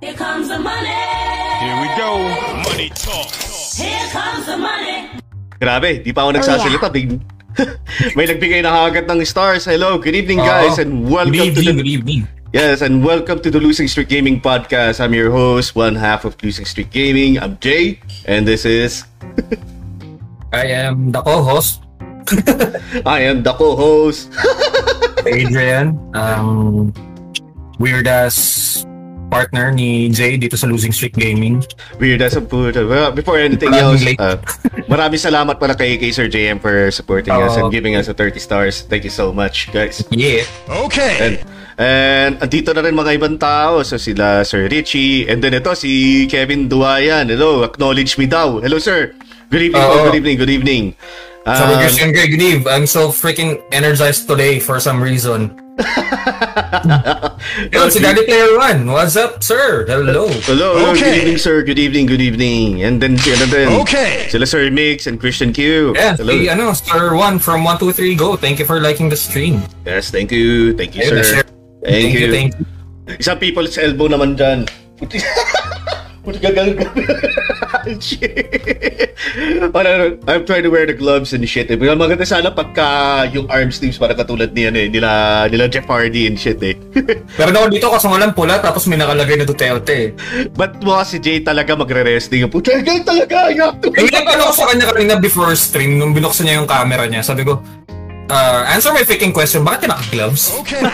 Here 0.00 0.14
comes 0.16 0.48
the 0.48 0.58
money. 0.58 0.88
Here 1.60 1.76
we 1.76 1.88
go. 2.00 2.24
Money 2.64 2.88
talk. 2.96 3.28
Here 3.76 4.08
comes 4.08 4.46
the 4.48 4.56
money. 4.56 5.12
Grabe, 5.60 6.00
di 6.00 6.08
pa 6.16 6.24
ako 6.24 6.40
nagsasalita. 6.40 6.88
Big... 6.88 7.20
May 8.16 8.24
nagbigay 8.24 8.64
na 8.64 8.72
hagat 8.72 9.04
ng 9.04 9.20
stars. 9.28 9.68
Hello, 9.68 10.00
good 10.00 10.16
evening 10.16 10.40
guys, 10.40 10.80
Oo. 10.80 10.88
and 10.88 10.90
welcome 11.04 11.36
Good 11.36 11.52
to 11.52 11.60
evening, 11.60 11.76
the 11.76 11.84
good 11.84 11.92
evening. 12.00 12.20
yes, 12.56 12.80
and 12.80 13.04
welcome 13.04 13.44
to 13.44 13.52
the 13.52 13.60
Losing 13.60 13.92
Streak 13.92 14.08
Gaming 14.08 14.40
Podcast. 14.40 15.04
I'm 15.04 15.12
your 15.12 15.28
host, 15.28 15.76
one 15.76 16.00
half 16.00 16.24
of 16.24 16.32
Losing 16.40 16.64
Streak 16.64 16.88
Gaming. 16.88 17.36
I'm 17.36 17.60
Jay, 17.60 18.00
and 18.24 18.48
this 18.48 18.64
is 18.64 19.04
I 20.48 20.64
am 20.88 21.12
the 21.12 21.20
co-host, 21.20 21.84
I 23.04 23.28
am 23.28 23.44
the 23.44 23.52
co-host. 23.52 24.32
Adrian. 25.28 26.00
Um, 26.16 26.96
weird 27.76 28.08
as 28.08 28.88
partner 29.30 29.70
ni 29.70 30.10
Jay 30.10 30.34
dito 30.34 30.58
sa 30.58 30.66
Losing 30.66 30.90
Streak 30.90 31.14
Gaming. 31.14 31.62
Weird 32.02 32.20
as 32.20 32.34
a 32.34 32.42
puta. 32.42 32.82
Well, 32.82 33.14
before 33.14 33.38
anything 33.38 33.70
Maraming 33.70 34.18
else, 34.18 34.20
uh, 34.20 34.36
maraming 34.90 35.22
salamat 35.22 35.62
pala 35.62 35.78
kay, 35.78 35.94
kay 35.96 36.10
Sir 36.10 36.26
JM 36.26 36.58
for 36.58 36.90
supporting 36.90 37.30
us 37.32 37.54
and 37.54 37.70
giving 37.70 37.94
us 37.94 38.10
a 38.10 38.14
30 38.14 38.42
stars. 38.42 38.82
Thank 38.90 39.06
you 39.06 39.14
so 39.14 39.30
much, 39.30 39.70
guys. 39.70 40.02
Yeah. 40.10 40.42
Okay. 40.66 41.14
And, 41.22 41.34
and 41.78 42.32
andito 42.42 42.74
na 42.74 42.82
rin 42.82 42.98
mga 42.98 43.22
ibang 43.22 43.38
tao. 43.38 43.86
So 43.86 43.96
sila 43.96 44.42
Sir 44.42 44.66
Richie. 44.66 45.30
And 45.30 45.38
then 45.38 45.54
ito 45.54 45.72
si 45.78 46.26
Kevin 46.26 46.66
Duayan. 46.66 47.30
Hello, 47.30 47.62
acknowledge 47.62 48.18
me 48.18 48.26
daw. 48.26 48.58
Hello, 48.58 48.82
sir. 48.82 49.14
Good 49.48 49.70
evening. 49.70 49.82
Oo. 49.82 50.10
good 50.10 50.18
evening. 50.18 50.36
Good 50.36 50.52
evening. 50.52 50.84
So, 51.40 51.64
Um, 51.64 51.80
Christian 51.80 52.12
Greg, 52.12 52.30
good 52.36 52.44
eve. 52.44 52.68
I'm 52.68 52.84
so 52.84 53.08
freaking 53.08 53.64
energized 53.72 54.28
today 54.28 54.60
for 54.60 54.76
some 54.76 55.00
reason. 55.00 55.56
Yun, 57.72 57.88
si 57.90 57.98
Daddy 58.00 58.24
Player 58.24 58.52
One. 58.58 58.86
What's 58.92 59.16
up, 59.16 59.42
sir? 59.42 59.84
Hello. 59.88 60.28
Hello. 60.44 60.92
Okay. 60.92 61.00
Good 61.00 61.16
evening, 61.24 61.38
sir. 61.38 61.62
Good 61.62 61.78
evening, 61.78 62.06
good 62.06 62.20
evening. 62.20 62.82
And 62.84 63.00
then, 63.00 63.16
and 63.16 63.50
then 63.50 63.68
Okay. 63.80 64.28
sila 64.28 64.46
Sir 64.46 64.70
Mix 64.70 65.06
and 65.06 65.18
Christian 65.18 65.52
Q. 65.52 65.92
Yeah, 65.96 66.16
Hello. 66.16 66.32
si, 66.32 66.48
ano, 66.48 66.72
Sir 66.72 67.14
One 67.16 67.38
from 67.38 67.64
123 67.64 68.14
Go. 68.16 68.36
Thank 68.36 68.58
you 68.58 68.66
for 68.66 68.80
liking 68.80 69.08
the 69.08 69.16
stream. 69.16 69.62
Yes, 69.84 70.10
thank 70.10 70.30
you. 70.30 70.76
Thank 70.76 70.94
you, 70.96 71.02
Ayun, 71.02 71.24
sir. 71.24 71.40
sir. 71.40 71.42
Thank, 71.84 72.12
you. 72.14 72.28
thank 72.30 72.54
you. 72.54 72.64
Isang 73.16 73.40
people's 73.40 73.74
elbow 73.80 74.06
naman 74.06 74.36
dyan. 74.36 74.68
Shit. 78.00 79.16
Ano, 79.72 80.20
I'm 80.28 80.44
trying 80.44 80.64
to 80.64 80.70
wear 80.70 80.84
the 80.84 80.92
gloves 80.92 81.32
and 81.32 81.46
shit. 81.48 81.70
Eh. 81.72 81.80
Pero 81.80 81.96
maganda 81.96 82.28
sana 82.28 82.52
pagka 82.52 83.24
yung 83.32 83.48
arm 83.48 83.72
sleeves 83.72 83.96
para 83.96 84.12
katulad 84.12 84.52
ni 84.52 84.68
ano 84.68 84.78
eh, 84.80 84.88
nila, 84.92 85.10
nila 85.48 85.64
Jeff 85.72 85.88
Hardy 85.88 86.28
and 86.28 86.36
shit 86.36 86.60
eh. 86.60 86.76
Pero 87.38 87.48
ako 87.56 87.68
dito 87.72 87.88
kasi 87.88 88.04
walang 88.08 88.36
pula 88.36 88.60
tapos 88.60 88.84
may 88.84 89.00
nakalagay 89.00 89.40
na 89.40 89.48
Duterte. 89.48 90.12
But 90.52 90.80
mukha 90.84 91.08
si 91.08 91.16
Jay 91.24 91.40
talaga 91.40 91.72
magre-resting. 91.72 92.44
Puti, 92.52 92.68
gagal 92.84 93.00
talaga. 93.06 93.48
I 93.48 93.56
have 93.56 93.80
to. 93.80 93.88
Eh, 93.96 94.08
ano 94.12 94.52
ko 94.52 94.52
sa 94.52 94.68
kanya 94.68 94.92
kanina 94.92 95.14
before 95.16 95.56
stream, 95.56 95.96
nung 95.96 96.12
binuksan 96.12 96.44
niya 96.44 96.60
yung 96.60 96.68
camera 96.68 97.08
niya, 97.08 97.24
sabi 97.24 97.48
ko, 97.48 97.64
uh, 98.30 98.62
answer 98.70 98.94
my 98.94 99.02
freaking 99.02 99.34
question, 99.34 99.66
bakit 99.66 99.86
ka 99.86 99.98
naka-gloves? 99.98 100.54
Okay. 100.62 100.80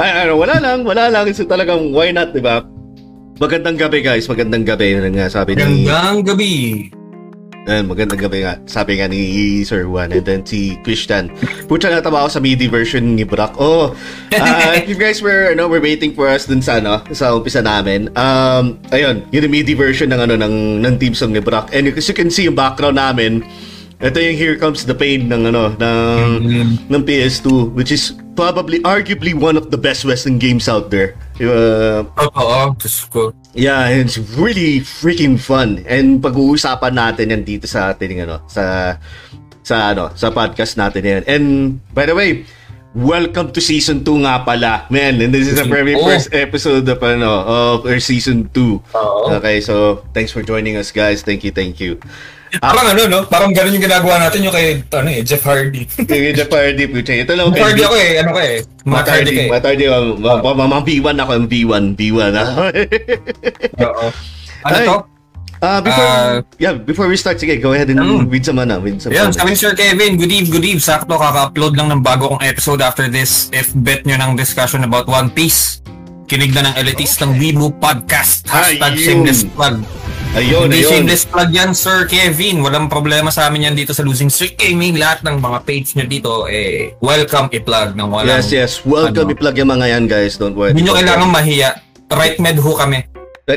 Ay, 0.00 0.10
ano, 0.24 0.38
wala 0.38 0.56
lang, 0.62 0.86
wala 0.86 1.10
lang. 1.10 1.26
So 1.34 1.44
talagang, 1.44 1.92
why 1.92 2.14
not, 2.14 2.32
di 2.32 2.40
ba? 2.40 2.62
Magandang 3.42 3.74
gabi, 3.74 4.04
guys. 4.04 4.30
Magandang 4.30 4.62
gabi. 4.62 4.94
Ano 4.94 5.10
nga 5.10 5.26
sabi 5.26 5.58
ni... 5.58 5.88
Gandang 5.88 6.22
gabi. 6.22 6.54
Ayan, 7.62 7.86
magandang 7.86 8.18
gabi 8.18 8.42
nga. 8.42 8.58
Sabi 8.66 8.98
nga 8.98 9.06
ni 9.06 9.62
Sir 9.62 9.86
Juan 9.86 10.10
and 10.10 10.26
then 10.26 10.42
si 10.42 10.74
Christian. 10.82 11.30
Pucha 11.70 11.86
natawa 11.86 12.26
ako 12.26 12.38
sa 12.38 12.40
MIDI 12.42 12.66
version 12.66 13.14
ni 13.14 13.22
Brock. 13.22 13.54
Oh, 13.54 13.94
uh, 14.34 14.74
if 14.74 14.90
you 14.90 14.98
guys 14.98 15.22
were, 15.22 15.54
ano, 15.54 15.70
were 15.70 15.78
waiting 15.78 16.10
for 16.10 16.26
us 16.26 16.50
dun 16.50 16.58
sa, 16.58 16.82
ano, 16.82 16.98
sa 17.14 17.30
umpisa 17.30 17.62
namin. 17.62 18.10
Um, 18.18 18.82
ayun, 18.90 19.22
yun 19.30 19.46
yung 19.46 19.54
MIDI 19.54 19.74
version 19.78 20.10
ng, 20.10 20.26
ano, 20.26 20.34
ng, 20.34 20.82
ng 20.82 20.94
team 20.98 21.14
song 21.14 21.30
ni 21.30 21.38
Brock. 21.38 21.70
And 21.70 21.86
as 21.86 22.06
you 22.10 22.18
can 22.18 22.34
see, 22.34 22.50
yung 22.50 22.58
background 22.58 22.98
namin, 22.98 23.46
ito 24.02 24.18
yung 24.18 24.34
Here 24.34 24.58
Comes 24.58 24.82
the 24.82 24.98
Pain 24.98 25.30
ng, 25.30 25.46
ano, 25.46 25.70
ng, 25.78 26.30
ng 26.90 27.02
PS2, 27.06 27.70
which 27.70 27.94
is 27.94 28.18
probably, 28.34 28.82
arguably 28.82 29.30
one 29.30 29.54
of 29.54 29.70
the 29.70 29.78
best 29.78 30.02
Western 30.04 30.42
games 30.42 30.66
out 30.66 30.90
there. 30.90 31.14
Uh, 31.38 32.02
Oo, 32.18 32.74
Diyos 32.74 33.06
ko. 33.06 33.30
Yeah, 33.54 33.86
it's 33.94 34.18
really 34.34 34.82
freaking 34.82 35.38
fun. 35.38 35.86
And 35.86 36.18
pag-uusapan 36.18 36.98
natin 36.98 37.30
yan 37.30 37.42
dito 37.46 37.70
sa 37.70 37.94
ating 37.94 38.26
ano, 38.26 38.42
sa 38.50 38.96
sa 39.62 39.94
ano, 39.94 40.10
sa 40.18 40.34
podcast 40.34 40.74
natin 40.74 41.02
yan. 41.04 41.22
And 41.30 41.46
by 41.94 42.10
the 42.10 42.16
way, 42.18 42.42
welcome 42.96 43.52
to 43.52 43.60
season 43.60 44.02
2 44.02 44.26
nga 44.26 44.42
pala. 44.42 44.88
Man, 44.90 45.20
and 45.22 45.30
this 45.30 45.46
is 45.46 45.60
the 45.60 45.68
very 45.68 45.94
first 45.94 46.32
episode 46.34 46.88
of 46.88 46.98
ano, 47.04 47.30
of 47.46 47.86
our 47.86 48.00
season 48.00 48.50
2. 48.50 48.82
Oo. 48.98 49.38
Okay, 49.38 49.60
so 49.60 50.02
thanks 50.10 50.32
for 50.34 50.42
joining 50.42 50.74
us 50.74 50.90
guys. 50.90 51.22
Thank 51.22 51.44
you, 51.44 51.52
thank 51.52 51.78
you. 51.78 52.00
Parang 52.54 52.86
ano, 52.86 53.02
no? 53.06 53.20
Parang 53.24 53.48
ganun 53.50 53.72
yung 53.72 53.80
ginagawa 53.82 54.20
natin 54.20 54.44
yung 54.44 54.52
kay, 54.52 54.84
ano 54.84 55.08
eh, 55.08 55.22
Jeff 55.22 55.40
Hardy. 55.40 55.88
Kaya 55.88 56.32
Jeff 56.32 56.48
Hardy, 56.48 56.84
pucha. 56.84 57.14
Ito 57.14 57.32
lang 57.32 57.48
Jeff 57.48 57.64
Hardy 57.64 57.82
ako 57.82 57.96
eh, 57.96 58.10
ano 58.18 58.30
ka 58.30 58.42
eh. 58.42 58.56
Matt 58.84 59.08
Hardy 59.08 59.30
ka 59.30 59.40
eh. 59.40 59.48
Matt 59.48 59.64
Hardy, 59.64 59.84
um, 59.86 60.04
ma- 60.18 60.42
ma- 60.52 60.68
ma- 60.68 60.84
V1 60.84 61.16
ako, 61.16 61.30
yung 61.34 61.48
V1, 61.48 61.84
V1. 61.94 62.32
ah. 62.34 62.48
Oo. 63.86 64.06
Ano 64.62 64.74
Ay. 64.74 64.86
to? 64.86 64.96
Ah, 65.62 65.78
before, 65.78 66.02
Ah. 66.04 66.42
yeah, 66.58 66.74
before 66.74 67.06
we 67.06 67.14
start, 67.14 67.38
sige, 67.38 67.54
go 67.56 67.70
ahead 67.70 67.86
and 67.86 67.96
Mm. 67.96 68.26
read 68.26 68.42
some, 68.42 68.58
ano, 68.58 68.82
read 68.82 68.98
some 68.98 69.14
Yan, 69.14 69.30
comments. 69.30 69.38
sabi 69.38 69.48
ni 69.48 69.56
Sir 69.56 69.72
Kevin, 69.72 70.18
good 70.18 70.28
eve, 70.28 70.50
good 70.50 70.66
eve. 70.66 70.82
Sakto, 70.82 71.14
kaka-upload 71.14 71.72
lang 71.72 71.86
ng 71.88 72.02
bago 72.02 72.28
kong 72.28 72.42
episode 72.42 72.82
after 72.82 73.06
this. 73.06 73.46
If 73.50 73.70
bet 73.72 74.02
nyo 74.02 74.18
ng 74.18 74.34
discussion 74.34 74.82
about 74.82 75.06
One 75.06 75.30
Piece, 75.30 75.78
kinig 76.26 76.50
na 76.50 76.66
ng 76.66 76.74
elitistang 76.76 77.38
Weibo 77.38 77.70
Podcast. 77.72 78.42
Hashtag 78.44 78.92
Ayun. 78.92 79.04
shameless 79.22 79.46
plug. 79.48 79.78
Ayun, 80.32 80.72
Hindi 80.72 80.80
ayun. 80.80 80.90
shameless 81.04 81.28
plug 81.28 81.52
yan, 81.52 81.76
Sir 81.76 82.08
Kevin. 82.08 82.64
Walang 82.64 82.88
problema 82.88 83.28
sa 83.28 83.52
amin 83.52 83.68
yan 83.68 83.76
dito 83.76 83.92
sa 83.92 84.00
Losing 84.00 84.32
Streak 84.32 84.56
Gaming. 84.56 84.96
Lahat 84.96 85.20
ng 85.20 85.36
mga 85.36 85.58
page 85.68 85.92
nyo 85.92 86.08
dito, 86.08 86.48
eh, 86.48 86.96
welcome 87.04 87.52
i-plug 87.52 87.92
ng 87.92 88.08
walang... 88.08 88.40
Yes, 88.40 88.48
yes. 88.48 88.72
Welcome, 88.88 89.28
ano. 89.28 89.36
i-plug 89.36 89.60
yung 89.60 89.68
mga 89.68 89.86
yan, 89.92 90.04
guys. 90.08 90.40
Don't 90.40 90.56
worry. 90.56 90.72
Hindi 90.72 90.88
nyo 90.88 90.96
kailangan 90.96 91.28
mahiya. 91.28 91.76
Right 92.08 92.40
med 92.40 92.56
ho 92.56 92.72
kami. 92.72 93.04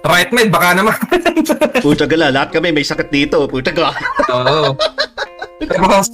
Right 0.00 0.32
med, 0.32 0.48
baka 0.50 0.74
naman. 0.74 0.96
Puta 1.84 2.08
gala, 2.08 2.32
lahat 2.34 2.50
kami 2.56 2.72
may 2.74 2.82
sakit 2.82 3.12
dito. 3.12 3.46
Puta 3.46 3.70
gala. 3.70 3.94
Oo. 4.32 4.74
Tapos, 5.70 6.08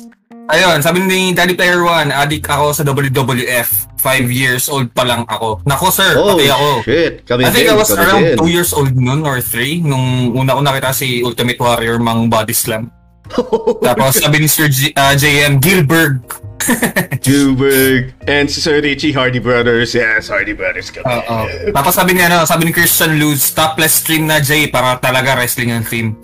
ayun, 0.49 0.79
sabi 0.81 0.99
ni 1.01 1.31
Daddy 1.31 1.53
Player 1.53 1.81
One, 1.81 2.09
addict 2.09 2.47
ako 2.47 2.73
sa 2.73 2.83
WWF. 2.83 3.87
Five 3.97 4.31
years 4.31 4.69
old 4.69 4.93
pa 4.93 5.03
lang 5.03 5.27
ako. 5.27 5.59
Nako 5.65 5.91
sir, 5.91 6.15
Oh, 6.15 6.33
pati 6.33 6.47
ako. 6.47 6.69
shit. 6.85 7.27
Kami 7.27 7.43
I 7.43 7.51
think 7.51 7.67
din, 7.67 7.75
I 7.75 7.77
was 7.77 7.91
kami 7.91 8.01
around 8.01 8.23
din. 8.25 8.39
2 8.39 8.55
years 8.55 8.71
old 8.71 8.95
noon 8.95 9.23
or 9.23 9.41
3 9.41 9.83
nung 9.83 10.07
una 10.33 10.55
ko 10.55 10.61
nakita 10.63 10.95
si 10.95 11.21
Ultimate 11.21 11.59
Warrior 11.59 11.99
mang 11.99 12.31
body 12.31 12.55
slam. 12.55 12.87
Tapos 13.83 14.15
sabi 14.17 14.39
ni 14.39 14.47
Sir 14.47 14.69
G- 14.69 14.95
ah, 14.95 15.11
JM 15.13 15.59
Gilbert. 15.59 16.23
Juberg. 17.27 18.15
And 18.25 18.47
si 18.47 18.59
Sir 18.61 18.79
Richie, 18.79 19.11
Hardy 19.11 19.39
Brothers. 19.39 19.91
Yes, 19.93 20.27
Hardy 20.29 20.51
Brothers 20.53 20.91
kami. 20.91 21.03
Oo. 21.05 21.39
Tapos 21.71 21.95
sabi 21.95 22.15
ni 22.15 22.23
ano, 22.23 22.43
sabi 22.43 22.67
ni 22.67 22.73
Christian 22.73 23.19
Luz, 23.19 23.51
topless 23.51 23.99
stream 23.99 24.27
na 24.27 24.39
Jay 24.39 24.67
para 24.67 24.95
talaga 24.97 25.35
wrestling 25.35 25.71
ang 25.73 25.83
theme. 25.83 26.15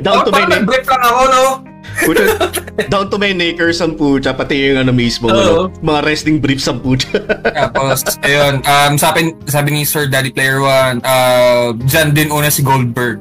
Down 0.00 0.20
to 0.22 0.30
my 0.30 0.44
neck. 0.44 0.60
nag-break 0.60 0.84
lang 0.84 1.00
ako, 1.02 1.22
no? 1.26 1.44
Puta, 2.04 2.24
down 2.88 3.10
to 3.10 3.16
my 3.18 3.32
knickers 3.34 3.82
ang 3.82 3.98
puta. 3.98 4.32
Pati 4.32 4.72
yung 4.72 4.86
ano 4.86 4.92
mismo. 4.94 5.28
Ano, 5.28 5.68
mga 5.82 6.00
wrestling 6.06 6.38
briefs 6.38 6.66
ang 6.70 6.80
puta. 6.80 7.20
Tapos, 7.58 8.04
ayun, 8.24 8.62
um, 8.64 8.92
sabi, 8.96 9.34
sabi 9.50 9.68
ni 9.74 9.82
Sir 9.82 10.06
Daddy 10.06 10.30
Player 10.30 10.62
One, 10.62 11.02
uh, 11.02 11.74
dyan 11.86 12.14
din 12.14 12.28
una 12.30 12.48
si 12.48 12.62
Goldberg. 12.62 13.20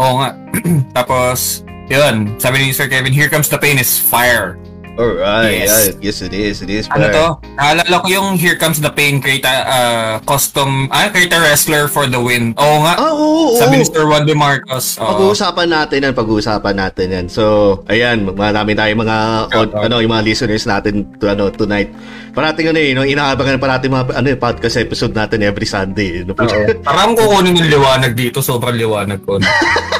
Oo 0.00 0.24
nga. 0.24 0.30
Tapos, 0.96 1.62
yun, 1.90 2.38
sabi 2.38 2.62
ni 2.62 2.68
Sir 2.70 2.86
Kevin, 2.86 3.12
here 3.12 3.28
comes 3.28 3.50
the 3.50 3.58
pain 3.58 3.76
is 3.76 3.98
fire. 3.98 4.56
Alright. 4.98 5.66
Yes. 5.66 5.94
Yes. 6.02 6.18
it 6.22 6.34
is. 6.34 6.62
It 6.62 6.70
is. 6.70 6.84
Ano 6.90 7.06
to? 7.10 7.26
Naalala 7.54 8.02
ko 8.02 8.06
yung 8.10 8.28
Here 8.34 8.58
Comes 8.58 8.82
the 8.82 8.90
Pain, 8.90 9.22
create 9.22 9.46
uh, 9.46 10.18
custom, 10.26 10.90
ah, 10.90 11.06
create 11.12 11.30
wrestler 11.30 11.86
for 11.86 12.10
the 12.10 12.18
win. 12.18 12.56
Oo 12.58 12.76
nga. 12.82 12.94
Ah, 12.98 13.12
oo, 13.14 13.54
oo. 13.54 13.58
Sabi 13.60 13.80
ni 13.80 13.84
Sir 13.86 14.04
Juan 14.08 14.26
De 14.26 14.34
Marcos. 14.34 14.98
Oo. 14.98 15.06
Pag-uusapan 15.14 15.68
natin 15.70 16.10
yan, 16.10 16.14
pag-uusapan 16.16 16.74
natin 16.74 17.06
yan. 17.12 17.26
So, 17.30 17.44
ayan, 17.86 18.26
marami 18.34 18.74
tayong 18.74 19.00
mga 19.00 19.18
Oo. 19.54 19.84
ano, 19.86 19.94
yung 20.02 20.12
mga 20.12 20.26
listeners 20.26 20.66
natin 20.66 21.06
to, 21.20 21.30
ano, 21.30 21.48
tonight. 21.52 21.92
Parating 22.30 22.70
ano 22.70 22.78
eh, 22.78 22.90
no, 22.94 23.02
inaabangan 23.06 23.58
pa 23.58 23.68
natin 23.76 23.90
mga 23.90 24.04
ano, 24.14 24.28
eh, 24.30 24.38
podcast 24.38 24.76
episode 24.78 25.14
natin 25.14 25.42
every 25.42 25.66
Sunday. 25.66 26.22
No? 26.26 26.34
Oo. 26.34 26.60
Parang 26.82 27.14
kukunin 27.14 27.58
yung 27.58 27.70
liwanag 27.70 28.12
dito, 28.16 28.42
sobrang 28.42 28.74
liwanag 28.74 29.22
ko. 29.22 29.38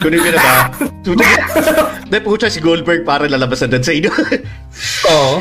Kunin 0.00 0.20
ko 0.20 0.30
na 0.32 0.38
ba? 0.40 0.54
Hindi, 2.10 2.18
pucha 2.24 2.48
si 2.50 2.58
Goldberg 2.58 3.04
para 3.04 3.28
lalabas 3.28 3.62
na 3.64 3.78
sa 3.80 3.92
inyo. 3.92 4.10
Oo. 5.06 5.32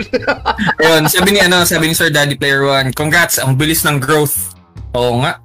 Ayun, 0.80 1.02
sabi 1.08 1.30
ni 1.34 1.40
ano, 1.40 1.64
sabi 1.64 1.90
ni 1.90 1.94
Sir 1.96 2.12
Daddy 2.12 2.36
Player 2.36 2.62
One, 2.62 2.92
congrats, 2.92 3.40
ang 3.40 3.56
bilis 3.56 3.82
ng 3.82 3.98
growth. 3.98 4.54
Oo 4.94 5.20
nga. 5.24 5.40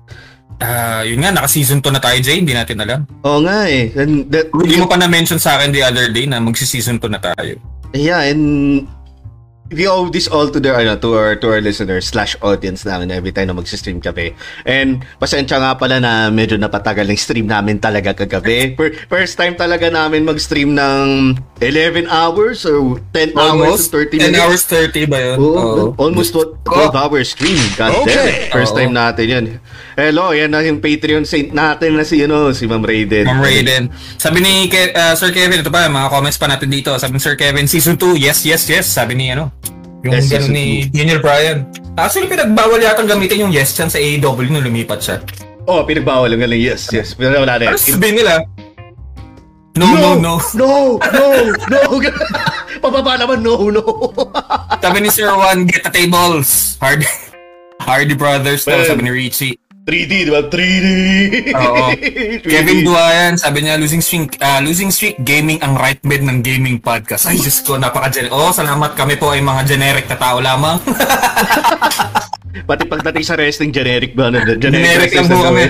Ah, 0.62 1.02
yun 1.02 1.26
nga, 1.26 1.34
naka-season 1.34 1.82
2 1.82 1.90
na 1.90 1.98
tayo, 1.98 2.22
Jay. 2.22 2.38
Hindi 2.38 2.54
natin 2.54 2.78
alam. 2.78 3.02
Oo 3.26 3.42
nga 3.42 3.66
eh. 3.66 3.90
And 3.98 4.30
that, 4.30 4.54
Hindi 4.54 4.78
mo 4.78 4.86
pa 4.86 5.02
na-mention 5.02 5.42
sa 5.42 5.58
akin 5.58 5.74
the 5.74 5.82
other 5.82 6.14
day 6.14 6.30
na 6.30 6.38
magsi-season 6.38 7.02
2 7.02 7.10
na 7.10 7.18
tayo. 7.18 7.58
Yeah, 7.98 8.22
and 8.30 8.86
we 9.72 9.88
owe 9.88 10.12
this 10.12 10.28
all 10.28 10.52
to 10.52 10.60
the 10.60 10.70
ano 10.76 11.00
to 11.00 11.16
our 11.16 11.34
to 11.40 11.48
our 11.48 11.62
listeners 11.64 12.12
slash 12.12 12.36
audience 12.44 12.84
namin 12.84 13.10
every 13.10 13.32
time 13.32 13.48
na 13.48 13.56
mag-stream 13.56 14.04
kami. 14.04 14.36
And 14.68 15.08
pasensya 15.18 15.58
nga 15.64 15.72
pala 15.80 16.04
na 16.04 16.28
medyo 16.28 16.60
napatagal 16.60 17.08
ng 17.08 17.18
stream 17.18 17.48
namin 17.48 17.80
talaga 17.80 18.12
kagabi. 18.12 18.76
For, 18.76 18.92
first 19.08 19.40
time 19.40 19.56
talaga 19.56 19.88
namin 19.88 20.28
mag-stream 20.28 20.76
ng 20.76 21.40
11 21.64 22.12
hours 22.12 22.68
or 22.68 23.00
10 23.16 23.34
hours 23.40 23.88
and 23.88 24.12
30 24.12 24.20
10 24.20 24.36
minutes. 24.36 24.42
hours 24.44 24.62
30 24.68 25.08
ba 25.12 25.18
yun? 25.24 25.38
Oo, 25.40 25.56
Oo. 25.56 25.86
almost 25.96 26.36
12 26.36 26.92
hours 26.92 27.32
stream. 27.32 27.60
God 27.80 28.04
damn 28.04 28.28
it. 28.28 28.52
First 28.52 28.76
Oo. 28.76 28.80
time 28.84 28.92
natin 28.92 29.26
yan. 29.26 29.46
Hello, 29.94 30.32
yan 30.32 30.48
na 30.48 30.62
yung 30.62 30.80
Patreon 30.80 31.24
saint 31.24 31.52
natin 31.52 32.00
na 32.00 32.04
si, 32.04 32.24
ano, 32.24 32.52
si 32.52 32.64
Ma'am 32.64 32.80
Raiden. 32.80 33.28
Ma'am 33.28 33.40
Raiden. 33.40 33.92
Sabi 34.16 34.40
ni 34.40 34.66
Ke- 34.66 34.92
uh, 34.92 35.14
Sir 35.14 35.30
Kevin, 35.30 35.60
ito 35.60 35.68
pa, 35.68 35.86
mga 35.86 36.08
comments 36.08 36.40
pa 36.40 36.48
natin 36.48 36.72
dito. 36.72 36.96
Sabi 36.96 37.16
ni 37.16 37.22
Sir 37.22 37.36
Kevin, 37.36 37.68
Season 37.68 38.00
2, 38.00 38.16
yes, 38.18 38.42
yes, 38.42 38.64
yes. 38.66 38.88
Sabi 38.88 39.14
ni, 39.14 39.30
ano, 39.30 39.52
yung 40.02 40.18
Yes, 40.18 40.34
season 40.34 40.50
ni 40.50 40.90
Junior 40.90 41.22
Bryan. 41.22 41.68
Actually, 41.94 42.26
pinagbawal 42.26 42.82
yatang 42.82 43.06
gamitin 43.06 43.46
yung 43.46 43.54
yes 43.54 43.78
chan 43.78 43.86
sa 43.86 44.02
AEW 44.02 44.50
nung 44.50 44.66
lumipat 44.66 44.98
siya. 44.98 45.22
Oh, 45.70 45.86
pinagbawal 45.86 46.26
lang 46.26 46.42
galing. 46.42 46.58
Yes, 46.58 46.90
yes. 46.90 47.14
Pero 47.14 47.38
wala 47.38 47.62
na 47.62 47.70
Ano 47.70 47.78
yan. 47.78 47.94
sabihin 47.94 48.18
nila? 48.18 48.42
No, 49.78 49.86
no, 49.94 50.18
no. 50.18 50.34
No, 50.58 50.98
no, 50.98 51.26
no. 51.70 51.80
Pababa 52.84 53.14
naman, 53.14 53.46
no, 53.46 53.70
no. 53.70 53.84
Sabi 54.82 55.06
ni 55.06 55.14
Sir 55.14 55.30
Juan, 55.30 55.70
get 55.70 55.86
the 55.86 55.94
tables. 55.94 56.82
Hard. 56.82 57.06
Hardy 57.86 58.18
Brothers 58.18 58.66
daw, 58.66 58.74
Well, 58.74 58.90
sabi 58.90 59.06
ni 59.06 59.14
Richie. 59.14 59.61
3D, 59.82 60.30
di 60.30 60.32
ba? 60.32 60.46
3D. 60.46 60.88
Oo. 61.58 61.86
3D. 62.42 62.46
Kevin 62.46 62.80
Duayan, 62.86 63.34
sabi 63.34 63.66
niya, 63.66 63.82
losing 63.82 64.04
streak, 64.04 64.38
ah, 64.38 64.62
losing 64.62 64.94
streak 64.94 65.18
gaming 65.26 65.58
ang 65.66 65.74
right 65.74 65.98
bed 66.06 66.22
ng 66.22 66.46
gaming 66.46 66.78
podcast. 66.78 67.26
Ay, 67.26 67.42
Diyos 67.42 67.66
ko, 67.66 67.82
napaka 67.82 68.14
Oh, 68.30 68.54
salamat 68.54 68.94
kami 68.94 69.18
po 69.18 69.34
ay 69.34 69.42
mga 69.42 69.66
generic 69.66 70.06
na 70.06 70.18
tao 70.22 70.38
lamang. 70.38 70.78
Pati 72.70 72.84
pagdating 72.86 73.26
sa 73.26 73.34
wrestling, 73.40 73.74
generic 73.74 74.14
ba? 74.14 74.30
Ano, 74.30 74.44
generic, 74.46 74.62
generic 74.62 75.12
lang 75.18 75.28
po 75.28 75.38
kami. 75.42 75.64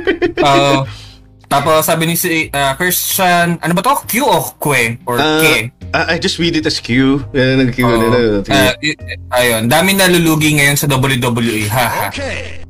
Oo. 0.46 1.05
Tapos 1.46 1.82
sabi 1.82 2.06
ni 2.06 2.14
si 2.14 2.50
ah, 2.50 2.74
Christian, 2.74 3.56
ano 3.56 3.72
ba 3.72 3.82
to? 3.82 3.94
Q 4.04 4.22
o 4.22 4.38
Kwe? 4.54 4.98
Or 5.04 5.16
Uh, 5.16 5.40
K? 5.40 5.46
I 5.88 6.00
I 6.08 6.16
just 6.16 6.36
read 6.36 6.52
it 6.52 6.62
as 6.62 6.76
Q. 6.76 7.22
Yan 7.30 7.60
ang 7.60 7.70
Q. 7.70 7.78
Oo. 7.80 7.94
ano, 7.94 8.42
Ah, 8.46 8.74
y- 8.78 8.98
ayun, 9.30 9.66
dami 9.66 9.92
nalulugi 9.92 10.52
ngayon 10.52 10.74
sa 10.74 10.86
WWE. 10.86 11.66
Haha. 11.66 12.10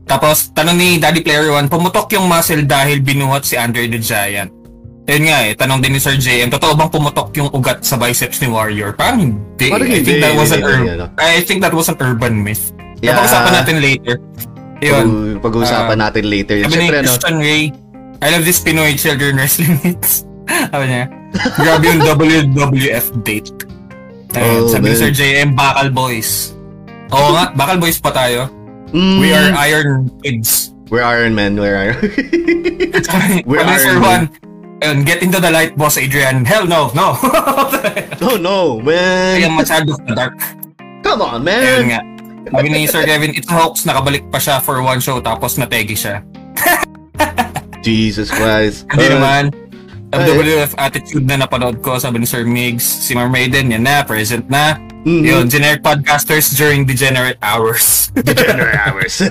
Tapos, 0.04 0.52
tanong 0.52 0.76
ni 0.76 0.88
Daddy 0.96 1.20
Player 1.20 1.50
One, 1.50 1.66
pumutok 1.66 2.12
yung 2.12 2.24
muscle 2.24 2.62
dahil 2.62 3.00
binuhat 3.00 3.42
si 3.42 3.56
Andre 3.56 3.88
the 3.88 3.98
Giant. 3.98 4.52
Ayun 5.04 5.22
nga 5.24 5.38
eh, 5.40 5.54
tanong 5.54 5.78
din 5.80 5.94
ni 5.94 6.00
Sir 6.00 6.14
JM, 6.14 6.46
totoo 6.48 6.74
bang 6.74 6.90
pumutok 6.90 7.30
yung 7.34 7.50
ugat 7.50 7.80
sa 7.80 7.94
biceps 7.94 8.38
ni 8.38 8.46
Warrior? 8.46 8.90
Parang 8.92 9.18
hindi. 9.20 9.66
Parang 9.66 9.86
I 9.86 9.96
think 9.96 10.06
hindi, 10.08 10.18
that 10.20 10.34
was 10.34 10.50
an 10.50 10.54
hindi, 10.56 10.66
ur- 10.66 10.78
hindi, 10.78 10.92
ano. 10.92 11.06
I 11.16 11.40
think 11.40 11.58
that 11.60 11.70
was 11.70 11.86
an 11.86 11.98
urban 11.98 12.34
myth. 12.36 12.70
Yeah. 12.98 13.14
Napag-usapan 13.14 13.52
natin 13.54 13.76
later. 13.80 14.14
Ayun. 14.76 15.06
Pag- 15.32 15.42
Pag-uusapan 15.42 15.96
Ah, 15.96 16.02
natin 16.04 16.24
later. 16.26 16.56
Sabi 16.58 16.66
ni 16.66 16.74
Siyempre, 16.76 16.96
ano, 16.96 17.06
Christian 17.08 17.36
Ray, 17.38 17.62
I 18.18 18.30
love 18.30 18.44
this 18.44 18.58
Pinoy 18.58 18.94
children 18.94 19.36
wrestling 19.36 19.76
hits. 19.84 20.24
Sabi 20.46 20.84
niya, 20.86 21.04
grabe 21.58 21.84
yung 21.84 22.00
WWF 22.02 23.06
date. 23.22 23.52
Ayun, 24.32 24.62
Oh, 24.62 24.68
sabi 24.68 24.90
ni 24.90 24.94
man. 24.94 25.00
Sir 25.00 25.10
JM, 25.10 25.48
Bakal 25.52 25.88
Boys. 25.90 26.52
Oo 27.08 27.28
nga, 27.32 27.50
Bakal 27.52 27.76
Boys 27.78 27.96
pa 27.96 28.10
tayo. 28.10 28.48
mm, 28.90 29.18
We 29.18 29.32
are 29.32 29.52
Iron 29.64 30.08
Kids. 30.20 30.72
We're 30.86 31.02
Iron 31.02 31.34
Man. 31.34 31.58
We're 31.58 31.74
Iron 31.74 31.98
We're 33.48 33.58
ni 33.60 33.74
Sir 33.76 33.90
Iron 33.90 34.00
Juan, 34.00 34.22
ayun, 34.78 34.98
get 35.02 35.18
into 35.18 35.36
the 35.36 35.50
light, 35.50 35.74
boss 35.74 35.98
Adrian. 35.98 36.46
Hell 36.46 36.62
no, 36.64 36.94
no. 36.94 37.18
Oh 38.22 38.38
no, 38.38 38.80
man. 38.80 39.36
Kaya 39.36 39.50
masyado 39.50 39.92
sa 39.98 40.12
dark. 40.14 40.36
Come 41.02 41.20
on, 41.20 41.42
Ayun 41.42 41.44
man. 41.44 41.82
nga. 41.90 42.00
Sabi 42.48 42.66
ni 42.70 42.86
Sir 42.86 43.02
Kevin, 43.02 43.34
it's 43.34 43.46
a 43.46 43.54
hoax, 43.54 43.82
nakabalik 43.82 44.30
pa 44.30 44.38
siya 44.38 44.58
for 44.58 44.78
one 44.78 45.02
show 45.02 45.18
tapos 45.18 45.58
nategi 45.58 45.98
siya. 45.98 46.22
Jesus 47.86 48.28
Christ. 48.28 48.82
Hindi 48.90 49.06
Uh, 49.06 49.12
naman. 49.14 49.42
ay. 50.08 50.18
WWF 50.24 50.74
attitude 50.76 51.22
na 51.22 51.38
napanood 51.38 51.78
ko, 51.78 51.94
sabi 51.96 52.18
ni 52.18 52.26
Sir 52.26 52.42
Migs, 52.42 52.82
si 52.82 53.12
Ma'am 53.12 53.28
Maiden, 53.28 53.70
yan 53.70 53.82
na, 53.82 54.02
present 54.02 54.42
na. 54.48 54.74
mhm. 55.02 55.22
Yun, 55.22 55.44
generic 55.46 55.80
podcasters 55.80 56.50
during 56.52 56.82
degenerate 56.82 57.38
hours. 57.40 58.10
Degenerate 58.18 58.74
hours. 58.76 59.22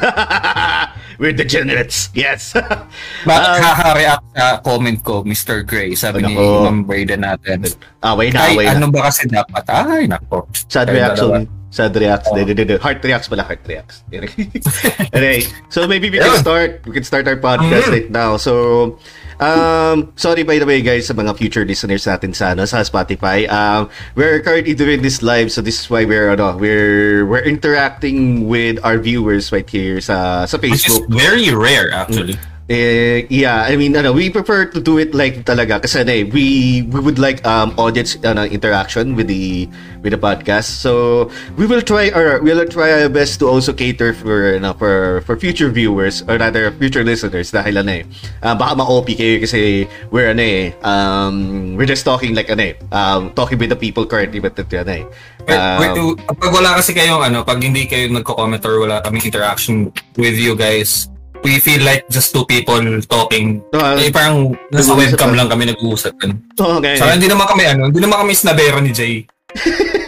We're 1.16 1.32
degenerates. 1.32 2.12
Yes. 2.14 2.52
Bakit 3.28 3.50
Um, 3.50 3.60
kaka-react 3.62 4.26
sa 4.32 4.46
comment 4.62 5.00
ko, 5.00 5.24
Mr. 5.24 5.64
Gray, 5.64 5.92
sabi 5.94 6.24
ni. 6.24 6.36
Ma'am 6.36 6.84
Maiden 6.84 7.24
natin. 7.24 7.64
away 8.02 8.32
na, 8.32 8.40
Ay, 8.42 8.54
away 8.54 8.66
na. 8.68 8.72
ano 8.74 8.86
ba 8.90 9.08
kasi 9.08 9.24
dapat? 9.26 9.64
Ay, 9.66 10.08
nako. 10.08 10.48
Sad 10.66 10.88
reaction. 10.90 11.44
dalawa. 11.44 11.64
Sad 11.76 11.92
reacts. 12.00 12.32
Oh. 12.32 12.40
Di, 12.40 12.48
di, 12.48 12.64
di. 12.64 12.80
Heart 12.80 13.04
reacts 13.04 13.28
pala. 13.28 13.44
Heart 13.44 13.68
reacts. 13.68 14.00
anyway, 15.12 15.44
so 15.68 15.84
maybe 15.92 16.08
we 16.08 16.24
can 16.24 16.32
Yeah. 16.32 16.40
start. 16.40 16.80
We 16.88 16.96
can 16.96 17.04
start 17.04 17.28
our 17.28 17.36
podcast 17.36 17.92
Mhm. 17.92 17.96
right 18.00 18.08
now. 18.10 18.40
So, 18.40 18.96
um, 19.44 20.16
sorry 20.16 20.48
by 20.48 20.56
the 20.56 20.64
way 20.64 20.80
guys 20.80 21.12
sa 21.12 21.14
mga 21.14 21.36
future 21.36 21.68
listeners 21.68 22.08
natin 22.08 22.32
sa, 22.32 22.56
ano, 22.56 22.64
sa 22.64 22.80
Spotify. 22.88 23.44
Um, 23.52 23.92
we're 24.16 24.40
currently 24.40 24.72
doing 24.72 25.04
this 25.04 25.20
live 25.20 25.52
so 25.52 25.60
this 25.60 25.76
is 25.84 25.92
why 25.92 26.08
we're, 26.08 26.32
ano, 26.32 26.56
we're, 26.56 27.28
we're 27.28 27.44
interacting 27.44 28.48
with 28.48 28.80
our 28.88 28.96
viewers 28.96 29.52
right 29.52 29.68
here 29.68 30.00
sa, 30.00 30.48
sa 30.48 30.56
Which 30.56 30.88
is 30.88 30.96
Facebook. 30.96 31.12
very 31.12 31.52
rare, 31.52 31.92
actually. 31.92 32.40
Eh, 32.66 33.30
yeah, 33.30 33.62
I 33.62 33.78
mean, 33.78 33.94
ano, 33.94 34.10
we 34.10 34.34
prefer 34.34 34.66
to 34.66 34.82
do 34.82 34.98
it 34.98 35.14
like 35.14 35.46
talaga 35.46 35.86
kasi 35.86 36.02
ano, 36.02 36.10
eh, 36.10 36.26
we 36.26 36.82
we 36.90 36.98
would 36.98 37.22
like 37.22 37.46
um 37.46 37.78
audience 37.78 38.18
ano, 38.26 38.42
interaction 38.42 39.14
with 39.14 39.30
the 39.30 39.70
with 40.02 40.18
the 40.18 40.18
podcast. 40.18 40.82
So, 40.82 41.30
we 41.62 41.70
will 41.70 41.86
try 41.86 42.10
our 42.10 42.42
we 42.42 42.50
will 42.58 42.66
try 42.66 42.90
our 42.90 43.06
best 43.06 43.38
to 43.46 43.54
also 43.54 43.70
cater 43.70 44.18
for 44.18 44.58
ano, 44.58 44.74
for 44.74 45.22
for 45.30 45.38
future 45.38 45.70
viewers 45.70 46.26
or 46.26 46.42
rather 46.42 46.74
future 46.82 47.06
listeners 47.06 47.54
dahil 47.54 47.86
ano 47.86 48.02
eh. 48.02 48.04
ah, 48.42 48.58
baka 48.58 48.82
ma-OP 48.82 49.14
kayo 49.14 49.38
kasi 49.46 49.86
we're 50.10 50.34
ano 50.34 50.42
eh 50.42 50.74
um 50.82 51.78
we're 51.78 51.86
just 51.86 52.02
talking 52.02 52.34
like 52.34 52.50
ano 52.50 52.74
eh 52.74 52.74
um 52.90 53.30
talking 53.38 53.62
with 53.62 53.70
the 53.70 53.78
people 53.78 54.10
currently 54.10 54.42
but 54.42 54.58
ano 54.58 54.90
eh. 54.90 55.06
Wait, 55.46 55.54
um, 55.54 55.78
wait, 55.86 55.94
to- 55.94 56.18
pag 56.34 56.50
wala 56.50 56.82
kasi 56.82 56.98
kayong 56.98 57.22
ano, 57.22 57.46
pag 57.46 57.62
hindi 57.62 57.86
kayo 57.86 58.10
nagko-comment 58.10 58.66
or 58.66 58.82
wala 58.82 59.06
kaming 59.06 59.22
interaction 59.22 59.94
with 60.18 60.34
you 60.34 60.58
guys, 60.58 61.14
we 61.46 61.62
feel 61.62 61.86
like 61.86 62.10
just 62.10 62.34
two 62.34 62.42
people 62.50 62.82
talking. 63.06 63.62
Ah, 63.70 63.94
eh, 64.02 64.10
parang 64.10 64.58
nasa 64.74 64.98
nag-uusap 64.98 64.98
webcam 64.98 65.32
lang. 65.38 65.46
kami 65.46 65.70
nag-uusap. 65.70 66.18
oh, 66.58 66.82
okay. 66.82 66.98
Saka 66.98 67.14
hindi 67.14 67.30
naman 67.30 67.46
kami 67.46 67.64
ano, 67.70 67.94
hindi 67.94 68.02
naman 68.02 68.26
kami 68.26 68.34
snabero 68.34 68.82
ni 68.82 68.90
Jay. 68.90 69.22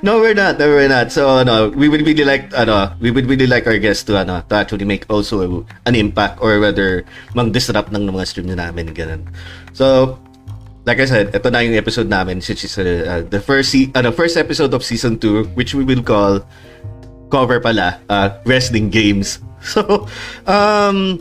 No, 0.00 0.16
we're 0.16 0.32
not. 0.32 0.56
No, 0.56 0.64
we're 0.64 0.88
not. 0.88 1.12
So, 1.12 1.44
no, 1.44 1.68
we 1.76 1.92
would 1.92 2.00
really 2.00 2.24
like, 2.24 2.48
ano, 2.56 2.96
we 3.04 3.12
would 3.12 3.28
really 3.28 3.44
like 3.46 3.68
our 3.68 3.76
guests 3.76 4.00
to, 4.08 4.16
ano, 4.16 4.40
to 4.48 4.54
actually 4.56 4.88
make 4.88 5.04
also 5.12 5.66
an 5.84 5.94
impact 5.94 6.40
or 6.40 6.56
whether 6.56 7.04
mag-disrupt 7.36 7.92
ng 7.92 8.08
mga 8.08 8.24
stream 8.24 8.48
na 8.48 8.56
namin, 8.56 8.96
ganun. 8.96 9.28
So, 9.76 10.16
like 10.88 11.00
I 11.00 11.04
said, 11.04 11.36
ito 11.36 11.52
na 11.52 11.60
yung 11.60 11.76
episode 11.76 12.08
namin, 12.08 12.40
which 12.40 12.64
is 12.64 12.80
uh, 12.80 12.82
uh, 12.82 13.22
the 13.28 13.44
first, 13.44 13.76
se- 13.76 13.92
ano, 13.92 14.08
first 14.08 14.40
episode 14.40 14.72
of 14.72 14.80
season 14.80 15.20
2, 15.20 15.52
which 15.52 15.76
we 15.76 15.84
will 15.84 16.02
call 16.02 16.40
cover 17.28 17.60
pala, 17.60 18.00
uh, 18.08 18.40
wrestling 18.48 18.88
games. 18.88 19.44
So, 19.72 20.08
um, 20.48 21.20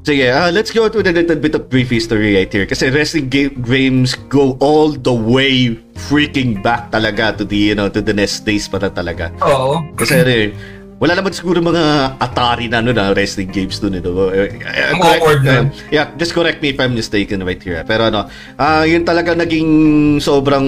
Sige, 0.00 0.32
uh, 0.32 0.48
let's 0.48 0.72
go 0.72 0.88
to 0.88 1.02
the 1.04 1.12
little 1.12 1.36
bit 1.36 1.52
of 1.54 1.68
brief 1.68 1.92
history 1.92 2.32
right 2.32 2.48
here. 2.48 2.64
Kasi 2.64 2.88
wrestling 2.88 3.28
ga- 3.28 3.52
games 3.52 4.16
go 4.32 4.56
all 4.56 4.96
the 4.96 5.12
way 5.12 5.76
freaking 6.08 6.56
back 6.64 6.88
talaga 6.88 7.36
to 7.36 7.44
the, 7.44 7.56
you 7.70 7.76
know, 7.76 7.92
to 7.92 8.00
the 8.00 8.16
NES 8.16 8.40
days 8.40 8.64
para 8.64 8.88
talaga. 8.88 9.28
Oo. 9.44 9.84
Kasi 10.00 10.14
eh, 10.24 10.56
wala 11.00 11.16
naman 11.16 11.32
siguro 11.32 11.64
mga 11.64 12.14
Atari 12.20 12.68
na 12.68 12.84
ano 12.84 12.92
na 12.92 13.16
wrestling 13.16 13.48
games 13.48 13.80
dun. 13.80 13.96
Ito. 13.96 14.12
Uh, 14.12 14.28
uh, 14.28 15.16
correct- 15.18 15.48
uh, 15.48 15.64
nun. 15.64 15.66
yeah, 15.88 16.12
just 16.20 16.36
correct 16.36 16.60
me 16.60 16.76
if 16.76 16.78
I'm 16.78 16.92
mistaken 16.92 17.40
right 17.40 17.58
here. 17.58 17.80
Pero 17.88 18.12
ano, 18.12 18.28
ah 18.60 18.84
yun 18.84 19.08
talaga 19.08 19.32
naging 19.32 20.20
sobrang 20.20 20.62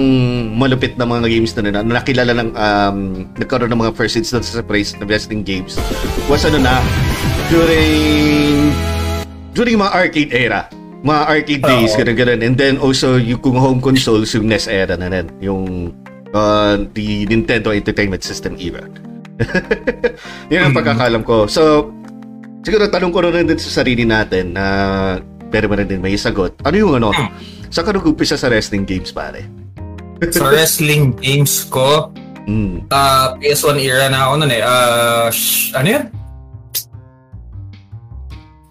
malupit 0.57 0.97
na 0.97 1.05
mga 1.05 1.29
games 1.29 1.53
na 1.53 1.69
na 1.69 1.85
nakilala 1.85 2.33
ng 2.33 2.49
um, 2.57 2.97
nagkaroon 3.37 3.69
ng 3.69 3.81
mga 3.85 3.93
first 3.93 4.17
instances 4.17 4.57
sa 4.57 4.65
praise 4.65 4.97
ng 4.97 5.05
wrestling 5.05 5.45
games 5.45 5.77
was 6.25 6.41
ano 6.49 6.57
na 6.57 6.81
during 7.53 8.73
during 9.53 9.77
mga 9.77 9.91
arcade 9.93 10.33
era 10.33 10.65
mga 11.03 11.21
arcade 11.27 11.63
days, 11.67 11.91
ganun 11.99 12.15
ganun. 12.15 12.39
And 12.39 12.55
then 12.55 12.79
also, 12.79 13.19
yung 13.19 13.43
kung 13.43 13.59
home 13.59 13.83
consoles, 13.83 14.31
yung 14.31 14.47
NES 14.47 14.71
era 14.71 14.95
na 14.95 15.11
rin. 15.11 15.27
Yung 15.43 15.91
uh, 16.31 16.79
the 16.95 17.27
Nintendo 17.27 17.75
Entertainment 17.75 18.23
System 18.23 18.55
era. 18.55 18.87
Yan 20.53 20.61
ang 20.63 20.73
Mm. 20.73 20.77
pagkakalam 20.77 21.23
ko. 21.23 21.45
So, 21.45 21.89
siguro 22.61 22.85
tanong 22.87 23.09
ko 23.09 23.19
na 23.21 23.31
rin 23.31 23.45
din 23.45 23.57
sa 23.57 23.81
sarili 23.81 24.03
natin 24.03 24.53
na 24.53 24.65
pero 25.49 25.65
mo 25.65 25.75
rin 25.75 25.85
din 25.85 25.99
may 25.99 26.13
sagot. 26.13 26.53
Ano 26.61 26.75
yung 26.75 26.93
ano? 26.95 27.09
Hmm. 27.09 27.29
Saan 27.67 27.85
ka 27.85 27.93
nag-umpisa 27.93 28.33
sa 28.33 28.49
wrestling 28.49 28.83
games, 28.83 29.09
pare? 29.09 29.45
Sa 30.29 30.47
wrestling 30.47 31.13
games 31.15 31.65
ko, 31.65 32.09
Mm. 32.43 32.89
ah 32.89 33.37
PS1 33.37 33.79
era 33.79 34.07
na 34.07 34.27
ako 34.27 34.33
nun 34.37 34.51
eh. 34.51 34.59
Ah, 34.59 35.27
sh- 35.29 35.71
ano 35.73 35.87
yun? 35.89 36.03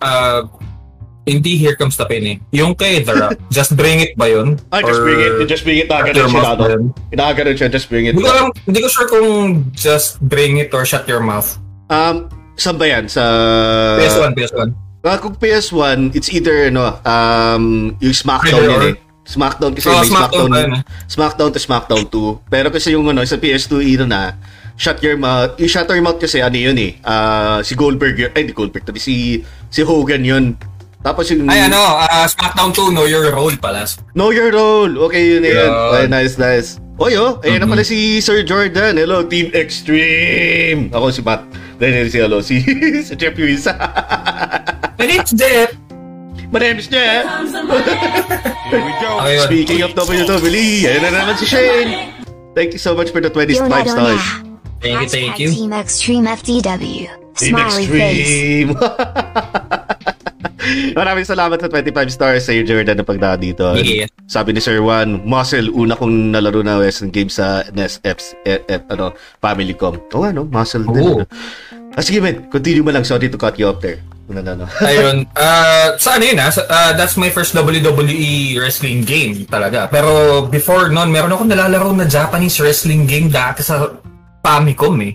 uh, 0.01 0.41
hindi 1.23 1.55
Here 1.55 1.79
Comes 1.79 1.95
the 1.95 2.07
Pain 2.07 2.25
eh. 2.27 2.37
Yung 2.51 2.75
kay 2.75 3.03
The 3.03 3.15
Rock, 3.15 3.39
Just 3.55 3.79
Bring 3.79 4.03
It 4.03 4.19
ba 4.19 4.27
yun? 4.27 4.59
Ah, 4.75 4.83
just 4.83 5.01
bring 5.03 5.21
it. 5.23 5.33
Just 5.47 5.63
bring 5.63 5.79
it. 5.79 5.87
Nakaganon 5.87 6.19
Your 6.19 6.29
siya. 6.29 6.55
Ano? 6.59 6.91
Nakaganon 7.15 7.57
siya. 7.59 7.69
Just 7.71 7.87
bring 7.87 8.05
it. 8.11 8.15
Hindi 8.19 8.27
ko, 8.27 8.33
alam, 8.35 8.49
hindi 8.67 8.81
ko 8.83 8.89
sure 8.91 9.09
kung 9.09 9.29
Just 9.71 10.19
Bring 10.27 10.59
It 10.59 10.75
or 10.75 10.83
Shut 10.83 11.07
Your 11.07 11.23
Mouth. 11.23 11.63
Um, 11.87 12.27
saan 12.59 12.75
ba 12.75 12.91
yan? 12.91 13.07
Sa... 13.07 13.23
PS1, 14.03 14.35
PS1. 14.35 14.69
Ah, 15.03 15.19
kung 15.19 15.35
PS1, 15.39 16.15
it's 16.15 16.31
either, 16.31 16.71
ano, 16.71 16.99
um, 17.07 17.95
yung 17.99 18.15
Smackdown 18.15 18.63
yun 18.67 18.87
eh. 18.95 18.97
Smackdown 19.23 19.71
kasi 19.79 19.87
Oh, 19.87 20.03
may 20.03 20.11
Smackdown 20.11 20.49
Smackdown, 20.51 20.71
eh? 20.75 20.83
Smackdown 21.07 21.51
to 21.55 21.61
Smackdown 21.63 22.05
2. 22.11 22.51
Pero 22.51 22.69
kasi 22.75 22.95
yung 22.99 23.07
ano, 23.07 23.23
sa 23.23 23.39
PS2 23.39 23.95
ino 23.95 24.05
na, 24.07 24.35
Shut 24.75 24.99
Your 25.05 25.15
Mouth, 25.21 25.61
yung 25.63 25.71
Shut 25.71 25.87
Your 25.87 26.03
Mouth 26.03 26.19
kasi 26.19 26.43
ano 26.43 26.59
yun 26.59 26.75
eh, 26.81 26.99
ah, 27.07 27.63
si 27.63 27.79
Goldberg 27.79 28.35
ay 28.35 28.43
di 28.49 28.55
Goldberg, 28.57 28.83
tabi 28.83 28.99
si, 28.99 29.39
si 29.71 29.81
Hogan 29.87 30.27
yun. 30.27 30.59
Tapos 31.03 31.27
yung... 31.29 31.51
Ay 31.51 31.67
ano, 31.67 31.83
uh, 31.99 32.27
Smackdown 32.31 32.71
2, 32.71 32.95
Know 32.95 33.07
Your 33.11 33.35
Role 33.35 33.59
pala. 33.59 33.83
Know 34.15 34.31
Your 34.31 34.55
Role. 34.55 35.11
Okay, 35.11 35.35
yun 35.35 35.43
na 35.43 35.51
yun. 35.51 35.71
Okay, 35.91 36.05
nice, 36.07 36.39
nice. 36.39 36.79
Oy, 37.03 37.19
oh, 37.19 37.43
ayan 37.43 37.59
na 37.59 37.67
Mhm. 37.67 37.73
pala 37.75 37.83
si 37.83 38.23
Sir 38.23 38.47
Jordan. 38.47 38.95
Hello, 38.95 39.27
Team 39.27 39.51
Extreme. 39.51 40.95
Ako 40.95 41.11
si 41.11 41.19
Matt. 41.21 41.43
Then 41.83 42.07
si, 42.07 42.23
hello, 42.23 42.39
si, 42.39 42.63
si 43.07 43.13
Jeff 43.19 43.35
Yuisa. 43.35 43.75
And 45.03 45.11
it's 45.11 45.35
Jeff. 45.35 45.75
My 46.55 46.61
name 46.61 46.79
is 46.79 46.87
Jeff. 46.87 47.27
Okay. 48.71 49.39
Speaking 49.43 49.81
of 49.83 49.97
WWE, 49.97 50.87
ayan 50.87 51.03
na 51.03 51.11
naman 51.11 51.35
si 51.35 51.49
Shane. 51.49 52.13
Thank 52.55 52.77
you 52.77 52.79
so 52.79 52.95
much 52.95 53.11
for 53.11 53.19
the 53.19 53.33
25 53.33 53.59
Leonardo 53.67 53.91
stars. 53.91 54.21
na. 54.21 54.53
Thank 54.79 55.01
you, 55.01 55.09
thank 55.09 55.35
you. 55.41 55.49
Team 55.51 55.73
Extreme 55.73 56.29
FTW. 56.29 57.09
Team 57.35 57.57
Smiley 57.57 57.87
face. 57.89 58.69
Maraming 60.99 61.27
salamat 61.27 61.59
sa 61.59 61.69
25 61.69 62.13
stars 62.13 62.47
sa 62.47 62.53
Jordan 62.55 62.99
na 63.01 63.07
pagdaan 63.07 63.41
dito. 63.43 63.65
Yeah. 63.79 64.09
Sabi 64.31 64.55
ni 64.55 64.61
Sir 64.63 64.79
Juan, 64.81 65.23
Muscle, 65.27 65.71
una 65.73 65.99
kong 65.99 66.33
nalaro 66.33 66.63
na 66.63 66.79
wrestling 66.79 67.13
game 67.13 67.31
sa 67.31 67.67
NES 67.75 68.01
F, 68.07 68.19
F, 68.47 68.61
F, 68.67 68.83
ano, 68.91 69.13
Family.com. 69.43 69.95
Oo, 70.15 70.25
ano, 70.25 70.47
Muscle 70.47 70.87
din. 70.89 71.23
Ano. 71.23 71.27
Ah, 71.93 72.01
sige, 72.01 72.25
man. 72.25 72.49
Continue 72.49 72.81
mo 72.81 72.91
lang. 72.95 73.05
Sorry 73.05 73.29
to 73.29 73.37
cut 73.37 73.61
you 73.61 73.69
off 73.69 73.83
there. 73.85 74.01
Ano, 74.33 74.41
ano, 74.41 74.51
ano. 74.55 74.67
Ayun. 74.81 75.17
Uh, 75.37 75.99
sa 76.01 76.17
ano 76.17 76.25
yun 76.25 76.39
ah, 76.41 76.49
sa- 76.49 76.65
uh, 76.65 76.93
that's 76.97 77.21
my 77.21 77.29
first 77.29 77.53
WWE 77.53 78.57
wrestling 78.57 79.05
game 79.05 79.45
talaga. 79.45 79.91
Pero 79.93 80.47
before 80.49 80.89
nun, 80.89 81.13
meron 81.13 81.35
akong 81.37 81.51
nalalaro 81.53 81.93
na 81.93 82.09
Japanese 82.09 82.57
wrestling 82.63 83.05
game 83.05 83.29
dati 83.29 83.61
sa 83.61 83.93
Famicom 84.43 84.97
eh. 85.05 85.15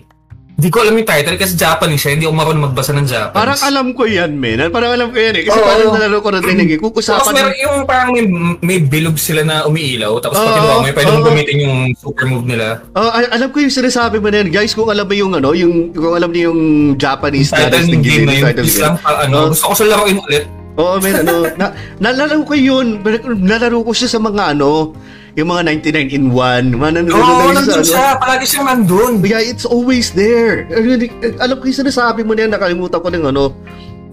Hindi 0.58 0.74
ko 0.74 0.82
alam 0.82 0.98
yung 0.98 1.06
title 1.06 1.38
kasi 1.38 1.54
Japanese 1.54 2.02
siya, 2.02 2.18
hindi 2.18 2.26
ako 2.26 2.34
marunong 2.34 2.64
magbasa 2.66 2.90
ng 2.90 3.06
Japanese. 3.06 3.38
Parang 3.38 3.60
alam 3.62 3.86
ko 3.94 4.10
yan, 4.10 4.34
man. 4.42 4.74
Parang 4.74 4.90
alam 4.90 5.14
ko 5.14 5.18
yan 5.22 5.38
eh. 5.38 5.42
Kasi 5.46 5.54
Oo. 5.54 5.66
parang 5.70 5.88
nalaro 5.94 6.18
ko 6.18 6.30
na 6.34 6.42
din 6.42 6.58
eh. 6.66 6.74
Kung 6.82 6.90
Tapos 6.98 7.30
meron 7.30 7.54
yung 7.62 7.76
parang 7.86 8.10
may, 8.10 8.24
may 8.58 8.78
bilog 8.82 9.14
sila 9.22 9.46
na 9.46 9.70
umiilaw. 9.70 10.18
Tapos 10.18 10.34
pag 10.34 10.50
Oo, 10.50 10.56
kinuha 10.58 10.74
mo, 10.74 10.82
yun, 10.82 10.94
pwede 10.98 11.10
mong 11.14 11.22
oo. 11.22 11.28
gamitin 11.30 11.56
yung 11.62 11.78
super 11.94 12.26
move 12.26 12.42
nila. 12.42 12.82
Oh, 12.90 13.06
al- 13.06 13.30
alam 13.38 13.54
ko 13.54 13.62
yung 13.62 13.70
sinasabi 13.70 14.18
mo 14.18 14.34
na 14.34 14.42
yan. 14.42 14.50
Guys, 14.50 14.74
kung 14.74 14.90
alam 14.90 15.06
mo 15.06 15.14
yung 15.14 15.32
ano, 15.38 15.54
yung 15.54 15.94
kung 15.94 16.18
alam 16.18 16.30
niyo 16.34 16.50
yung 16.50 16.60
Japanese 16.98 17.54
Title 17.54 17.94
ng 17.94 18.02
game 18.02 18.26
na 18.26 18.34
yun, 18.34 18.50
game. 18.50 18.82
lang, 18.82 18.98
ah, 19.06 19.30
ano, 19.30 19.54
gusto 19.54 19.70
ko 19.70 19.74
siya 19.78 19.94
laruin 19.94 20.18
ulit. 20.18 20.42
Oo, 20.74 20.98
man, 20.98 21.14
ano, 21.22 21.34
na, 21.54 21.66
nalaro 22.02 22.42
ko 22.42 22.58
yun. 22.58 22.98
Nalaro 23.46 23.86
ko 23.86 23.94
siya 23.94 24.10
sa 24.10 24.18
mga 24.18 24.58
ano, 24.58 24.90
yung 25.38 25.48
mga 25.48 25.62
99 25.86 26.10
in 26.10 26.24
1. 26.34 26.74
Mga 26.74 26.92
nanonood 26.98 27.14
Oo, 27.14 27.30
na 27.30 27.44
yun 27.46 27.54
nandun 27.54 27.78
ano. 27.78 27.86
siya. 27.86 28.06
Palagi 28.18 28.44
siyang 28.44 28.66
nandun. 28.66 29.12
Yeah, 29.22 29.38
it's 29.40 29.62
always 29.62 30.10
there. 30.10 30.66
Ano, 30.68 30.98
Alam 31.38 31.56
ko 31.56 31.64
yung 31.64 31.78
sinasabi 31.78 32.26
mo 32.26 32.34
na 32.34 32.44
yan, 32.44 32.52
nakalimutan 32.52 32.98
ko 32.98 33.08
ng 33.08 33.24
ano. 33.24 33.54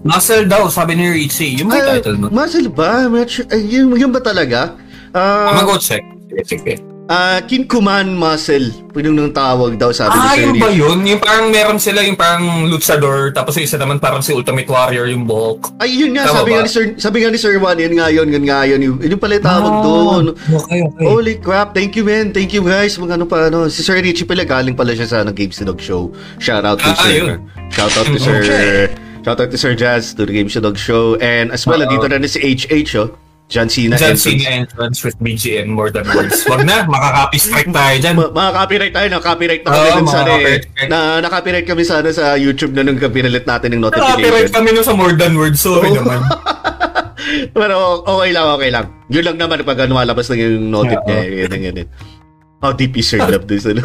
Muscle 0.06 0.46
daw, 0.46 0.70
sabi 0.70 0.94
ni 0.94 1.10
Richie. 1.10 1.58
Yung 1.58 1.66
may 1.66 1.82
Ah, 1.82 1.98
title 1.98 2.14
nun. 2.14 2.30
Muscle 2.30 2.70
ba? 2.70 3.04
I'm 3.04 3.18
sure. 3.26 3.42
Ay, 3.50 3.66
yun, 3.66 3.90
yun 3.92 4.14
ba 4.14 4.22
talaga? 4.22 4.78
Uh, 5.10 5.50
Ah, 5.50 5.58
Mag-go 5.58 5.82
check. 5.82 6.06
Sige, 6.30 6.42
sige. 6.46 6.74
Ah, 7.08 7.38
Kinkuman 7.40 8.10
Muscle. 8.10 8.70
Pinong 8.90 9.12
nang 9.14 9.30
tawag 9.30 9.76
daw, 9.76 9.90
sabi 9.90 10.10
Ah, 10.10 10.32
ni 10.32 10.32
Sir 10.32 10.40
yun 10.42 10.54
ba 10.56 10.68
yun? 10.70 10.98
Yung 11.04 11.20
parang 11.20 11.46
meron 11.48 11.76
sila 11.76 12.00
yung 12.00 12.14
parang 12.14 12.64
luchador, 12.64 13.30
tapos 13.30 13.54
yung 13.54 13.64
isa 13.64 13.76
naman 13.76 13.96
parang 13.96 14.20
si 14.20 14.32
Ultimate 14.32 14.64
Warrior 14.64 15.06
yung 15.06 15.22
bulk. 15.22 15.68
Ay, 15.76 15.96
yun 15.96 16.12
nga, 16.12 16.24
Tama 16.24 16.36
sabi 16.40 16.50
ba? 16.50 16.54
nga 16.54 16.62
ni 16.62 16.70
Sir, 16.70 16.84
sabi 16.96 17.16
nga 17.18 17.28
ni 17.28 17.36
Sir 17.36 17.52
Juan, 17.54 17.76
yun 17.76 17.94
nga 17.94 18.06
yun, 18.08 18.26
yun 18.26 18.42
nga 18.42 18.58
yun. 18.64 18.80
Yun, 18.80 18.96
yun 18.98 19.16
pala 19.16 19.36
yung 19.36 19.44
tawag 19.44 19.74
doon. 19.82 20.24
Ah, 20.32 20.56
Okay, 20.56 20.80
okay. 20.82 21.04
Holy 21.04 21.34
crap, 21.36 21.68
thank 21.72 21.92
you 21.92 22.02
man, 22.02 22.30
thank 22.30 22.50
you 22.50 22.60
guys. 22.60 22.96
Mga 22.96 23.14
ano 23.14 23.24
pa 23.24 23.46
ano, 23.46 23.68
si 23.68 23.80
Sir 23.80 24.00
Richie 24.00 24.24
pala 24.24 24.42
galing 24.42 24.72
pala 24.72 24.90
siya 24.90 25.06
sa 25.06 25.16
ano, 25.20 25.30
Games 25.30 25.58
Dog 25.58 25.78
Show. 25.78 26.10
Shout 26.36 26.64
out 26.64 26.78
to 26.78 26.88
Ah, 26.88 26.96
Sir. 26.96 27.12
yun. 27.12 27.38
Shout 27.68 27.92
out 27.92 28.06
to 28.06 28.14
Mm, 28.14 28.24
Sir. 28.24 28.38
okay. 28.40 28.80
Shout 29.20 29.36
out 29.36 29.50
to 29.50 29.58
Sir 29.58 29.74
Jazz 29.74 30.14
to 30.14 30.22
the 30.22 30.30
Games 30.30 30.54
Dog 30.54 30.78
Show. 30.78 31.18
And 31.18 31.50
as 31.50 31.66
well, 31.66 31.82
Oo. 31.82 31.90
dito 31.90 32.06
na 32.06 32.16
rin 32.16 32.26
si 32.26 32.38
HH, 32.38 32.94
oh. 32.96 33.10
John 33.46 33.70
Cena. 33.70 33.94
John 33.94 34.12
entrance. 34.12 34.26
Cena 34.26 34.48
entrance 34.58 34.98
with 35.00 35.14
BGM 35.16 35.70
more 35.70 35.88
than 35.88 36.02
words. 36.08 36.42
Wag 36.44 36.66
na, 36.66 36.82
makaka-copy 36.84 37.38
strike 37.38 37.70
tayo 37.70 37.94
dyan. 37.96 38.14
Ma- 38.18 38.32
mga 38.32 38.50
copyright 38.52 38.90
tayo, 38.92 39.06
na-copyright 39.08 39.62
na 39.62 39.70
kami 39.70 39.78
Oo, 39.78 39.86
dun 39.92 40.02
mga 40.02 40.10
sa 40.10 40.18
ano 40.18 40.26
eh. 40.26 40.34
copyright. 40.34 40.64
Na, 40.86 40.98
na-copyright 41.22 41.66
kami 41.66 41.82
sana 41.82 42.08
sa 42.10 42.34
YouTube 42.34 42.74
na 42.74 42.82
nung 42.82 42.98
pinalit 42.98 43.46
natin 43.46 43.70
ng 43.70 43.86
Copyright 43.86 44.18
notification. 44.18 44.50
kami 44.50 44.68
nun 44.74 44.82
sa 44.82 44.94
more 44.94 45.14
than 45.14 45.38
words, 45.38 45.62
sorry 45.62 45.88
Oo. 45.88 46.02
naman. 46.02 46.20
Pero 47.52 47.76
okay 48.02 48.30
lang, 48.30 48.46
okay 48.50 48.70
lang. 48.70 48.86
Yun 49.06 49.24
lang 49.24 49.36
naman 49.38 49.62
pag 49.62 49.78
ano, 49.80 49.94
malabas 49.94 50.26
na 50.26 50.36
yung 50.36 50.66
notif 50.66 50.98
niya. 51.06 51.16
eh. 51.16 51.42
Yun, 51.46 51.50
yun, 51.56 51.74
yun. 51.82 51.88
How 52.58 52.72
deep 52.72 52.96
is 52.96 53.10
your 53.10 53.22
love 53.22 53.44
this? 53.44 53.66
Ano? 53.68 53.84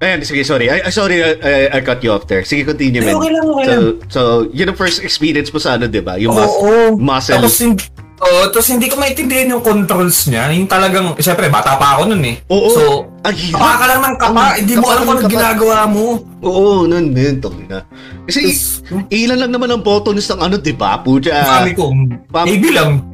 Ayan, 0.00 0.18
sige, 0.22 0.42
sorry. 0.42 0.66
I, 0.66 0.82
I- 0.82 0.90
sorry, 0.90 1.22
I, 1.22 1.30
I, 1.36 1.52
I 1.72 1.80
cut 1.80 2.02
you 2.02 2.10
off 2.10 2.26
there. 2.26 2.42
Sige, 2.42 2.64
continue, 2.64 2.98
man. 3.00 3.14
Okay 3.14 3.30
lang, 3.30 3.44
okay 3.44 3.62
so, 3.62 3.70
lang. 3.70 3.82
so, 4.08 4.20
yun 4.50 4.66
ang 4.66 4.74
first 4.74 4.98
experience 4.98 5.46
mo 5.48 5.58
sa 5.58 5.74
ano, 5.74 5.86
di 5.86 6.02
ba? 6.02 6.18
Yung 6.18 6.34
mus- 6.34 6.58
Oo. 6.58 6.98
muscle. 6.98 7.38
Tapos 7.38 7.54
hindi, 7.56 7.86
oh, 8.18 8.50
tapos 8.50 8.66
hindi 8.68 8.86
ko 8.86 8.98
maintindihan 8.98 9.46
yung 9.48 9.62
controls 9.62 10.26
niya. 10.26 10.50
Yung 10.50 10.66
talagang, 10.66 11.14
siyempre, 11.16 11.46
bata 11.46 11.78
pa 11.78 11.94
ako 11.94 12.10
nun 12.10 12.22
eh. 12.24 12.34
Oo. 12.48 12.68
So, 12.68 12.82
Ang 13.22 13.36
hirap. 13.36 13.58
Baka 13.58 13.74
ka 13.74 13.86
lang 13.86 14.00
ng 14.02 14.16
kapa, 14.18 14.34
Ang 14.34 14.54
hindi 14.58 14.74
mo 14.74 14.82
kapa 14.82 14.90
alam 14.90 14.98
ng 14.98 15.06
kung 15.06 15.14
ano 15.14 15.22
kapa. 15.22 15.30
ginagawa 15.30 15.78
mo. 15.86 16.04
Oo, 16.42 16.62
nun, 16.82 17.04
nun, 17.08 17.34
tong 17.38 17.58
na. 17.62 17.78
Kasi, 18.26 18.40
ilan 19.08 19.38
lang 19.38 19.50
naman 19.50 19.70
ang 19.70 19.82
buttons 19.82 20.26
ng 20.26 20.40
ano, 20.40 20.54
di 20.58 20.74
ba? 20.74 20.98
Pucha. 20.98 21.62
Sabi 21.62 21.78
ko, 21.78 21.94
Pam- 22.26 22.50
AB 22.50 22.64
lang. 22.74 23.11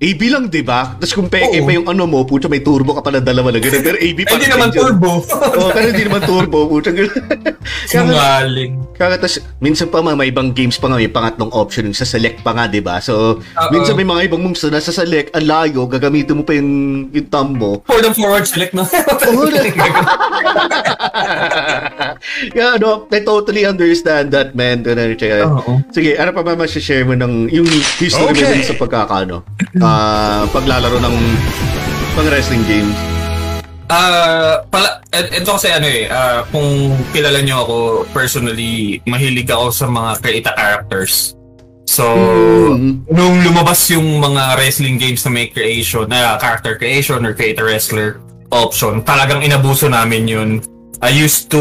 AB 0.00 0.20
lang, 0.32 0.48
di 0.48 0.64
ba? 0.64 0.96
Tapos 0.96 1.12
kung 1.12 1.28
peke 1.28 1.60
pa 1.60 1.70
yung 1.76 1.84
ano 1.84 2.08
mo, 2.08 2.24
pucha, 2.24 2.48
may 2.48 2.64
turbo 2.64 2.96
ka 2.96 3.04
pa 3.04 3.12
ng 3.12 3.20
dalawa 3.20 3.52
na 3.52 3.60
ganun. 3.60 3.84
Pero 3.84 4.00
AB 4.00 4.18
pa 4.24 4.32
Hindi 4.32 4.48
naman 4.48 4.72
turbo. 4.72 5.20
Oo, 5.20 5.68
pero 5.76 5.86
hindi 5.92 6.04
naman 6.08 6.22
turbo, 6.24 6.58
pucha. 6.72 6.88
ganun. 6.88 7.12
Kaya, 7.90 8.16
kaya 8.96 9.16
tas, 9.20 9.44
minsan 9.60 9.92
pa 9.92 10.00
mga 10.00 10.16
may 10.16 10.32
ibang 10.32 10.56
games 10.56 10.80
pa 10.80 10.88
nga, 10.88 10.96
may 10.96 11.10
pangatlong 11.10 11.52
option 11.52 11.84
yung 11.84 11.96
sa 11.96 12.08
select 12.08 12.40
pa 12.40 12.56
nga, 12.56 12.64
di 12.64 12.80
ba? 12.80 12.96
So, 13.02 13.44
Oo. 13.44 13.68
minsan 13.68 13.92
may 13.92 14.08
mga 14.08 14.32
ibang 14.32 14.40
moves 14.40 14.64
na 14.64 14.80
nasa 14.80 14.88
select, 14.88 15.36
ang 15.36 15.44
layo, 15.44 15.84
gagamitin 15.84 16.40
mo 16.40 16.48
pa 16.48 16.56
yung, 16.56 16.70
yung 17.12 17.28
thumb 17.28 17.60
mo. 17.60 17.84
Forward 17.84 18.08
and 18.08 18.16
forward 18.16 18.44
select 18.48 18.72
na. 18.72 18.88
Oo, 18.88 19.52
na- 19.52 19.68
yeah, 22.56 22.80
no, 22.80 23.04
I 23.10 23.20
totally 23.20 23.68
understand 23.68 24.32
that, 24.32 24.56
man. 24.56 24.80
Ano. 24.86 25.84
Sige, 25.92 26.16
ano 26.16 26.30
pa 26.32 26.40
ba 26.40 26.64
share 26.64 27.04
mo 27.04 27.12
ng 27.12 27.52
yung 27.52 27.68
history 28.00 28.32
mo 28.32 28.32
Okay. 28.32 28.64
dun 28.64 28.64
sa 28.64 28.76
pagkakano? 28.80 29.36
Ah, 29.90 30.46
paglalaro 30.54 31.02
ng 31.02 31.16
pang 32.14 32.28
wrestling 32.30 32.62
games. 32.62 32.94
Ah, 33.90 34.62
pala, 34.70 35.02
et- 35.10 35.42
ito 35.42 35.50
kasi 35.50 35.66
ano 35.66 35.90
eh, 35.90 36.06
ah, 36.06 36.46
kung 36.46 36.94
kilala 37.10 37.42
nyo 37.42 37.66
ako 37.66 37.76
personally, 38.14 39.02
mahilig 39.02 39.50
ako 39.50 39.74
sa 39.74 39.90
mga 39.90 40.10
creator 40.22 40.54
characters. 40.54 41.34
So, 41.90 42.06
Mm. 42.14 43.02
nung 43.10 43.42
lumabas 43.42 43.82
yung 43.90 44.22
mga 44.22 44.62
wrestling 44.62 44.94
games 44.94 45.26
na 45.26 45.34
may 45.34 45.50
creation, 45.50 46.06
na 46.06 46.38
character 46.38 46.78
creation 46.78 47.18
or 47.26 47.34
creator 47.34 47.66
wrestler 47.66 48.22
option, 48.54 49.02
talagang 49.02 49.42
inabuso 49.42 49.90
namin 49.90 50.22
yun. 50.30 50.50
I 51.02 51.10
used 51.10 51.50
to, 51.50 51.58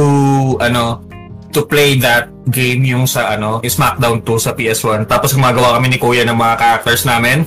ano, 0.62 1.02
to 1.50 1.66
play 1.66 1.98
that 1.98 2.30
game 2.54 2.86
yung 2.86 3.10
sa, 3.10 3.34
ano, 3.34 3.58
SmackDown 3.66 4.22
2 4.22 4.38
sa 4.38 4.54
PS1. 4.54 5.10
Tapos 5.10 5.34
gumagawa 5.34 5.82
kami 5.82 5.90
ni 5.90 5.98
Kuya 5.98 6.22
ng 6.30 6.38
mga 6.38 6.56
characters 6.62 7.10
namin. 7.10 7.42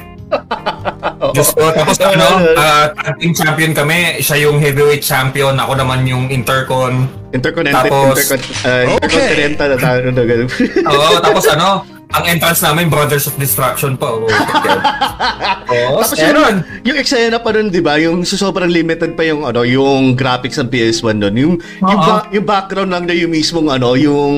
Diyos 1.33 1.55
ko, 1.55 1.71
tapos 1.73 1.97
ano, 2.03 2.29
uh, 2.53 2.87
tag 2.93 3.17
team 3.23 3.33
champion 3.33 3.73
kami, 3.73 4.21
siya 4.21 4.49
yung 4.49 4.59
heavyweight 4.59 5.01
champion, 5.01 5.55
ako 5.57 5.73
naman 5.79 6.05
yung 6.05 6.29
intercon. 6.29 7.09
Interconnected, 7.33 7.89
Tapos- 7.89 8.19
intercon, 8.21 8.41
uh, 8.69 8.85
intercontinental 8.91 9.69
na 9.73 9.79
tayo 9.81 9.99
na 10.12 10.23
ganun. 10.27 10.49
Oo, 10.93 11.11
tapos 11.23 11.45
ano, 11.49 11.69
ang 12.12 12.25
entrance 12.26 12.61
namin, 12.61 12.87
Brothers 12.87 13.25
of 13.25 13.35
Destruction 13.35 13.97
pa. 13.97 14.12
Oh, 15.64 15.97
Tapos 15.97 16.21
meron. 16.21 16.61
yung, 16.85 16.92
yung 16.92 16.99
eksena 16.99 17.40
pa 17.40 17.49
nun, 17.49 17.73
di 17.73 17.81
ba? 17.81 17.97
Yung 17.97 18.21
sa 18.23 18.37
sobrang 18.37 18.69
limited 18.69 19.16
pa 19.16 19.25
yung 19.25 19.40
ano, 19.42 19.64
yung 19.64 20.12
graphics 20.12 20.61
ng 20.61 20.69
PS1 20.69 21.16
nun. 21.16 21.33
Yung 21.35 21.54
yung, 21.81 21.97
ba- 21.99 22.28
yung 22.28 22.45
background 22.45 22.92
lang 22.92 23.04
na 23.07 23.16
yung 23.16 23.33
mismong 23.33 23.73
ano, 23.73 23.97
yung 23.97 24.35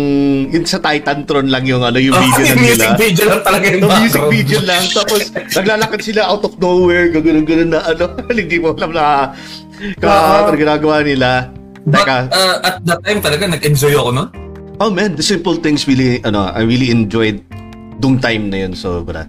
yung 0.46 0.62
sa 0.62 0.78
Titantron 0.78 1.50
lang 1.50 1.66
yung 1.66 1.82
ano, 1.82 1.98
yung 1.98 2.14
Oh, 2.14 2.22
video 2.22 2.38
lang 2.38 2.54
yung 2.54 2.62
music 2.62 2.86
nila. 2.86 2.94
video 2.96 3.24
lang 3.26 3.42
talaga 3.42 3.64
yung 3.66 3.80
Yung 3.80 3.90
music 3.90 4.14
background. 4.14 4.30
video 4.32 4.60
lang. 4.62 4.82
Tapos, 4.86 5.20
naglalakad 5.34 6.00
sila 6.00 6.20
out 6.24 6.42
of 6.44 6.54
nowhere. 6.56 7.10
Gagano'n-gano'n 7.10 7.68
na 7.68 7.80
ano. 7.84 8.04
Hindi 8.30 8.56
mo 8.56 8.70
alam 8.70 8.90
na 8.92 9.04
ka, 9.98 10.06
Oo. 10.06 10.34
ano 10.44 10.54
ginagawa 10.54 10.96
nila. 11.02 11.50
But 11.82 11.98
Teka. 12.00 12.16
uh, 12.30 12.56
at 12.62 12.74
that 12.80 13.00
time 13.02 13.18
talaga, 13.20 13.42
nag-enjoy 13.50 13.92
ako 13.92 14.10
nun. 14.12 14.28
Oh 14.76 14.88
man, 14.88 15.14
the 15.14 15.22
simple 15.22 15.54
things 15.56 15.82
really, 15.84 16.22
ano, 16.22 16.46
I 16.46 16.62
really 16.62 16.88
enjoyed 16.88 17.42
dung 18.00 18.18
time 18.18 18.50
na 18.50 18.66
yun, 18.66 18.72
sobra. 18.76 19.26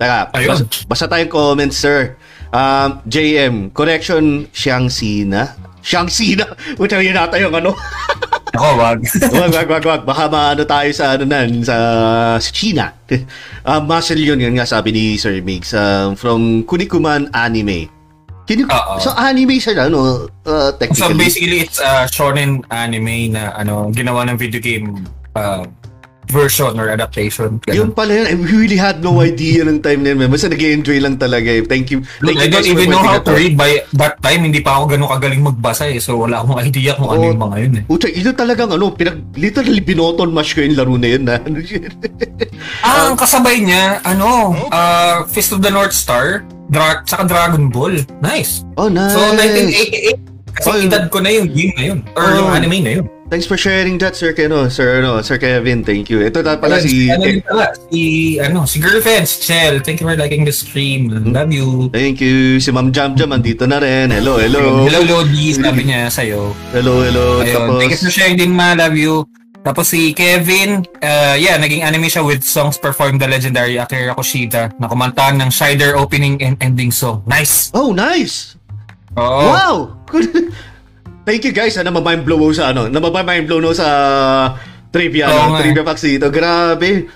Ayun. 0.00 0.48
basa, 0.50 0.64
basa 0.84 1.04
tayong 1.08 1.32
comments, 1.32 1.78
sir. 1.78 2.18
Um, 2.54 3.02
JM, 3.08 3.74
correction, 3.74 4.46
siyang 4.52 4.86
Sina. 4.92 5.56
Siyang 5.80 6.10
Sina? 6.10 6.46
Puta 6.78 7.00
yun 7.00 7.16
nata 7.16 7.40
yung 7.40 7.54
ano. 7.54 7.74
Ako, 8.54 8.68
wag. 8.78 8.98
wag, 9.02 9.50
wag, 9.50 9.68
wag, 9.68 9.84
wag. 9.84 10.02
Baka 10.06 10.30
maano 10.30 10.62
tayo 10.62 10.86
sa 10.94 11.18
ano 11.18 11.26
nan, 11.26 11.66
sa, 11.66 11.76
sa 12.38 12.50
China. 12.50 12.92
Uh, 13.64 13.80
muscle 13.80 14.20
yun, 14.20 14.36
yun 14.36 14.52
nga 14.60 14.68
sabi 14.68 14.92
ni 14.92 15.16
Sir 15.16 15.40
Migs. 15.40 15.72
Um, 15.72 16.12
from 16.20 16.68
Kunikuman 16.68 17.32
Anime. 17.32 17.88
Can 18.44 18.60
you, 18.60 18.68
Oo. 18.68 19.00
so 19.00 19.08
anime 19.16 19.56
siya, 19.56 19.88
ano, 19.88 20.28
uh, 20.44 20.68
So 20.68 20.76
technically. 20.76 21.16
basically, 21.16 21.58
it's 21.64 21.80
a 21.80 22.04
shonen 22.04 22.60
anime 22.68 23.32
na 23.32 23.56
ano 23.56 23.88
ginawa 23.88 24.28
ng 24.28 24.36
video 24.36 24.60
game 24.60 25.08
uh, 25.32 25.64
version 26.28 26.76
or 26.76 26.88
adaptation. 26.88 27.60
Yun 27.66 27.90
Ganun. 27.90 27.90
pala 27.92 28.12
yun. 28.14 28.26
I 28.26 28.34
really 28.38 28.76
had 28.76 29.00
no 29.00 29.18
idea 29.18 29.62
ng 29.62 29.80
time 29.80 30.00
na 30.00 30.12
yun. 30.12 30.18
man. 30.18 30.28
Basta 30.28 30.46
nag-enjoy 30.46 30.98
lang 30.98 31.16
talaga 31.16 31.48
eh. 31.48 31.62
Thank 31.62 31.90
you. 31.90 32.02
Thank 32.20 32.38
I 32.38 32.46
you 32.46 32.50
don't 32.50 32.54
guys 32.54 32.66
for 32.66 32.74
even 32.74 32.88
know 32.88 33.00
how 33.00 33.18
to 33.18 33.32
read 33.32 33.54
by 33.54 33.70
that 33.94 34.18
time. 34.18 34.40
Hindi 34.42 34.60
pa 34.60 34.78
ako 34.78 34.84
ganun 34.90 35.08
kagaling 35.08 35.42
magbasa 35.42 35.86
eh. 35.86 35.98
So 35.98 36.18
wala 36.18 36.40
akong 36.40 36.58
idea 36.58 36.94
kung 36.94 37.08
ano 37.08 37.20
Oo. 37.20 37.30
yung 37.30 37.42
mga 37.42 37.56
yun 37.60 37.72
eh. 37.76 37.82
Pucha, 37.84 38.08
ito 38.08 38.30
talagang 38.32 38.70
ano, 38.70 38.90
pinag, 38.90 39.20
literally 39.34 39.80
binoton 39.80 40.30
mash 40.30 40.52
ko 40.52 40.60
yung 40.60 40.74
laro 40.74 40.94
na 40.94 41.08
yun 41.08 41.24
na. 41.24 41.36
Ano? 41.38 41.58
Ah, 42.80 43.08
ang 43.08 43.16
kasabay 43.16 43.60
niya, 43.60 44.00
ano, 44.02 44.52
uh, 44.68 45.24
Fist 45.26 45.52
of 45.52 45.60
the 45.60 45.68
North 45.68 45.92
Star, 45.92 46.44
Dra- 46.68 47.00
tsaka 47.02 47.24
Dragon 47.24 47.68
Ball. 47.68 48.00
Nice. 48.20 48.64
oh, 48.76 48.88
nice. 48.88 49.12
So 49.12 49.20
1988. 49.20 50.20
Kasi 50.54 50.68
Oh, 50.70 50.78
edad 50.78 51.04
ko 51.08 51.18
na 51.18 51.28
yung 51.28 51.50
game 51.50 51.72
na 51.74 51.84
yun. 51.84 51.98
Or 52.14 52.24
Oh. 52.24 52.36
yung 52.38 52.50
anime 52.52 52.78
na 52.80 52.90
yun. 52.94 53.06
Thanks 53.34 53.50
for 53.50 53.58
sharing 53.58 53.98
that, 53.98 54.14
Sir 54.14 54.30
Keno. 54.30 54.70
Sir, 54.70 55.02
ano, 55.02 55.18
Sir 55.18 55.42
Kevin, 55.42 55.82
thank 55.82 56.06
you. 56.06 56.22
Ito 56.22 56.46
na 56.46 56.54
pala 56.54 56.78
si... 56.78 57.10
ano 57.10 57.26
pala, 57.42 57.74
si, 57.90 58.38
ano, 58.38 58.62
si 58.62 58.78
girlfriend, 58.78 59.26
si 59.26 59.42
Chel. 59.42 59.82
Thank 59.82 59.98
you 59.98 60.06
for 60.06 60.14
liking 60.14 60.46
the 60.46 60.54
stream. 60.54 61.10
Hmm? 61.10 61.34
Love 61.34 61.50
you. 61.50 61.90
Thank 61.90 62.22
you. 62.22 62.62
Si 62.62 62.70
Ma'am 62.70 62.94
Jam 62.94 63.18
Jam, 63.18 63.34
andito 63.34 63.66
na 63.66 63.82
rin. 63.82 64.14
Hello, 64.14 64.38
hello. 64.38 64.86
Hello, 64.86 65.02
Lodi. 65.02 65.50
Sabi 65.50 65.82
niya 65.82 66.14
sa'yo. 66.14 66.54
Hello, 66.70 67.02
hello. 67.02 67.42
Ayun. 67.42 67.58
Tapos, 67.58 67.78
Thank 67.82 67.92
you 67.98 68.00
for 68.06 68.14
sharing 68.14 68.38
din, 68.38 68.54
ma. 68.54 68.78
Love 68.78 68.94
you. 68.94 69.26
Tapos 69.66 69.90
si 69.90 70.14
Kevin, 70.14 70.86
uh, 71.02 71.34
yeah, 71.34 71.58
naging 71.58 71.82
anime 71.82 72.06
siya 72.06 72.22
with 72.22 72.46
songs 72.46 72.78
performed 72.78 73.18
the 73.18 73.26
legendary 73.26 73.82
Akira 73.82 74.14
Kushida 74.14 74.70
na 74.78 74.86
kumantahan 74.86 75.42
ng 75.42 75.50
Shider 75.50 75.98
opening 75.98 76.38
and 76.38 76.54
ending 76.62 76.94
song. 76.94 77.26
Nice! 77.26 77.74
oh, 77.74 77.90
nice. 77.90 78.54
Oo. 79.18 79.42
Wow! 79.50 79.74
Thank 81.24 81.48
you 81.48 81.52
guys. 81.56 81.74
Ano, 81.80 81.88
mind 81.90 82.28
blow 82.28 82.52
sa 82.52 82.70
ano, 82.70 82.88
mind 82.88 83.48
blow 83.48 83.60
no 83.60 83.72
sa 83.72 83.88
trivia, 84.92 85.26
Oo 85.32 85.50
no? 85.50 85.56
eh. 85.58 85.60
trivia 85.64 85.82
facts 85.82 86.04
dito. 86.04 86.28
Grabe. 86.28 87.08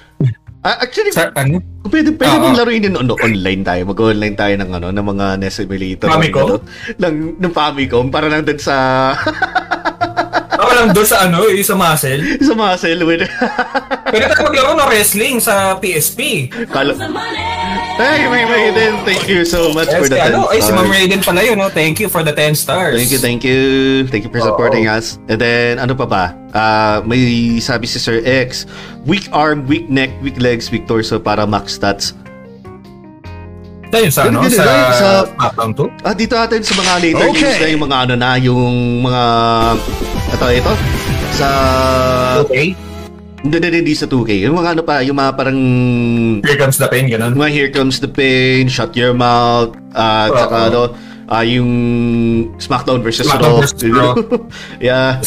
Ah, 0.59 0.83
actually, 0.83 1.15
Sa, 1.15 1.31
ano? 1.39 1.63
Pwede, 1.87 2.13
pwede 2.19 2.35
Oo. 2.35 2.43
mong 2.43 2.59
laruin 2.59 2.83
din 2.83 2.95
ano, 2.99 3.15
online 3.15 3.63
tayo. 3.63 3.87
Mag-online 3.87 4.35
tayo 4.35 4.55
ng 4.59 4.71
ano, 4.75 4.87
ng 4.91 5.07
mga 5.07 5.27
NES 5.39 5.55
Simulator. 5.63 6.09
Famicom? 6.11 6.45
Ng, 6.45 6.51
ano, 6.51 6.57
ng, 6.99 7.15
ng 7.39 7.53
Famicom. 7.55 8.07
Para 8.11 8.27
lang 8.27 8.43
din 8.43 8.59
sa, 8.59 8.75
Ako 10.59 10.71
lang 10.75 10.91
doon 10.91 11.07
sa 11.07 11.31
ano, 11.31 11.47
yung 11.47 11.63
sa 11.63 11.79
muscle. 11.79 12.23
sa 12.43 12.53
muscle. 12.59 13.01
With, 13.07 13.23
Pwede 14.11 14.25
tayo 14.27 14.43
maglaro 14.51 14.75
ng 14.75 14.89
wrestling 14.91 15.39
sa 15.39 15.79
PSP. 15.79 16.51
Kala, 16.67 16.99
money. 17.07 17.68
Hey, 17.99 18.31
may 18.31 18.47
may 18.47 18.71
din. 18.71 18.95
Thank 19.03 19.27
you 19.27 19.43
so 19.43 19.75
much 19.75 19.91
Yes, 19.91 19.99
for 19.99 20.09
the 20.09 20.17
10 20.17 20.31
ano, 20.31 20.49
ay, 20.49 20.63
si 20.63 20.71
Ma'am 20.71 20.87
stars. 20.87 20.95
Raiden 20.95 21.21
pala 21.21 21.41
yun, 21.43 21.59
no? 21.59 21.69
Thank 21.69 21.99
you 21.99 22.09
for 22.09 22.23
the 22.23 22.33
10 22.33 22.55
stars. 22.55 22.95
Thank 22.97 23.11
you, 23.11 23.19
thank 23.19 23.43
you. 23.43 23.61
Thank 24.07 24.23
you 24.25 24.31
for 24.31 24.41
supporting 24.41 24.87
us. 24.87 25.19
And 25.27 25.37
then, 25.37 25.77
ano 25.77 25.93
pa 25.93 26.07
ba? 26.07 26.25
Ah, 26.51 27.03
may 27.03 27.19
sabi 27.59 27.85
si 27.85 27.99
Sir 27.99 28.23
X, 28.23 28.65
weak 29.05 29.27
arm, 29.31 29.67
weak 29.67 29.91
neck, 29.91 30.15
weak 30.23 30.39
legs, 30.39 30.71
weak 30.71 30.87
torso 30.87 31.19
para 31.19 31.45
max 31.45 31.77
stats. 31.77 32.15
Yun 33.89 34.13
sa 34.13 34.29
ano, 34.29 34.45
sa, 34.47 34.65
sa- 34.93 35.25
SmackDown 35.27 35.73
2. 35.73 36.05
Ah, 36.05 36.13
dito 36.13 36.37
natin 36.37 36.61
sa 36.61 36.77
mga 36.77 36.93
later 37.01 37.27
Okay. 37.29 37.41
games 37.41 37.57
na 37.59 37.69
yung 37.69 37.83
mga 37.83 37.97
ano 38.05 38.15
na, 38.15 38.31
yung 38.37 38.69
mga, 39.01 39.23
ito, 40.29 40.45
ito, 40.55 40.73
sa, 41.35 41.49
Okay. 42.45 42.77
Hindi, 43.43 43.57
hindi, 43.63 43.79
hindi 43.87 43.95
sa 43.95 44.07
2K. 44.07 44.43
Yung 44.43 44.57
mga 44.59 44.79
ano 44.79 44.83
pa, 44.83 45.01
yung 45.01 45.19
mga 45.19 45.33
parang, 45.39 45.59
Here 46.43 46.59
comes 46.59 46.79
the 46.79 46.89
pain, 46.91 47.07
ganun. 47.07 47.39
mga 47.39 47.51
Here 47.51 47.71
Comes 47.71 48.03
the 48.03 48.11
Pain, 48.11 48.67
Shut 48.67 48.95
Your 48.99 49.15
Mouth, 49.15 49.75
Oo. 49.95 50.35
tsaka 50.35 50.57
ano, 50.71 50.81
ah, 51.29 51.45
yung 51.45 51.71
SmackDown 52.59 53.01
versus 53.05 53.29
SmackDown 53.29 53.55
Raw. 53.55 53.63
versus 53.63 53.83
Raw. 53.85 54.13
yeah. 54.83 55.23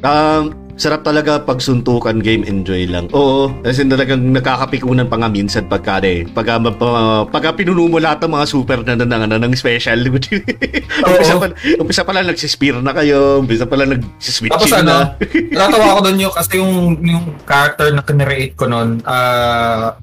Um, 0.00 0.56
sarap 0.80 1.04
talaga 1.04 1.44
pag 1.44 1.60
suntukan 1.60 2.16
game, 2.24 2.48
enjoy 2.48 2.88
lang. 2.88 3.04
Oo, 3.12 3.52
kasi 3.60 3.84
talagang 3.84 4.32
nakakapikunan 4.32 5.04
pa 5.04 5.20
nga 5.20 5.28
minsan 5.28 5.68
pagka 5.68 6.00
eh. 6.00 6.24
Pagka, 6.24 6.56
uh, 6.56 7.28
pagka 7.28 7.52
pinuno 7.52 7.84
mo 7.84 8.00
lahat 8.00 8.24
ng 8.24 8.32
mga 8.32 8.46
super 8.48 8.80
na, 8.80 8.96
na, 8.96 9.04
na, 9.04 9.28
na 9.28 9.36
ng 9.36 9.52
special. 9.52 10.00
umpisa, 10.08 11.36
pa, 11.36 11.46
umpisa 11.76 12.02
pa 12.08 12.12
lang 12.16 12.32
nagsispear 12.32 12.80
na 12.80 12.96
kayo, 12.96 13.44
umpisa 13.44 13.68
pa 13.68 13.76
lang 13.76 14.00
nagsiswitch 14.00 14.56
Tapos 14.56 14.72
na. 14.72 14.80
ano, 14.80 14.96
natatawa 15.52 16.00
ko 16.00 16.02
doon 16.08 16.18
yung 16.24 16.32
kasi 16.32 16.52
yung, 16.56 16.96
yung 17.04 17.24
character 17.44 17.92
na 17.92 18.00
kinreate 18.00 18.56
ko 18.56 18.64
noon, 18.64 19.04
ah, 19.04 20.00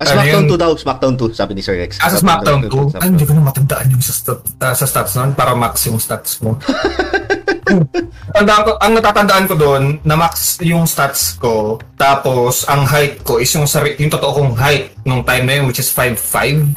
Ah, 0.00 0.16
Smackdown 0.16 0.48
ano 0.48 0.48
yun? 0.48 0.56
2 0.56 0.64
daw, 0.64 0.72
Smackdown 0.80 1.14
2, 1.20 1.36
sabi 1.36 1.52
ni 1.52 1.60
Sir 1.60 1.76
X. 1.84 2.00
ah, 2.00 2.08
sa 2.08 2.16
SmackDown 2.16 2.72
2, 2.72 3.04
ay, 3.04 3.12
hindi 3.12 3.28
ko 3.28 3.36
na 3.36 3.44
matandaan 3.44 3.92
yung 3.92 4.00
sa, 4.00 4.16
stat, 4.16 4.40
ah, 4.64 4.72
sa 4.72 4.88
stats 4.88 5.12
noon 5.20 5.36
para 5.36 5.52
max 5.52 5.84
yung 5.92 6.00
stats 6.00 6.40
mo. 6.40 6.56
Tandaan 8.36 8.62
ko, 8.66 8.70
ang 8.78 8.92
natatandaan 8.96 9.44
ko 9.50 9.54
doon, 9.54 9.82
na 10.02 10.14
max 10.14 10.58
yung 10.62 10.84
stats 10.86 11.36
ko, 11.38 11.78
tapos 11.94 12.66
ang 12.66 12.86
height 12.86 13.22
ko 13.22 13.38
is 13.38 13.50
yung, 13.54 13.66
sari, 13.66 13.96
yung 13.98 14.10
totoo 14.10 14.32
kong 14.42 14.52
height 14.58 14.96
nung 15.06 15.22
time 15.22 15.44
na 15.46 15.54
yun, 15.60 15.64
which 15.70 15.82
is 15.82 15.90
5'5". 15.92 16.76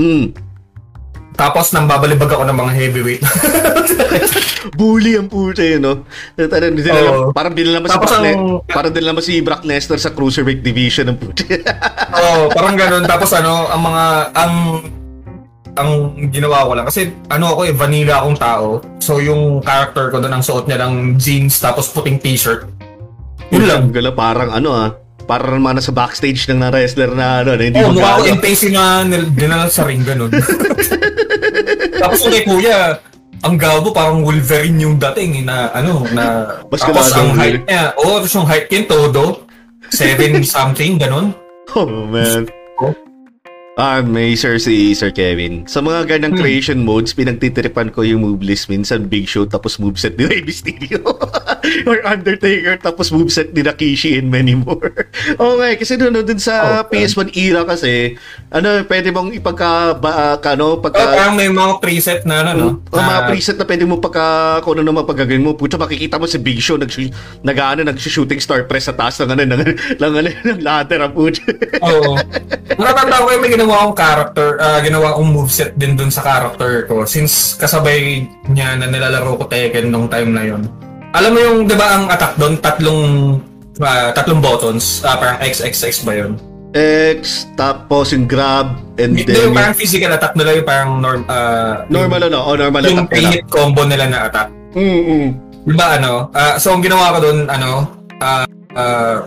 Mm. 0.00 0.32
Tapos 1.40 1.72
nang 1.72 1.88
babalibag 1.88 2.28
ako 2.28 2.44
ng 2.44 2.58
mga 2.58 2.72
heavyweight. 2.76 3.22
Bully 4.78 5.16
ang 5.16 5.28
puta 5.30 5.64
yun, 5.64 5.80
no? 5.80 6.04
Parang 6.36 6.76
din 6.76 6.84
Oo. 6.92 7.32
parang 7.32 7.54
din 7.56 7.72
naman 7.72 7.88
si 7.88 7.96
Tapos 7.96 8.10
Brock, 8.12 8.20
ang- 8.20 8.26
Le- 8.28 8.64
parang 8.68 8.92
din 8.92 9.06
naman 9.08 9.22
si 9.24 9.34
Brock 9.40 9.64
Lesnar 9.64 9.96
sa 9.96 10.12
Cruiserweight 10.12 10.60
Division 10.60 11.08
ng 11.08 11.16
puta. 11.16 11.48
Oo, 12.12 12.52
parang 12.52 12.76
ganun. 12.76 13.08
Tapos 13.08 13.32
ano, 13.32 13.72
ang 13.72 13.80
mga, 13.80 14.04
ang, 14.36 14.54
ang 15.78 16.14
ginawa 16.30 16.66
ko 16.66 16.72
lang, 16.74 16.86
kasi 16.86 17.14
ano 17.30 17.54
ako 17.54 17.60
eh, 17.68 17.74
vanilla 17.74 18.22
akong 18.22 18.38
tao. 18.38 18.68
So 18.98 19.22
yung 19.22 19.62
character 19.62 20.10
ko 20.10 20.18
doon, 20.18 20.34
ang 20.38 20.44
suot 20.44 20.66
niya 20.66 20.82
lang 20.82 21.14
jeans, 21.18 21.58
tapos 21.58 21.90
puting 21.90 22.18
t-shirt. 22.18 22.66
Yun 23.50 23.64
lang. 23.66 23.82
Gala, 23.90 24.10
parang 24.14 24.50
ano 24.50 24.70
ah, 24.74 24.90
parang 25.26 25.58
naman 25.58 25.78
sa 25.78 25.94
backstage 25.94 26.50
ng 26.50 26.58
na 26.58 26.68
wrestler 26.70 27.14
na 27.14 27.42
ano, 27.42 27.54
na 27.54 27.62
hindi 27.62 27.78
Oo, 27.78 27.90
oh, 27.90 27.94
mukha 27.94 28.18
ko 28.18 28.22
magano. 28.22 28.32
in-face 28.34 28.66
na 28.70 28.84
nil- 29.06 29.30
dinala 29.34 29.66
sa 29.70 29.82
ring, 29.86 30.02
ganun. 30.02 30.30
tapos 32.02 32.20
kay 32.26 32.42
kuya, 32.46 32.98
ang 33.40 33.56
gabo 33.56 33.88
parang 33.90 34.20
Wolverine 34.20 34.76
yung 34.84 34.96
dating 35.00 35.40
eh, 35.40 35.44
na 35.48 35.72
ano 35.72 36.04
na 36.12 36.44
Mas 36.68 36.84
tapos 36.84 37.08
ang 37.16 37.32
height 37.32 37.64
niya 37.64 37.96
oh 37.96 38.20
tapos 38.20 38.32
yung 38.36 38.44
height 38.44 38.68
niya 38.68 38.84
todo 38.84 39.48
7 39.88 40.44
something 40.44 41.00
ganun 41.00 41.32
Oh 41.72 41.86
man. 41.86 42.50
Ah, 43.80 44.04
may 44.04 44.36
sir 44.36 44.60
si 44.60 44.92
Sir 44.92 45.08
Kevin. 45.08 45.64
Sa 45.64 45.80
mga 45.80 46.04
ganang 46.04 46.36
Hmm. 46.36 46.40
creation 46.44 46.84
modes, 46.84 47.16
pinagtitiripan 47.16 47.88
ko 47.88 48.04
yung 48.04 48.20
move 48.20 48.44
list 48.44 48.68
minsan 48.68 49.08
Big 49.08 49.24
Show 49.24 49.48
tapos 49.48 49.80
moveset 49.80 50.20
ni 50.20 50.28
Rey 50.28 50.44
Mysterio. 50.48 51.00
Or 51.88 51.98
Undertaker 52.04 52.76
tapos 52.80 53.12
moveset 53.12 53.52
ni 53.52 53.60
Rikishi 53.64 54.18
and 54.18 54.28
many 54.32 54.56
more. 54.56 54.92
okay, 55.38 55.72
kasi 55.76 55.96
doon 55.96 56.22
dun 56.24 56.40
sa 56.40 56.82
Okay. 56.90 57.06
PS1 57.06 57.28
era 57.34 57.62
kasi, 57.66 58.14
ano, 58.52 58.84
pwede 58.86 59.10
mong 59.10 59.34
ipagka, 59.36 59.96
ba, 59.98 60.38
ka, 60.38 60.54
ano, 60.54 60.76
oh, 60.76 60.78
pagka, 60.78 61.02
parang 61.02 61.36
may 61.36 61.50
mga 61.50 61.82
preset 61.82 62.22
na 62.24 62.42
ano 62.42 62.50
no 62.54 62.68
o 62.90 62.96
mga 62.98 63.22
preset 63.30 63.56
na 63.58 63.66
pwede 63.66 63.84
mo 63.86 63.98
pagka 63.98 64.58
kung 64.64 64.78
ano 64.78 64.82
naman 64.86 65.04
pagagawin 65.06 65.42
mo. 65.42 65.54
Pucha, 65.54 65.78
makikita 65.78 66.18
mo 66.18 66.26
si 66.26 66.38
Big 66.40 66.58
Show 66.62 66.76
nag 66.76 66.90
nag 67.42 67.58
ano, 67.58 67.80
nag-shooting 67.86 68.40
star 68.42 68.64
press 68.66 68.90
sa 68.90 68.94
taas 68.94 69.18
ng 69.20 69.30
ano 69.30 69.42
ng 69.44 69.60
ng, 69.98 70.12
ng, 70.12 70.26
ng 70.50 70.60
ladder 70.62 71.00
ang 71.04 71.12
pucha. 71.14 71.44
Oo. 71.84 72.18
Nakatanda 72.76 73.22
ko 73.22 73.28
yung 73.34 73.42
may 73.42 73.52
ginawa 73.52 73.74
akong 73.84 73.96
character, 73.98 74.48
ah, 74.58 74.78
ginawa 74.82 75.06
akong 75.14 75.30
moveset 75.30 75.72
din 75.76 75.94
dun 75.94 76.10
sa 76.10 76.22
character 76.24 76.86
ko. 76.86 77.04
Since 77.06 77.60
kasabay 77.60 78.26
niya 78.50 78.78
na 78.78 78.90
nilalaro 78.90 79.38
ko 79.38 79.44
Tekken 79.50 79.90
nung 79.90 80.06
time 80.06 80.30
na 80.30 80.44
yon. 80.46 80.89
Alam 81.10 81.30
mo 81.34 81.38
yung, 81.42 81.58
di 81.66 81.74
ba 81.74 81.98
ang 81.98 82.04
attack 82.06 82.38
doon, 82.38 82.54
tatlong, 82.62 83.02
ah, 83.82 84.14
tatlong 84.14 84.38
buttons, 84.38 85.02
ah, 85.02 85.18
parang 85.18 85.42
XXX 85.42 86.06
ba 86.06 86.12
yun? 86.14 86.38
X, 86.70 87.50
tapos 87.58 88.14
yung 88.14 88.30
grab, 88.30 88.78
and 88.94 89.18
then 89.18 89.50
yung 89.50 89.50
parang 89.50 89.74
physical 89.74 90.14
attack 90.14 90.38
nila, 90.38 90.54
yung 90.54 90.68
parang 90.68 91.02
norm, 91.02 91.26
ah, 91.26 91.82
normal 91.90 92.30
ano, 92.30 92.38
oh, 92.46 92.54
normal 92.54 92.86
yung, 92.86 92.94
yung 92.94 93.00
attack 93.10 93.18
nila. 93.18 93.30
init 93.34 93.44
combo 93.50 93.82
nila 93.82 94.06
na 94.06 94.18
attack. 94.30 94.48
Mm, 94.78 95.02
mm. 95.02 95.28
Di 95.66 95.74
ba 95.74 95.98
ano? 95.98 96.30
ah, 96.30 96.54
so 96.62 96.70
ang 96.70 96.82
ginawa 96.82 97.18
ko 97.18 97.18
doon, 97.26 97.38
ano, 97.50 97.70
ah, 98.22 98.46
ah, 98.78 99.26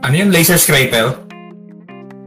ano 0.00 0.14
yun, 0.16 0.32
laser 0.32 0.56
scraper? 0.56 1.12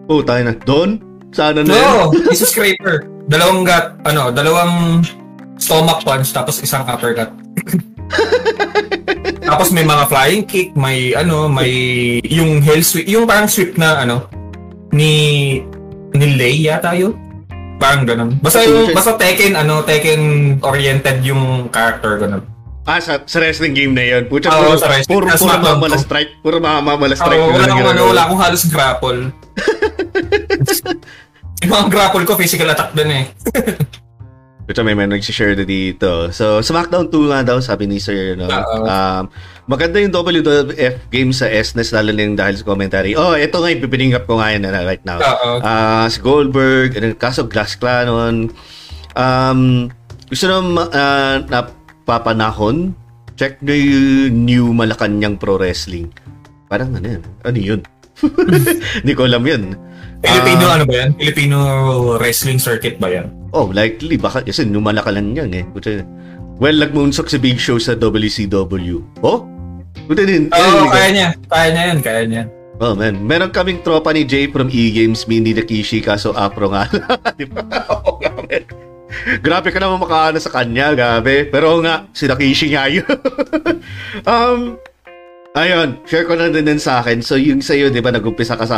Oh, 0.06 0.22
tayo 0.22 0.46
na. 0.46 0.54
Doon? 0.54 1.02
Sana 1.34 1.66
na 1.66 1.74
yun? 1.74 1.82
No, 1.82 2.14
isa 2.30 2.46
scraper. 2.46 3.10
Dalawang 3.26 3.66
gut, 3.66 3.86
ano, 4.06 4.30
dalawang 4.30 5.02
stomach 5.58 6.06
punch 6.06 6.30
tapos 6.30 6.62
isang 6.62 6.86
uppercut. 6.86 7.34
Tapos 9.46 9.70
may 9.70 9.86
mga 9.86 10.04
flying 10.10 10.44
kick, 10.44 10.74
may 10.74 11.14
ano, 11.14 11.46
may 11.46 11.70
yung 12.26 12.66
hell 12.66 12.82
sweep, 12.82 13.06
yung 13.06 13.30
parang 13.30 13.46
sweep 13.46 13.78
na 13.78 14.02
ano 14.02 14.26
ni 14.90 15.62
ni 16.18 16.26
Lei 16.34 16.66
yata 16.66 16.98
yun. 16.98 17.14
Parang 17.78 18.08
ganun. 18.08 18.40
Basta 18.42 18.64
yung, 18.64 18.96
basta 18.96 19.20
Tekken 19.20 19.54
ano, 19.54 19.84
Tekken 19.86 20.58
oriented 20.64 21.22
yung 21.22 21.70
character 21.70 22.18
ganun. 22.18 22.42
Ah, 22.86 23.02
sa, 23.02 23.18
sa 23.26 23.42
wrestling 23.42 23.74
game 23.74 23.98
na 23.98 24.06
yun. 24.06 24.30
Pucha, 24.30 24.54
Oo, 24.54 24.72
puro, 24.72 24.78
sa 24.78 24.94
wrestling. 24.94 25.10
puro, 25.10 25.26
puro 25.26 25.42
SmackDown 25.42 25.78
mamala 25.82 25.98
to. 25.98 26.06
strike. 26.06 26.32
Puro 26.46 26.58
mamala 26.62 27.16
strike. 27.18 27.42
Na 27.42 27.50
wala 27.50 27.66
ano, 27.66 27.76
ginagawa. 27.82 28.10
wala 28.14 28.22
akong 28.30 28.42
halos 28.46 28.64
grapple. 28.70 29.22
yung 31.66 31.72
mga 31.74 31.88
grapple 31.90 32.26
ko, 32.30 32.38
physical 32.38 32.70
attack 32.70 32.94
din 32.94 33.10
eh. 33.10 33.24
Ito 34.66 34.82
may 34.82 34.98
may 34.98 35.06
nagsishare 35.06 35.54
na 35.54 35.62
dito. 35.62 36.34
So, 36.34 36.58
SmackDown 36.58 37.14
2 37.14 37.30
nga 37.30 37.46
daw, 37.46 37.62
sabi 37.62 37.86
ni 37.86 38.02
Sir, 38.02 38.34
no? 38.34 38.50
Um, 38.50 39.30
maganda 39.70 40.02
yung 40.02 40.10
WWF 40.10 41.06
game 41.14 41.30
sa 41.30 41.46
SNES, 41.46 41.94
lalo 41.94 42.10
na 42.10 42.26
yung 42.26 42.34
dahil 42.34 42.58
sa 42.58 42.66
commentary. 42.66 43.14
Oh, 43.14 43.38
ito 43.38 43.62
nga, 43.62 43.70
ipipining 43.70 44.18
up 44.18 44.26
ko 44.26 44.42
nga 44.42 44.50
yun 44.58 44.66
na 44.66 44.82
right 44.82 45.06
now. 45.06 45.22
Ah, 45.62 46.10
si 46.10 46.18
Goldberg, 46.18 46.98
ano, 46.98 47.14
kaso 47.14 47.46
Glass 47.46 47.78
Clanon. 47.78 48.50
Um, 49.14 49.94
gusto 50.34 50.50
na 50.50 50.58
uh, 50.90 51.38
napapanahon, 51.46 52.98
check 53.38 53.62
nyo 53.62 53.76
yung 53.78 54.50
new 54.50 54.66
Malacanang 54.74 55.38
Pro 55.38 55.62
Wrestling. 55.62 56.10
Parang 56.66 56.90
ano 56.90 57.06
yun? 57.06 57.24
Ano 57.46 57.60
yun? 57.62 57.82
Hindi 59.06 59.14
ko 59.14 59.30
alam 59.30 59.46
yun. 59.46 59.78
Filipino 60.26 60.64
Ah, 60.66 60.76
ano 60.82 60.86
ba 60.90 60.96
yan? 61.06 61.10
Filipino 61.22 61.58
wrestling 62.18 62.58
circuit 62.58 62.98
ba 62.98 63.14
yan? 63.14 63.30
Oh, 63.56 63.72
likely. 63.72 64.20
Baka 64.20 64.44
kasi 64.44 64.68
numala 64.68 65.00
ka 65.00 65.16
lang 65.16 65.32
yan 65.32 65.56
eh. 65.56 65.64
Puta, 65.72 66.04
well, 66.60 66.76
nag-moonsock 66.76 67.32
sa 67.32 67.40
big 67.40 67.56
show 67.56 67.80
sa 67.80 67.96
WCW. 67.96 69.00
Oh? 69.24 69.48
Puta 70.12 70.28
din. 70.28 70.52
Oo, 70.52 70.84
eh, 70.84 70.92
kaya 70.92 71.10
niya. 71.16 71.28
Kaya 71.48 71.68
niya 71.72 71.84
yan, 71.88 72.00
kaya 72.04 72.22
niya. 72.28 72.44
Oh, 72.84 72.92
man. 72.92 73.16
Meron 73.24 73.56
kaming 73.56 73.80
tropa 73.80 74.12
ni 74.12 74.28
Jay 74.28 74.52
from 74.52 74.68
E-Games, 74.68 75.24
Mini 75.32 75.56
Nakishi, 75.56 76.04
kaso 76.04 76.36
Apro 76.36 76.68
nga. 76.76 76.92
Di 77.40 77.48
ba? 77.48 77.64
Oo 77.88 78.20
nga, 78.20 78.36
man. 78.36 78.64
Grabe 79.40 79.72
ka 79.72 79.80
naman 79.80 80.04
makaano 80.04 80.36
sa 80.44 80.52
kanya, 80.52 80.92
gabi. 80.92 81.48
Pero 81.48 81.80
nga, 81.80 82.12
si 82.12 82.28
Nakishi 82.28 82.76
nga 82.76 82.92
yun. 82.92 83.08
um, 84.28 84.76
ayun, 85.56 86.04
share 86.04 86.28
ko 86.28 86.36
na 86.36 86.52
din, 86.52 86.68
din 86.68 86.78
sa 86.78 87.00
akin. 87.00 87.24
So, 87.24 87.40
yung 87.40 87.64
sa'yo, 87.64 87.88
di 87.88 88.04
ba, 88.04 88.12
nag-umpisa 88.12 88.60
ka 88.60 88.68
sa, 88.68 88.78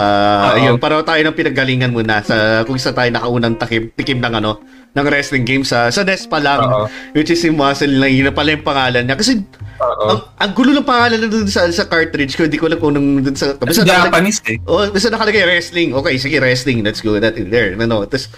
Oo. 0.54 0.62
ayun, 0.62 0.76
pareho 0.78 1.02
tayo 1.02 1.22
ng 1.26 1.34
pinagalingan 1.34 1.90
muna 1.90 2.22
sa, 2.22 2.62
kung 2.64 2.78
sa 2.78 2.94
tayo 2.94 3.10
nakaunang 3.10 3.58
takim, 3.58 3.90
tikim 3.98 4.22
ng 4.22 4.38
ano, 4.38 4.62
ng 4.94 5.06
wrestling 5.10 5.46
game 5.46 5.66
sa, 5.66 5.90
sa 5.90 6.06
NES 6.06 6.30
pa 6.30 6.38
lang. 6.38 6.62
Oo. 6.62 6.86
Which 7.18 7.34
is 7.34 7.42
si 7.42 7.50
Muscle 7.50 7.90
lang, 7.90 8.14
yun 8.14 8.30
na 8.30 8.34
pala 8.34 8.54
yung 8.54 8.62
pangalan 8.62 9.10
niya. 9.10 9.18
Kasi, 9.18 9.42
ang, 9.78 10.22
ang 10.38 10.52
gulo 10.54 10.74
ng 10.74 10.86
pangalan 10.86 11.18
na 11.18 11.28
dun 11.28 11.50
sa, 11.50 11.66
sa 11.70 11.90
cartridge 11.90 12.38
ko, 12.38 12.46
hindi 12.46 12.62
ko 12.62 12.70
alam 12.70 12.78
kung 12.78 12.94
nung 12.94 13.26
dun 13.26 13.34
sa, 13.34 13.58
basta 13.58 13.82
nakalagay- 13.82 14.10
Japanese 14.10 14.40
eh. 14.46 14.58
Oh, 14.70 14.86
basta 14.86 15.10
nakalagay 15.10 15.44
wrestling. 15.50 15.90
Okay, 15.98 16.16
sige, 16.22 16.38
wrestling. 16.38 16.86
Let's 16.86 17.02
go 17.02 17.18
that 17.18 17.38
in 17.42 17.50
there. 17.50 17.74
Ano, 17.74 18.06
tapos, 18.06 18.30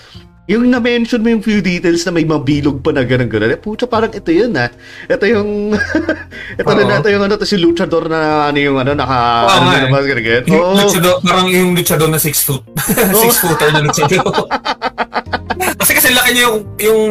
yung 0.50 0.66
na-mention 0.66 1.22
mo 1.22 1.30
yung 1.30 1.46
few 1.46 1.62
details 1.62 2.02
na 2.10 2.12
may 2.18 2.26
mabilog 2.26 2.82
pa 2.82 2.90
na 2.90 3.06
ganun 3.06 3.30
ganun. 3.30 3.54
Eh, 3.54 3.62
pucha, 3.62 3.86
parang 3.86 4.10
ito 4.10 4.34
yun 4.34 4.50
ah. 4.58 4.74
Ito 5.06 5.30
yung, 5.30 5.78
ito 6.60 6.72
na 6.74 6.82
Oo. 6.82 6.90
na, 6.90 6.98
ito 6.98 7.10
yung 7.14 7.24
ano, 7.30 7.38
tapos 7.38 7.54
yung 7.54 7.70
luchador 7.70 8.10
na 8.10 8.50
ano 8.50 8.58
yung 8.58 8.82
ano, 8.82 8.98
naka, 8.98 9.46
Oo 9.46 9.50
ano 9.54 9.66
na 9.70 9.78
eh. 9.78 9.84
naman, 9.86 10.02
ganun 10.10 10.24
ganun. 10.26 10.46
Yung 10.50 10.66
Oo. 10.66 10.74
luchador, 10.82 11.16
parang 11.22 11.48
yung 11.54 11.70
luchador 11.78 12.10
na 12.10 12.18
6 12.18 12.34
foot. 12.50 12.64
6 13.30 13.46
footer 13.46 13.70
na 13.78 13.82
luchador. 13.86 14.26
Kasi 15.80 15.92
kasi 15.96 16.10
laki 16.12 16.30
niya 16.34 16.44
yung, 16.50 16.58
yung 16.82 17.02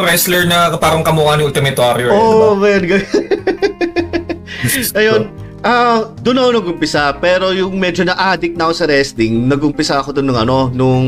wrestler 0.00 0.46
na 0.46 0.72
parang 0.78 1.02
kamukha 1.02 1.36
ni 1.36 1.42
Ultimate 1.44 1.76
Warrior. 1.76 2.12
Oh, 2.14 2.54
diba? 2.54 2.70
man. 2.70 2.82
ganun. 2.86 3.06
Ayun. 4.94 5.22
Ah, 5.66 6.06
doon 6.22 6.38
ako 6.38 6.50
nag-umpisa, 6.62 7.10
pero 7.18 7.50
yung 7.50 7.74
medyo 7.74 8.06
na-addict 8.06 8.54
na 8.54 8.70
ako 8.70 8.74
sa 8.78 8.86
wrestling, 8.86 9.50
nag-umpisa 9.50 9.98
ako 9.98 10.14
doon 10.14 10.26
nung 10.30 10.38
ano, 10.38 10.58
nung 10.70 11.06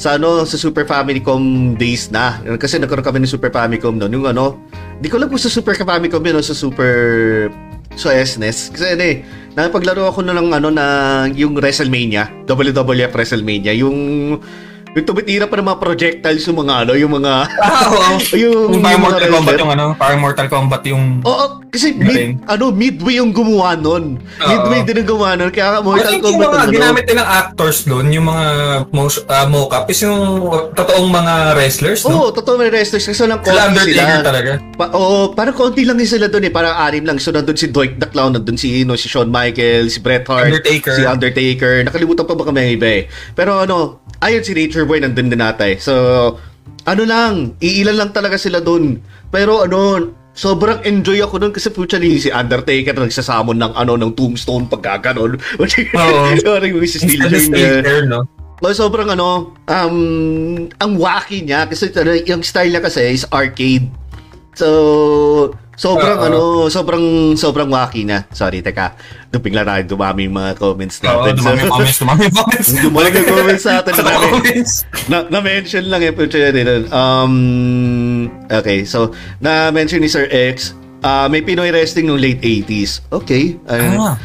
sa 0.00 0.16
ano, 0.16 0.48
sa 0.48 0.56
Super 0.56 0.88
Famicom 0.88 1.76
days 1.76 2.08
na. 2.08 2.40
Kasi 2.56 2.80
nagkaroon 2.80 3.04
kami 3.04 3.20
ng 3.20 3.28
Super 3.28 3.52
Famicom 3.52 4.00
noon. 4.00 4.16
Yung 4.16 4.26
ano, 4.32 4.56
di 4.96 5.12
ko 5.12 5.20
alam 5.20 5.28
kung 5.28 5.36
sa 5.36 5.52
Super 5.52 5.76
Famicom 5.76 6.24
yun 6.24 6.40
o 6.40 6.42
sa 6.42 6.56
Super 6.56 6.96
sa 7.92 8.16
SNES. 8.16 8.72
Kasi 8.72 8.96
ano 8.96 9.04
eh, 9.04 9.20
napaglaro 9.52 10.08
ako 10.08 10.24
na 10.24 10.32
ng 10.40 10.56
ano 10.56 10.68
na 10.72 10.84
yung 11.36 11.52
WrestleMania, 11.52 12.48
WWF 12.48 13.12
WrestleMania, 13.12 13.76
yung 13.76 13.98
yung 14.90 15.06
tumitira 15.06 15.46
pa 15.46 15.54
ng 15.54 15.66
mga 15.66 15.78
projectiles 15.78 16.42
yung 16.44 16.58
mga 16.58 16.74
ano, 16.80 16.92
yung 16.94 17.12
mga 17.12 17.32
Ah, 17.56 17.86
oo. 17.86 18.18
yung, 18.34 18.74
Yung 18.74 18.82
parang 18.82 18.90
yung 18.90 18.98
mga 18.98 18.98
Mortal 19.06 19.30
Kombat 19.30 19.54
yung 19.56 19.70
ano, 19.70 19.84
parang 19.94 20.18
Mortal 20.18 20.48
Kombat 20.48 20.82
yung... 20.84 21.04
Oo, 21.22 21.44
kasi 21.70 21.94
Galing. 21.94 22.34
mid, 22.36 22.50
ano, 22.50 22.64
midway 22.70 23.14
yung 23.16 23.30
gumawa 23.30 23.74
nun. 23.74 24.18
Oo. 24.18 24.48
Midway 24.48 24.82
din 24.82 25.00
yung 25.00 25.08
gumawa 25.08 25.38
nun. 25.38 25.50
Kaya 25.50 25.78
Mortal 25.78 26.10
think 26.10 26.22
yung 26.24 26.34
Kombat 26.36 26.50
mga 26.50 26.58
ano, 26.60 26.72
ginamit 26.72 27.04
nilang 27.06 27.30
actors 27.30 27.78
doon, 27.84 28.06
yung 28.10 28.26
mga 28.26 28.46
mo- 28.90 29.24
ah, 29.28 29.46
mocap, 29.46 29.84
is 29.86 30.00
yung 30.00 30.18
totoong 30.74 31.08
mga 31.08 31.34
wrestlers, 31.54 32.02
Oo, 32.02 32.10
no? 32.10 32.34
totoo 32.34 32.58
may 32.58 32.68
wrestlers 32.68 33.06
kasi 33.06 33.22
lang 33.22 33.38
Sila 33.40 33.70
konti 33.70 33.78
Undertaker 33.78 34.02
sila. 34.10 34.26
talaga. 34.26 34.50
Pa, 34.74 34.86
oo, 34.90 35.30
parang 35.30 35.54
konti 35.54 35.86
lang 35.86 35.96
yung 35.96 36.10
sila 36.10 36.26
doon 36.26 36.44
eh. 36.44 36.52
Parang 36.52 36.74
anim 36.76 37.04
lang. 37.04 37.16
So, 37.16 37.30
nandun 37.30 37.54
si 37.54 37.70
Dwight 37.70 37.94
the 37.96 38.10
Clown, 38.10 38.34
nandun 38.34 38.58
si, 38.58 38.82
no, 38.82 38.94
si 38.94 39.06
Shawn 39.06 39.30
Michaels, 39.30 39.94
si 39.94 40.00
Bret 40.00 40.26
Hart, 40.26 40.50
Undertaker. 40.50 40.92
si 40.92 41.02
Undertaker. 41.04 41.86
Nakalimutan 41.86 42.26
pa 42.26 42.34
baka 42.34 42.50
may 42.50 42.74
iba 42.74 42.90
eh. 42.90 43.02
Pero 43.32 43.62
ano, 43.62 43.99
ayun 44.20 44.44
si 44.44 44.52
Nature 44.52 44.86
Boy, 44.86 45.00
nandun 45.00 45.32
din 45.32 45.40
natay. 45.40 45.80
So, 45.80 45.94
ano 46.84 47.02
lang, 47.04 47.56
iilan 47.60 47.96
lang 47.96 48.10
talaga 48.12 48.36
sila 48.40 48.60
doon. 48.60 49.00
Pero 49.28 49.64
ano, 49.64 50.12
sobrang 50.32 50.80
enjoy 50.86 51.20
ako 51.20 51.42
doon 51.42 51.52
kasi 51.52 51.68
putya 51.68 51.98
ni 52.00 52.16
si 52.16 52.30
Undertaker 52.30 52.94
na 52.96 53.06
nagsasamon 53.06 53.58
ng 53.58 53.72
ano 53.74 53.92
ng 53.98 54.12
tombstone 54.14 54.66
pag 54.70 54.82
gaganon. 54.82 55.36
Oo. 55.98 56.24
Instead 56.32 56.64
of 56.64 57.32
Chain 57.32 57.50
niya. 57.52 57.82
Taker, 57.82 58.04
no? 58.08 58.20
Sobrang 58.60 59.08
ano, 59.08 59.56
um, 59.56 59.98
ang 60.68 60.92
wacky 61.00 61.40
niya 61.44 61.64
kasi 61.64 61.88
ano, 61.96 62.12
yung 62.12 62.44
style 62.44 62.72
niya 62.76 62.84
kasi 62.84 63.16
is 63.16 63.24
arcade. 63.32 63.88
So, 64.52 65.56
sobrang 65.80 66.18
Oo. 66.20 66.26
ano, 66.28 66.40
sobrang 66.68 67.32
sobrang 67.40 67.72
wacky 67.72 68.04
niya. 68.04 68.28
Sorry, 68.36 68.60
teka. 68.60 69.00
Lang 69.32 69.64
tayo 69.64 69.82
dumami 69.96 70.28
yung 70.28 70.36
mga 70.36 70.60
comments 70.60 71.00
Oo, 71.00 71.24
natin. 71.24 71.40
dumami 71.40 71.58
yung 71.64 71.72
comments, 71.80 71.96
dumami 71.96 72.22
yung 72.28 72.36
comments. 72.36 72.68
Dumami 72.76 73.08
yung 73.16 73.28
comments 73.32 73.62
sa 73.64 73.72
atin. 73.80 73.92
Comments. 74.30 74.72
na, 75.08 75.16
na-mention 75.32 75.84
lang 75.88 76.04
eh, 76.04 76.12
pero 76.12 76.28
yun. 76.28 76.84
Um, 76.92 77.34
okay, 78.52 78.84
so, 78.84 79.16
na-mention 79.40 80.04
ni 80.04 80.10
Sir 80.12 80.28
X, 80.28 80.76
ah 81.00 81.24
may 81.32 81.40
Pinoy 81.40 81.72
wrestling 81.72 82.12
nung 82.12 82.20
late 82.20 82.44
80s. 82.44 83.00
Okay. 83.08 83.56
Ah. 83.64 84.20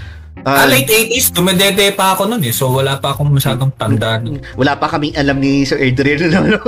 Ah, 0.45 0.61
Ah, 0.61 0.65
late 0.65 0.87
80s, 0.87 1.33
dumedede 1.33 1.89
pa 1.91 2.13
ako 2.13 2.25
nun 2.27 2.39
eh. 2.39 2.49
So 2.49 2.69
wala 2.69 2.95
pa 2.95 3.11
akong 3.11 3.27
masyadong 3.29 3.73
tanda. 3.73 4.17
nun. 4.17 4.37
wala 4.53 4.73
pa 4.73 4.87
kaming 4.87 5.11
alam 5.13 5.37
ni 5.37 5.61
Sir 5.61 5.77
Adrian 5.77 6.29
na 6.29 6.39
ano. 6.45 6.59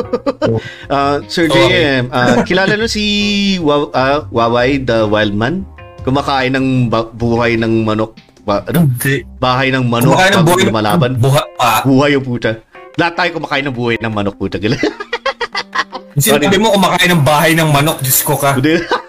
Ah, 0.88 1.18
Sir 1.24 1.46
Okay. 1.46 1.70
JM, 2.02 2.04
ah, 2.10 2.42
kilala 2.42 2.74
nyo 2.74 2.86
si 2.86 3.06
Wa- 3.60 3.94
ah, 3.94 4.26
Waway 4.28 4.82
the 4.82 5.06
Wildman? 5.06 5.62
Kumakain 6.02 6.52
ng 6.52 6.88
buhay 7.13 7.56
ng 7.56 7.84
manok. 7.84 8.18
Ba- 8.42 8.63
ano? 8.66 8.88
Bahay 9.38 9.70
ng 9.70 9.84
manok 9.84 10.16
Kumakain 10.16 10.34
ng 10.34 10.46
buhay 10.46 10.63
lumalaban. 10.66 11.12
Buha 11.16 11.44
pa. 11.54 11.84
Buhay 11.84 12.16
yung 12.16 12.24
puta. 12.24 12.58
Lahat 12.96 13.13
tayo 13.13 13.30
kumakain 13.36 13.62
ng 13.62 13.76
buhay 13.76 13.96
ng 13.98 14.10
manok 14.10 14.36
puta. 14.36 14.58
Sinabi 16.18 16.58
mo 16.58 16.74
kumakain 16.74 17.12
ng 17.12 17.22
bahay 17.22 17.54
ng 17.54 17.70
manok, 17.70 18.02
Diyos 18.02 18.26
ko 18.26 18.34
ka. 18.34 18.58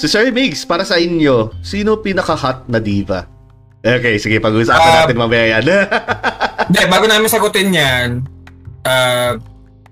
So 0.00 0.08
Sir 0.08 0.32
Migs, 0.32 0.64
para 0.64 0.80
sa 0.80 0.96
inyo, 0.96 1.52
sino 1.60 2.00
pinaka-hot 2.00 2.64
na 2.66 2.80
diva? 2.80 3.28
Okay, 3.80 4.16
sige, 4.16 4.40
pag-uusapan 4.40 4.80
Ah, 4.80 4.96
natin 5.04 5.16
mamaya 5.18 5.60
yan. 5.60 5.64
Hindi, 6.68 6.80
bago 6.88 7.04
namin 7.04 7.28
sagutin 7.28 7.68
yan, 7.68 8.08
ah, 8.82 9.36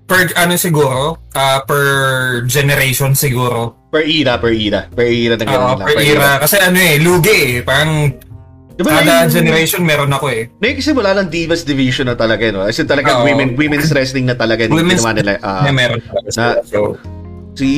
per 0.03 0.33
ano 0.33 0.57
siguro, 0.57 1.29
ah, 1.33 1.61
per 1.61 1.85
generation 2.43 3.13
siguro. 3.13 3.85
per 3.89 4.01
era, 4.01 4.37
per 4.37 4.49
era. 4.49 4.85
Per 4.85 5.05
era 5.05 5.33
na 5.33 5.45
ganun 5.45 5.69
lang. 5.75 5.85
per 5.85 5.97
era. 5.99 6.29
Kasi 6.37 6.57
ano 6.57 6.77
eh, 6.77 6.97
lugi 6.97 7.29
eh. 7.29 7.61
Parang 7.61 8.09
Diba, 8.73 8.95
kada 8.95 9.25
yung- 9.25 9.33
generation 9.35 9.81
meron 9.83 10.09
ako 10.09 10.25
eh. 10.31 10.49
Wala 10.89 11.11
lang 11.11 11.27
divas 11.27 11.61
division 11.61 12.05
na 12.05 12.15
talaga, 12.15 12.49
no? 12.49 12.63
As 12.63 12.77
in 12.77 12.85
talaga, 12.85 13.19
Oo. 13.19 13.25
women, 13.25 13.53
women's 13.53 13.89
wrestling 13.91 14.25
na 14.25 14.33
talaga. 14.33 14.65
Women's 14.65 15.01
naman 15.01 15.21
nila. 15.21 15.37
ah, 15.41 15.65
na 15.65 15.69
meron 15.69 16.01
na- 16.33 16.61
so, 16.63 16.97
si 17.59 17.71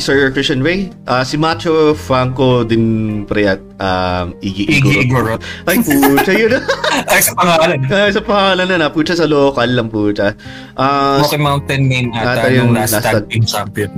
Sir 0.00 0.32
Christian 0.32 0.64
Ray, 0.64 0.88
ah, 1.04 1.20
si 1.20 1.36
Macho 1.36 1.92
Franco 1.92 2.64
din 2.64 3.28
pre 3.28 3.44
at 3.44 3.60
um, 3.76 4.32
Iggy 4.40 4.80
Iggy 4.80 4.92
Igoro. 5.04 5.36
Igoro. 5.36 5.68
Ay, 5.68 5.76
pucha, 5.84 6.32
yun. 6.32 6.56
Ay, 7.12 7.20
sa 7.20 7.36
pangalan. 7.36 7.78
Ah, 7.92 8.08
sa 8.08 8.22
pangalan 8.24 8.66
na 8.72 8.76
na, 8.80 8.88
pucha 8.88 9.12
sa 9.12 9.28
local 9.28 9.68
lang 9.68 9.92
pucha. 9.92 10.32
Ah, 10.80 11.20
Smoky 11.20 11.44
Mountain 11.44 11.80
main 11.84 12.08
Ata 12.16 12.40
ata 12.40 12.48
yung 12.48 12.72
last 12.72 12.96
last 12.96 13.04
tag 13.04 13.28
team 13.28 13.44
champion. 13.44 13.92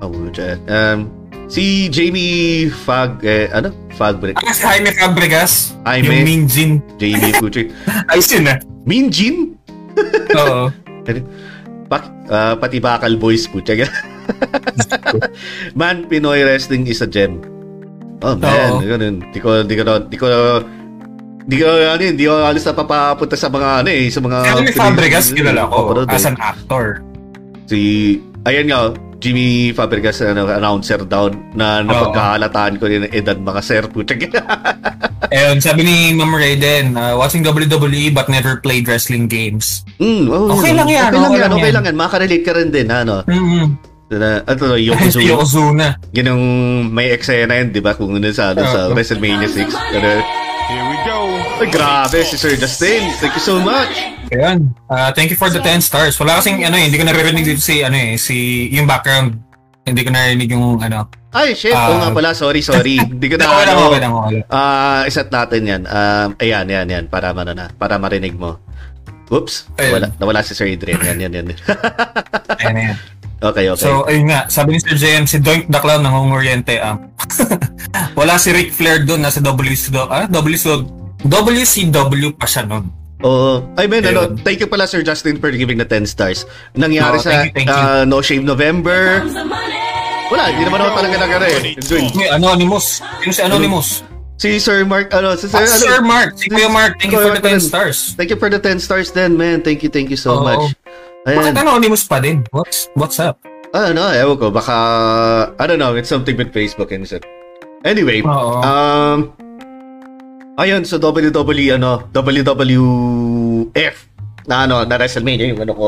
oh, 0.00 0.08
pucha. 0.08 0.56
Um, 0.64 1.12
si 1.52 1.92
Jamie 1.92 2.72
Fag, 2.72 3.20
eh, 3.20 3.52
ano? 3.52 3.76
Fagbreak. 4.00 4.40
Ah, 4.40 4.56
si 4.56 4.64
Jaime 4.64 4.96
Fabregas. 4.96 5.76
Jaime. 5.84 6.08
Yung 6.08 6.24
Minjin. 6.24 6.70
Jamie 6.96 7.36
pucha. 7.36 7.68
Ayos 8.16 8.32
yun 8.32 8.48
ah. 8.48 8.56
Min 8.88 9.12
Jin? 9.12 9.60
Oo. 10.40 10.72
Pak, 11.92 12.04
ah, 12.32 12.54
pati 12.56 12.80
bakal 12.80 13.20
boys 13.20 13.44
pucha. 13.44 13.76
Man, 15.78 16.06
Pinoy 16.06 16.44
wrestling 16.44 16.86
is 16.86 17.02
a 17.02 17.08
gem. 17.08 17.40
Oh 18.20 18.36
man, 18.36 18.84
Oo. 18.84 18.84
ganun. 18.84 19.16
Di 19.32 19.40
ko, 19.40 19.64
di 19.64 19.74
ko, 19.80 19.82
di 20.04 20.16
ko, 20.20 20.28
di 21.48 21.56
ko, 21.56 21.68
ano 21.72 22.02
yun, 22.04 22.14
di 22.20 22.28
ko 22.28 22.44
alis 22.44 22.68
na 22.68 22.76
papapunta 22.76 23.32
sa 23.32 23.48
mga, 23.48 23.68
ano 23.80 23.88
eh, 23.88 24.12
sa 24.12 24.20
mga... 24.20 24.38
Kevin 24.44 24.68
Fabregas, 24.76 25.26
kilala 25.32 25.64
ko 25.72 25.88
Papanood 25.88 26.08
as 26.12 26.28
eh. 26.28 26.30
an 26.30 26.36
actor. 26.36 27.00
Si, 27.64 27.80
ayan 28.44 28.68
nga, 28.68 28.92
Jimmy 29.24 29.72
Fabregas, 29.72 30.20
ano, 30.20 30.44
announcer 30.52 31.00
daw, 31.08 31.32
na 31.56 31.80
napagkahalataan 31.80 32.76
ko 32.76 32.92
din 32.92 33.08
ng 33.08 33.12
edad 33.12 33.40
mga 33.40 33.60
sir, 33.64 33.84
putang 33.88 34.20
Ayun, 35.32 35.62
sabi 35.62 35.84
ni 35.84 36.12
Ma'am 36.12 36.32
Raiden, 36.32 36.96
uh, 36.96 37.16
watching 37.16 37.40
WWE 37.40 38.12
but 38.12 38.28
never 38.28 38.60
played 38.60 38.84
wrestling 38.84 39.28
games. 39.28 39.84
Mm, 39.96 40.28
oh, 40.28 40.60
Okay 40.60 40.76
lang 40.76 40.88
yan, 40.88 41.08
Okay 41.08 41.20
lang 41.20 41.32
okay 41.32 41.40
yan, 41.40 41.48
lang 41.48 41.56
okay 41.56 41.72
lang 41.72 41.84
yan. 41.88 41.96
Makarelate 41.96 42.44
ka 42.44 42.52
rin 42.52 42.68
din, 42.68 42.88
ano. 42.92 43.24
Mm-hmm. 43.24 43.89
Na, 44.10 44.42
ano, 44.42 44.74
Si 44.74 44.90
Yokozuna. 44.90 45.22
Yokozuna. 45.22 45.86
Yun 46.10 46.26
yung 46.34 46.44
may 46.96 47.14
eksena 47.14 47.62
yun, 47.62 47.70
di 47.70 47.78
ba? 47.78 47.94
Kung 47.94 48.10
ano 48.10 48.26
sa, 48.34 48.50
ano, 48.50 48.66
sa. 48.66 48.90
WrestleMania 48.90 49.46
6. 49.46 49.70
Ano, 49.70 50.10
Here 50.70 50.86
we 50.86 50.96
go. 51.06 51.18
ay, 51.62 51.68
grabe, 51.70 52.18
si 52.26 52.34
Sir 52.34 52.58
Justin. 52.58 53.10
Thank 53.22 53.38
you 53.38 53.44
so 53.44 53.62
much. 53.62 53.90
Ayun. 54.34 54.74
Uh, 54.90 55.10
thank 55.14 55.30
you 55.30 55.38
for 55.38 55.50
the 55.50 55.62
10 55.62 55.82
stars. 55.82 56.18
Wala 56.18 56.38
kasing 56.38 56.62
ano 56.62 56.78
eh, 56.78 56.86
hindi 56.90 56.98
ko 56.98 57.06
naririnig 57.06 57.42
dito 57.42 57.62
si 57.62 57.82
ano 57.82 57.98
eh, 57.98 58.14
si 58.18 58.66
yung 58.70 58.86
background. 58.86 59.34
Hindi 59.82 60.02
ko 60.06 60.10
narinig 60.14 60.50
yung 60.54 60.78
ano. 60.82 61.10
Ay, 61.30 61.54
shit. 61.54 61.74
Ah. 61.74 61.90
Oo 61.90 61.98
nga 62.02 62.10
pala. 62.10 62.30
Sorry, 62.34 62.62
sorry. 62.62 62.98
Hindi 63.14 63.26
ko 63.30 63.38
na, 63.38 63.46
ano, 63.46 63.90
okay 63.90 64.00
lang, 64.02 64.12
okay. 64.14 64.42
Ah, 64.50 65.06
isat 65.06 65.30
natin 65.30 65.62
yan. 65.62 65.82
Um, 65.86 66.28
ayan, 66.42 66.66
yan, 66.66 66.86
yan. 66.90 67.04
Para 67.06 67.30
ano 67.30 67.54
na, 67.54 67.70
para 67.70 68.02
marinig 68.02 68.34
mo. 68.34 68.58
Oops. 69.30 69.78
Ayun. 69.78 70.02
Nawala, 70.02 70.06
nawala 70.18 70.40
si 70.42 70.58
Sir 70.58 70.66
Adrian. 70.66 70.98
Yan, 71.06 71.22
yan, 71.22 71.34
yan. 71.38 71.46
Ayan, 72.60 72.76
ayan. 72.82 72.98
Okay, 73.42 73.66
okay. 73.72 73.80
So, 73.80 74.04
ayun 74.04 74.28
nga, 74.28 74.46
sabi 74.48 74.76
ni 74.76 74.78
Sir 74.80 74.96
JM, 74.96 75.24
si 75.24 75.40
Doink 75.40 75.68
the 75.68 75.80
Clown 75.80 76.04
ng 76.04 76.32
Oriente. 76.32 76.76
Um, 76.80 77.08
wala 78.20 78.36
si 78.36 78.52
Ric 78.52 78.72
Flair 78.72 79.04
doon, 79.04 79.24
nasa 79.24 79.40
WCW, 79.40 80.08
ah, 80.08 80.28
WCW, 80.28 80.84
WCW 81.24 82.30
pa 82.36 82.46
siya 82.46 82.64
noon. 82.64 82.88
Oo. 83.20 83.60
I 83.76 83.84
mean, 83.84 84.00
ano, 84.08 84.32
Ayun. 84.32 84.40
thank 84.40 84.60
you 84.60 84.68
pala 84.68 84.88
Sir 84.88 85.04
Justin 85.04 85.36
for 85.36 85.52
giving 85.52 85.76
the 85.76 85.84
10 85.84 86.08
stars. 86.08 86.48
Nangyari 86.72 87.20
Oo, 87.20 87.24
sa 87.24 87.30
thank 87.30 87.52
you, 87.52 87.52
thank 87.52 87.68
you. 87.68 87.76
ah, 87.76 88.04
No 88.08 88.24
Shave 88.24 88.44
November. 88.44 89.20
Wala, 90.30 90.42
hindi 90.48 90.62
naman 90.64 90.78
ako 90.80 90.90
talaga 91.04 91.16
nag 91.20 91.32
eh. 91.42 91.74
May 92.16 92.28
Anonymous. 92.32 93.02
Yung 93.26 93.34
si 93.34 93.42
Anonymous. 93.42 93.88
Si 94.40 94.56
Sir 94.56 94.88
Mark, 94.88 95.12
ano, 95.12 95.36
si 95.36 95.52
Sir, 95.52 95.60
Ah, 95.60 95.68
ano, 95.68 95.76
Sir 95.84 95.98
Mark. 96.00 96.30
Si 96.40 96.48
Kuya 96.48 96.72
Mark, 96.72 96.96
thank 96.96 97.12
you 97.12 97.20
for 97.20 97.36
the 97.36 97.44
10 97.44 97.44
Kuya 97.44 97.60
Mark, 97.60 97.68
stars. 97.68 97.98
Thank 98.16 98.30
you 98.32 98.38
for 98.40 98.48
the 98.48 98.56
10 98.56 98.80
stars 98.80 99.12
then, 99.12 99.36
man. 99.36 99.60
Thank 99.60 99.84
you, 99.84 99.92
thank 99.92 100.08
you 100.08 100.16
so 100.16 100.40
Oo. 100.40 100.48
much. 100.48 100.72
Bakit 101.20 101.52
Ayan. 101.52 101.68
Anonymous 101.68 102.08
pa 102.08 102.16
din? 102.16 102.40
What's, 102.48 102.88
what's 102.96 103.20
up? 103.20 103.44
Ano, 103.76 104.08
ewan 104.08 104.36
ko, 104.40 104.48
baka, 104.48 104.74
I 105.60 105.64
don't 105.68 105.76
know, 105.76 105.92
it's 105.92 106.08
something 106.08 106.34
with 106.34 106.48
Facebook 106.50 106.90
and 106.96 107.04
shit. 107.04 107.22
Anyway, 107.84 108.24
Oo. 108.24 108.64
um, 108.64 109.18
ayun, 110.56 110.82
so 110.88 110.96
WWE, 110.96 111.76
ano, 111.76 112.08
WWF, 112.10 113.96
na 114.48 114.64
ano, 114.64 114.88
na 114.88 114.96
WrestleMania, 114.96 115.52
yung 115.52 115.60
ano 115.60 115.76
ko, 115.76 115.86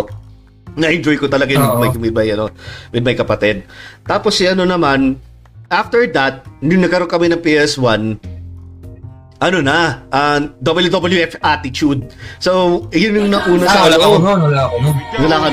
na-enjoy 0.77 1.17
ko 1.17 1.27
talaga 1.33 1.57
yung 1.57 1.65
Oo. 1.65 1.81
with, 1.81 1.97
with, 1.97 2.13
my, 2.13 2.29
ano, 2.29 2.53
with 2.93 3.03
my 3.03 3.17
kapatid. 3.17 3.65
Tapos 4.05 4.37
si 4.37 4.45
ano 4.45 4.69
naman, 4.69 5.17
after 5.73 6.05
that, 6.13 6.45
nung 6.61 6.85
nagkaroon 6.85 7.09
kami 7.09 7.33
ng 7.33 7.41
PS1, 7.41 8.21
ano 9.43 9.59
na, 9.59 10.07
uh, 10.15 10.39
WWF 10.63 11.43
Attitude. 11.43 12.15
So, 12.39 12.87
yun 12.95 13.27
yung 13.27 13.31
nauna 13.35 13.67
sa 13.67 13.75
Ah, 13.75 13.83
wala 13.91 13.99
ako 13.99 14.19
noon, 14.23 14.41
wala 14.47 14.61
ako 14.71 14.77
noon. 14.79 14.97
Wala 15.19 15.37
ka 15.43 15.49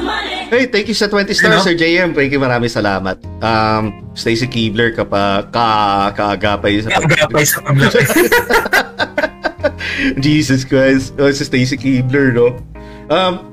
money. 0.00 0.48
Hey, 0.50 0.66
thank 0.66 0.88
you 0.88 0.96
sa 0.96 1.06
20 1.06 1.30
stars, 1.36 1.62
Sino? 1.62 1.62
Sir 1.62 1.76
JM. 1.76 2.16
Thank 2.16 2.32
you, 2.32 2.40
maraming 2.40 2.72
salamat. 2.72 3.20
Um, 3.38 4.10
Stacy 4.16 4.48
Keebler 4.48 4.96
ka 4.96 5.04
pa, 5.06 5.46
ka, 5.46 6.10
kaagapay 6.16 6.82
sa 6.82 6.98
Agapay 6.98 7.44
sa. 7.46 7.60
Jesus 10.24 10.64
Christ. 10.64 11.14
Oh, 11.20 11.30
si 11.30 11.44
Stacy 11.44 11.76
Keebler, 11.76 12.32
no? 12.32 12.56
Um, 13.12 13.44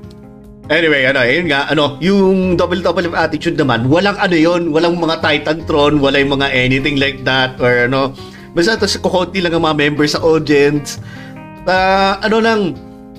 anyway, 0.68 1.04
ano, 1.08 1.20
yun 1.24 1.48
nga, 1.48 1.68
ano, 1.68 1.96
yung 2.00 2.56
WWF 2.56 3.16
attitude 3.16 3.56
naman, 3.56 3.88
walang 3.88 4.16
ano 4.16 4.36
yun, 4.36 4.72
walang 4.72 4.96
mga 4.96 5.20
Titantron, 5.20 6.00
walang 6.00 6.28
mga 6.28 6.48
anything 6.52 6.96
like 7.00 7.24
that, 7.24 7.56
or 7.60 7.88
ano, 7.88 8.12
basta 8.52 8.76
ito, 8.76 8.88
kukunti 9.00 9.40
lang 9.40 9.56
ang 9.56 9.64
mga 9.64 9.76
members 9.76 10.16
sa 10.16 10.20
audience. 10.24 11.00
Ah, 11.68 12.16
ano 12.24 12.40
lang, 12.40 12.60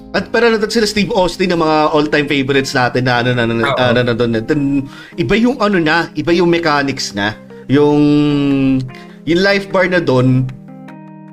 at 0.09 0.33
pero 0.33 0.49
nandun 0.49 0.73
sila 0.73 0.89
Steve 0.89 1.13
Austin 1.13 1.53
ng 1.53 1.62
mga 1.62 1.77
all-time 1.93 2.25
favorites 2.25 2.73
natin 2.73 3.05
na 3.05 3.21
ano 3.21 3.29
na 3.38 3.45
na 3.45 3.53
Oo. 3.62 3.77
ano 3.77 4.01
na 4.01 4.13
doon. 4.17 4.41
Then, 4.41 4.89
iba 5.21 5.38
yung 5.38 5.62
ano 5.62 5.77
na, 5.77 6.09
iba 6.17 6.33
yung 6.33 6.49
mechanics 6.49 7.13
na. 7.13 7.38
Yung 7.69 8.01
yung 9.29 9.41
life 9.45 9.69
bar 9.69 9.85
na 9.85 10.01
doon, 10.01 10.49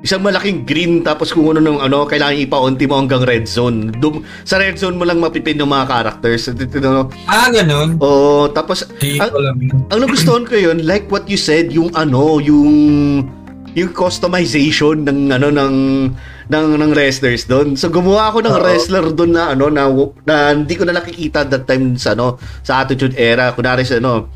isang 0.05 0.21
malaking 0.21 0.61
green 0.61 1.01
tapos 1.01 1.33
kung 1.33 1.49
ano 1.49 1.59
nung 1.61 1.79
ano, 1.81 2.05
kailangan 2.05 2.37
ipaunti 2.37 2.85
mo 2.85 3.01
hanggang 3.01 3.25
red 3.25 3.49
zone. 3.49 3.89
Dum, 3.97 4.21
sa 4.45 4.61
red 4.61 4.77
zone 4.77 4.95
mo 4.97 5.03
lang 5.03 5.17
mapipin 5.17 5.57
yung 5.57 5.73
mga 5.73 5.89
characters. 5.89 6.53
Ito, 6.53 6.63
ito, 6.69 6.91
ah, 7.25 7.49
ganun. 7.49 7.97
oh, 7.97 8.45
tapos 8.53 8.85
ang, 9.01 9.31
ang 9.89 9.99
nagustuhan 9.99 10.45
ko 10.45 10.53
yun, 10.53 10.85
like 10.85 11.09
what 11.09 11.25
you 11.25 11.39
said, 11.39 11.73
yung 11.73 11.89
ano, 11.97 12.37
yung 12.37 12.69
yung 13.77 13.93
customization 13.93 15.05
ng 15.05 15.37
ano 15.37 15.53
ng 15.53 15.75
ng 16.49 16.67
ng 16.81 16.91
wrestlers 16.97 17.45
doon. 17.45 17.77
So 17.77 17.93
gumawa 17.93 18.33
ako 18.33 18.41
ng 18.41 18.55
Oo. 18.57 18.63
wrestler 18.65 19.05
doon 19.13 19.37
na 19.37 19.53
ano 19.53 19.69
na, 19.69 19.85
na 20.25 20.35
hindi 20.49 20.73
ko 20.73 20.89
na 20.89 20.97
nakikita 20.97 21.45
that 21.45 21.69
time 21.69 21.93
sa 21.93 22.17
ano 22.17 22.41
sa 22.65 22.81
Attitude 22.81 23.13
Era. 23.13 23.53
Kunwari 23.53 23.85
sa 23.85 24.01
ano 24.01 24.33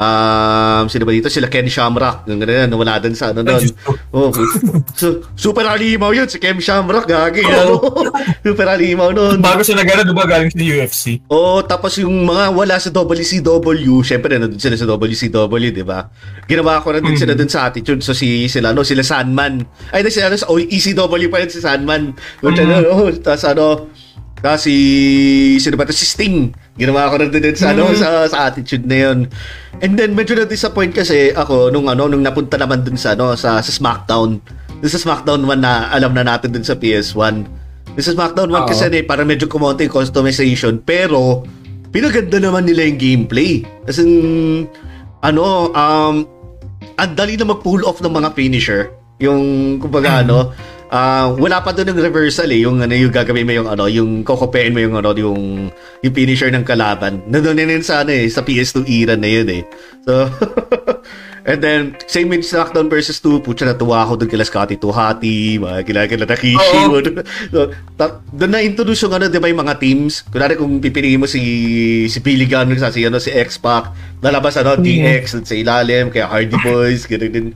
um, 0.00 0.84
sino 0.88 1.04
ba 1.04 1.12
dito? 1.12 1.28
Sila 1.28 1.46
Ken 1.52 1.68
Shamrock. 1.68 2.24
Yung 2.26 2.40
ganun, 2.40 2.72
wala 2.80 2.96
din 2.98 3.12
sa 3.12 3.30
ano 3.36 3.44
doon. 3.44 3.62
Oh, 4.10 4.32
so, 4.96 5.20
super 5.36 5.68
halimaw 5.68 6.16
yun. 6.16 6.26
Si 6.26 6.40
Ken 6.40 6.56
Shamrock, 6.58 7.04
gagi. 7.04 7.44
Ano? 7.44 7.78
super 8.46 8.66
halimaw 8.66 9.12
noon. 9.12 9.38
Bago 9.44 9.60
siya 9.60 9.76
nagana, 9.78 10.02
diba 10.08 10.24
galing 10.24 10.50
sa 10.50 10.58
UFC? 10.58 11.20
Oo, 11.28 11.60
tapos 11.62 12.00
yung 12.00 12.24
mga 12.24 12.48
wala 12.50 12.80
sa 12.80 12.88
WCW, 12.88 14.00
syempre 14.00 14.40
nandun 14.40 14.58
sila 14.58 14.74
sa 14.74 14.88
WCW, 14.88 15.70
di 15.70 15.84
ba? 15.84 16.08
Ginawa 16.48 16.80
ko 16.80 16.96
rin 16.96 17.04
din 17.04 17.20
sila 17.20 17.36
dun 17.36 17.52
sa 17.52 17.68
attitude. 17.68 18.00
So 18.00 18.16
si 18.16 18.48
sila 18.48 18.72
ano, 18.72 18.82
sila 18.82 19.04
Sandman. 19.04 19.62
Ay, 19.92 20.00
di 20.02 20.10
sila 20.10 20.32
ano, 20.32 20.36
sa 20.40 20.48
oh, 20.48 20.58
ECW 20.58 21.28
pa 21.28 21.44
yun 21.44 21.50
si 21.52 21.60
Sandman. 21.60 22.16
Which 22.40 22.56
Mhm. 22.58 22.66
ano, 22.72 22.88
oh, 22.90 23.08
tapos 23.12 23.44
ano, 23.44 23.66
tapos 24.40 24.64
si 24.64 24.76
sino 25.60 25.76
ba 25.76 25.84
to? 25.84 25.92
Si 25.92 26.08
Sting. 26.08 26.52
Ginawa 26.80 27.12
ko 27.12 27.20
rin 27.20 27.28
din 27.28 27.56
sa 27.56 27.76
ano, 27.76 27.92
sa, 27.92 28.24
sa 28.24 28.48
attitude 28.48 28.88
na 28.88 28.96
yun. 29.08 29.18
And 29.84 30.00
then 30.00 30.16
medyo 30.16 30.32
na-disappoint 30.36 30.96
kasi 30.96 31.32
ako 31.36 31.68
nung 31.68 31.92
ano, 31.92 32.08
nung 32.08 32.24
napunta 32.24 32.56
naman 32.56 32.80
dun 32.80 32.96
sa 32.96 33.12
ano, 33.12 33.36
sa, 33.36 33.60
sa 33.60 33.72
SmackDown. 33.72 34.40
Dun 34.80 34.90
sa 34.90 35.00
SmackDown 35.00 35.44
1 35.44 35.60
na 35.60 35.92
alam 35.92 36.16
na 36.16 36.24
natin 36.24 36.56
dun 36.56 36.64
sa 36.64 36.72
PS1. 36.72 37.44
Dun 37.92 38.04
sa 38.04 38.12
SmackDown 38.16 38.48
1 38.48 38.64
Oo. 38.64 38.68
kasi 38.68 38.88
eh, 38.88 39.04
parang 39.04 39.28
medyo 39.28 39.44
kumonti 39.44 39.84
yung 39.84 39.92
customization 39.92 40.80
pero 40.80 41.44
pinaganda 41.92 42.40
naman 42.40 42.64
nila 42.64 42.88
yung 42.88 42.98
gameplay. 42.98 43.60
As 43.84 44.00
in, 44.00 44.64
ano, 45.20 45.68
um, 45.76 46.24
ang 46.96 47.12
dali 47.12 47.36
na 47.36 47.44
mag-pull 47.44 47.84
off 47.84 48.00
ng 48.00 48.12
mga 48.12 48.32
finisher. 48.32 48.88
Yung, 49.20 49.76
kumbaga, 49.84 50.24
ano, 50.24 50.56
ah, 50.90 51.30
wala 51.38 51.62
pa 51.62 51.70
doon 51.70 51.94
yung 51.94 52.02
reversal 52.02 52.50
eh. 52.50 52.66
Yung, 52.66 52.82
ano, 52.82 52.92
yung 52.92 53.14
gagawin 53.14 53.46
mo 53.46 53.52
yung, 53.54 53.68
ano, 53.70 53.86
yung 53.86 54.26
kokopein 54.26 54.74
mo 54.74 54.82
yung, 54.82 54.94
ano, 54.98 55.14
yung, 55.14 55.70
yung 56.02 56.14
finisher 56.14 56.50
ng 56.50 56.66
kalaban. 56.66 57.22
Nandun 57.30 57.56
na 57.56 57.64
yun 57.64 57.86
sa, 57.86 58.02
ano 58.02 58.10
eh, 58.10 58.26
sa 58.26 58.42
PS2 58.42 58.84
era 58.90 59.14
na 59.14 59.30
yun 59.30 59.48
eh. 59.48 59.62
So, 60.02 60.26
and 61.50 61.62
then, 61.62 61.94
same 62.10 62.28
with 62.28 62.42
SmackDown 62.42 62.90
versus 62.90 63.22
2, 63.22 63.46
putya 63.46 63.70
natuwa 63.70 64.02
ako 64.02 64.26
doon 64.26 64.30
kila 64.34 64.44
Scotty 64.44 64.76
Tuhati, 64.76 65.62
mga 65.62 65.78
kila 65.86 66.00
kila 66.10 66.24
Takishi. 66.26 66.80
Oo. 66.90 66.98
so, 67.54 67.70
ta- 67.94 68.18
doon 68.34 68.50
na-introduce 68.50 69.06
yung, 69.06 69.14
ano, 69.14 69.30
di 69.30 69.38
ba, 69.38 69.46
yung 69.46 69.62
mga 69.62 69.78
teams. 69.78 70.26
Kunwari 70.26 70.58
kung 70.58 70.82
pipiliin 70.82 71.22
mo 71.22 71.30
si, 71.30 71.40
si 72.10 72.18
Billy 72.18 72.50
Gunn, 72.50 72.74
sa 72.76 72.90
si, 72.90 73.06
ano, 73.06 73.22
si 73.22 73.30
X-Pac, 73.30 74.18
lalabas, 74.26 74.58
ano, 74.58 74.74
DX, 74.74 75.46
sa 75.46 75.54
ilalim, 75.54 76.10
kaya 76.10 76.26
Hardy 76.26 76.58
Boys, 76.66 77.06
ganun 77.06 77.30
din. 77.30 77.48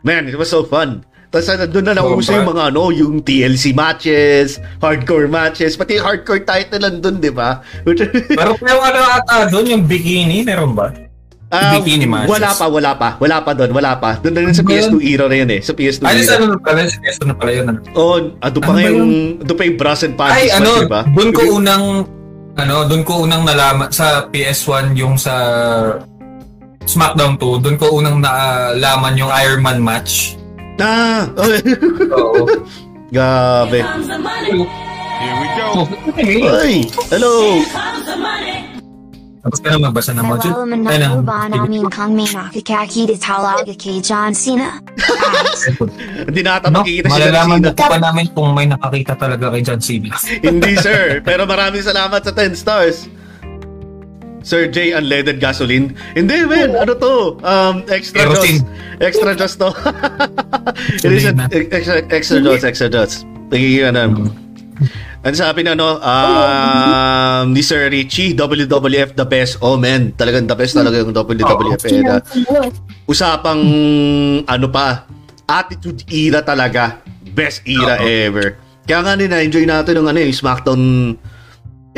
Man, 0.00 0.24
it 0.24 0.40
was 0.40 0.48
so 0.48 0.64
fun. 0.64 1.04
Tapos 1.28 1.44
ano, 1.46 1.68
doon 1.68 1.84
na 1.84 1.94
nauso 1.94 2.32
yung 2.32 2.48
mga 2.48 2.72
ano, 2.72 2.88
yung 2.88 3.20
TLC 3.20 3.72
matches, 3.72 4.56
hardcore 4.78 5.28
matches, 5.28 5.76
pati 5.76 5.96
hardcore 5.96 6.40
title 6.40 6.80
nandun, 6.80 7.20
di 7.20 7.28
ba? 7.28 7.60
Pero 7.84 8.56
yung 8.56 8.82
ano 8.82 8.98
ata 9.14 9.44
doon, 9.46 9.66
yung 9.68 9.84
bikini, 9.84 10.40
meron 10.40 10.72
ba? 10.72 10.88
Ah, 11.48 11.76
Bikini 11.76 12.04
matches. 12.04 12.28
Wala 12.28 12.50
pa, 12.52 12.64
wala 12.66 12.92
pa. 12.92 13.08
Wala 13.16 13.40
pa 13.40 13.52
doon, 13.52 13.72
wala 13.72 13.96
pa. 13.96 14.16
Doon 14.20 14.32
na 14.32 14.40
rin 14.42 14.52
sa 14.52 14.60
Ano 14.60 14.68
ba 14.68 14.72
PS2 14.74 14.94
era 15.02 15.24
na 15.26 15.36
yun 15.36 15.50
eh. 15.50 15.60
Sa 15.60 15.72
PS2 15.72 16.00
Ay, 16.02 16.20
sa 16.20 16.36
era. 16.36 16.36
ano 16.38 16.44
na 16.48 16.60
pala, 16.60 16.80
sa 16.84 16.98
question 16.98 17.26
na 17.26 17.36
pala 17.36 17.50
yun. 17.52 17.64
ano? 17.66 17.78
Oh, 17.92 18.16
ando 18.38 18.58
pa 18.58 18.70
Ano 18.70 18.80
yung, 18.84 19.12
doon 19.38 19.56
pa 19.56 19.64
yung 19.64 19.76
brass 19.76 20.00
and 20.02 20.12
Ay, 20.14 20.18
panties 20.18 20.52
ano, 20.54 20.68
match, 20.70 20.80
di 20.80 20.88
ba? 20.88 21.02
doon 21.06 21.30
ko 21.30 21.40
unang, 21.50 21.84
ano, 22.54 22.74
doon 22.84 23.02
ko 23.02 23.12
unang 23.20 23.42
nalaman, 23.44 23.88
sa 23.90 24.28
PS1 24.28 24.92
yung 24.94 25.16
sa 25.16 25.34
SmackDown 26.84 27.36
2, 27.36 27.60
doon 27.60 27.76
ko 27.76 27.86
unang 27.94 28.16
nalaman 28.18 29.12
yung 29.14 29.28
Iron 29.30 29.60
Man 29.60 29.76
match. 29.78 30.37
Ah. 30.78 31.26
Oo. 31.34 32.46
Gabe. 33.10 33.80
Here 35.18 35.34
we 35.34 35.46
go. 35.58 35.68
Ay, 36.54 36.86
hello. 37.10 37.58
Tapos 39.38 39.58
ka 39.64 39.68
na 39.72 39.78
magbasa 39.80 40.12
ng 40.12 40.26
module. 40.28 40.52
Nalalaman 40.52 40.86
Ay, 40.86 40.98
na 41.00 41.08
ng- 41.08 41.24
namin 41.56 41.82
kang 41.88 42.12
may 42.12 42.28
nakakakita 42.28 43.16
talaga 43.16 43.72
kay 43.80 43.96
John 44.04 44.32
Cena? 44.36 44.76
Hindi 46.28 46.40
na 46.44 46.60
ata 46.60 46.68
makikita 46.68 47.06
si 47.08 47.16
John 47.16 47.32
malalaman 47.32 47.58
Cena. 47.62 47.70
mo 47.72 47.80
pa 47.80 47.96
namin 47.96 48.26
kung 48.36 48.48
may 48.52 48.66
nakakita 48.68 49.12
talaga 49.16 49.46
kay 49.48 49.62
John 49.64 49.80
Cena. 49.80 50.12
Hindi, 50.44 50.72
sir. 50.76 51.02
Pero 51.28 51.48
maraming 51.48 51.80
salamat 51.80 52.20
sa 52.20 52.32
10 52.34 52.54
stars. 52.54 53.08
Sir 54.48 54.64
J. 54.64 54.96
Unleaded 54.96 55.44
Gasoline. 55.44 55.92
Hindi, 56.16 56.48
man. 56.48 56.72
Ano 56.72 56.96
to? 56.96 57.36
Um, 57.44 57.84
extra 57.92 58.24
Kerosene. 58.24 58.64
Joss. 58.64 59.04
Extra 59.04 59.30
Joss 59.36 59.54
to. 59.60 59.68
It 61.04 61.12
is 61.12 61.28
a, 61.28 61.36
extra, 61.52 62.00
extra 62.08 62.38
Joss, 62.40 62.64
extra 62.64 62.88
Joss. 62.88 63.28
Nagiging 63.52 63.92
ano. 63.92 64.32
Ano 65.20 65.34
sabi 65.36 65.68
na 65.68 65.76
no, 65.76 66.00
um, 66.00 67.52
ni 67.52 67.60
Sir 67.60 67.92
Richie, 67.92 68.32
WWF 68.32 69.12
the 69.20 69.28
best. 69.28 69.60
Oh 69.60 69.76
man, 69.76 70.16
talagang 70.16 70.48
the 70.48 70.56
best 70.56 70.72
talaga 70.72 71.04
yung 71.04 71.12
WWF. 71.12 71.82
Eh, 71.84 72.00
na, 72.00 72.24
usapang 73.04 73.60
ano 74.48 74.66
pa, 74.72 75.04
attitude 75.44 76.08
era 76.08 76.40
talaga. 76.40 77.04
Best 77.36 77.60
era 77.68 78.00
ever. 78.00 78.56
Kaya 78.88 79.04
nga 79.04 79.12
din 79.12 79.28
na-enjoy 79.28 79.68
natin 79.68 80.00
ng 80.00 80.06
ano, 80.08 80.18
yung 80.24 80.32
SmackDown 80.32 80.82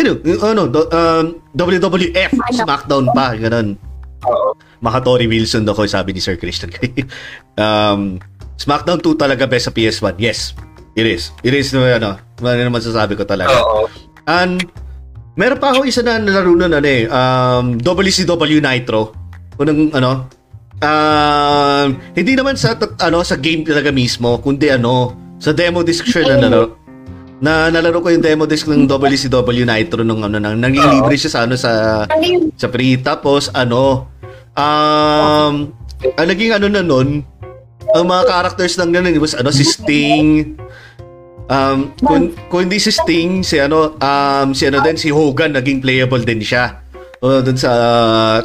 you 0.00 0.04
know, 0.08 0.16
yung 0.24 0.42
ano, 0.56 0.62
do, 0.64 0.88
um, 0.88 1.36
WWF 1.52 2.32
SmackDown 2.56 3.12
pa, 3.12 3.36
ganun. 3.36 3.76
Oo. 4.24 4.56
Makatori 4.80 5.28
Wilson 5.28 5.68
ako, 5.68 5.84
sabi 5.84 6.16
ni 6.16 6.24
Sir 6.24 6.40
Christian. 6.40 6.72
um, 7.60 8.16
SmackDown 8.56 9.04
2 9.04 9.20
talaga 9.20 9.44
best 9.44 9.68
sa 9.68 9.72
PS1. 9.76 10.16
Yes, 10.16 10.56
it 10.96 11.04
is. 11.04 11.36
It 11.44 11.52
is, 11.52 11.76
no, 11.76 11.84
ano, 11.84 12.16
ano 12.16 12.60
naman 12.64 12.80
sasabi 12.80 13.12
ko 13.12 13.28
talaga. 13.28 13.52
Oo. 13.52 13.92
And, 14.24 14.64
meron 15.36 15.60
pa 15.60 15.76
ako 15.76 15.84
isa 15.84 16.00
na 16.00 16.16
nalaro 16.16 16.56
nun, 16.56 16.72
ano 16.72 16.88
eh, 16.88 17.04
um, 17.04 17.76
WCW 17.76 18.64
Nitro. 18.64 19.12
Unang, 19.60 19.92
ano, 19.92 20.32
um, 20.80 21.86
hindi 22.16 22.32
naman 22.32 22.56
sa, 22.56 22.72
ano, 23.04 23.20
sa 23.20 23.36
game 23.36 23.68
talaga 23.68 23.92
mismo, 23.92 24.40
kundi 24.40 24.72
ano, 24.72 25.12
sa 25.40 25.52
demo 25.52 25.84
disc 25.84 26.08
siya 26.08 26.36
na 26.36 26.48
nalaro. 26.48 26.79
Na 27.40 27.72
nalaro 27.72 28.04
ko 28.04 28.12
yung 28.12 28.20
demo 28.20 28.44
disc 28.44 28.68
ng 28.68 28.84
WCW 28.84 29.64
Nitro 29.64 30.04
nung 30.04 30.20
ano 30.20 30.36
nang 30.36 30.60
nanglilibre 30.60 31.16
siya 31.16 31.32
sa 31.32 31.40
ano 31.48 31.56
sa 31.56 32.04
sa 32.54 32.68
free 32.68 33.00
tapos 33.00 33.48
ano 33.56 34.12
um 34.52 35.72
ang 36.20 36.28
naging 36.28 36.52
ano 36.52 36.68
na 36.68 36.84
nun 36.84 37.24
ang 37.96 38.04
mga 38.04 38.28
characters 38.28 38.76
lang 38.76 38.92
nun 38.92 39.08
was 39.16 39.32
ano 39.32 39.48
si 39.48 39.64
Sting. 39.64 40.60
Um 41.50 41.96
kung, 41.98 42.30
kung 42.52 42.60
hindi 42.68 42.76
si 42.76 42.92
Sting 42.92 43.40
si 43.40 43.56
ano 43.56 43.96
um 43.96 44.48
si 44.52 44.68
ano 44.68 44.84
din 44.84 45.00
si 45.00 45.08
Hogan 45.08 45.56
naging 45.56 45.80
playable 45.80 46.20
din 46.20 46.44
siya. 46.44 46.76
Oh, 47.20 47.44
dun 47.44 47.56
sa 47.56 47.68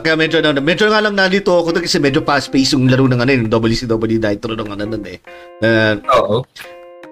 kaya 0.03 0.19
medyo 0.19 0.43
na 0.43 0.51
medyo 0.60 0.91
nga 0.91 0.99
lang 0.99 1.15
nalito 1.15 1.51
ako 1.51 1.71
dun 1.71 1.84
kasi 1.88 1.95
medyo 1.95 2.19
fast 2.27 2.51
paced 2.51 2.75
yung 2.75 2.91
laro 2.91 3.08
ng 3.08 3.23
ano 3.23 3.31
yung 3.31 3.47
WCW 3.47 4.19
Nitro 4.19 4.51
ng 4.51 4.67
ano 4.67 4.84
nun 4.84 5.03
eh. 5.03 5.19
Na- 5.63 5.99
Oo. 6.19 6.43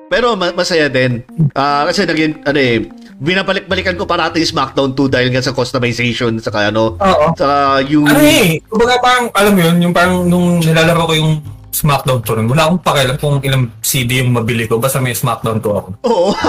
Pero 0.08 0.34
ma- 0.34 0.54
masaya 0.54 0.88
din. 0.88 1.24
Ah, 1.52 1.84
kasi 1.84 2.04
naging 2.04 2.44
ano 2.44 2.60
eh 2.60 2.78
binabalik-balikan 3.14 3.96
ko 3.96 4.04
parati 4.04 4.42
yung 4.42 4.52
SmackDown 4.52 4.92
2 4.92 5.08
dahil 5.08 5.32
nga 5.32 5.40
sa 5.40 5.56
customization 5.56 6.36
saka 6.38 6.68
ano 6.68 6.98
Oo. 6.98 7.26
sa 7.34 7.80
yung 7.82 8.04
Ano 8.04 8.20
eh, 8.20 8.60
kumbaga 8.66 9.00
parang, 9.00 9.26
alam 9.32 9.54
mo 9.54 9.62
yun, 9.62 9.78
yung 9.80 9.94
parang 9.96 10.28
nung 10.28 10.60
nilalaro 10.60 11.08
ko 11.08 11.14
yung 11.14 11.34
SmackDown 11.72 12.20
to 12.20 12.36
rin, 12.36 12.46
wala 12.46 12.68
akong 12.68 12.84
pakialam 12.84 13.16
kung 13.16 13.40
ilang 13.40 13.72
CD 13.80 14.20
yung 14.20 14.30
mabili 14.30 14.68
ko, 14.68 14.78
basta 14.78 15.00
may 15.00 15.16
SmackDown 15.16 15.58
to 15.58 15.72
ako. 15.72 15.90
Oo. 16.04 16.30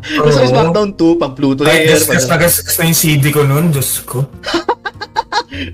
Basta 0.00 0.40
yung 0.40 0.52
SmackDown 0.56 0.90
2 0.96 1.20
pang 1.20 1.34
Pluto 1.36 1.60
Kahit 1.60 1.84
Layer. 1.84 2.00
gas 2.00 2.24
gas 2.24 2.78
na 2.80 2.88
yung 2.88 2.96
CD 2.96 3.24
ko 3.28 3.44
noon, 3.44 3.68
Diyos 3.68 4.00
ko. 4.02 4.24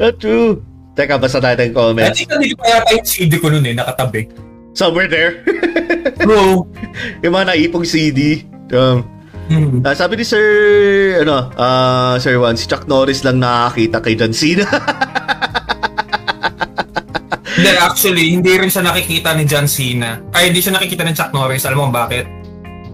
Ah, 0.03 0.11
true. 0.11 0.59
Teka, 0.93 1.15
basta 1.15 1.39
natin 1.39 1.71
yung 1.71 1.71
Ay, 1.71 1.79
comments. 1.79 2.19
hindi 2.19 2.51
hindi 2.51 2.59
pa 2.59 2.65
yata 2.67 2.91
yung 2.91 3.07
CD 3.07 3.33
ko 3.39 3.47
noon 3.53 3.63
eh, 3.63 3.75
nakatabi. 3.77 4.21
Somewhere 4.77 5.09
there. 5.09 5.41
Bro. 6.21 6.69
yung 7.25 7.33
mga 7.33 7.57
naipong 7.57 7.89
CD. 7.89 8.45
Um, 8.77 9.09
ah, 9.81 9.97
sabi 9.97 10.21
ni 10.21 10.25
Sir, 10.29 10.45
ano, 11.25 11.49
ah, 11.57 12.21
Sir 12.21 12.37
Juan, 12.37 12.61
si 12.61 12.69
Chuck 12.69 12.85
Norris 12.85 13.25
lang 13.25 13.41
nakakita 13.41 14.05
kay 14.05 14.13
John 14.21 14.37
Cena. 14.37 14.69
Hindi, 17.57 17.73
actually, 17.81 18.37
hindi 18.37 18.53
rin 18.53 18.69
siya 18.69 18.85
nakikita 18.85 19.33
ni 19.33 19.49
John 19.49 19.65
Cena. 19.65 20.21
Ay, 20.37 20.53
hindi 20.53 20.61
siya 20.61 20.77
nakikita 20.77 21.09
ni 21.09 21.17
Chuck 21.17 21.33
Norris. 21.33 21.65
Alam 21.65 21.89
mo 21.89 21.89
bakit? 21.89 22.29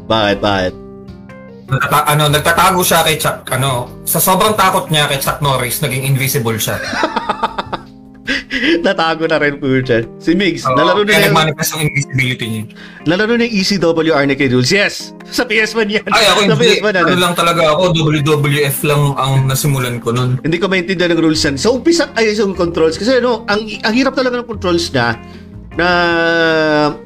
bakit, 0.07 0.39
bakit? 0.39 0.71
Nagtata- 1.67 2.07
ano, 2.07 2.31
nagtatago 2.31 2.79
siya 2.87 3.03
kay 3.03 3.19
Chuck, 3.19 3.43
ano, 3.51 3.91
sa 4.07 4.23
sobrang 4.23 4.55
takot 4.55 4.87
niya 4.87 5.11
kay 5.11 5.19
Chuck 5.19 5.43
Norris, 5.43 5.83
naging 5.83 6.07
invisible 6.07 6.55
siya. 6.63 6.79
Natago 8.87 9.25
na 9.29 9.39
rin 9.39 9.57
po 9.59 9.67
siya. 9.69 10.05
Si 10.19 10.33
Migs, 10.33 10.65
Oo, 10.65 10.77
nalaro 10.77 11.03
na 11.03 11.13
yung, 11.15 11.25
nag-manifest 11.33 11.71
yung 11.77 11.83
invisibility 11.89 12.47
niya. 12.49 12.63
nalaro 13.07 13.35
na 13.37 13.45
yung 13.45 13.55
ECW 13.59 14.13
Arnica 14.13 14.45
Rules. 14.49 14.71
Yes! 14.71 15.13
Sa 15.29 15.49
PS1 15.49 15.89
yan. 15.89 16.05
Ay, 16.11 16.25
ako 16.29 16.41
Sa 16.41 16.55
hindi. 16.55 16.67
PS1 16.79 16.93
Ano 16.93 17.09
ano. 17.09 17.21
lang 17.21 17.35
talaga 17.35 17.63
ako, 17.73 17.83
WWF 17.97 18.79
lang 18.85 19.03
ang 19.17 19.33
nasimulan 19.49 19.97
ko 19.99 20.13
nun. 20.13 20.39
Hindi 20.41 20.59
ko 20.61 20.67
maintindihan 20.69 21.13
ng 21.15 21.23
rules 21.23 21.43
yan. 21.43 21.57
Sa 21.57 21.73
umpisa 21.73 22.13
ay 22.15 22.33
yung 22.37 22.53
controls. 22.53 23.01
Kasi 23.01 23.19
ano, 23.19 23.45
ang, 23.49 23.65
ang 23.65 23.95
hirap 23.95 24.13
talaga 24.13 24.41
ng 24.41 24.49
controls 24.49 24.93
na 24.93 25.17
na 25.73 25.89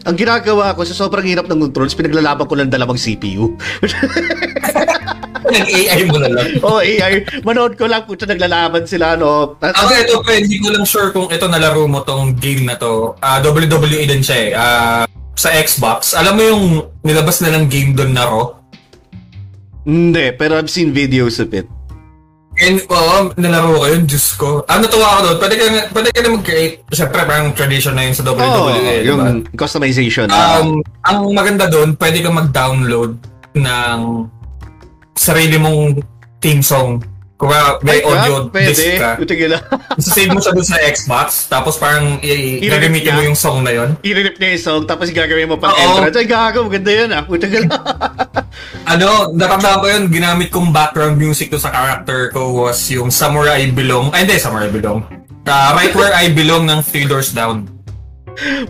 ang 0.03 0.17
ginagawa 0.19 0.75
ko 0.75 0.83
sa 0.83 0.91
sobrang 0.91 1.23
hirap 1.23 1.47
ng 1.47 1.71
controls, 1.71 1.95
pinaglalaban 1.95 2.51
ko 2.51 2.55
ng 2.59 2.67
dalawang 2.67 2.99
CPU. 2.99 3.55
Nag-AI 5.45 6.01
mo 6.09 6.17
na 6.23 6.29
lang. 6.33 6.49
oh, 6.65 6.81
AI. 6.81 7.25
Manood 7.45 7.77
ko 7.77 7.85
lang 7.85 8.09
siya 8.09 8.29
naglalaban 8.33 8.85
sila, 8.89 9.19
no? 9.19 9.61
Ako 9.61 9.93
ito, 9.93 10.23
pre, 10.25 10.41
hindi 10.41 10.59
ko 10.63 10.73
lang 10.73 10.87
sure 10.89 11.13
kung 11.13 11.29
ito 11.29 11.45
nalaro 11.51 11.85
mo 11.85 12.01
tong 12.07 12.33
game 12.39 12.65
na 12.65 12.79
to. 12.81 13.13
Ah, 13.21 13.43
WWE 13.43 14.09
din 14.09 14.23
siya 14.25 14.39
eh. 14.39 14.51
Ah, 14.57 15.05
sa 15.37 15.53
Xbox. 15.53 16.17
Alam 16.17 16.35
mo 16.35 16.43
yung 16.43 16.65
nilabas 17.05 17.45
na 17.45 17.53
ng 17.53 17.69
game 17.69 17.93
doon 17.93 18.17
na 18.17 18.25
Raw? 18.25 18.57
Hindi, 19.87 20.35
pero 20.35 20.59
I've 20.59 20.73
seen 20.73 20.91
videos 20.91 21.39
of 21.39 21.55
it. 21.55 21.69
And, 22.57 22.81
oo, 22.89 23.37
nalaro 23.37 23.77
ko 23.77 23.85
yun, 23.85 24.09
Diyos 24.09 24.33
ko. 24.41 24.65
Ah, 24.65 24.81
natuwa 24.81 25.05
ako 25.13 25.21
doon. 25.29 25.37
Pwede 25.45 25.55
ka, 25.61 25.65
pwede 25.93 26.09
ka 26.09 26.21
na 26.25 26.31
mag-create. 26.33 26.75
Siyempre, 26.89 27.21
parang 27.29 27.53
tradition 27.53 27.93
na 27.93 28.09
yun 28.09 28.17
sa 28.17 28.25
WWE. 28.25 28.41
Oh, 28.41 28.73
eh, 28.73 29.05
yung 29.05 29.21
ba? 29.21 29.29
customization. 29.61 30.33
Um, 30.33 30.81
ang 31.05 31.37
maganda 31.37 31.69
doon, 31.69 31.93
pwede 32.01 32.25
ka 32.25 32.33
mag-download 32.33 33.21
ng 33.61 34.01
sarili 35.17 35.57
mong 35.57 36.01
theme 36.39 36.63
song. 36.63 37.03
Kung 37.37 37.53
may 37.85 38.01
Ay, 38.01 38.09
audio 38.09 38.49
ah, 38.49 38.49
pwede. 38.49 38.73
disc 38.73 38.97
ka. 38.97 39.21
Buti 39.21 39.45
lang. 39.45 39.61
Save 40.01 40.33
mo 40.33 40.41
siya 40.41 40.57
doon 40.57 40.65
sa 40.65 40.81
Xbox, 40.81 41.53
tapos 41.53 41.77
parang 41.77 42.17
i- 42.25 42.65
gagamitin 42.65 43.13
mo 43.13 43.21
yung 43.29 43.37
song 43.37 43.61
na 43.61 43.77
yon. 43.77 43.93
I-rip 44.01 44.41
niya 44.41 44.57
yung 44.57 44.65
song, 44.65 44.83
tapos 44.89 45.13
gagawin 45.13 45.45
mo 45.45 45.61
pang 45.61 45.77
Oo. 45.77 46.01
entrance. 46.01 46.17
Ay, 46.17 46.25
gago, 46.25 46.65
maganda 46.65 46.89
yun 46.89 47.11
ah. 47.13 47.23
Buti 47.29 47.45
lang. 47.45 47.69
Ano, 48.87 49.35
naramdaman 49.37 49.79
ko 49.83 49.87
yun, 49.91 50.05
ginamit 50.09 50.49
kong 50.49 50.73
background 50.73 51.21
music 51.21 51.53
to 51.53 51.61
sa 51.61 51.69
character 51.69 52.33
ko 52.33 52.55
was 52.55 52.79
yung 52.89 53.13
Samurai 53.13 53.69
Belong. 53.69 54.09
Ay, 54.17 54.25
hindi, 54.25 54.41
Samurai 54.41 54.73
Belong. 54.73 55.05
Uh, 55.45 55.71
right 55.77 55.93
Where 55.93 56.15
I 56.15 56.33
Belong 56.33 56.65
ng 56.65 56.81
Three 56.87 57.05
Doors 57.05 57.35
Down. 57.37 57.69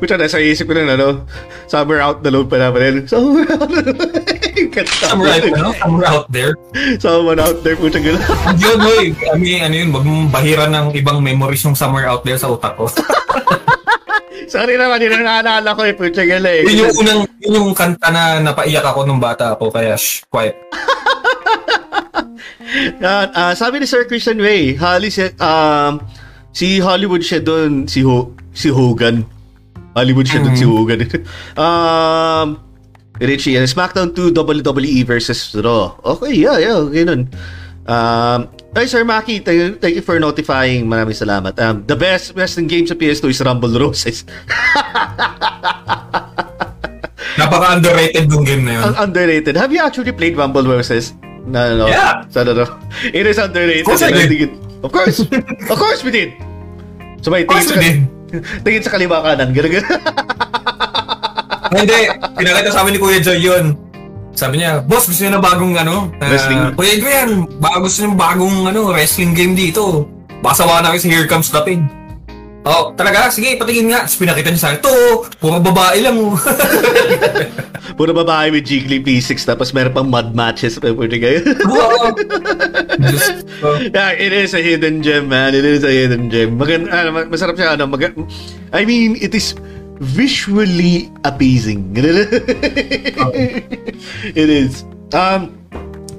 Buti 0.00 0.16
na, 0.16 0.26
sa 0.26 0.42
isip 0.42 0.66
ko 0.66 0.74
na, 0.74 0.96
ano, 0.96 1.22
somewhere 1.70 2.02
out 2.02 2.24
the 2.26 2.32
load 2.32 2.50
pa 2.50 2.58
naman. 2.58 3.06
Somewhere 3.06 3.46
out 3.46 3.68
the 3.70 3.82
load. 3.94 4.26
Kanta. 4.76 5.08
Samurai, 5.08 5.40
ano? 5.40 5.72
Somewhere 5.80 6.08
out 6.12 6.28
there. 6.28 6.52
Someone 7.00 7.40
out 7.40 7.64
there, 7.64 7.76
puta 7.80 7.96
gano'n. 7.96 8.20
Yun, 8.60 8.78
hoy. 8.84 9.06
I 9.16 9.36
mean, 9.40 9.64
ano 9.64 9.74
yun, 9.74 9.88
wag 9.88 10.04
mong 10.04 10.28
bahiran 10.28 10.68
ng 10.68 10.86
ibang 11.00 11.24
memories 11.24 11.64
yung 11.64 11.72
somewhere 11.72 12.04
out 12.04 12.20
there 12.28 12.36
sa 12.36 12.52
utak 12.52 12.76
ko. 12.76 12.84
Sorry 14.52 14.76
naman, 14.76 15.00
yun 15.00 15.16
ang 15.16 15.24
naalala 15.24 15.72
ko 15.72 15.80
eh, 15.88 15.96
puta 15.96 16.28
gano'n 16.28 16.44
eh. 16.44 16.60
yun 16.68 16.84
yung 16.84 16.94
unang, 17.00 17.20
yun 17.40 17.52
yung 17.56 17.72
kanta 17.72 18.12
na 18.12 18.44
napaiyak 18.44 18.84
ako 18.84 19.08
nung 19.08 19.18
bata 19.18 19.56
ako, 19.56 19.72
kaya 19.72 19.96
shh, 19.96 20.28
quiet. 20.28 20.60
Yan, 23.00 23.32
ah, 23.32 23.56
sabi 23.56 23.80
ni 23.80 23.88
Sir 23.88 24.04
Christian 24.04 24.36
Way, 24.36 24.76
Holly 24.76 25.08
si, 25.08 25.24
um, 25.40 26.04
si 26.52 26.84
Hollywood 26.84 27.24
siya 27.24 27.40
doon, 27.40 27.88
si, 27.88 28.04
Ho, 28.04 28.36
si 28.52 28.68
Hogan. 28.68 29.24
Hollywood 29.96 30.28
siya 30.28 30.44
doon, 30.44 30.56
si 30.60 30.66
Hogan. 30.68 31.00
um, 31.64 32.65
Richie, 33.20 33.56
and 33.56 33.66
SmackDown 33.66 34.14
2 34.14 34.32
WWE 34.32 35.04
versus 35.06 35.54
Raw. 35.56 35.96
Okay, 36.04 36.34
yeah, 36.34 36.58
yeah, 36.58 36.76
okay 36.86 37.04
nun. 37.04 37.30
Um, 37.86 38.50
ay, 38.74 38.86
Sir 38.90 39.06
Maki, 39.06 39.40
thank 39.44 39.58
you, 39.58 39.68
thank 39.78 39.94
you 39.94 40.02
for 40.02 40.18
notifying. 40.18 40.90
Maraming 40.90 41.14
salamat. 41.14 41.54
Um, 41.62 41.86
the 41.86 41.94
best 41.94 42.34
wrestling 42.34 42.66
game 42.66 42.86
sa 42.86 42.98
PS2 42.98 43.30
is 43.30 43.40
Rumble 43.40 43.72
Roses. 43.72 44.26
Napaka-underrated 47.36 48.26
yung 48.32 48.44
game 48.44 48.64
na 48.64 48.80
yun. 48.80 48.96
Underrated. 48.96 49.54
Have 49.54 49.70
you 49.70 49.80
actually 49.84 50.10
played 50.12 50.36
Rumble 50.36 50.64
Roses? 50.64 51.12
No, 51.46 51.62
no, 51.70 51.84
no. 51.84 51.86
Yeah. 51.86 52.26
Ano, 52.34 52.52
no. 52.52 52.66
It 53.16 53.22
is 53.28 53.38
underrated. 53.38 53.86
Of 53.86 53.94
course 53.94 54.02
I 54.02 54.10
did. 54.10 54.50
Of 54.82 54.90
course. 54.90 55.18
of 55.72 55.78
course 55.78 56.00
we 56.02 56.10
did. 56.10 56.34
So 57.22 57.30
may 57.30 57.46
Of 57.46 57.54
course 57.54 57.70
tingin 57.70 58.10
we 58.32 58.42
sa, 58.42 58.60
tingin 58.66 58.82
sa 58.82 58.90
kaliwa 58.90 59.22
kanan. 59.22 59.54
Ganun, 59.54 59.70
ganun. 59.78 60.00
Hindi, 61.72 61.98
pinakita 62.34 62.70
sa 62.70 62.80
amin 62.82 62.94
ni 62.94 63.00
Kuya 63.00 63.18
Joy 63.18 63.38
yun. 63.38 63.64
Sabi 64.36 64.60
niya, 64.60 64.84
boss, 64.84 65.08
gusto 65.08 65.24
niyo 65.24 65.32
na 65.32 65.40
bagong 65.40 65.74
ano? 65.74 66.12
ah, 66.20 66.28
Wrestling. 66.28 66.60
Kuya 66.76 66.90
Adrian, 66.94 67.30
baka 67.56 67.76
gusto 67.80 68.04
niyo 68.04 68.12
bagong 68.14 68.68
ano, 68.68 68.92
wrestling 68.92 69.32
game 69.32 69.56
dito. 69.56 70.04
baka 70.38 70.62
sawa 70.62 70.84
na 70.84 70.92
kayo 70.92 71.00
sa 71.00 71.08
Here 71.08 71.24
Comes 71.26 71.48
the 71.48 71.60
Pain. 71.64 71.88
Oh, 72.66 72.90
talaga? 72.92 73.30
Sige, 73.30 73.54
patingin 73.54 73.94
nga. 73.94 74.02
Tapos 74.02 74.18
pinakita 74.18 74.50
niya 74.50 74.58
sa 74.60 74.68
akin, 74.74 74.82
ito, 74.82 74.92
puro 75.38 75.56
babae 75.56 76.02
lang. 76.02 76.18
oh." 76.18 76.34
Puro 77.96 78.10
babae 78.12 78.50
with 78.50 78.66
Jiggly 78.66 78.98
P6 79.00 79.46
tapos 79.46 79.70
meron 79.70 79.94
pang 79.94 80.10
mud 80.10 80.34
matches 80.34 80.76
pwede 80.76 81.16
kayo. 81.16 81.38
Wow. 81.64 82.12
Ko. 83.62 83.68
yeah, 83.88 84.12
it 84.12 84.34
is 84.34 84.52
a 84.52 84.60
hidden 84.60 85.00
gem, 85.00 85.30
man. 85.30 85.54
It 85.54 85.64
is 85.64 85.80
a 85.80 85.88
hidden 85.88 86.28
gem. 86.28 86.58
Maganda, 86.58 87.08
ma- 87.08 87.24
masarap 87.24 87.54
siya, 87.56 87.78
ano, 87.78 87.86
mag- 87.88 88.12
I 88.74 88.82
mean, 88.84 89.16
it 89.16 89.32
is 89.32 89.54
visually 90.00 91.10
appeasing. 91.24 91.92
it 94.36 94.48
is. 94.48 94.84
Um, 95.14 95.56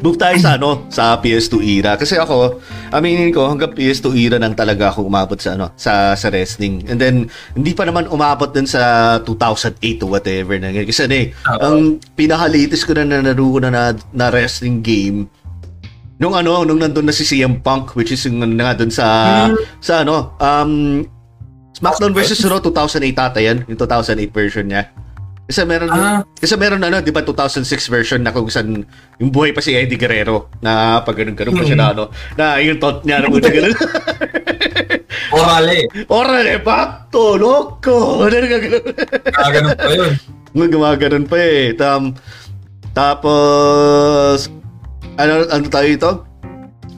move 0.02 0.18
tayo 0.18 0.38
sa 0.38 0.58
ano, 0.58 0.86
sa 0.94 1.18
PS2 1.18 1.82
era. 1.82 1.98
Kasi 1.98 2.18
ako, 2.18 2.62
aminin 2.94 3.34
ko, 3.34 3.50
hanggang 3.50 3.74
PS2 3.74 4.14
era 4.18 4.38
nang 4.38 4.54
talaga 4.54 4.94
ako 4.94 5.10
umabot 5.10 5.38
sa 5.38 5.58
ano, 5.58 5.74
sa 5.78 6.14
sa 6.14 6.28
wrestling. 6.30 6.86
And 6.90 7.02
then 7.02 7.30
hindi 7.58 7.74
pa 7.74 7.86
naman 7.86 8.10
umabot 8.10 8.54
dun 8.54 8.70
sa 8.70 9.18
2008 9.26 10.04
o 10.06 10.12
whatever 10.14 10.58
na. 10.58 10.74
Kasi 10.74 11.10
ano 11.10 11.16
eh, 11.18 11.28
ang 11.46 11.98
pinaka-latest 12.14 12.86
ko 12.86 12.94
na 12.98 13.06
nanaro 13.06 13.46
ko 13.58 13.60
na, 13.62 13.70
na 13.70 13.84
na 14.14 14.28
wrestling 14.30 14.82
game 14.82 15.30
nung 16.18 16.34
ano, 16.34 16.66
nung 16.66 16.82
nandun 16.82 17.06
na 17.06 17.14
si 17.14 17.22
CM 17.22 17.62
Punk 17.62 17.94
which 17.94 18.10
is 18.10 18.26
yung 18.26 18.42
nga 18.42 18.74
dun 18.74 18.90
sa 18.90 19.06
sa 19.78 20.02
ano, 20.02 20.34
um 20.42 21.06
SmackDown 21.78 22.14
versus 22.14 22.42
Raw 22.42 22.58
2008 22.58 23.14
ata 23.14 23.40
yan, 23.40 23.62
yung 23.70 23.78
2008 23.78 24.34
version 24.34 24.66
niya. 24.66 24.90
Kasi 25.48 25.64
meron 25.64 25.88
Ah. 25.88 26.28
kasi 26.36 26.60
meron 26.60 26.84
ano, 26.84 27.00
'di 27.00 27.14
ba 27.16 27.24
2006 27.24 27.88
version 27.88 28.20
na 28.20 28.36
kung 28.36 28.52
saan 28.52 28.84
yung 29.16 29.32
buhay 29.32 29.56
pa 29.56 29.64
si 29.64 29.72
Eddie 29.72 29.96
Guerrero 29.96 30.52
na 30.60 31.00
pag 31.00 31.16
ganun 31.16 31.40
ganun 31.40 31.56
pa 31.56 31.64
siya 31.64 31.80
na 31.80 31.88
ano, 31.96 32.12
na 32.36 32.60
yung 32.60 32.76
tot 32.84 33.08
niya 33.08 33.24
na 33.24 33.32
buta 33.32 33.48
ganun. 33.48 33.72
Orale. 35.38 35.88
Ora 36.12 36.44
de 36.44 36.60
facto, 36.60 37.40
loco. 37.40 38.28
Ano 38.28 38.36
ganun 39.54 39.76
pa 39.78 39.92
yun. 39.96 40.14
Gumaganon 40.74 41.26
pa 41.30 41.38
eh. 41.38 41.72
Tam, 41.78 42.12
tapos, 42.92 44.50
ano, 45.16 45.34
ano 45.46 45.66
tayo 45.70 45.86
ito? 45.88 46.12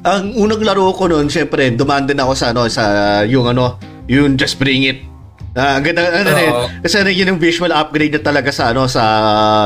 Ang 0.08 0.32
unang 0.40 0.64
laro 0.64 0.96
ko 0.96 1.12
noon, 1.12 1.28
syempre, 1.28 1.68
dumaan 1.76 2.08
din 2.08 2.16
ako 2.16 2.32
sa, 2.32 2.56
ano, 2.56 2.72
sa, 2.72 2.84
yung 3.28 3.52
ano, 3.52 3.76
yung 4.10 4.36
Just 4.36 4.58
Bring 4.58 4.90
It. 4.90 5.06
Ah, 5.54 5.78
ang 5.78 5.86
ganda, 5.86 6.06
ano 6.06 6.30
eh, 6.34 6.52
kasi 6.86 7.02
ano, 7.02 7.10
yun 7.10 7.34
yung 7.36 7.42
visual 7.42 7.74
upgrade 7.74 8.14
na 8.14 8.22
talaga 8.22 8.54
sa, 8.54 8.70
ano, 8.74 8.86
sa, 8.86 9.04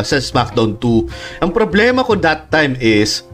sa 0.04 0.16
SmackDown 0.20 0.80
2. 0.80 1.44
Ang 1.44 1.52
problema 1.52 2.08
ko 2.08 2.16
that 2.20 2.48
time 2.52 2.76
is, 2.80 3.28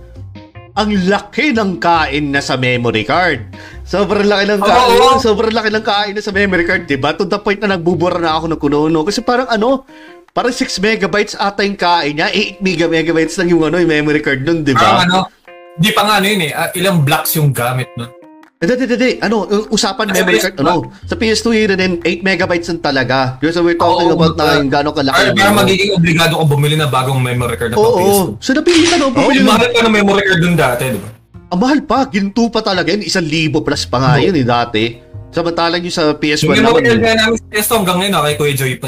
ang 0.74 0.89
laki 1.10 1.53
ng 1.53 1.78
kain 1.78 2.34
na 2.34 2.41
sa 2.41 2.57
memory 2.57 3.05
card. 3.05 3.43
Sobrang 3.84 4.26
laki 4.26 4.43
ng 4.47 4.62
kain. 4.62 4.89
Oo. 5.01 5.18
Sobrang 5.20 5.51
laki 5.51 5.70
ng 5.74 5.86
kain 5.86 6.14
na 6.16 6.24
sa 6.24 6.32
memory 6.32 6.64
card, 6.64 6.88
'di 6.88 6.95
ba? 6.95 7.12
To 7.18 7.26
the 7.28 7.41
point 7.41 7.60
na 7.60 7.76
nagbubura 7.76 8.22
na 8.22 8.38
ako 8.38 8.45
ng 8.53 8.60
kuno 8.62 9.01
kasi 9.03 9.20
parang 9.20 9.49
ano, 9.49 9.84
parang 10.32 10.53
6 10.53 10.80
megabytes 10.80 11.36
ata 11.36 11.66
yung 11.66 11.76
kain 11.76 12.22
niya, 12.22 12.30
8 12.32 12.64
mega 12.64 12.86
megabytes 12.88 13.36
lang 13.41 13.49
yung 13.51 13.66
ano, 13.66 13.82
yung 13.82 13.91
memory 13.91 14.22
card 14.24 14.45
nun, 14.45 14.64
'di 14.64 14.78
ba? 14.78 15.03
ano, 15.03 15.28
di 15.76 15.91
pa 15.91 16.05
nga 16.05 16.22
ano 16.22 16.28
yun 16.32 16.41
eh, 16.47 16.51
ah, 16.53 16.70
ilang 16.78 17.03
blocks 17.03 17.36
yung 17.36 17.51
gamit 17.51 17.89
nun. 17.97 18.18
Hindi, 18.60 18.76
hindi, 18.76 18.91
hindi. 18.91 19.12
Ano, 19.24 19.47
usapan 19.72 20.12
Sa 20.12 20.20
memory 20.20 20.36
PS2 20.36 20.43
card, 20.43 20.55
ano, 20.60 20.91
sa 21.07 21.16
PS2 21.16 21.47
yun 21.55 21.80
din, 21.80 21.93
8 22.03 22.28
megabytes 22.28 22.68
lang 22.68 22.84
talaga. 22.84 23.39
So 23.39 23.64
we're 23.64 23.80
talking 23.80 24.12
Oo, 24.12 24.20
about 24.20 24.36
na 24.36 24.60
yung 24.60 24.68
gano'ng 24.68 24.91
kalaki. 24.91 25.32
Yung 25.32 25.39
parang 25.39 25.60
magiging 25.64 25.91
obligado 25.95 26.36
kang 26.36 26.51
bumili 26.51 26.76
na 26.76 26.91
bagong 26.91 27.24
memory 27.24 27.55
card 27.55 27.72
na 27.72 27.80
pang 27.80 27.95
PS2. 27.95 28.03
oo. 28.03 28.36
So 28.43 28.51
napilitan 28.51 28.99
ako, 28.99 29.07
Oh, 29.07 29.32
bumili 29.32 29.39
ng 29.39 29.47
mahal 29.47 29.64
pa 29.64 29.80
ng 29.80 29.95
memory 29.95 30.24
card 30.28 30.41
dun 30.43 30.55
dati, 30.60 30.84
di 30.91 30.99
ba? 30.99 31.10
Ang 31.49 31.60
mahal 31.64 31.80
pa, 31.88 31.97
ginto 32.12 32.43
pa 32.51 32.60
talaga 32.60 32.91
yun. 32.91 32.99
Isang 33.01 33.24
libo 33.24 33.64
plus 33.64 33.88
pa 33.88 33.97
nga 33.97 34.12
yun 34.20 34.36
eh, 34.36 34.43
dati. 34.43 34.84
Samantalang 35.30 35.82
yung 35.86 35.93
sa 35.93 36.09
PS1 36.17 36.57
Yung 36.57 36.65
naman. 36.65 36.82
card 36.82 37.01
nga 37.05 37.13
namin 37.13 37.38
sa 37.38 37.45
PS2 37.53 37.71
hanggang 37.77 37.97
ngayon, 38.01 38.13
ah, 38.17 38.23
kay 38.25 38.36
Kuya 38.36 38.53
Joy 38.57 38.73
pa. 38.82 38.88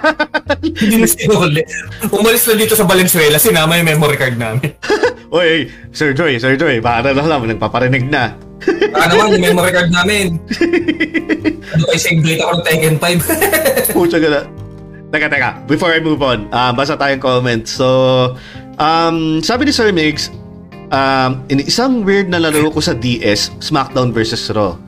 Hindi 0.82 0.96
na 1.02 1.06
sinuli. 1.10 1.62
Umalis 2.06 2.46
na 2.46 2.54
dito 2.54 2.74
sa 2.78 2.86
Valenzuela, 2.86 3.38
sinama 3.38 3.74
yung 3.74 3.88
memory 3.90 4.14
card 4.14 4.38
namin. 4.38 4.70
Oy, 5.36 5.66
Sir 5.90 6.14
Joy, 6.14 6.38
Sir 6.38 6.54
Joy, 6.54 6.78
baka 6.78 7.10
na 7.10 7.26
lang, 7.26 7.42
nagpaparinig 7.50 8.06
na. 8.06 8.38
Baka 8.62 9.04
naman, 9.10 9.34
yung 9.34 9.46
memory 9.54 9.72
card 9.74 9.90
namin. 9.90 10.26
Ano 11.66 11.82
kay 11.90 11.98
date 12.22 12.38
ako 12.46 12.52
ng 12.56 12.62
Tekken 12.62 12.96
5. 13.90 13.90
Pucha 13.90 14.22
ka 14.22 14.28
na. 14.30 14.40
Teka, 15.10 15.26
teka. 15.26 15.50
Before 15.66 15.90
I 15.90 15.98
move 15.98 16.22
on, 16.22 16.46
uh, 16.54 16.70
basa 16.70 16.94
tayong 16.94 17.18
comments. 17.18 17.74
So, 17.74 18.38
um, 18.78 19.42
sabi 19.42 19.66
ni 19.66 19.72
Sir 19.74 19.90
Migs, 19.90 20.30
um, 20.94 21.42
in 21.50 21.58
isang 21.66 22.06
weird 22.06 22.30
na 22.30 22.38
laro 22.38 22.70
ko 22.70 22.78
sa 22.78 22.94
DS, 22.94 23.50
SmackDown 23.58 24.14
versus 24.14 24.46
Raw. 24.54 24.78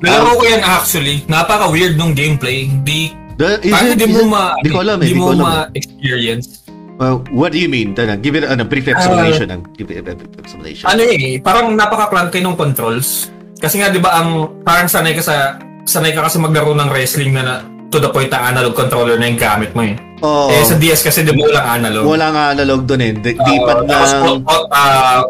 Nalaro 0.00 0.38
ko 0.38 0.44
yan 0.44 0.62
actually. 0.62 1.26
Napaka-weird 1.26 1.94
nung 1.94 2.14
gameplay. 2.14 2.70
Di, 2.82 3.12
The, 3.38 3.62
is 3.62 3.70
parang 3.70 3.94
it- 3.94 3.98
di 3.98 4.06
mo 4.08 4.20
it- 4.20 4.30
ma, 4.30 4.42
Di 4.58 4.68
ko 4.68 4.78
alam 4.82 4.98
eh, 4.98 5.06
di 5.06 5.14
di 5.14 5.18
mo 5.18 5.30
eh. 5.30 5.38
ma-experience. 5.38 6.66
Uh, 6.98 7.22
what 7.30 7.54
do 7.54 7.58
you 7.58 7.70
mean? 7.70 7.94
Tana, 7.94 8.18
give 8.18 8.34
it 8.34 8.42
a 8.42 8.58
brief 8.60 8.90
explanation. 8.90 9.46
Uh, 9.48 9.62
give 9.78 9.86
it 9.86 10.02
a 10.02 10.14
brief 10.18 10.34
explanation. 10.34 10.82
Ano 10.82 11.06
eh, 11.06 11.38
parang 11.38 11.70
napaka-clunky 11.72 12.42
ng 12.42 12.58
controls. 12.58 13.30
Kasi 13.54 13.78
nga 13.78 13.90
'di 13.90 13.98
ba 13.98 14.18
ang 14.18 14.58
parang 14.62 14.90
sanay 14.90 15.14
ka 15.14 15.22
sa 15.22 15.58
sanay 15.82 16.10
ka 16.10 16.26
kasi 16.26 16.38
maglaro 16.38 16.74
ng 16.74 16.90
wrestling 16.90 17.30
na, 17.30 17.42
na 17.42 17.54
to 17.88 17.98
the 17.98 18.10
point 18.10 18.26
na 18.28 18.50
analog 18.50 18.74
controller 18.74 19.14
na 19.14 19.26
yung 19.26 19.38
gamit 19.38 19.70
mo 19.70 19.82
eh. 19.82 19.94
Oo. 20.20 20.50
Eh 20.50 20.62
sa 20.62 20.74
DS 20.74 21.06
kasi 21.06 21.22
'di 21.22 21.30
ba 21.32 21.46
walang 21.46 21.68
analog. 21.78 22.02
Wala 22.02 22.26
nga 22.28 22.42
analog 22.50 22.82
doon 22.82 23.00
eh. 23.00 23.12
Di, 23.14 23.30
Oo, 23.32 23.46
Di-pad 23.46 23.78
na... 23.80 23.90
Tapos 23.94 24.10
uh, 24.10 24.64
uh, 24.68 25.20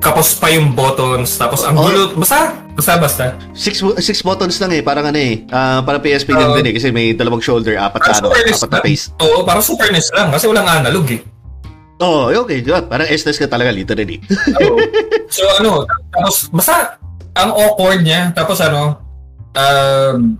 kapos 0.00 0.36
pa 0.36 0.52
yung 0.52 0.72
buttons. 0.72 1.36
Tapos 1.36 1.64
ang 1.64 1.76
Oo. 1.76 1.88
gulo, 1.88 2.02
basta, 2.16 2.54
basta, 2.76 2.92
basta. 3.00 3.24
Six, 3.56 3.82
six 4.00 4.22
buttons 4.22 4.56
lang 4.60 4.72
eh. 4.76 4.82
Parang 4.84 5.08
ano 5.08 5.18
eh. 5.18 5.44
ah, 5.50 5.80
parang 5.82 6.00
PSP 6.00 6.32
din 6.32 6.48
Oo. 6.48 6.56
din 6.56 6.66
eh. 6.70 6.74
Kasi 6.76 6.88
may 6.92 7.12
dalawang 7.16 7.42
shoulder, 7.42 7.76
apat 7.80 8.00
na 8.00 8.06
Parang 8.12 8.22
ano, 8.22 8.28
apat 8.32 8.70
na 8.70 8.78
lang. 8.80 8.86
face. 8.86 9.04
Oo, 9.20 9.42
parang 9.42 9.64
Super 9.64 9.88
NES 9.90 10.08
lang 10.14 10.28
kasi 10.30 10.44
walang 10.46 10.68
analog 10.68 11.06
eh. 11.10 11.20
Oo, 11.96 12.28
oh, 12.28 12.42
okay. 12.44 12.60
Yun. 12.60 12.84
Parang 12.92 13.08
SNES 13.08 13.40
ka 13.40 13.48
talaga, 13.48 13.72
literally. 13.72 14.20
Oo. 14.60 14.76
so 15.36 15.42
ano, 15.60 15.88
tapos 16.12 16.52
basta 16.52 17.00
ang 17.36 17.52
awkward 17.52 18.04
niya, 18.04 18.32
tapos 18.36 18.60
ano, 18.60 19.00
um, 19.56 20.36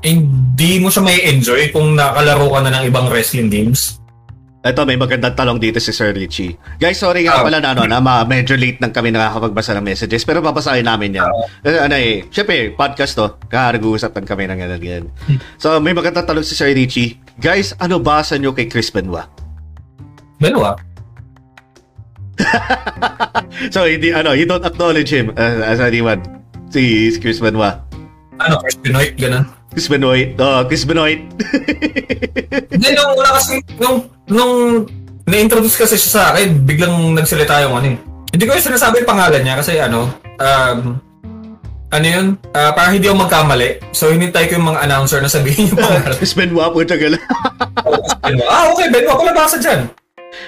hindi 0.00 0.80
mo 0.80 0.88
siya 0.88 1.02
may 1.04 1.18
enjoy 1.28 1.68
kung 1.70 1.92
nakalaro 1.92 2.48
ka 2.48 2.60
na 2.64 2.80
ng 2.80 2.84
ibang 2.88 3.06
wrestling 3.12 3.52
games. 3.52 3.99
Ito, 4.60 4.84
may 4.84 5.00
magandang 5.00 5.32
talong 5.32 5.56
dito 5.56 5.80
si 5.80 5.88
Sir 5.88 6.12
Richie. 6.12 6.52
Guys, 6.76 7.00
sorry 7.00 7.24
nga 7.24 7.40
Ah. 7.40 7.44
pala 7.48 7.64
na, 7.64 7.72
ano, 7.72 7.88
na 7.88 7.96
ma- 7.96 8.28
medyo 8.28 8.60
late 8.60 8.76
nang 8.76 8.92
kami 8.92 9.08
nakakapagbasa 9.08 9.72
ng 9.72 9.80
messages, 9.82 10.20
pero 10.20 10.44
babasahin 10.44 10.84
namin 10.84 11.16
yan. 11.16 11.32
Eh, 11.64 11.80
ano 11.80 11.96
eh, 11.96 12.28
syempre, 12.28 12.68
podcast 12.70 13.16
to, 13.16 13.40
kaya 13.48 13.80
nag-uusapan 13.80 14.20
kami 14.20 14.44
ng 14.44 14.60
ganun 14.60 14.84
yan. 14.84 15.04
So, 15.56 15.80
may 15.80 15.96
magandang 15.96 16.28
talong 16.28 16.44
si 16.44 16.52
Sir 16.52 16.68
Richie. 16.70 17.16
Guys, 17.40 17.72
ano 17.80 17.96
basa 17.96 18.36
nyo 18.36 18.52
kay 18.52 18.68
Chris 18.68 18.92
Benoit? 18.92 19.24
Dalawa. 20.36 20.76
So, 23.68 23.84
hindi, 23.84 24.08
ano, 24.10 24.32
you 24.32 24.44
don't 24.44 24.64
acknowledge 24.64 25.10
him 25.10 25.32
uh, 25.34 25.60
as 25.62 25.80
anyone. 25.80 26.20
Si, 26.68 26.80
Chris 27.18 27.40
Benoit. 27.40 27.76
Ano, 28.38 28.56
first 28.60 28.80
Pinoy, 28.80 29.12
ganun. 29.12 29.44
Chris 29.70 29.86
Benoit. 29.86 30.34
Oh, 30.38 30.66
Chris 30.66 30.82
Benoit. 30.82 31.22
Hindi, 32.74 32.88
nung 32.94 33.14
una 33.14 33.30
kasi, 33.38 33.62
nung, 33.78 33.96
nung 34.26 34.54
na-introduce 35.30 35.78
kasi 35.78 35.94
siya 35.94 36.10
sa 36.10 36.22
akin, 36.34 36.66
biglang 36.66 37.14
nagsalita 37.14 37.62
yung 37.62 37.78
ano 37.78 37.86
eh. 37.94 37.98
Hindi 38.34 38.44
ko 38.46 38.52
yung 38.58 38.66
sinasabi 38.74 39.02
yung 39.02 39.10
pangalan 39.10 39.42
niya 39.42 39.54
kasi 39.58 39.78
ano, 39.78 40.10
um, 40.42 40.98
ano 41.90 42.06
yun, 42.06 42.26
Ah, 42.54 42.74
parang 42.74 42.98
hindi 42.98 43.06
ako 43.06 43.26
magkamali. 43.26 43.82
So, 43.94 44.10
hinintay 44.10 44.50
ko 44.50 44.58
yung 44.58 44.74
mga 44.74 44.86
announcer 44.86 45.22
na 45.22 45.30
sabihin 45.30 45.70
yung 45.70 45.78
pangalan. 45.78 46.18
Chris 46.18 46.34
Benoit 46.34 46.70
po, 46.70 46.82
tagal. 46.82 47.14
ah, 48.50 48.64
okay, 48.74 48.86
Ben, 48.90 49.06
ako 49.06 49.22
nabasa 49.26 49.58
dyan. 49.58 49.90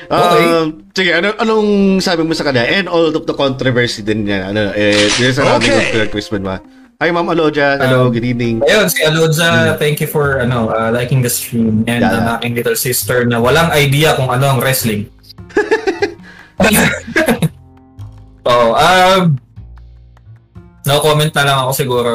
Okay. 0.07 0.45
Um, 0.47 0.67
sige, 0.95 1.11
ano, 1.11 1.35
anong 1.43 1.99
sabi 1.99 2.23
mo 2.23 2.35
sa 2.35 2.47
kanya? 2.47 2.63
And 2.67 2.87
all 2.87 3.11
of 3.11 3.27
the 3.27 3.35
controversy 3.35 4.03
din 4.07 4.27
niya. 4.27 4.51
Ano, 4.55 4.71
eh, 4.75 5.11
this 5.19 5.39
surrounding 5.39 5.75
Okay. 5.75 6.07
Chris 6.11 6.31
Benoit. 6.31 6.63
Hi, 7.03 7.11
Ma'am 7.11 7.27
Alodia. 7.35 7.83
Hello, 7.83 8.07
Um, 8.07 8.15
good 8.15 8.23
evening. 8.23 8.63
Ayun, 8.63 8.87
si 8.87 9.03
Alodza, 9.03 9.75
thank 9.75 9.99
you 9.99 10.07
for 10.07 10.39
ano 10.39 10.71
uh, 10.71 10.95
liking 10.95 11.19
the 11.19 11.27
stream. 11.27 11.83
And 11.91 11.99
Yeah. 11.99 12.15
ang 12.15 12.39
aking 12.39 12.55
little 12.55 12.79
sister 12.79 13.27
na 13.27 13.43
walang 13.43 13.75
idea 13.75 14.15
kung 14.15 14.31
ano 14.31 14.55
ang 14.55 14.63
wrestling. 14.63 15.11
oh, 18.47 18.79
um, 18.79 19.35
no 20.87 21.03
comment 21.03 21.35
na 21.35 21.43
lang 21.43 21.59
ako 21.67 21.71
siguro. 21.75 22.13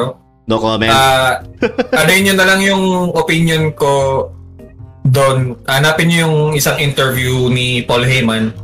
No 0.48 0.56
comment. 0.56 0.88
Ah, 0.88 1.44
ano 1.92 2.08
nyo 2.08 2.32
na 2.32 2.48
lang 2.48 2.64
yung 2.64 3.12
opinion 3.12 3.76
ko 3.76 4.24
doon. 5.04 5.52
Hanapin 5.68 6.08
nyo 6.08 6.18
yung 6.24 6.36
isang 6.56 6.80
interview 6.80 7.52
ni 7.52 7.84
Paul 7.84 8.08
Heyman. 8.08 8.56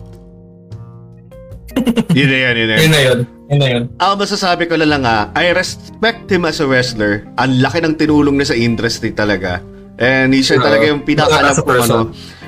yun 2.17 2.29
na 2.33 2.39
yan, 2.49 2.55
yun 2.57 2.65
na 2.65 2.73
yan. 2.73 2.81
Yun 2.81 2.93
na 2.97 3.03
yun. 3.13 3.21
Na 3.59 3.67
yun. 3.71 3.85
Ang 4.01 4.15
masasabi 4.19 4.67
ko 4.67 4.75
na 4.75 4.87
lang 4.89 5.03
ah, 5.07 5.31
I 5.35 5.55
respect 5.55 6.27
him 6.27 6.45
as 6.45 6.59
a 6.59 6.67
wrestler. 6.67 7.27
Ang 7.39 7.63
laki 7.63 7.79
ng 7.85 7.95
tinulong 7.95 8.39
niya 8.39 8.55
sa 8.55 8.57
industry 8.57 9.15
talaga. 9.15 9.63
And 9.99 10.35
he's 10.35 10.51
Oo. 10.51 10.59
talaga 10.59 10.85
yung 10.91 11.07
pinakaalam 11.07 11.55
ko 11.55 11.71
ano. 11.71 11.99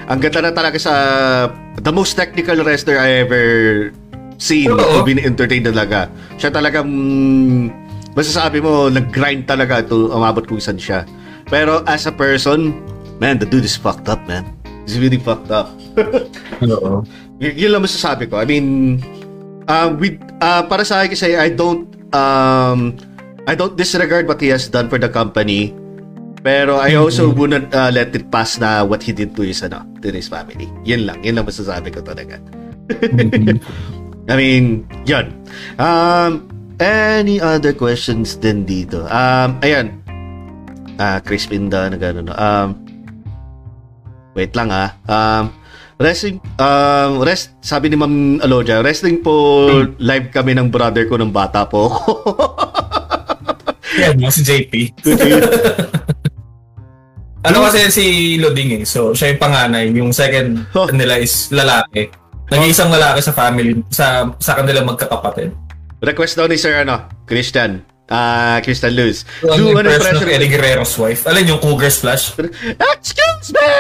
Ang 0.06 0.18
ganda 0.22 0.50
na 0.50 0.52
talaga 0.54 0.78
sa 0.78 0.94
the 1.78 1.90
most 1.90 2.14
technical 2.14 2.58
wrestler 2.62 2.98
I 2.98 3.26
ever 3.26 3.44
scene 4.38 4.70
Oo. 4.70 5.02
to 5.02 5.06
be 5.06 5.18
entertained 5.18 5.66
talaga. 5.66 6.10
Siya 6.38 6.50
talagang 6.50 6.86
mm, 6.86 7.64
masasabi 8.18 8.58
mo 8.62 8.90
nag-grind 8.90 9.46
talaga 9.46 9.82
to 9.86 10.10
umabot 10.10 10.46
kung 10.46 10.58
saan 10.62 10.78
siya. 10.78 11.06
Pero 11.46 11.86
as 11.86 12.06
a 12.10 12.14
person, 12.14 12.74
man, 13.22 13.38
the 13.38 13.46
dude 13.46 13.66
is 13.66 13.78
fucked 13.78 14.10
up, 14.10 14.18
man. 14.26 14.46
He's 14.86 14.98
really 14.98 15.18
fucked 15.18 15.50
up. 15.50 15.70
Oo. 16.62 17.02
Y- 17.42 17.54
yun 17.66 17.74
lang 17.74 17.82
masasabi 17.82 18.30
ko. 18.30 18.38
I 18.38 18.46
mean, 18.46 18.98
uh, 19.68 19.88
with, 19.94 20.18
uh, 20.40 20.64
para 20.66 20.82
sa 20.82 21.02
akin 21.02 21.10
kasi, 21.12 21.36
I 21.36 21.52
don't, 21.52 21.90
um, 22.14 22.96
I 23.46 23.54
don't 23.54 23.76
disregard 23.78 24.26
what 24.26 24.42
he 24.42 24.50
has 24.50 24.66
done 24.66 24.90
for 24.90 24.98
the 24.98 25.10
company. 25.10 25.74
Pero 26.46 26.78
I 26.78 26.94
also 26.94 27.26
wouldn't 27.26 27.74
uh, 27.74 27.90
let 27.90 28.14
it 28.14 28.30
pass 28.30 28.54
na 28.62 28.86
what 28.86 29.02
he 29.02 29.10
did 29.10 29.34
to 29.34 29.42
his, 29.42 29.66
ano, 29.66 29.82
to 29.98 30.14
his 30.14 30.30
family. 30.30 30.70
Yun 30.86 31.02
lang. 31.02 31.18
Yun 31.26 31.42
lang 31.42 31.46
masasabi 31.46 31.90
ko 31.90 32.06
talaga. 32.06 32.38
I 34.30 34.34
mean, 34.38 34.86
yun. 35.06 35.34
Um, 35.78 36.46
any 36.78 37.42
other 37.42 37.74
questions 37.74 38.38
din 38.38 38.62
dito? 38.62 39.06
Um, 39.10 39.58
ayan. 39.62 39.98
Ah, 41.02 41.18
Chris 41.18 41.50
Pinda, 41.50 41.90
na 41.90 41.98
gano'n. 41.98 42.30
Um, 42.30 42.68
wait 44.38 44.54
lang 44.54 44.70
ah. 44.70 44.94
Um, 45.10 45.50
wrestling, 45.96 46.40
um, 46.60 47.24
rest, 47.24 47.56
sabi 47.60 47.88
ni 47.88 47.96
Ma'am 47.96 48.40
Aloja, 48.40 48.80
wrestling 48.80 49.20
po 49.20 49.66
live 49.96 50.28
kami 50.28 50.52
ng 50.52 50.68
brother 50.68 51.08
ko 51.08 51.16
ng 51.16 51.32
bata 51.32 51.64
po. 51.64 51.88
Yan, 54.00 54.20
yung 54.20 54.32
si 54.32 54.44
JP. 54.44 54.72
ano 57.40 57.56
kasi 57.64 57.88
si 57.88 58.04
Loding 58.36 58.76
eh. 58.76 58.82
So, 58.84 59.16
siya 59.16 59.32
yung 59.32 59.40
panganay. 59.40 59.88
Yung 59.94 60.12
second 60.12 60.68
Huh. 60.76 60.92
nila 60.92 61.16
is 61.16 61.48
lalaki. 61.48 62.12
Nag-iisang 62.46 62.92
lalaki 62.92 63.24
sa 63.24 63.32
family, 63.32 63.80
sa 63.88 64.28
sa 64.38 64.52
kanila 64.54 64.84
magkakapatid. 64.84 65.50
Request 66.04 66.36
daw 66.36 66.46
ni 66.46 66.60
Sir, 66.60 66.84
ano, 66.84 67.08
Christian. 67.24 67.80
Ah, 68.06 68.62
Christian 68.62 68.94
Luz. 68.94 69.26
So, 69.42 69.50
Do 69.56 69.74
an 69.74 69.82
impression 69.82 70.14
impression 70.14 70.22
ng 70.22 70.30
Eddie 70.30 70.50
Guerrero's 70.50 70.94
wife. 70.94 71.26
Alam 71.26 71.42
yung 71.42 71.58
Cougar 71.58 71.90
Splash? 71.90 72.30
Excuse 72.38 73.50
me! 73.50 73.66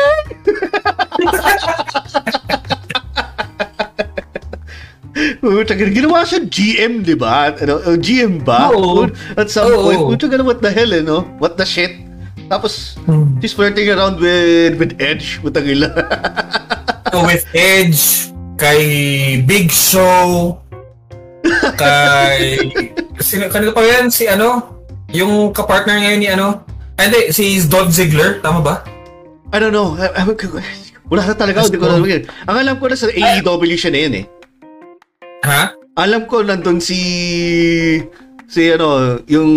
Puta, 5.40 5.72
ginawa 5.72 6.26
siya 6.28 6.44
GM, 6.44 7.00
di 7.00 7.16
ba? 7.16 7.48
Ano, 7.56 7.80
uh, 7.80 7.96
GM 7.96 8.44
ba? 8.44 8.68
Oo. 8.74 9.08
At 9.32 9.48
some 9.48 9.72
Oo. 9.72 9.88
point, 9.88 10.00
puta, 10.12 10.28
ganun, 10.28 10.44
what 10.44 10.60
the 10.60 10.68
hell, 10.68 10.92
eh, 10.92 11.00
no? 11.00 11.24
What 11.40 11.56
the 11.56 11.64
shit? 11.64 11.96
Tapos, 12.52 13.00
Hmm. 13.08 13.40
she's 13.40 13.56
flirting 13.56 13.88
around 13.88 14.20
with 14.20 14.76
with 14.76 14.92
Edge, 15.00 15.40
putang 15.40 15.66
ila. 15.66 15.88
So, 17.06 17.22
with 17.24 17.46
Edge, 17.54 18.28
kay 18.60 18.82
Big 19.40 19.70
Show, 19.72 20.58
kay... 21.80 22.60
Sino, 23.20 23.48
kanino 23.48 23.72
pa 23.72 23.82
yan? 23.84 24.12
Si 24.12 24.28
ano? 24.28 24.78
Yung 25.12 25.52
kapartner 25.54 26.02
ngayon 26.02 26.20
ni 26.20 26.28
ano? 26.28 26.66
Ah, 26.96 27.08
hindi, 27.08 27.32
si 27.32 27.60
Dolph 27.68 27.92
Ziggler, 27.92 28.40
tama 28.40 28.60
ba? 28.64 28.74
I 29.52 29.60
don't 29.60 29.72
know. 29.72 29.94
I, 30.00 30.10
I, 30.12 30.22
wala 31.06 31.22
na 31.22 31.34
talaga, 31.38 31.64
hindi 31.68 31.78
ko 31.78 31.86
alam 31.86 32.02
yun. 32.02 32.24
Ang 32.50 32.56
alam 32.66 32.74
ko 32.82 32.90
na 32.90 32.96
sa 32.98 33.06
AEW 33.06 33.76
siya 33.78 33.92
na 33.94 34.00
yun, 34.02 34.14
eh. 34.20 34.24
Ha? 35.46 35.62
Alam 35.96 36.28
ko 36.28 36.44
nandun 36.44 36.82
si 36.82 37.00
si 38.46 38.60
ano, 38.68 39.16
yung 39.26 39.50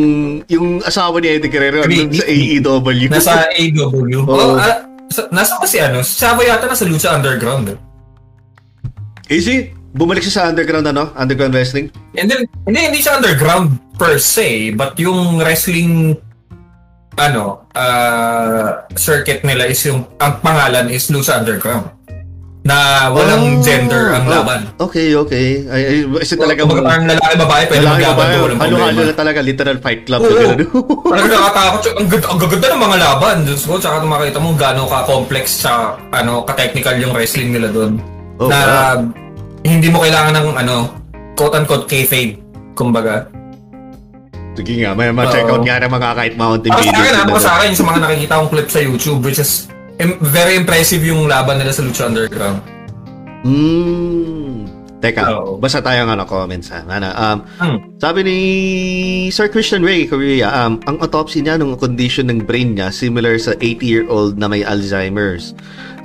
yung 0.47 0.79
asawa 0.85 1.19
ni 1.19 1.35
Eddie 1.35 1.51
Guerrero 1.51 1.83
nandun 1.83 2.15
sa 2.15 2.29
AEW. 2.29 3.09
Nasa. 3.11 3.49
Oo. 3.89 4.29
Oh, 4.29 4.55
ah, 4.55 4.85
sa, 5.09 5.25
nasa 5.33 5.57
ba 5.57 5.65
si 5.65 5.81
ano? 5.81 6.05
Si 6.05 6.21
Chavo 6.21 6.45
yata 6.45 6.69
nasa 6.69 6.85
Lucha 6.85 7.17
Underground. 7.17 7.73
Eh. 7.73 7.77
Is 9.29 9.49
he? 9.49 9.73
Bumalik 9.89 10.21
siya 10.21 10.35
sa 10.35 10.43
underground 10.53 10.85
ano? 10.85 11.09
Underground 11.17 11.53
wrestling? 11.53 11.89
And 12.13 12.29
then, 12.29 12.45
hindi, 12.65 12.79
hindi 12.93 12.99
siya 13.01 13.17
underground 13.17 13.77
per 13.97 14.21
se, 14.21 14.71
but 14.77 14.93
yung 15.01 15.41
wrestling 15.41 16.15
ano, 17.19 17.67
uh, 17.75 18.87
circuit 18.95 19.43
nila 19.43 19.67
is 19.67 19.81
yung, 19.83 20.07
ang 20.21 20.39
pangalan 20.39 20.87
is 20.87 21.11
Lucha 21.11 21.41
Underground. 21.41 21.91
Na 22.59 23.07
walang 23.11 23.59
Oh, 23.59 23.63
gender 23.63 24.11
ang 24.13 24.27
oh, 24.27 24.31
laban. 24.35 24.59
Okay, 24.77 25.15
okay. 25.15 25.63
Ay, 25.67 25.81
ay, 25.83 25.97
kasi 26.21 26.35
talaga 26.35 26.67
Kumbaga 26.67 26.83
parang 26.91 27.07
lalaki 27.07 27.35
babae 27.39 27.63
pwede 27.71 27.85
maglaban 27.87 28.19
ba? 28.19 28.33
doon, 28.35 28.43
walang 28.43 28.59
Halo-halo 28.59 28.83
problema. 28.83 29.09
na 29.09 29.15
talaga, 29.15 29.39
literal 29.39 29.77
fight 29.79 30.01
club. 30.03 30.19
Oo. 30.21 30.27
na 30.27 30.43
ganun. 30.43 30.59
Parang 31.07 31.27
nakakatakot 31.27 31.79
siya. 31.81 31.93
Ang, 31.95 32.07
ang 32.11 32.39
gaganda 32.39 32.67
ng 32.69 32.83
mga 32.83 32.97
laban. 32.99 33.35
Diyos 33.47 33.63
ko, 33.63 33.73
tsaka 33.79 33.95
makita 34.03 34.39
mo 34.43 34.47
gaano 34.59 34.81
ka-complex 34.85 35.45
sa 35.63 35.71
ano, 36.11 36.43
ka-technical 36.43 36.95
yung 36.99 37.11
wrestling 37.15 37.51
nila 37.55 37.67
doon. 37.71 37.99
Oh, 38.39 38.47
na 38.51 38.59
wow. 38.59 39.03
Hindi 39.62 39.88
mo 39.88 39.99
kailangan 39.99 40.34
ng 40.34 40.47
ano, 40.57 40.76
quote-unquote 41.34 41.86
kayfabe. 41.86 42.39
Kumbaga. 42.74 43.28
Sige 44.53 44.84
nga, 44.84 44.91
may 44.91 45.07
ma-check 45.10 45.47
out 45.47 45.64
nga 45.64 45.80
ng 45.80 45.88
mga 45.89 46.10
kahit 46.14 46.34
mountain 46.36 46.68
Para 46.68 46.82
sa 46.82 46.88
videos. 46.89 47.07
akin, 47.10 47.26
para 47.26 47.39
sa 47.39 47.53
akin, 47.55 47.72
sa 47.72 47.84
mga 47.86 47.99
nakikita 48.01 48.34
kong 48.36 48.49
clip 48.49 48.68
sa 48.68 48.80
YouTube, 48.80 49.20
which 49.22 49.39
is 49.39 49.51
im- 49.97 50.20
very 50.22 50.55
impressive 50.55 50.99
yung 50.99 51.26
laban 51.26 51.57
nila 51.57 51.72
sa 51.72 51.80
Lucha 51.80 52.05
Underground. 52.05 52.60
Hmm. 53.39 54.68
Teka, 54.99 55.32
Oo. 55.32 55.55
basta 55.55 55.80
tayo 55.80 56.03
nga 56.03 56.20
na 56.20 56.28
comments 56.28 56.68
ha. 56.68 56.84
Ano, 56.84 57.07
um, 57.07 57.38
Hmm. 57.55 57.78
Sabi 57.95 58.20
ni 58.20 58.38
Sir 59.32 59.47
Christian 59.47 59.80
Ray, 59.80 60.03
Korea, 60.03 60.51
um, 60.60 60.76
ang 60.84 60.99
autopsy 60.99 61.39
niya 61.39 61.55
ng 61.55 61.80
condition 61.80 62.28
ng 62.28 62.43
brain 62.43 62.76
niya 62.76 62.91
similar 62.91 63.39
sa 63.39 63.55
80-year-old 63.55 64.36
na 64.36 64.51
may 64.51 64.60
Alzheimer's. 64.60 65.55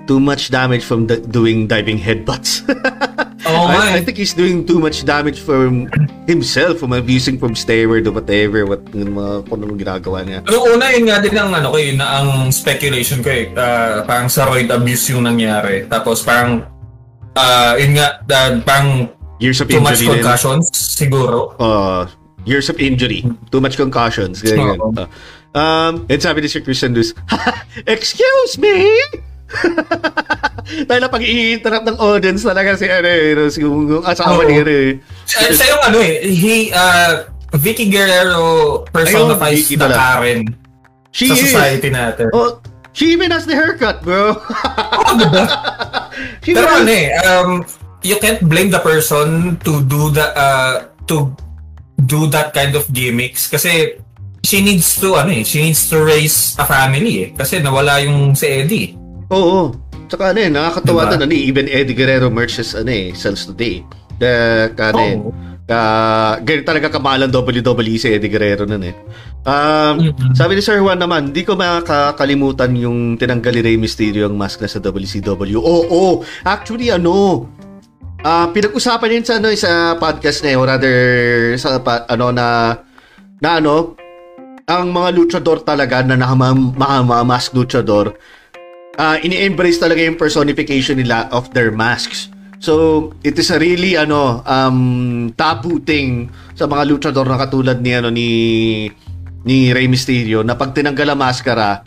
Too 0.04 0.20
much 0.20 0.50
damage 0.52 0.84
from 0.84 1.06
the, 1.08 1.16
doing 1.16 1.66
diving 1.66 1.96
headbutts. 1.96 2.60
Oo 3.44 3.64
nga 3.68 3.80
I, 3.92 3.96
I 3.96 3.98
eh. 4.00 4.04
think 4.04 4.16
he's 4.16 4.32
doing 4.32 4.64
too 4.64 4.80
much 4.80 5.04
damage 5.04 5.40
from 5.40 5.88
himself, 6.24 6.80
from 6.80 6.96
abusing 6.96 7.36
from 7.36 7.52
stairway 7.52 8.00
to 8.00 8.08
whatever, 8.08 8.64
what 8.64 8.80
yung 8.96 9.16
mga 9.16 9.48
kung 9.48 9.60
anong 9.60 9.80
ginagawa 9.80 10.18
niya. 10.24 10.40
Yung 10.48 10.64
una, 10.76 10.88
yun 10.92 11.04
nga 11.08 11.20
din 11.20 11.36
ang 11.36 11.52
ano 11.52 11.68
ko, 11.72 11.76
yun 11.76 12.00
na 12.00 12.24
ang 12.24 12.48
speculation 12.48 13.20
ko 13.20 13.28
eh. 13.28 13.52
Ah, 13.52 14.00
parang 14.08 14.32
steroid 14.32 14.72
abuse 14.72 15.12
yung 15.12 15.28
nangyari. 15.28 15.84
Tapos 15.88 16.24
parang, 16.24 16.64
ah, 17.36 17.76
yun 17.76 18.00
nga, 18.00 18.24
ah, 18.32 18.56
parang 18.64 19.12
Years 19.42 19.60
of 19.60 19.68
too 19.68 19.82
much 19.82 20.00
injury 20.00 20.08
din. 20.08 20.24
concussions, 20.24 20.70
siguro. 20.72 21.52
Uh, 21.60 22.06
years 22.46 22.70
of 22.70 22.78
injury. 22.80 23.26
Too 23.50 23.60
much 23.60 23.76
concussions. 23.76 24.40
Ganyan. 24.40 24.78
Uh, 24.78 25.10
um, 25.58 26.06
and 26.08 26.22
sabi 26.22 26.40
ni 26.40 26.48
Sir 26.48 26.62
Christian 26.62 26.94
Luz, 26.94 27.12
Excuse 27.84 28.56
me? 28.56 28.88
Dahil 30.88 31.00
na 31.04 31.12
pag 31.12 31.22
i-interrupt 31.22 31.86
ng 31.86 31.98
audience 32.00 32.42
talaga 32.42 32.74
si 32.74 32.88
ano 32.88 33.08
eh, 33.08 33.36
si 33.52 33.60
yung, 33.60 34.02
asawa 34.02 34.42
Oo. 34.42 34.48
ni 34.48 34.64
eh. 34.64 34.90
Siya, 35.28 35.52
siya 35.52 35.66
yung 35.76 35.82
ano 35.92 35.98
eh, 36.00 36.14
he, 36.24 36.54
ah, 36.72 37.28
Vicky 37.54 37.86
Guerrero 37.86 38.82
personifies 38.90 39.70
pala. 39.78 39.94
Karen 39.94 40.42
She 41.14 41.30
sa 41.30 41.38
is. 41.38 41.42
society 41.46 41.94
natin. 41.94 42.34
Oh, 42.34 42.58
she 42.90 43.14
even 43.14 43.30
has 43.30 43.46
the 43.46 43.54
haircut, 43.54 44.02
bro. 44.02 44.34
she 46.42 46.58
Pero 46.58 46.66
ano 46.66 46.90
eh, 46.90 47.14
um, 47.22 47.62
you 48.02 48.18
can't 48.18 48.42
blame 48.42 48.74
the 48.74 48.82
person 48.82 49.54
to 49.62 49.86
do 49.86 50.10
the, 50.10 50.26
uh, 50.34 50.90
to 51.06 51.30
do 52.10 52.26
that 52.34 52.50
kind 52.50 52.74
of 52.74 52.82
gimmicks 52.90 53.46
kasi 53.46 53.94
she 54.42 54.58
needs 54.58 54.98
to, 54.98 55.14
ano 55.14 55.30
eh, 55.30 55.46
she 55.46 55.62
needs 55.62 55.86
to 55.86 56.02
raise 56.02 56.58
a 56.58 56.66
family 56.66 57.14
eh. 57.24 57.28
Kasi 57.32 57.62
nawala 57.62 58.02
yung 58.02 58.34
si 58.34 58.50
Eddie. 58.50 59.03
Oo. 59.32 59.72
Tsaka 60.04 60.36
ano 60.36 60.38
eh, 60.42 60.50
nakakatawa 60.52 61.08
Diba? 61.08 61.12
din, 61.16 61.20
ano 61.24 61.32
eh, 61.32 61.48
even 61.48 61.66
Eddie 61.70 61.96
Guerrero 61.96 62.28
merches, 62.28 62.76
ano 62.76 62.92
eh, 62.92 63.16
sells 63.16 63.48
today. 63.48 63.80
The, 64.20 64.32
ano 64.76 65.00
eh, 65.00 65.16
Oo. 65.16 65.30
ka, 65.64 65.80
ganyan 66.44 66.66
talaga 66.68 66.92
kamalang 66.92 67.32
WWE 67.32 67.96
si 67.96 68.12
Eddie 68.12 68.28
Guerrero 68.28 68.68
nun 68.68 68.84
eh. 68.84 68.94
Um. 69.48 70.12
Sabi 70.36 70.56
ni 70.56 70.62
Sir 70.64 70.80
Juan 70.80 71.00
naman, 71.00 71.32
di 71.32 71.40
ko 71.44 71.56
makakalimutan 71.56 72.76
yung 72.76 73.16
tinanggal 73.16 73.52
ni 73.56 73.62
Rey 73.64 73.76
Mysterio 73.80 74.28
ang 74.28 74.36
mask 74.36 74.60
na 74.60 74.68
sa 74.68 74.80
WCW. 74.80 75.60
Oo, 75.60 76.20
actually 76.44 76.92
ano, 76.92 77.48
ah 78.24 78.48
pinag-usapan 78.52 79.20
yun 79.20 79.24
sa, 79.24 79.40
ano, 79.40 79.48
eh, 79.48 79.58
sa 79.58 79.96
podcast 79.96 80.44
na 80.44 80.48
eh, 80.52 80.56
or 80.56 80.68
rather, 80.68 80.96
sa, 81.56 81.80
pa, 81.80 82.04
ano, 82.08 82.28
na, 82.28 82.76
na 83.40 83.50
ano, 83.60 83.96
ang 84.64 84.92
mga 84.92 85.08
luchador 85.12 85.60
talaga 85.60 86.00
na 86.00 86.16
nakamask 86.16 87.52
luchador, 87.52 88.16
uh, 88.98 89.16
ini-embrace 89.22 89.78
talaga 89.78 90.02
yung 90.02 90.18
personification 90.18 90.98
nila 90.98 91.30
of 91.30 91.50
their 91.54 91.70
masks. 91.70 92.30
So, 92.64 93.12
it 93.20 93.36
is 93.36 93.52
a 93.52 93.60
really 93.60 93.92
ano 94.00 94.40
um 94.48 95.28
taboo 95.36 95.84
thing 95.84 96.32
sa 96.56 96.64
mga 96.64 96.88
luchador 96.88 97.28
na 97.28 97.36
katulad 97.36 97.84
ni 97.84 97.92
ano 97.92 98.08
ni 98.08 98.30
ni 99.44 99.68
Rey 99.68 99.84
Mysterio 99.84 100.40
na 100.40 100.56
pag 100.56 100.72
tinanggal 100.72 101.12
ang 101.12 101.20
maskara 101.20 101.84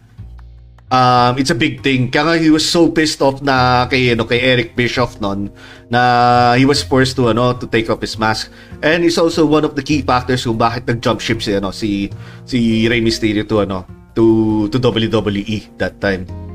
um 0.93 1.33
it's 1.41 1.49
a 1.49 1.57
big 1.57 1.81
thing. 1.81 2.13
Kaya 2.13 2.23
nga 2.29 2.35
he 2.37 2.53
was 2.53 2.61
so 2.61 2.93
pissed 2.93 3.25
off 3.25 3.41
na 3.41 3.89
kay 3.89 4.13
ano 4.13 4.29
kay 4.29 4.37
Eric 4.37 4.77
Bischoff 4.77 5.17
noon 5.17 5.49
na 5.89 6.53
he 6.53 6.69
was 6.69 6.85
forced 6.85 7.17
to 7.17 7.33
ano 7.33 7.57
to 7.57 7.65
take 7.65 7.89
off 7.89 7.97
his 7.97 8.13
mask. 8.21 8.53
And 8.85 9.01
it's 9.01 9.17
also 9.17 9.49
one 9.49 9.65
of 9.65 9.73
the 9.73 9.81
key 9.81 10.05
factors 10.05 10.45
kung 10.45 10.61
bakit 10.61 10.85
nag-jump 10.85 11.25
ship 11.25 11.41
si 11.41 11.57
ano 11.57 11.73
si 11.73 12.13
si 12.45 12.85
Rey 12.85 13.01
Mysterio 13.01 13.49
to 13.49 13.65
ano 13.65 13.81
to 14.13 14.69
to 14.69 14.77
WWE 14.77 15.81
that 15.81 15.97
time. 15.97 16.46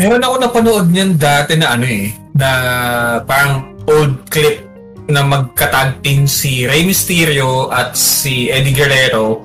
Meron 0.00 0.24
ako 0.24 0.34
napanood 0.40 0.86
niyan 0.88 1.20
dati 1.20 1.60
na 1.60 1.76
ano 1.76 1.84
eh, 1.84 2.08
na 2.32 2.50
parang 3.28 3.76
old 3.84 4.24
clip 4.32 4.64
na 5.12 5.20
magka-tag 5.20 6.00
team 6.00 6.24
si 6.24 6.64
Rey 6.64 6.88
Mysterio 6.88 7.68
at 7.68 7.92
si 7.92 8.48
Eddie 8.48 8.72
Guerrero 8.72 9.44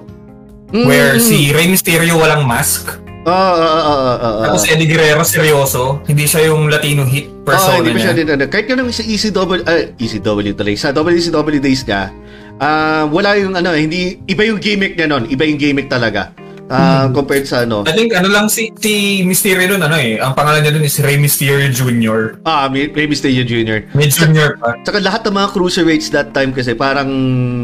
where 0.71 1.19
si 1.19 1.51
Rey 1.51 1.67
Mysterio 1.67 2.15
walang 2.15 2.47
mask 2.47 3.03
Ah, 3.25 3.33
ah, 3.33 3.57
ah, 3.57 3.81
ah, 3.81 3.99
ah, 3.99 4.15
ah. 4.21 4.43
tapos 4.47 4.69
Eddie 4.69 4.85
Guerrero 4.85 5.25
seryoso 5.25 6.05
hindi 6.05 6.29
siya 6.29 6.53
yung 6.53 6.69
Latino 6.69 7.03
hit 7.03 7.25
Oo, 7.25 7.41
persona 7.41 7.81
hindi 7.81 7.97
pa 7.97 7.99
siya 7.99 8.13
niya 8.13 8.19
din, 8.21 8.27
ano, 8.37 8.43
kahit 8.47 8.65
yun 8.69 8.79
sa 8.93 9.03
ECW, 9.03 9.53
ah, 9.65 9.81
ECW 9.97 10.53
tuloy, 10.53 10.75
sa 10.77 10.89
WCW 10.93 11.59
days 11.59 11.81
niya, 11.83 12.13
ah, 12.61 13.09
wala 13.09 13.33
yung 13.35 13.57
ano, 13.57 13.73
hindi, 13.73 14.21
iba 14.29 14.45
yung 14.45 14.61
gimmick 14.61 14.93
niya 14.93 15.09
nun, 15.09 15.25
iba 15.25 15.41
yung 15.41 15.57
gimmick 15.57 15.89
talaga. 15.89 16.31
Ah, 16.65 17.05
compared 17.13 17.45
sa 17.45 17.61
ano, 17.61 17.85
I 17.85 17.93
think 17.93 18.17
ano 18.17 18.25
lang 18.25 18.49
si, 18.49 18.73
si 18.81 19.21
Mysterio 19.21 19.69
nun 19.69 19.85
ano 19.85 20.01
eh 20.01 20.17
ang 20.17 20.33
pangalan 20.33 20.65
niya 20.65 20.73
dun 20.73 20.81
is 20.81 20.97
Rey 20.97 21.13
Mysterio 21.13 21.69
Jr. 21.69 22.41
ah, 22.41 22.65
Rey 22.73 23.05
Mysterio 23.05 23.45
Jr. 23.45 23.85
May 23.93 24.09
Jr. 24.09 24.57
pa 24.57 24.73
Tsaka 24.81 24.97
lahat 24.97 25.21
ng 25.29 25.35
mga 25.37 25.49
cruiserweights 25.53 26.09
that 26.09 26.33
time 26.33 26.49
kasi 26.49 26.73
parang 26.73 27.05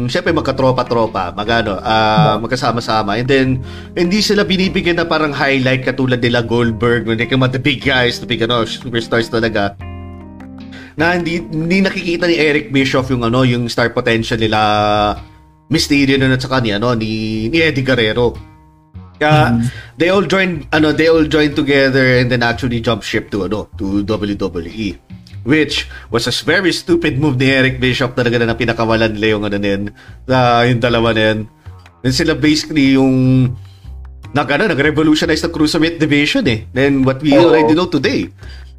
syempre 0.06 0.30
magkatropa-tropa, 0.30 1.34
magano, 1.34 1.82
ah 1.82 2.38
magkasama-sama. 2.38 3.18
And 3.18 3.26
then 3.26 3.46
hindi 3.98 4.22
sila 4.22 4.46
binibigyan 4.46 5.02
na 5.02 5.06
parang 5.06 5.34
highlight 5.34 5.82
katulad 5.82 6.22
nila 6.22 6.46
Goldberg, 6.46 7.02
when 7.02 7.18
they 7.18 7.26
come 7.26 7.42
the 7.50 7.58
big 7.58 7.82
guys, 7.82 8.22
the 8.22 8.28
big 8.30 8.46
ano, 8.46 8.62
superstars 8.62 9.26
talaga. 9.26 9.74
Na 10.94 11.18
hindi 11.18 11.42
hindi 11.42 11.82
nakikita 11.82 12.30
ni 12.30 12.38
Eric 12.38 12.70
Bischoff 12.70 13.10
yung 13.10 13.26
ano, 13.26 13.42
yung 13.42 13.66
star 13.66 13.90
potential 13.90 14.38
nila 14.38 14.60
Mysterio 15.66 16.20
na 16.22 16.38
at 16.38 16.42
saka 16.44 16.62
ni 16.62 16.70
ano 16.70 16.94
ni, 16.94 17.50
ni 17.50 17.58
Eddie 17.58 17.82
Guerrero. 17.82 18.51
Kaya 19.22 19.62
they 19.96 20.10
all 20.10 20.26
joined 20.26 20.66
ano, 20.74 20.90
they 20.90 21.06
all 21.06 21.22
joined 21.22 21.54
together 21.54 22.18
and 22.18 22.26
then 22.26 22.42
actually 22.42 22.82
jump 22.82 23.06
ship 23.06 23.30
to 23.30 23.46
ano, 23.46 23.70
to 23.78 24.02
WWE. 24.02 24.98
Which 25.42 25.90
was 26.10 26.30
a 26.30 26.34
very 26.46 26.70
stupid 26.70 27.18
move 27.18 27.34
ni 27.38 27.50
Eric 27.50 27.82
Bischoff 27.82 28.14
talaga 28.14 28.38
na 28.42 28.54
pinakawalan 28.54 29.18
nila 29.18 29.26
yung 29.38 29.42
ano 29.42 29.58
yun, 29.58 29.82
ah, 30.30 30.62
yung 30.62 30.78
dalawa 30.78 31.14
yun. 31.14 31.50
Then 32.02 32.14
sila 32.14 32.34
basically 32.38 32.94
yung 32.94 33.50
nag, 34.34 34.48
ano, 34.50 34.70
nag-revolutionize 34.70 35.42
the 35.42 35.50
cruiserweight 35.50 35.98
division 35.98 36.46
eh. 36.46 36.66
Then 36.70 37.02
what 37.02 37.18
we 37.22 37.34
Oo. 37.34 37.50
already 37.50 37.74
know 37.74 37.90
today. 37.90 38.30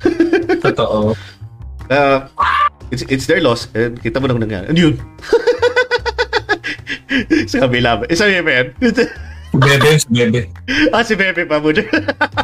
totoo 0.64 1.16
Uh, 1.92 2.26
it's, 2.92 3.04
it's 3.12 3.28
their 3.28 3.44
loss. 3.44 3.68
Eh, 3.76 3.92
kita 3.92 4.24
mo 4.24 4.26
nang 4.32 4.40
nangyari. 4.40 4.72
Ano 4.72 4.80
yun? 4.80 4.96
sa 7.52 7.68
kabila? 7.68 8.08
Eh, 8.08 8.16
sa 8.16 8.26
Bebe 8.26 8.52
yan? 8.56 8.68
Bebe 9.54 10.02
si 10.02 10.08
Bebe 10.10 10.42
ah, 10.94 11.04
si 11.06 11.14
Bebe 11.14 11.46
pa 11.46 11.62
mo 11.62 11.70
dyan. 11.70 11.90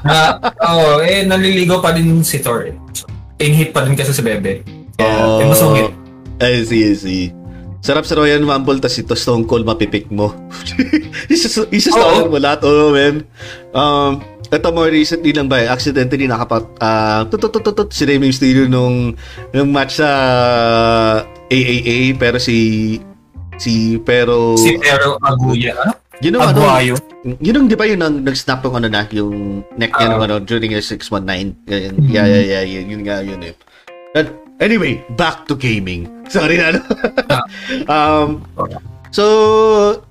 na 0.06 0.38
oh 0.66 1.02
eh 1.02 1.26
naliligo 1.26 1.82
pa 1.82 1.94
din 1.94 2.22
si 2.22 2.38
Thor 2.40 2.70
eh. 2.70 2.76
So, 2.94 3.10
in 3.42 3.58
hit 3.58 3.74
pa 3.74 3.82
din 3.82 3.98
kasi 3.98 4.14
si 4.14 4.22
Bebe 4.22 4.62
kaya 5.00 5.42
eh, 5.42 5.48
masungit 5.50 5.90
I 6.40 6.64
see, 6.64 6.88
I 6.88 6.96
see. 6.96 7.26
Sarap 7.84 8.08
sa 8.08 8.16
Royal 8.16 8.40
Rumble, 8.44 8.80
tas 8.80 8.96
ito 8.96 9.12
Stone 9.12 9.44
Cold 9.44 9.68
mapipik 9.68 10.08
mo. 10.08 10.32
isa 11.32 11.68
isa 11.68 11.92
Oo. 11.96 12.32
mo 12.32 12.40
lahat, 12.40 12.64
oh, 12.64 12.96
man. 12.96 13.28
Um, 13.76 14.24
ito 14.48 14.68
more 14.72 14.88
recently 14.92 15.36
lang 15.36 15.52
ba, 15.52 15.64
eh, 15.64 15.68
accidentally 15.68 16.28
nakapat, 16.28 16.64
ah, 16.80 17.28
tututututut 17.28 17.92
si 17.92 18.08
Rey 18.08 18.20
Mysterio 18.20 18.72
nung, 18.72 19.16
nung 19.52 19.70
match 19.72 20.00
sa 20.00 20.10
AAA, 21.52 22.16
pero 22.16 22.40
si, 22.40 23.00
si, 23.60 24.00
pero, 24.04 24.56
si 24.56 24.80
Pero 24.80 25.20
Aguya 25.20 25.76
ano? 26.20 26.26
yun 26.28 26.34
ang 26.36 26.42
ano, 26.52 26.60
Aguayo 26.60 26.96
yun 27.24 27.56
ang, 27.56 27.66
di 27.68 27.76
ba 27.76 27.84
yung 27.84 28.00
nang, 28.00 28.24
nag-snap 28.24 28.64
yung 28.64 28.76
ano 28.80 28.88
na, 28.88 29.04
yung 29.12 29.64
neck 29.76 29.92
niya 29.92 30.08
Ah. 30.08 30.12
nung 30.16 30.24
ano, 30.24 30.36
during 30.40 30.72
yung 30.72 30.86
619. 30.86 31.68
Ganyan. 31.68 31.94
Yeah, 32.08 32.26
yeah, 32.28 32.44
yeah, 32.44 32.64
yeah, 32.64 32.84
yun 32.84 33.02
nga, 33.04 33.20
yun 33.20 33.42
eh. 33.44 33.54
But, 34.16 34.32
anyway, 34.64 35.04
back 35.20 35.44
to 35.52 35.60
gaming. 35.60 36.08
Sorry 36.34 36.56
na, 36.56 36.72
ano. 36.72 36.80
um, 37.92 38.28
so, 39.12 39.24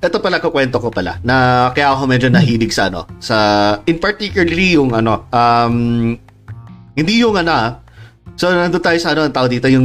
ito 0.05 0.19
pala, 0.21 0.37
kukwento 0.45 0.77
ko 0.77 0.93
pala, 0.93 1.17
na 1.25 1.69
kaya 1.73 1.97
ako 1.97 2.05
medyo 2.05 2.29
nahilig 2.29 2.77
sa 2.77 2.93
ano, 2.93 3.09
sa, 3.25 3.37
in 3.89 3.97
particularly 3.97 4.77
yung 4.77 4.93
ano, 4.93 5.25
um, 5.33 6.13
hindi 6.93 7.15
yung 7.25 7.41
ano, 7.41 7.53
ah, 7.53 7.73
So, 8.39 8.55
nandun 8.55 8.79
tayo 8.79 8.95
sa 9.03 9.19
ano, 9.19 9.27
ang 9.27 9.35
tao 9.35 9.51
dito, 9.51 9.67
yung, 9.67 9.83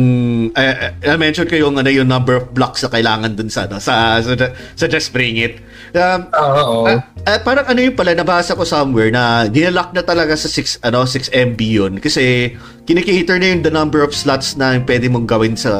eh, 0.53 0.93
eh, 1.01 1.09
I-mention 1.09 1.49
ko 1.49 1.57
yung, 1.57 1.73
ano, 1.73 1.89
yung 1.89 2.05
number 2.05 2.37
of 2.37 2.53
blocks 2.53 2.85
na 2.85 2.93
kailangan 2.93 3.33
dun 3.33 3.49
sa, 3.49 3.65
ano, 3.65 3.81
sa, 3.81 4.21
sa, 4.21 4.37
sa 4.77 4.85
Just 4.85 5.09
Bring 5.09 5.41
It. 5.41 5.57
Um, 5.93 6.21
Oo. 6.33 6.89
Ah, 6.89 7.05
ah, 7.29 7.39
parang 7.45 7.69
ano 7.69 7.77
yung 7.77 7.93
pala, 7.93 8.17
nabasa 8.17 8.57
ko 8.57 8.65
somewhere 8.65 9.13
na 9.13 9.45
dinalock 9.45 9.93
na 9.93 10.01
talaga 10.01 10.33
sa 10.33 10.49
6, 10.49 10.81
ano, 10.81 11.05
6 11.05 11.29
MB 11.29 11.59
yun. 11.61 11.93
Kasi 12.01 12.53
kinikater 12.89 13.37
na 13.37 13.53
yung 13.53 13.61
the 13.61 13.69
number 13.69 14.01
of 14.01 14.09
slots 14.09 14.57
na 14.57 14.81
pwede 14.81 15.05
mong 15.05 15.29
gawin 15.29 15.53
sa 15.53 15.71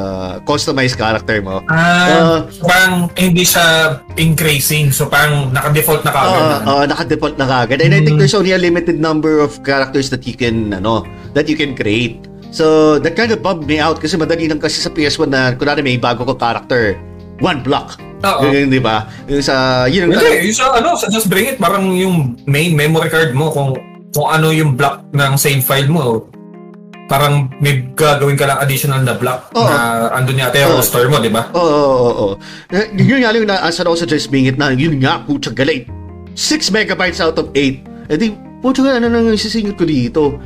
customized 0.46 0.94
character 0.94 1.42
mo. 1.42 1.66
Ah, 1.66 2.46
parang 2.62 3.10
hindi 3.18 3.42
siya 3.42 3.98
increasing. 4.14 4.94
So 4.94 5.10
parang 5.10 5.50
naka-default 5.50 6.06
na 6.06 6.12
kagad. 6.14 6.30
Oo, 6.30 6.46
ano. 6.46 6.66
oo, 6.70 6.82
naka-default 6.86 7.36
na 7.36 7.46
kagad. 7.50 7.82
And 7.82 7.90
I 7.90 8.00
think 8.00 8.14
Mm. 8.14 8.20
there's 8.22 8.38
only 8.38 8.54
a 8.54 8.60
limited 8.62 9.02
number 9.02 9.42
of 9.42 9.58
characters 9.66 10.14
that 10.14 10.22
you 10.30 10.38
can, 10.38 10.70
ano, 10.70 11.02
that 11.34 11.50
you 11.50 11.58
can 11.58 11.74
create. 11.74 12.22
So, 12.54 12.96
that 13.02 13.18
kind 13.18 13.34
of 13.34 13.42
bummed 13.42 13.66
me 13.66 13.82
out 13.82 13.98
kasi 13.98 14.14
madali 14.14 14.46
lang 14.46 14.62
kasi 14.62 14.78
sa 14.78 14.86
PS1 14.86 15.26
na, 15.26 15.58
kunwari 15.58 15.82
may 15.82 15.98
bago 15.98 16.22
ko 16.22 16.38
character, 16.38 16.94
one 17.42 17.66
block. 17.66 17.98
Oo. 18.24 18.42
Yun, 18.48 18.72
di 18.72 18.80
ba? 18.80 19.04
Yung 19.28 19.44
sa, 19.44 19.84
yun 19.84 20.08
ang 20.08 20.16
Hindi, 20.16 20.48
yung 20.48 20.56
sa 20.56 20.72
ano, 20.72 20.96
sa 20.96 21.06
Just 21.12 21.28
Bring 21.28 21.52
It, 21.52 21.58
parang 21.60 21.92
yung 21.92 22.40
main 22.48 22.72
memory 22.72 23.12
card 23.12 23.36
mo 23.36 23.52
kung 23.52 23.76
kung 24.14 24.30
ano 24.30 24.54
yung 24.54 24.78
block 24.78 25.10
ng 25.10 25.32
save 25.36 25.60
file 25.60 25.90
mo. 25.90 26.30
Parang 27.04 27.52
may 27.60 27.84
gagawin 27.92 28.32
ka 28.32 28.48
lang 28.48 28.64
additional 28.64 29.04
na 29.04 29.12
block 29.12 29.52
Oo. 29.52 29.68
na 29.68 30.08
andun 30.16 30.40
yata 30.40 30.56
yung 30.56 30.72
Oo. 30.72 30.80
roster 30.80 31.04
mo, 31.10 31.20
di 31.20 31.28
ba? 31.28 31.52
Oo, 31.52 31.60
oo, 31.60 31.92
oo, 31.92 32.12
oo. 32.32 32.34
Eh, 32.72 32.96
Yun 32.96 33.20
nga 33.20 33.28
lang 33.28 33.44
yung 33.44 33.52
naasan 33.52 33.84
ako 33.84 33.96
sa 34.00 34.08
Just 34.08 34.32
Bing 34.32 34.48
It 34.48 34.56
na 34.56 34.72
yun 34.72 34.96
nga, 35.02 35.20
putya 35.20 35.52
galit. 35.52 35.84
6 36.32 36.72
megabytes 36.72 37.20
out 37.20 37.36
of 37.36 37.52
8. 37.52 38.08
Eh 38.08 38.16
di, 38.16 38.32
putya 38.64 38.96
ano 38.96 39.12
nang 39.12 39.28
isisingit 39.28 39.76
ko 39.76 39.84
dito? 39.84 40.40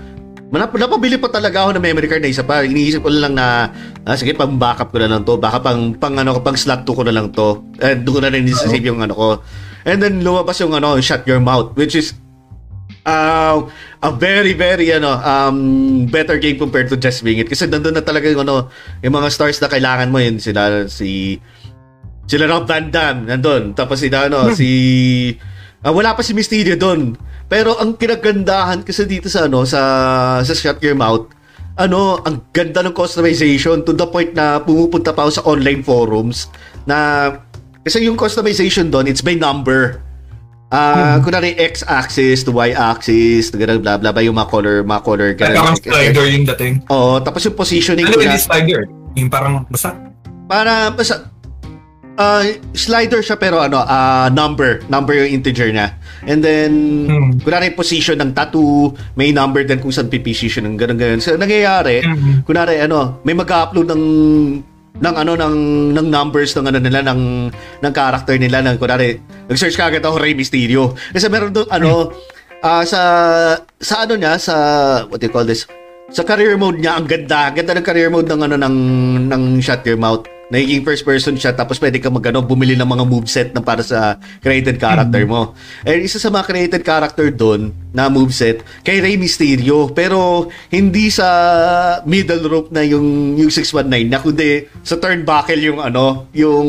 Manap 0.49 0.73
napabili 0.73 1.21
pa 1.21 1.29
talaga 1.29 1.69
ako 1.69 1.77
ng 1.77 1.85
memory 1.85 2.09
card 2.09 2.25
na 2.25 2.33
isa 2.33 2.41
pa. 2.41 2.65
Iniisip 2.65 3.05
ko 3.05 3.13
lang 3.13 3.37
na, 3.37 3.69
ah, 4.09 4.17
sige, 4.17 4.33
pang 4.33 4.57
backup 4.57 4.89
ko 4.89 4.97
na 4.97 5.13
lang 5.13 5.21
to. 5.21 5.37
Baka 5.37 5.61
pang, 5.61 5.93
pang, 5.93 6.17
ano, 6.17 6.41
pang 6.41 6.57
slot 6.57 6.89
2 6.89 6.97
ko 6.97 7.03
na 7.05 7.13
lang 7.13 7.29
to. 7.37 7.61
And 7.85 8.01
doon 8.01 8.15
ko 8.17 8.21
na 8.25 8.33
rin 8.33 8.49
isisave 8.49 8.89
yung 8.89 9.05
ano 9.05 9.13
ko. 9.13 9.29
And 9.85 10.01
then 10.01 10.25
lumabas 10.25 10.57
yung 10.65 10.73
ano, 10.73 10.97
shut 11.05 11.29
your 11.29 11.37
mouth, 11.37 11.77
which 11.77 11.93
is 11.93 12.17
uh, 13.05 13.61
a 14.01 14.11
very, 14.17 14.57
very, 14.57 14.89
ano, 14.97 15.21
um, 15.21 15.59
better 16.09 16.41
game 16.41 16.57
compared 16.57 16.89
to 16.89 16.97
Just 16.97 17.21
Wing 17.21 17.45
It. 17.45 17.53
Kasi 17.53 17.69
nandun 17.69 18.01
na 18.01 18.05
talaga 18.05 18.33
yung, 18.33 18.41
ano, 18.49 18.73
yung 19.05 19.13
mga 19.13 19.29
stars 19.29 19.61
na 19.61 19.69
kailangan 19.69 20.09
mo 20.09 20.17
yun. 20.17 20.41
Sila, 20.41 20.89
si, 20.89 21.37
sila 22.25 22.49
Rob 22.49 22.65
Van 22.65 22.89
Dam, 22.89 23.29
nandun. 23.29 23.77
Tapos 23.77 24.01
si, 24.03 24.09
ano, 24.09 24.49
si, 24.57 24.69
ah, 25.83 25.93
wala 25.93 26.15
pa 26.15 26.23
si 26.25 26.35
Mysterio 26.35 26.75
doon. 26.75 27.15
Pero 27.49 27.77
ang 27.81 27.97
kinagandahan 27.97 28.85
kasi 28.85 29.09
dito 29.09 29.33
sa, 29.33 29.49
ano, 29.49 29.65
sa, 29.65 29.81
sa 30.45 30.53
Shut 30.53 30.83
Your 30.85 30.99
Mouth, 30.99 31.33
ano, 31.79 32.19
ang 32.27 32.43
ganda 32.51 32.83
ng 32.83 32.93
customization 32.93 33.87
to 33.87 33.95
the 33.95 34.05
point 34.05 34.35
na 34.35 34.59
pumupunta 34.59 35.15
pa 35.15 35.25
ako 35.25 35.31
sa 35.31 35.43
online 35.47 35.81
forums 35.87 36.51
na 36.85 37.31
kasi 37.87 38.05
yung 38.05 38.19
customization 38.19 38.91
doon, 38.91 39.07
it's 39.07 39.23
by 39.23 39.39
number. 39.39 40.03
Ah, 40.69 41.17
kunwari 41.25 41.57
x-axis 41.57 42.45
to 42.45 42.53
y-axis, 42.53 43.49
to 43.49 43.57
ganun 43.57 43.81
blah 43.81 43.97
blah 43.97 44.13
blah 44.13 44.21
yung 44.21 44.37
mga 44.37 44.53
color, 44.53 44.77
mga 44.85 45.01
color 45.01 45.31
Kaya 45.33 45.57
parang 45.57 45.81
slider 45.81 46.27
yung 46.29 46.45
dating. 46.45 46.75
Oo, 46.93 47.25
tapos 47.25 47.41
yung 47.49 47.57
positioning 47.57 48.05
Ano 48.05 48.21
ko 48.21 48.29
yung 48.29 48.37
na 48.37 48.37
slider? 48.37 48.83
Yung 49.17 49.33
parang 49.33 49.65
basta. 49.73 49.97
para 50.45 50.93
basta 50.93 51.33
ah, 52.19 52.43
slider 52.75 53.23
siya 53.23 53.39
pero 53.39 53.63
ano, 53.63 53.79
ah, 53.81 54.27
number, 54.29 54.83
number 54.91 55.15
yung 55.17 55.39
integer 55.39 55.71
niya. 55.71 55.95
And 56.27 56.43
then 56.43 56.73
Hmm. 57.07 57.31
kunwari 57.41 57.73
position 57.73 58.19
ng 58.19 58.35
tattoo, 58.35 58.91
may 59.15 59.31
number 59.31 59.63
din 59.63 59.79
kung 59.79 59.95
saan 59.95 60.11
piposition 60.11 60.67
ng 60.67 60.75
ganun 60.75 60.99
ganun. 60.99 61.23
So 61.23 61.39
nangyayari, 61.39 62.03
Mhm. 62.03 62.43
kunwari 62.43 62.83
ano, 62.83 63.23
may 63.23 63.33
mag-upload 63.33 63.87
ng 63.89 64.05
ng 64.99 65.15
ano 65.15 65.39
ng 65.39 65.57
ng 65.95 66.07
numbers 66.11 66.59
ng 66.59 66.67
ano 66.67 66.83
nila 66.83 67.07
ng 67.07 67.55
ng 67.55 67.93
character 67.95 68.35
nila 68.35 68.67
ng 68.67 68.83
kunwari 68.83 69.23
nag-search 69.47 69.79
ka 69.79 69.87
agad 69.87 70.03
ako 70.03 70.19
Rey 70.19 70.35
Mysterio 70.35 70.91
kasi 71.15 71.31
meron 71.31 71.55
doon 71.55 71.71
ano 71.71 72.11
ah, 72.67 72.83
sa 72.83 73.01
sa 73.79 74.03
ano 74.03 74.19
niya 74.19 74.35
sa 74.43 74.55
what 75.07 75.23
do 75.23 75.31
you 75.31 75.33
call 75.33 75.47
this 75.47 75.71
sa 76.11 76.27
career 76.27 76.59
mode 76.59 76.83
niya 76.83 76.99
ang 76.99 77.07
ganda 77.07 77.47
ang 77.47 77.55
ganda 77.55 77.79
ng 77.79 77.87
career 77.87 78.11
mode 78.11 78.27
ng 78.27 78.43
ano 78.43 78.59
ng 78.59 78.77
ng 79.31 79.43
shut 79.63 79.87
your 79.87 79.95
mouth 79.95 80.27
nagiging 80.49 80.81
first 80.85 81.05
person 81.05 81.37
siya 81.37 81.53
tapos 81.53 81.77
pwede 81.77 82.01
ka 82.01 82.09
magano 82.09 82.41
bumili 82.41 82.73
ng 82.73 82.89
mga 82.89 83.05
moveset 83.05 83.49
na 83.53 83.61
para 83.61 83.85
sa 83.85 84.17
created 84.41 84.81
character 84.81 85.23
mo. 85.29 85.53
Eh 85.85 86.01
isa 86.01 86.17
sa 86.17 86.33
mga 86.33 86.45
created 86.49 86.83
character 86.83 87.29
doon 87.29 87.73
na 87.93 88.09
moveset 88.09 88.65
kay 88.81 89.01
Rey 89.01 89.21
Mysterio 89.21 89.93
pero 89.93 90.49
hindi 90.73 91.13
sa 91.13 91.29
middle 92.09 92.49
rope 92.49 92.73
na 92.73 92.81
yung 92.81 93.37
yung 93.37 93.53
619 93.53 94.09
na 94.09 94.19
kundi 94.21 94.65
sa 94.81 94.97
turnbuckle 94.97 95.61
yung 95.61 95.79
ano 95.85 96.29
yung 96.33 96.67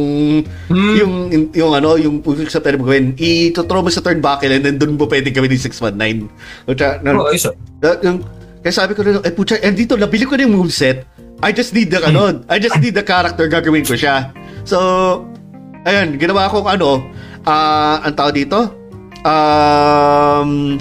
yung 0.69 1.13
yung 1.55 1.71
ano 1.71 1.95
yung 1.95 2.19
sa 2.51 2.59
pwede 2.59 2.79
mo 2.79 2.87
gawin 2.87 3.15
i-throw 3.15 3.83
mo 3.83 3.91
sa 3.91 4.03
turnbuckle 4.03 4.51
and 4.51 4.63
then 4.63 4.75
doon 4.75 4.99
mo 4.99 5.07
pwede 5.07 5.31
gawin 5.31 5.55
yung 5.55 5.63
619. 5.63 6.27
O 6.67 6.75
tsaka, 6.75 6.99
na- 7.03 7.15
Oo, 7.15 7.31
isa. 7.31 7.51
Uh, 7.83 7.97
yung, 8.03 8.17
kaya 8.59 8.73
sabi 8.75 8.91
ko 8.91 9.01
rin, 9.03 9.23
eh 9.23 9.31
putya, 9.31 9.55
eh 9.63 9.71
dito, 9.71 9.95
nabili 9.95 10.27
ko 10.27 10.35
na 10.35 10.43
yung 10.43 10.59
moveset. 10.59 11.07
I 11.39 11.55
just 11.55 11.71
need 11.71 11.91
the 11.91 12.03
ano, 12.09 12.43
I 12.51 12.59
just 12.59 12.79
need 12.79 12.95
the 12.95 13.03
character 13.03 13.47
gagawin 13.47 13.87
ko 13.87 13.95
siya. 13.95 14.31
So, 14.67 14.77
ayun, 15.87 16.19
ginawa 16.19 16.51
ko 16.51 16.63
ano, 16.67 17.03
ah, 17.47 18.03
ang 18.03 18.15
tao 18.15 18.29
dito, 18.31 18.57
um, 19.23 20.75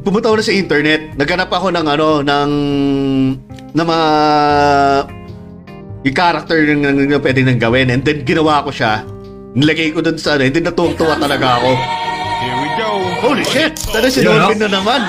pumunta 0.00 0.32
ako 0.32 0.36
na 0.40 0.46
sa 0.46 0.54
internet, 0.56 1.00
naghanap 1.20 1.50
ako 1.52 1.68
ng 1.74 1.86
ano, 1.86 2.08
ng, 2.24 2.50
ng 3.76 3.86
mga, 3.86 4.08
yung 6.00 6.16
character 6.16 6.58
ng, 6.64 6.80
ng, 6.80 6.96
ng 7.12 7.20
pwede 7.20 7.40
nang 7.44 7.60
gawin, 7.60 7.92
and 7.92 8.02
then 8.02 8.24
ginawa 8.24 8.64
ko 8.64 8.72
siya, 8.72 9.04
nilagay 9.52 9.92
ko 9.92 10.00
dun 10.00 10.16
sa 10.16 10.40
ano, 10.40 10.48
and 10.48 10.54
then 10.56 10.64
natuwang-tuwa 10.64 11.20
talaga 11.20 11.60
ako. 11.60 11.70
Here 12.40 12.56
we 12.56 12.68
go. 12.80 12.90
Holy 13.20 13.44
shit! 13.44 13.76
Tara 13.92 14.08
si 14.08 14.24
Yun, 14.24 14.32
Norvin 14.32 14.64
no? 14.64 14.64
na 14.64 14.80
naman! 14.80 15.00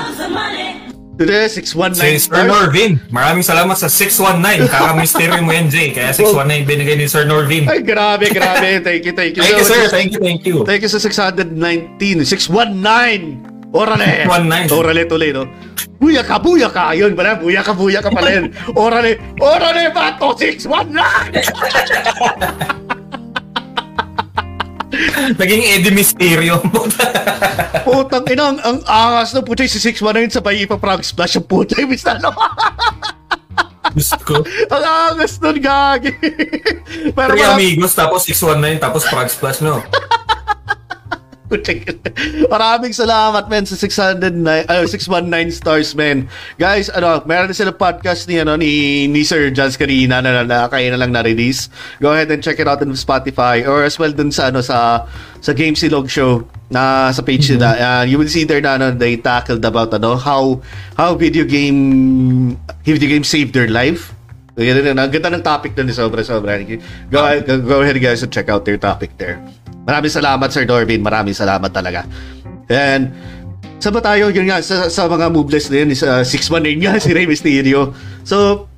619 1.20 1.99
Si 1.99 2.32
Sir 2.32 2.47
Norvin, 2.47 2.95
maraming 3.12 3.43
salamat 3.43 3.76
sa 3.76 3.91
619. 3.91 4.72
Kaka-mystery 4.72 5.43
mo 5.43 5.51
yan, 5.51 5.68
Jay. 5.68 5.91
Kaya 5.91 6.16
619 6.16 6.66
binigay 6.66 6.95
ni 6.97 7.05
Sir 7.05 7.28
Norvin. 7.28 7.68
Ay, 7.68 7.84
grabe, 7.84 8.32
grabe. 8.32 8.80
Thank 8.88 9.05
you, 9.05 9.14
thank 9.14 9.38
you. 9.38 9.43
Thank 9.43 9.59
you, 9.59 9.68
sir. 9.68 9.82
Thank 9.91 10.16
you, 10.16 10.22
thank 10.24 10.41
you. 10.47 10.64
Thank 10.66 10.82
you 10.82 10.91
sa 10.91 10.97
619. 10.97 12.26
619! 12.26 13.51
Orale! 13.72 14.28
619. 14.28 14.76
Orale 14.76 15.07
tuloy, 15.07 15.32
no? 15.32 15.47
Buya 16.01 16.26
ka, 16.26 16.41
buya 16.41 16.68
ka! 16.68 16.91
Ayun 16.91 17.14
pala, 17.14 17.38
buya 17.38 17.62
ka, 17.62 17.78
buya 17.78 18.01
ka 18.01 18.09
pala 18.09 18.41
yun. 18.41 18.49
Orale, 18.74 19.22
orale 19.38 19.93
ba 19.93 20.18
to? 20.18 20.34
619! 20.36 22.82
Naging 25.39 25.64
Eddie 25.66 25.93
Mysterio. 25.93 26.62
Putang 27.88 28.26
ina, 28.30 28.54
ang, 28.54 28.60
ang 28.62 28.80
angas 28.86 29.34
na 29.34 29.41
putay 29.41 29.66
si 29.66 29.82
619 29.82 30.38
sa 30.38 30.41
bay 30.43 30.64
ipa-prog 30.64 31.02
splash 31.02 31.38
ang 31.39 31.47
putay. 31.47 31.84
Basta 31.88 32.18
no? 32.22 32.32
Gusto 33.97 34.16
ko. 34.24 34.36
ang 34.72 34.84
angas 35.12 35.36
nun, 35.43 35.60
gagi. 35.60 36.16
Pero 37.12 37.32
Three 37.36 37.43
amigos, 37.43 37.91
tapos 37.91 38.24
619, 38.24 38.80
tapos 38.80 39.04
Frog 39.04 39.28
Splash, 39.28 39.60
no? 39.60 39.84
Maraming 42.54 42.95
salamat, 42.95 43.52
men, 43.52 43.68
sa 43.68 43.76
609, 43.76 44.72
uh, 44.72 44.88
619 44.88 45.52
stars, 45.52 45.91
men. 45.95 46.32
Guys, 46.56 46.88
ano, 46.88 47.20
meron 47.28 47.52
na 47.52 47.56
silang 47.56 47.76
podcast 47.76 48.28
ni, 48.32 48.39
ano, 48.39 48.56
ni, 48.56 49.06
ni 49.12 49.28
Sir 49.28 49.52
Jans 49.52 49.76
kanina 49.76 50.24
na, 50.24 50.41
na, 50.41 50.43
na 50.47 50.58
kaya 50.72 50.95
na 50.95 50.99
lang 50.99 51.12
na-release. 51.12 51.68
Go 51.99 52.16
ahead 52.16 52.32
and 52.32 52.39
check 52.39 52.60
it 52.60 52.68
out 52.68 52.80
on 52.80 52.95
Spotify 52.95 53.68
or 53.68 53.84
as 53.84 53.99
well 53.99 54.16
dun 54.16 54.32
sa, 54.32 54.47
ano, 54.47 54.64
sa, 54.64 55.04
sa 55.43 55.52
Game 55.52 55.76
Silog 55.76 56.08
Show 56.08 56.47
na 56.72 57.12
sa 57.12 57.20
page 57.20 57.52
nila. 57.52 57.76
Uh, 57.76 58.04
you 58.08 58.16
will 58.16 58.32
see 58.32 58.47
there 58.47 58.64
na, 58.64 58.80
ano, 58.80 58.95
they 58.95 59.20
tackled 59.20 59.64
about, 59.68 59.91
ano, 59.91 60.16
how, 60.16 60.64
how 60.95 61.16
video 61.20 61.43
game, 61.43 62.56
video 62.88 63.12
game 63.12 63.28
saved 63.28 63.52
their 63.52 63.68
life. 63.68 64.16
Ang 64.56 65.12
ganda 65.12 65.32
ng 65.32 65.43
topic 65.43 65.76
dun, 65.76 65.91
sobra-sobra. 65.91 66.60
Go, 67.12 67.20
go, 67.43 67.54
go 67.60 67.78
ahead 67.84 67.99
guys 67.99 68.24
and 68.24 68.32
check 68.32 68.47
out 68.47 68.64
their 68.64 68.80
topic 68.80 69.12
there. 69.20 69.39
Maraming 69.86 70.13
salamat 70.13 70.47
Sir 70.53 70.65
Dorvin, 70.69 71.01
maraming 71.01 71.36
salamat 71.36 71.69
talaga. 71.73 72.05
And 72.69 73.11
sa 73.82 73.89
ba 73.89 73.97
tayo 73.97 74.29
yun 74.29 74.45
nga 74.45 74.61
sa, 74.61 74.88
sa 74.93 75.09
mga 75.09 75.34
moveless 75.34 75.73
na 75.73 75.82
yun 75.82 75.89
sa 75.97 76.21
619 76.21 76.86
nga 76.86 76.93
si 77.03 77.09
Rey 77.11 77.25
Mysterio. 77.25 77.97
So 78.21 78.69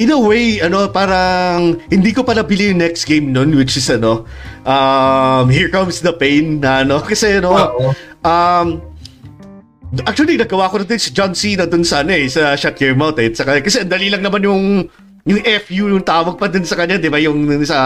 in 0.00 0.10
a 0.10 0.18
way 0.18 0.58
ano 0.64 0.88
parang 0.88 1.76
hindi 1.92 2.10
ko 2.10 2.24
pa 2.24 2.32
nabili 2.32 2.72
yung 2.72 2.80
next 2.80 3.04
game 3.04 3.30
nun 3.30 3.52
which 3.52 3.76
is 3.76 3.86
ano 3.92 4.24
um 4.64 5.46
Here 5.52 5.68
Comes 5.68 6.00
the 6.00 6.16
Pain 6.16 6.58
na 6.58 6.82
ano 6.82 6.98
kasi 7.10 7.38
ano 7.38 7.54
um 8.24 8.90
Actually, 10.06 10.38
nagawa 10.38 10.70
ko 10.70 10.78
na 10.78 10.86
din 10.86 11.02
si 11.02 11.10
John 11.10 11.34
Cena 11.34 11.66
dun 11.66 11.82
sa 11.82 12.06
ano 12.06 12.14
eh, 12.14 12.30
sa 12.30 12.54
Shut 12.54 12.78
Your 12.78 12.94
Mouth 12.94 13.18
eh. 13.18 13.34
Saka, 13.34 13.58
kasi 13.58 13.82
ang 13.82 13.90
dali 13.90 14.06
lang 14.06 14.22
naman 14.22 14.38
yung 14.46 14.86
yung 15.30 15.42
FU 15.62 15.84
yung 15.94 16.04
tawag 16.04 16.34
pa 16.34 16.50
din 16.50 16.66
sa 16.66 16.74
kanya, 16.74 16.98
di 16.98 17.06
ba? 17.06 17.22
Yung 17.22 17.46
sa 17.62 17.78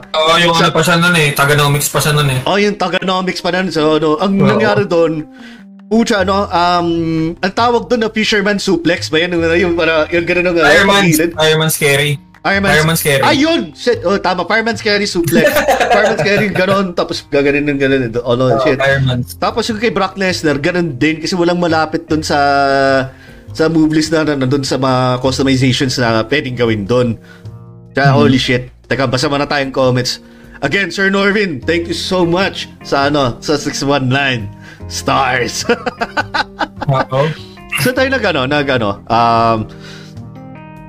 Oo, 0.00 0.34
yung 0.40 0.56
sa- 0.56 0.68
ano 0.68 0.74
pa 0.74 0.82
siya 0.82 0.96
nun 0.96 1.16
eh. 1.16 1.28
Taganomics 1.36 1.88
pa 1.92 1.98
siya 2.00 2.12
nun 2.16 2.28
eh. 2.32 2.40
Oh, 2.48 2.56
yung 2.56 2.76
Taganomics 2.80 3.40
pa 3.44 3.52
nun. 3.52 3.68
So, 3.68 4.00
ano, 4.00 4.16
ang 4.16 4.34
Oo. 4.40 4.48
nangyari 4.48 4.88
doon, 4.88 5.28
Pucha, 5.86 6.26
ano, 6.26 6.50
um, 6.50 6.88
ang 7.38 7.52
tawag 7.54 7.86
doon 7.86 8.02
na 8.02 8.10
Fisherman 8.10 8.58
Suplex 8.58 9.06
ba 9.06 9.22
yan? 9.22 9.38
Yung, 9.38 9.46
yung, 9.54 9.74
para, 9.78 10.10
yung 10.10 10.26
gano'n 10.26 10.50
ng 10.50 10.56
uh, 10.58 10.66
Fireman, 10.66 11.02
pagilid. 11.06 11.30
Fireman 11.38 11.70
Scary. 11.70 12.12
Fireman's, 12.46 12.72
Fireman's 12.78 13.02
Carry. 13.02 13.22
Ayun! 13.26 13.60
Shit, 13.74 14.06
oh, 14.06 14.22
tama. 14.22 14.46
Fireman's 14.46 14.78
Carry 14.78 15.02
Suplex. 15.02 15.50
Fireman's 15.94 16.22
Carry, 16.22 16.46
gano'n. 16.54 16.86
Tapos 16.94 17.26
gaganin 17.26 17.66
ng 17.66 17.78
gano'n. 17.78 18.02
Oh, 18.22 18.38
no, 18.38 18.54
Oo, 18.54 18.62
shit. 18.62 18.78
Fireman. 18.78 19.26
Tapos 19.42 19.66
yung 19.66 19.82
kay 19.82 19.90
Brock 19.90 20.14
Lesnar, 20.14 20.62
ganun 20.62 20.94
din 20.94 21.18
kasi 21.18 21.34
walang 21.34 21.58
malapit 21.58 22.06
doon 22.06 22.22
sa 22.22 22.38
sa 23.56 23.72
move 23.72 23.96
list 23.96 24.12
na 24.12 24.28
nandun 24.28 24.60
sa 24.60 24.76
mga 24.76 25.24
customizations 25.24 25.96
na 25.96 26.20
pwedeng 26.28 26.60
gawin 26.60 26.84
doon. 26.84 27.16
Kaya 27.96 28.12
holy 28.12 28.36
shit. 28.36 28.68
Teka, 28.84 29.08
basa 29.08 29.32
muna 29.32 29.48
tayong 29.48 29.72
comments. 29.72 30.20
Again, 30.60 30.92
Sir 30.92 31.08
Norvin, 31.08 31.64
thank 31.64 31.88
you 31.88 31.96
so 31.96 32.28
much 32.28 32.68
sa 32.84 33.08
ano, 33.08 33.40
sa 33.40 33.56
619 33.56 34.44
stars. 34.92 35.64
Oo. 36.92 37.32
so 37.80 37.96
tayo 37.96 38.12
nag 38.12 38.24
ano, 38.28 38.44
nag 38.44 38.68
ano, 38.68 39.00
um, 39.08 39.58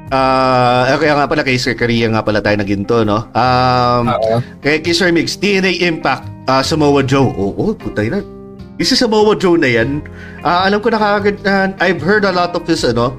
Ah, 0.07 0.88
kaya 0.95 1.20
nga 1.20 1.28
pala 1.28 1.43
kay 1.43 1.59
Sir 1.59 1.76
Korea 1.76 2.07
nga 2.07 2.24
pala 2.24 2.39
tayo 2.39 2.55
naginto, 2.55 3.03
no? 3.03 3.28
Um, 3.36 4.07
Oo. 4.07 4.39
kay, 4.63 4.80
kay 4.80 4.95
Sir 4.95 5.11
Mix, 5.11 5.36
DNA 5.36 5.84
Impact, 5.84 6.24
ah, 6.47 6.63
Samoa 6.63 7.03
Joe. 7.03 7.28
Oo, 7.28 7.51
oh, 7.51 7.72
putay 7.76 8.07
na. 8.07 8.24
Isa 8.78 8.93
Samoa 8.93 9.34
Joe 9.34 9.57
na 9.57 9.69
yan. 9.69 10.05
Ah, 10.45 10.69
alam 10.69 10.78
ko 10.82 10.93
na 10.93 11.01
kagad, 11.01 11.41
ah, 11.49 11.73
I've 11.82 12.01
heard 12.01 12.25
a 12.25 12.34
lot 12.34 12.53
of 12.53 12.65
his, 12.69 12.86
ano, 12.86 13.17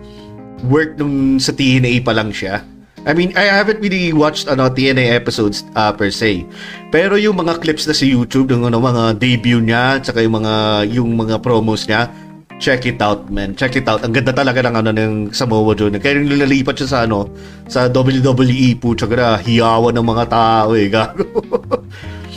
work 0.66 0.98
nung 0.98 1.38
sa 1.38 1.50
TNA 1.50 2.02
pa 2.06 2.14
lang 2.14 2.30
siya. 2.30 2.62
I 3.06 3.14
mean, 3.14 3.30
I 3.38 3.46
haven't 3.46 3.78
really 3.78 4.11
watched 4.11 4.50
ano 4.50 4.68
TNA 4.68 5.14
episodes 5.14 5.62
uh, 5.78 5.94
per 5.94 6.11
se. 6.11 6.44
Pero 6.90 7.14
yung 7.14 7.38
mga 7.38 7.62
clips 7.62 7.86
na 7.86 7.94
sa 7.94 8.04
YouTube, 8.04 8.50
yung 8.50 8.66
ano, 8.66 8.82
mga 8.82 9.16
debut 9.22 9.62
niya, 9.62 10.02
tsaka 10.02 10.20
yung 10.22 10.42
mga 10.42 10.54
yung 10.92 11.11
mga 11.14 11.40
promos 11.40 11.86
niya, 11.86 12.11
check 12.59 12.84
it 12.90 12.98
out, 12.98 13.30
man. 13.30 13.54
Check 13.54 13.78
it 13.78 13.86
out. 13.86 14.02
Ang 14.02 14.12
ganda 14.12 14.34
talaga 14.34 14.61
ng 14.66 14.74
ano 14.82 14.90
ng 14.90 15.14
Samoa 15.30 15.72
Joe. 15.78 15.94
Kaya 15.94 16.18
yung 16.18 16.28
nilalipat 16.28 16.74
siya 16.84 16.88
sa 16.90 16.98
ano, 17.06 17.30
sa 17.70 17.86
WWE 17.86 18.76
po, 18.82 18.98
tsaka 18.98 19.14
na 19.14 19.28
hiyawan 19.38 19.94
ng 19.94 20.06
mga 20.06 20.24
tao 20.26 20.70
eh, 20.74 20.86
gago. 20.90 21.24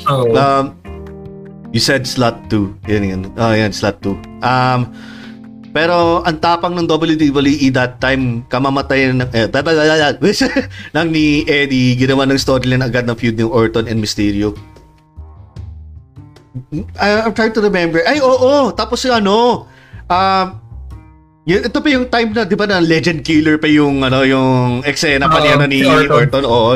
Oo. 0.07 0.33
um, 0.39 0.80
you 1.71 1.79
said 1.79 2.07
slot 2.07 2.37
2. 2.51 2.91
Yan, 2.91 3.03
yan. 3.03 3.21
Oh, 3.39 3.51
yan, 3.55 3.71
slot 3.71 3.99
2. 4.03 4.15
Um, 4.43 4.91
pero 5.71 6.19
ang 6.27 6.37
tapang 6.43 6.75
ng 6.75 6.83
WWE 6.87 7.71
that 7.71 8.03
time, 8.03 8.43
kamamatay 8.51 9.15
ng, 9.15 9.23
eh, 9.31 9.47
ng 10.95 11.07
ni 11.07 11.47
Eddie, 11.47 11.95
ginawa 11.95 12.27
ng 12.27 12.35
storyline 12.35 12.83
agad 12.83 13.07
ng 13.07 13.15
feud 13.15 13.39
ng 13.39 13.47
Orton 13.47 13.87
and 13.87 14.03
Mysterio. 14.03 14.51
I, 16.99 17.23
I'm 17.23 17.31
trying 17.31 17.55
to 17.55 17.63
remember. 17.63 18.03
Ay, 18.03 18.19
oo, 18.19 18.75
Tapos 18.75 18.99
yung 19.07 19.23
ano, 19.23 19.67
um, 20.11 20.47
yun, 21.47 21.63
ito 21.63 21.77
pa 21.79 21.87
yung 21.87 22.05
time 22.11 22.35
na, 22.35 22.43
di 22.43 22.53
ba, 22.59 22.67
na 22.67 22.83
legend 22.83 23.23
killer 23.23 23.55
pa 23.55 23.71
yung, 23.71 24.03
ano, 24.03 24.27
yung 24.27 24.83
eksena 24.83 25.31
pa 25.31 25.39
Oo, 25.39 25.43
niya 25.47 25.55
na 25.55 25.67
ni 25.71 25.79
si 25.81 25.87
Orton. 25.87 26.11
Orton. 26.11 26.43
Oo. 26.43 26.71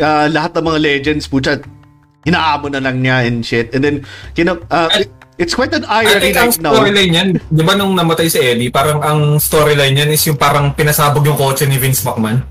Ah, 0.00 0.26
lahat 0.26 0.56
ng 0.56 0.64
mga 0.72 0.80
legends, 0.80 1.28
putya, 1.28 1.60
hinaamon 2.22 2.70
na 2.70 2.80
lang 2.80 2.98
niya 2.98 3.22
and 3.22 3.40
shit. 3.40 3.70
And 3.70 3.80
then, 3.80 3.96
kina, 4.32 4.58
ah, 4.68 4.88
I- 4.88 5.06
it's 5.36 5.52
quite 5.52 5.70
an 5.70 5.86
I 5.86 6.02
irony 6.04 6.32
ang 6.32 6.50
right 6.50 6.58
now. 6.58 6.72
storyline 6.74 7.12
yan, 7.12 7.28
di 7.38 7.62
ba 7.62 7.72
nung 7.72 7.94
namatay 7.94 8.26
si 8.26 8.38
Eddie, 8.38 8.68
parang 8.68 8.98
ang 9.00 9.20
storyline 9.36 9.94
yan 9.94 10.08
is 10.08 10.24
yung 10.24 10.34
parang 10.34 10.72
pinasabog 10.72 11.22
yung 11.22 11.36
kotse 11.36 11.64
ni 11.64 11.76
Vince 11.76 12.02
McMahon. 12.02 12.42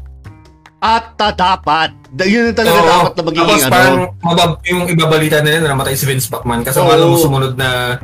At 0.78 1.18
dapat. 1.18 1.90
Da- 2.08 2.24
Yun 2.24 2.48
yung 2.48 2.56
talaga 2.56 2.78
Oo. 2.78 2.88
dapat 2.88 3.14
na 3.14 3.22
magiging 3.24 3.50
Tapos 3.50 3.64
ano. 3.64 3.74
parang 3.74 3.98
mabab- 4.22 4.60
yung 4.64 4.82
ibabalita 4.88 5.38
nila 5.42 5.58
na 5.60 5.74
namatay 5.74 5.98
si 5.98 6.06
Vince 6.06 6.30
McMahon 6.30 6.62
kasi 6.62 6.78
Oo. 6.78 6.86
nga 6.86 6.96
nung 6.96 7.18
sumunod 7.18 7.54
na 7.58 7.98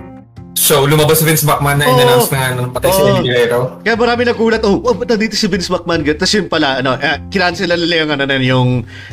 show, 0.63 0.87
lumabas 0.87 1.19
si 1.19 1.27
Vince 1.27 1.43
McMahon 1.43 1.75
na 1.75 1.85
Oo. 1.85 1.91
in-announce 1.93 2.31
na 2.31 2.37
nga 2.39 2.47
na 2.49 2.61
namatay 2.63 2.89
si. 2.89 3.01
Eddie 3.03 3.23
Guerrero. 3.27 3.59
Kaya 3.83 3.95
marami 3.95 4.21
nagulat, 4.23 4.61
oh, 4.63 4.79
oh 4.79 4.95
ba't 4.95 5.05
nandito 5.05 5.35
si 5.35 5.45
Vince 5.45 5.67
McMahon? 5.67 5.99
Tapos 6.07 6.31
yun 6.31 6.47
pala, 6.47 6.79
ano, 6.79 6.95
eh, 6.95 7.19
kinansela 7.27 7.75
nila 7.75 7.95
yung, 8.01 8.11
ano, 8.15 8.23
na 8.23 8.35
yun, 8.39 8.47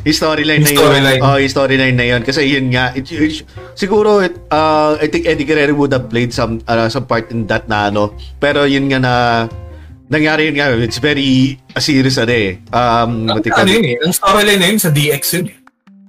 yung, 0.01 0.15
storyline 0.15 0.63
na 0.63 0.71
Yung 0.71 0.73
yun. 0.73 0.81
storyline. 0.81 1.21
Oh, 1.21 1.37
yung 1.37 1.53
storyline 1.53 1.97
na 1.99 2.07
yun. 2.07 2.21
Kasi 2.23 2.47
yun 2.47 2.71
nga, 2.71 2.95
it, 2.95 3.11
it- 3.11 3.43
siguro, 3.75 4.23
it, 4.23 4.39
uh, 4.49 4.95
I 4.97 5.11
think 5.11 5.27
Eddie 5.27 5.45
Guerrero 5.45 5.75
would 5.75 5.91
have 5.91 6.07
played 6.07 6.31
some, 6.31 6.63
uh, 6.65 6.87
some 6.87 7.05
part 7.05 7.29
in 7.35 7.51
that 7.51 7.67
na, 7.67 7.91
ano. 7.91 8.15
Pero 8.39 8.63
yun 8.65 8.87
nga 8.87 9.03
na, 9.03 9.15
nangyari 10.07 10.47
yun 10.47 10.55
nga, 10.55 10.71
it's 10.79 11.03
very 11.03 11.59
a 11.75 11.83
serious, 11.83 12.15
ano 12.17 12.31
eh. 12.31 12.63
Um, 12.71 13.27
Ano 13.27 13.69
yun 13.69 13.85
eh, 13.85 13.97
ang 13.99 14.15
storyline 14.15 14.59
na 14.63 14.69
yun 14.71 14.79
sa 14.79 14.95
DX 14.95 15.23
yun. 15.35 15.47
eh. 15.51 15.59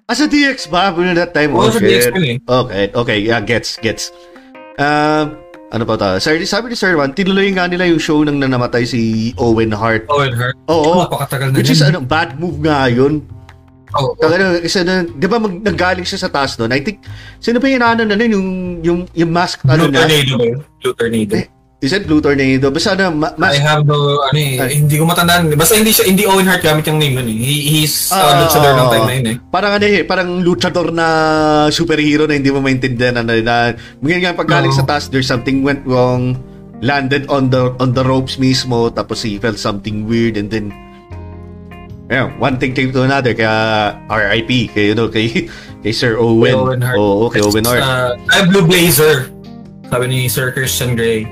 Ah, 0.06 0.18
sa 0.18 0.28
DX 0.28 0.68
ba? 0.68 0.92
During 0.92 1.16
that 1.16 1.32
time? 1.32 1.56
Oo, 1.56 1.66
oh, 1.66 1.72
sa 1.72 1.80
shit. 1.80 1.88
DX 1.88 2.04
yun 2.14 2.26
eh. 2.26 2.38
Okay, 2.44 2.84
okay. 2.92 3.18
Yeah, 3.24 3.40
gets, 3.40 3.80
gets. 3.80 4.12
Um, 4.82 5.26
ano 5.72 5.84
pa 5.86 5.96
ta? 5.96 6.18
Sabi, 6.18 6.44
sabi 6.50 6.74
ni 6.74 6.76
Sir 6.76 6.98
Juan, 6.98 7.14
tinuloy 7.14 7.54
nga 7.54 7.70
nila 7.70 7.86
yung 7.86 8.02
show 8.02 8.26
nang 8.26 8.42
nanamatay 8.42 8.84
si 8.84 9.32
Owen 9.38 9.70
Hart. 9.70 10.10
Owen 10.10 10.34
Hart. 10.34 10.58
Oo. 10.68 11.06
Napakatagal 11.06 11.48
na 11.54 11.58
Which 11.62 11.72
is, 11.72 11.86
ano, 11.86 12.02
bad 12.02 12.42
move 12.42 12.58
nga 12.66 12.90
yun. 12.90 13.22
Oo. 13.96 14.18
Talaga, 14.18 14.58
isa 14.60 14.82
na, 14.82 15.06
di 15.06 15.28
ba 15.30 15.38
mag, 15.38 15.54
nanggaling 15.62 16.08
siya 16.08 16.28
sa 16.28 16.34
taas 16.34 16.58
doon? 16.58 16.74
I 16.74 16.82
think, 16.82 17.06
sino 17.38 17.62
pa 17.62 17.70
yung 17.70 17.86
ano 17.86 18.02
na 18.04 18.18
nun, 18.18 18.32
yung, 18.34 18.48
yung, 18.82 19.00
yung 19.14 19.32
mask, 19.32 19.62
ano 19.70 19.86
Blue 19.88 19.94
niya? 19.94 20.10
Tornado 20.10 20.34
ba 20.36 20.46
yun? 20.50 20.60
Blue 20.82 20.96
Tornado. 20.98 21.34
Eh, 21.38 21.46
Is 21.82 21.90
it 21.92 22.06
Blue 22.06 22.22
Tornado? 22.22 22.70
Basta 22.70 22.94
na, 22.94 23.10
ma- 23.10 23.34
mas, 23.34 23.58
I 23.58 23.60
have 23.60 23.90
the, 23.90 23.98
ano 23.98 24.38
eh, 24.38 24.62
Ay. 24.62 24.78
hindi 24.78 25.02
ko 25.02 25.04
matandaan. 25.04 25.50
Basta 25.58 25.74
hindi 25.74 25.90
siya, 25.90 26.06
hindi 26.06 26.30
Owen 26.30 26.46
Hart 26.46 26.62
gamit 26.62 26.86
yung 26.86 27.02
name 27.02 27.18
nun 27.18 27.26
eh. 27.26 27.34
He, 27.34 27.56
he's 27.74 28.14
uh, 28.14 28.22
Ah, 28.22 28.46
luchador 28.46 28.78
ng 28.78 28.88
time 28.88 29.02
na 29.02 29.14
yun 29.18 29.26
eh. 29.26 29.38
Parang 29.50 29.72
ano 29.74 29.86
eh, 29.90 30.02
parang 30.06 30.30
luchador 30.46 30.94
na 30.94 31.08
superhero 31.74 32.30
na 32.30 32.38
hindi 32.38 32.54
mo 32.54 32.62
maintindihan 32.62 33.18
ano 33.18 33.34
na 33.34 33.74
ngayon 33.98 34.22
nga 34.22 34.38
paggaling 34.38 34.70
Oo. 34.70 34.78
sa 34.78 34.86
task 34.86 35.10
there's 35.10 35.26
something 35.26 35.66
went 35.66 35.82
wrong 35.84 36.38
landed 36.86 37.26
on 37.34 37.50
the 37.50 37.74
on 37.82 37.98
the 37.98 38.06
ropes 38.06 38.38
mismo 38.38 38.94
tapos 38.94 39.26
he 39.26 39.42
felt 39.42 39.58
something 39.58 40.06
weird 40.06 40.38
and 40.38 40.50
then 40.50 40.70
yeah, 42.10 42.30
one 42.38 42.62
thing 42.62 42.74
came 42.74 42.94
to 42.94 43.02
another 43.02 43.34
kaya 43.34 43.54
RIP 44.06 44.70
kay 44.70 44.90
you 44.90 44.96
know 44.96 45.10
kay 45.10 45.50
kay 45.82 45.90
Sir 45.92 46.14
Owen. 46.22 46.54
Owen 46.54 46.82
Hart. 46.86 46.94
Oo, 46.94 47.26
kay 47.26 47.42
Owen 47.42 47.66
Hart. 47.66 47.82
Uh, 47.82 48.14
ay, 48.30 48.46
Blue 48.46 48.62
Blazer. 48.62 49.34
Sabi 49.90 50.06
ni 50.06 50.30
Sir 50.30 50.54
Christian 50.54 50.94
Grey. 50.94 51.26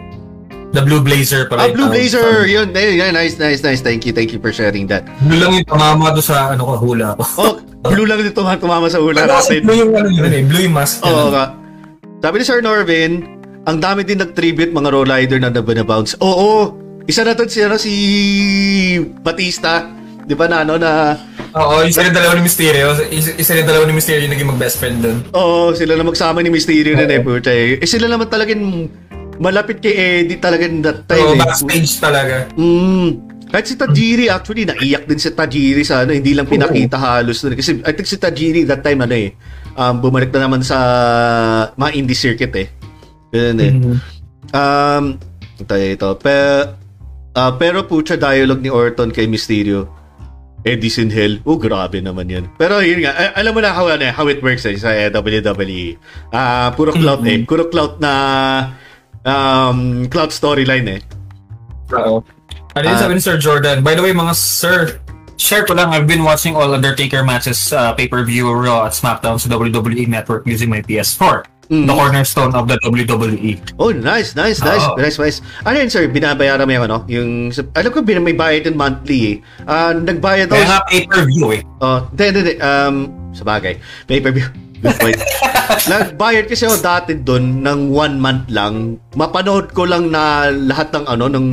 The 0.69 0.85
Blue 0.85 1.01
Blazer 1.01 1.49
pala. 1.49 1.65
Ah, 1.65 1.73
Blue 1.73 1.89
yung. 1.89 1.93
Blazer! 1.93 2.45
Yun, 2.45 2.67
eh, 2.77 3.01
yeah, 3.01 3.09
nice, 3.09 3.41
nice, 3.41 3.65
nice. 3.65 3.81
Thank 3.81 4.05
you, 4.05 4.13
thank 4.13 4.29
you 4.29 4.37
for 4.37 4.53
sharing 4.53 4.85
that. 4.85 5.01
Blue 5.25 5.41
lang 5.41 5.57
yung 5.57 5.65
tamama 5.65 6.13
doon 6.13 6.25
sa 6.25 6.53
ano 6.53 6.61
ko, 6.69 6.73
hula 6.77 7.17
ko. 7.17 7.23
Oh, 7.41 7.53
blue 7.89 8.05
lang 8.05 8.21
dito 8.21 8.37
tumama 8.37 8.85
sa 8.91 9.01
hula 9.01 9.25
natin. 9.25 9.39
Kasi 9.39 9.53
blue 9.65 9.77
yung 9.81 9.97
ano 9.97 10.13
yun 10.13 10.29
eh. 10.29 10.43
Blue 10.45 10.61
yung 10.61 10.77
mask. 10.77 11.01
Oo 11.01 11.33
nga. 11.33 11.57
Sabi 12.21 12.35
ni 12.37 12.45
Sir 12.45 12.61
Norvin, 12.61 13.25
ang 13.65 13.81
dami 13.81 14.05
din 14.05 14.21
nag-tribute 14.21 14.69
mga 14.69 14.93
Raw 14.93 15.03
Rider 15.09 15.41
na 15.41 15.49
nabanabounce. 15.49 16.19
Oo, 16.21 16.77
isa 17.09 17.25
na 17.25 17.33
to 17.33 17.49
si, 17.49 17.65
ano, 17.65 17.79
si 17.81 17.93
Batista. 19.25 19.89
Di 20.29 20.37
ba 20.37 20.45
na 20.45 20.61
ano 20.61 20.77
na... 20.77 21.17
Oo, 21.57 21.81
isa 21.81 22.05
rin 22.05 22.13
dalawa 22.13 22.37
ni 22.37 22.45
Mysterio. 22.45 22.93
Isa, 23.09 23.33
isa 23.33 23.57
rin 23.57 23.65
dalawa 23.65 23.89
ni 23.89 23.97
Mysterio 23.97 24.29
yung 24.29 24.33
naging 24.37 24.49
mag-best 24.53 24.77
friend 24.77 25.01
doon. 25.01 25.17
Oo, 25.33 25.73
sila 25.73 25.97
na 25.97 26.05
magsama 26.05 26.45
ni 26.45 26.53
Mysterio 26.53 26.93
na 26.93 27.09
eh, 27.09 27.17
puta 27.17 27.49
eh. 27.49 27.81
Eh, 27.81 27.89
sila 27.89 28.05
naman 28.05 28.29
talagang 28.29 28.85
malapit 29.39 29.79
kay 29.79 29.95
Eddie 29.95 30.37
talaga 30.37 30.67
that 30.83 30.99
time 31.07 31.23
So, 31.23 31.33
eh. 31.33 31.39
backstage 31.39 31.93
talaga. 31.97 32.35
Mm. 32.59 33.09
Kahit 33.49 33.65
si 33.65 33.75
Tajiri, 33.81 34.29
actually, 34.29 34.61
naiyak 34.69 35.09
din 35.09 35.17
si 35.17 35.33
Tajiri 35.33 35.81
sa 35.81 36.05
ano, 36.05 36.13
hindi 36.13 36.37
lang 36.37 36.45
pinakita 36.45 37.01
halos. 37.01 37.41
Kasi 37.41 37.81
I 37.81 37.97
think 37.97 38.05
si 38.05 38.21
Tajiri 38.21 38.61
that 38.69 38.85
time, 38.85 39.01
ano 39.01 39.17
eh, 39.17 39.33
um, 39.73 39.97
bumalik 39.97 40.29
na 40.29 40.45
naman 40.45 40.61
sa 40.61 40.77
mga 41.73 41.91
indie 41.97 42.13
circuit 42.13 42.53
eh. 42.53 42.67
Ganun 43.33 43.57
eh. 43.57 43.71
Mhm. 43.73 43.95
Um, 44.53 45.03
ito, 45.57 45.73
ito. 45.73 46.09
Pero, 46.21 46.77
ah, 47.33 47.51
pero 47.57 47.89
pucha 47.89 48.21
dialogue 48.21 48.61
ni 48.61 48.69
Orton 48.69 49.09
kay 49.09 49.25
Mysterio. 49.25 49.89
Edison 50.67 51.07
Hill. 51.07 51.39
Oh, 51.47 51.55
grabe 51.55 52.03
naman 52.03 52.27
yan. 52.27 52.45
Pero 52.59 52.83
yun 52.83 53.07
nga, 53.07 53.15
alam 53.31 53.55
mo 53.55 53.63
na 53.63 53.71
how, 53.71 53.87
ano, 53.87 54.03
eh, 54.03 54.11
how 54.11 54.27
it 54.27 54.43
works 54.43 54.67
eh, 54.67 54.75
sa 54.75 54.91
eh, 54.91 55.07
WWE. 55.07 55.95
Ah, 56.35 56.75
puro 56.75 56.91
clout 56.91 57.23
eh. 57.23 57.39
Puro 57.47 57.71
clout 57.71 57.97
na 58.03 58.11
um, 59.25 60.07
clout 60.07 60.31
storyline 60.31 60.99
eh. 60.99 61.01
Oo. 61.95 62.21
Ano 62.77 62.83
yun 62.85 62.95
Ah. 62.95 63.01
sabi 63.01 63.17
ni 63.17 63.21
Sir 63.23 63.37
Jordan? 63.41 63.81
By 63.81 63.97
the 63.97 64.03
way, 64.05 64.13
mga 64.13 64.35
sir, 64.37 65.01
share 65.41 65.65
ko 65.65 65.73
lang, 65.73 65.89
I've 65.89 66.05
been 66.05 66.21
watching 66.23 66.53
all 66.53 66.69
Undertaker 66.69 67.25
matches 67.25 67.73
uh, 67.73 67.91
pay-per-view 67.97 68.45
Raw 68.45 68.85
at 68.85 68.93
SmackDown 68.93 69.41
sa 69.41 69.49
WWE 69.49 70.05
Network 70.05 70.45
using 70.45 70.69
my 70.69 70.85
PS4. 70.85 71.43
Mm. 71.69 71.85
The 71.85 71.93
cornerstone 71.93 72.53
of 72.57 72.65
the. 72.65 72.81
WWE. 72.81 73.61
Oh, 73.77 73.93
nice, 73.93 74.33
nice, 74.33 74.57
nice, 74.57 74.81
Oo. 74.89 74.97
nice, 74.97 75.21
nice. 75.21 75.37
Ano 75.61 75.77
yun, 75.77 75.89
sir? 75.89 76.09
Binabayaran 76.09 76.65
mo 76.65 76.73
yung 76.73 76.85
ano? 76.89 76.97
Yung, 77.05 77.53
alam 77.77 77.89
ko, 77.93 78.01
may 78.01 78.33
bayad 78.33 78.65
din 78.65 78.73
monthly 78.73 79.37
eh. 79.37 79.69
Ah, 79.69 79.93
nagbayad 79.93 80.49
Kaya 80.49 80.65
daw. 80.65 80.69
nga 80.73 80.79
pay-per-view 80.89 81.47
eh. 81.53 81.61
Oh, 81.77 82.09
hindi, 82.09 82.23
hindi, 82.25 82.39
hindi. 82.41 82.55
Um, 82.57 82.95
sa 83.37 83.45
bagay. 83.45 83.77
Pay-per-view. 84.09 84.49
Point. 84.79 85.19
Nagbayad 85.85 86.45
kasi 86.47 86.63
ako 86.65 86.77
dati 86.79 87.11
doon 87.19 87.61
ng 87.61 87.91
one 87.91 88.15
month 88.15 88.47
lang. 88.47 88.97
Mapanood 89.13 89.75
ko 89.75 89.83
lang 89.83 90.07
na 90.09 90.47
lahat 90.49 90.95
ng 90.95 91.05
ano, 91.05 91.25
ng 91.27 91.47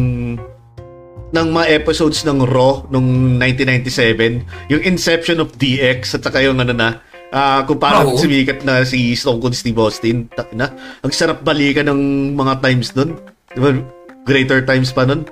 ng 1.27 1.47
mga 1.51 1.67
episodes 1.75 2.23
ng 2.23 2.47
Raw 2.47 2.87
nung 2.89 3.37
1997. 3.39 4.71
Yung 4.71 4.83
Inception 4.87 5.43
of 5.43 5.53
DX 5.59 6.17
at 6.17 6.23
saka 6.23 6.39
yung 6.41 6.63
ano 6.63 6.71
na, 6.71 7.03
ah 7.35 7.67
kung 7.67 7.83
paano 7.83 8.15
Oo. 8.15 8.19
sumikat 8.19 8.63
na 8.63 8.87
si 8.87 9.13
Stone 9.13 9.43
Cold 9.43 9.59
Steve 9.59 9.77
Austin. 9.77 10.31
Tak- 10.31 10.55
Na, 10.55 10.71
ang 11.03 11.11
sarap 11.11 11.43
balikan 11.43 11.91
ng 11.91 12.33
mga 12.39 12.63
times 12.63 12.95
doon. 12.95 13.19
Di 13.53 13.59
ba? 13.59 13.75
Greater 14.23 14.63
times 14.63 14.95
pa 14.95 15.03
nun. 15.03 15.27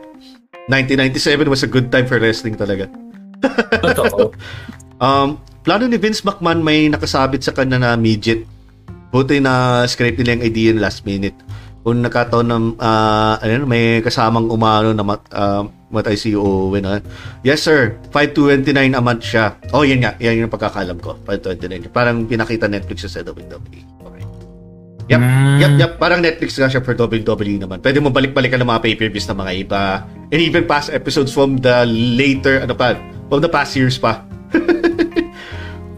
1997 0.66 1.46
was 1.46 1.62
a 1.62 1.70
good 1.70 1.92
time 1.92 2.08
for 2.08 2.18
wrestling 2.18 2.58
talaga. 2.58 2.90
Totoo. 3.80 4.30
Um, 4.94 5.42
plano 5.64 5.88
ni 5.88 5.96
Vince 5.96 6.20
McMahon 6.22 6.60
may 6.60 6.86
nakasabit 6.86 7.40
sa 7.40 7.56
kanya 7.56 7.80
na 7.80 7.96
midget. 7.96 8.44
Buti 9.08 9.40
na 9.40 9.82
scrape 9.88 10.20
nila 10.20 10.36
yung 10.36 10.44
idea 10.44 10.70
last 10.76 11.08
minute. 11.08 11.34
Kung 11.80 12.00
nakataon 12.00 12.48
ng 12.48 12.64
ah, 12.80 13.40
ano, 13.40 13.64
may 13.64 14.00
kasamang 14.00 14.48
umano 14.48 14.92
na 14.92 15.04
mat, 15.04 15.24
ah, 15.32 15.64
matay 15.88 16.16
si 16.16 16.36
Owen. 16.36 16.84
ah. 16.84 17.00
Yes 17.40 17.64
sir, 17.64 17.96
529 18.12 18.92
a 18.92 19.00
month 19.00 19.24
siya. 19.24 19.56
Oh, 19.72 19.84
yan 19.84 20.04
nga. 20.04 20.12
Yan 20.20 20.44
yung 20.44 20.52
pagkakalam 20.52 21.00
ko. 21.00 21.16
529. 21.24 21.88
Parang 21.88 22.24
pinakita 22.24 22.68
Netflix 22.68 23.04
sa 23.06 23.20
WWE. 23.20 23.80
Okay. 24.04 24.24
Yep, 25.12 25.20
Mm. 25.20 25.56
yep, 25.60 25.72
yep. 25.76 25.92
Parang 26.00 26.20
Netflix 26.20 26.56
nga 26.56 26.68
siya 26.68 26.80
for 26.80 26.96
WWE 26.96 27.60
naman. 27.60 27.78
Pwede 27.80 28.00
mo 28.00 28.08
balik-balikan 28.08 28.60
ng 28.60 28.68
mga 28.68 28.80
pay-per-views 28.82 29.28
ng 29.28 29.38
mga 29.38 29.52
iba. 29.62 29.82
And 30.28 30.40
even 30.40 30.64
past 30.64 30.88
episodes 30.88 31.30
from 31.30 31.60
the 31.60 31.84
later, 31.88 32.64
ano 32.64 32.72
pa, 32.72 32.96
from 33.28 33.44
the 33.44 33.48
past 33.48 33.76
years 33.76 34.00
pa. 34.00 34.24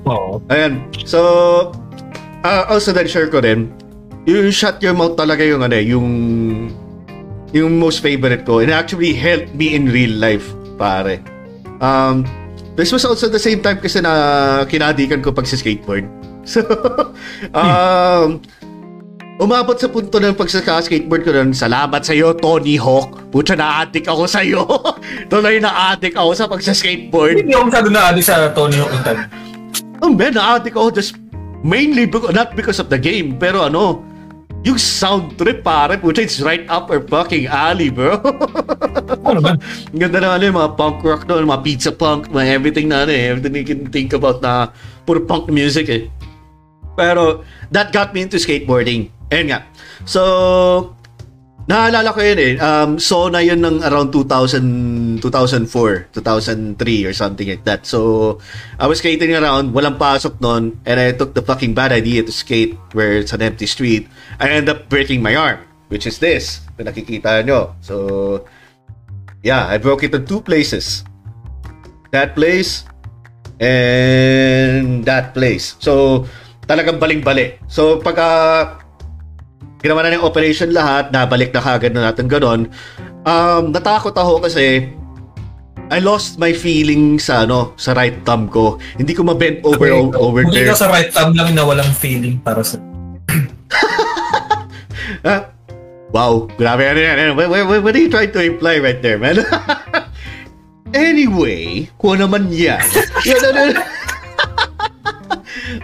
Oo. 0.06 0.38
Ayan. 0.48 0.86
So, 1.02 1.20
uh, 2.46 2.64
also 2.70 2.94
then 2.94 3.10
share 3.10 3.26
ko 3.26 3.42
rin, 3.42 3.74
yung 4.26 4.50
shut 4.54 4.78
your 4.82 4.94
mouth 4.94 5.18
talaga 5.18 5.42
yung 5.42 5.62
ano 5.62 5.74
eh, 5.74 5.86
yung 5.86 6.08
yung 7.54 7.78
most 7.78 8.02
favorite 8.02 8.42
ko 8.42 8.58
and 8.58 8.74
actually 8.74 9.14
helped 9.14 9.54
me 9.54 9.74
in 9.74 9.90
real 9.90 10.14
life, 10.14 10.46
pare. 10.78 11.22
Um, 11.82 12.26
this 12.74 12.90
was 12.90 13.06
also 13.06 13.30
the 13.30 13.42
same 13.42 13.62
time 13.62 13.78
kasi 13.78 14.02
na 14.02 14.66
kinadikan 14.66 15.22
ko 15.22 15.30
pag 15.34 15.46
sa 15.46 15.58
skateboard. 15.58 16.06
So, 16.46 16.62
um, 17.50 18.38
umabot 19.42 19.74
sa 19.74 19.90
punto 19.90 20.22
ng 20.22 20.38
pagsa-skateboard 20.38 21.26
ko 21.26 21.34
nun, 21.34 21.50
salamat 21.50 22.06
sa 22.06 22.14
iyo, 22.14 22.38
Tony 22.38 22.78
Hawk. 22.78 23.34
Pucha, 23.34 23.58
na-addict 23.58 24.06
ako 24.06 24.30
sa 24.30 24.46
iyo. 24.46 24.62
Tuloy 25.32 25.58
na-addict 25.58 26.14
ako 26.14 26.30
sa 26.38 26.46
pagsa-skateboard. 26.46 27.42
Hindi 27.42 27.50
ako 27.50 27.64
masyado 27.66 27.90
na 27.90 28.14
sa 28.22 28.54
Tony 28.54 28.78
Hawk. 28.78 28.94
Oh 30.04 30.12
man, 30.12 30.36
na-addict 30.36 30.76
ako 30.76 30.90
just 30.92 31.16
mainly 31.64 32.04
because, 32.04 32.34
not 32.34 32.54
because 32.54 32.78
of 32.78 32.92
the 32.92 33.00
game, 33.00 33.40
pero 33.40 33.66
ano, 33.66 34.04
yung 34.66 34.76
sound 34.82 35.38
trip 35.38 35.62
pare, 35.62 35.94
puta, 35.94 36.26
it's 36.26 36.42
right 36.42 36.66
up 36.66 36.90
our 36.90 36.98
fucking 37.06 37.46
alley, 37.46 37.86
bro. 37.86 38.18
Ano 39.22 39.38
ba? 39.38 39.54
Ganda 40.00 40.18
na 40.18 40.34
ano, 40.34 40.42
yung 40.42 40.58
mga 40.58 40.72
punk 40.74 41.06
rock 41.06 41.22
doon, 41.30 41.46
mga 41.46 41.62
pizza 41.62 41.92
punk, 41.94 42.26
mga 42.34 42.50
everything 42.50 42.90
na 42.90 43.06
ano 43.06 43.14
eh, 43.14 43.30
everything 43.30 43.54
you 43.54 43.66
can 43.66 43.82
think 43.94 44.10
about 44.10 44.42
na 44.42 44.74
puro 45.06 45.22
punk 45.22 45.46
music 45.54 45.86
eh. 45.86 46.10
Pero, 46.98 47.46
that 47.70 47.94
got 47.94 48.10
me 48.10 48.26
into 48.26 48.42
skateboarding. 48.42 49.06
Ayun 49.30 49.54
nga. 49.54 49.60
So, 50.02 50.96
naalala 51.66 52.14
ko 52.14 52.22
yun 52.22 52.38
eh. 52.38 52.54
Um, 52.62 52.98
so 52.98 53.26
na 53.26 53.42
yun 53.42 53.58
ng 53.62 53.82
around 53.82 54.14
2000, 54.14 55.18
2004, 55.18 56.14
2003 56.14 57.06
or 57.06 57.12
something 57.12 57.46
like 57.46 57.64
that. 57.66 57.86
So, 57.86 58.38
I 58.78 58.86
was 58.86 58.98
skating 59.02 59.34
around, 59.34 59.74
walang 59.74 59.98
pasok 59.98 60.40
nun, 60.40 60.78
and 60.86 60.96
I 61.00 61.12
took 61.12 61.34
the 61.34 61.42
fucking 61.42 61.74
bad 61.74 61.90
idea 61.92 62.22
to 62.22 62.32
skate 62.32 62.78
where 62.94 63.18
it's 63.18 63.34
an 63.34 63.42
empty 63.42 63.66
street. 63.66 64.08
I 64.38 64.48
ended 64.48 64.70
up 64.70 64.88
breaking 64.88 65.22
my 65.22 65.34
arm, 65.34 65.60
which 65.88 66.06
is 66.06 66.18
this. 66.18 66.62
Kung 66.78 66.86
nakikita 66.86 67.42
nyo. 67.42 67.74
So, 67.82 68.46
yeah, 69.42 69.66
I 69.66 69.78
broke 69.78 70.06
it 70.06 70.14
in 70.14 70.26
two 70.26 70.40
places. 70.40 71.02
That 72.14 72.38
place 72.38 72.86
and 73.58 75.02
that 75.04 75.34
place. 75.34 75.74
So, 75.82 76.24
talagang 76.68 77.02
baling-bali. 77.02 77.58
So, 77.66 77.98
pag 77.98 78.16
ah, 78.18 78.85
ginawa 79.80 80.04
na 80.04 80.16
ng 80.16 80.24
operation 80.24 80.72
lahat, 80.72 81.12
nabalik 81.12 81.52
na 81.52 81.60
kagad 81.60 81.92
na 81.92 82.10
natin 82.10 82.26
ganon, 82.26 82.60
um, 83.26 83.62
natakot 83.70 84.14
ako 84.16 84.42
kasi 84.44 84.88
I 85.86 86.02
lost 86.02 86.42
my 86.42 86.50
feeling 86.50 87.22
sa 87.22 87.46
ano 87.46 87.70
sa 87.78 87.94
right 87.94 88.18
thumb 88.26 88.50
ko. 88.50 88.82
Hindi 88.98 89.14
ko 89.14 89.22
ma-bend 89.22 89.62
over 89.62 89.86
over 90.18 90.42
Kung 90.42 90.50
there. 90.50 90.66
ikaw 90.66 90.76
sa 90.78 90.90
right 90.90 91.14
thumb 91.14 91.36
lang 91.38 91.54
na 91.54 91.62
walang 91.62 91.92
feeling 91.94 92.42
para 92.42 92.62
sa... 92.66 92.78
Ah, 95.26 95.50
wow, 96.10 96.46
grabe 96.58 96.86
ano 96.86 96.98
yan. 96.98 97.16
Ano, 97.18 97.32
What, 97.38 97.50
what, 97.50 97.82
what 97.82 97.94
are 97.94 98.02
you 98.02 98.10
trying 98.10 98.30
to 98.34 98.42
imply 98.42 98.78
right 98.78 98.98
there, 99.02 99.18
man? 99.18 99.42
anyway, 100.94 101.86
kung 101.98 102.18
ano 102.18 102.30
naman 102.30 102.50
yan. 102.50 102.82
Yan, 103.26 103.42
ano, 103.42 103.58
ano. 103.70 103.80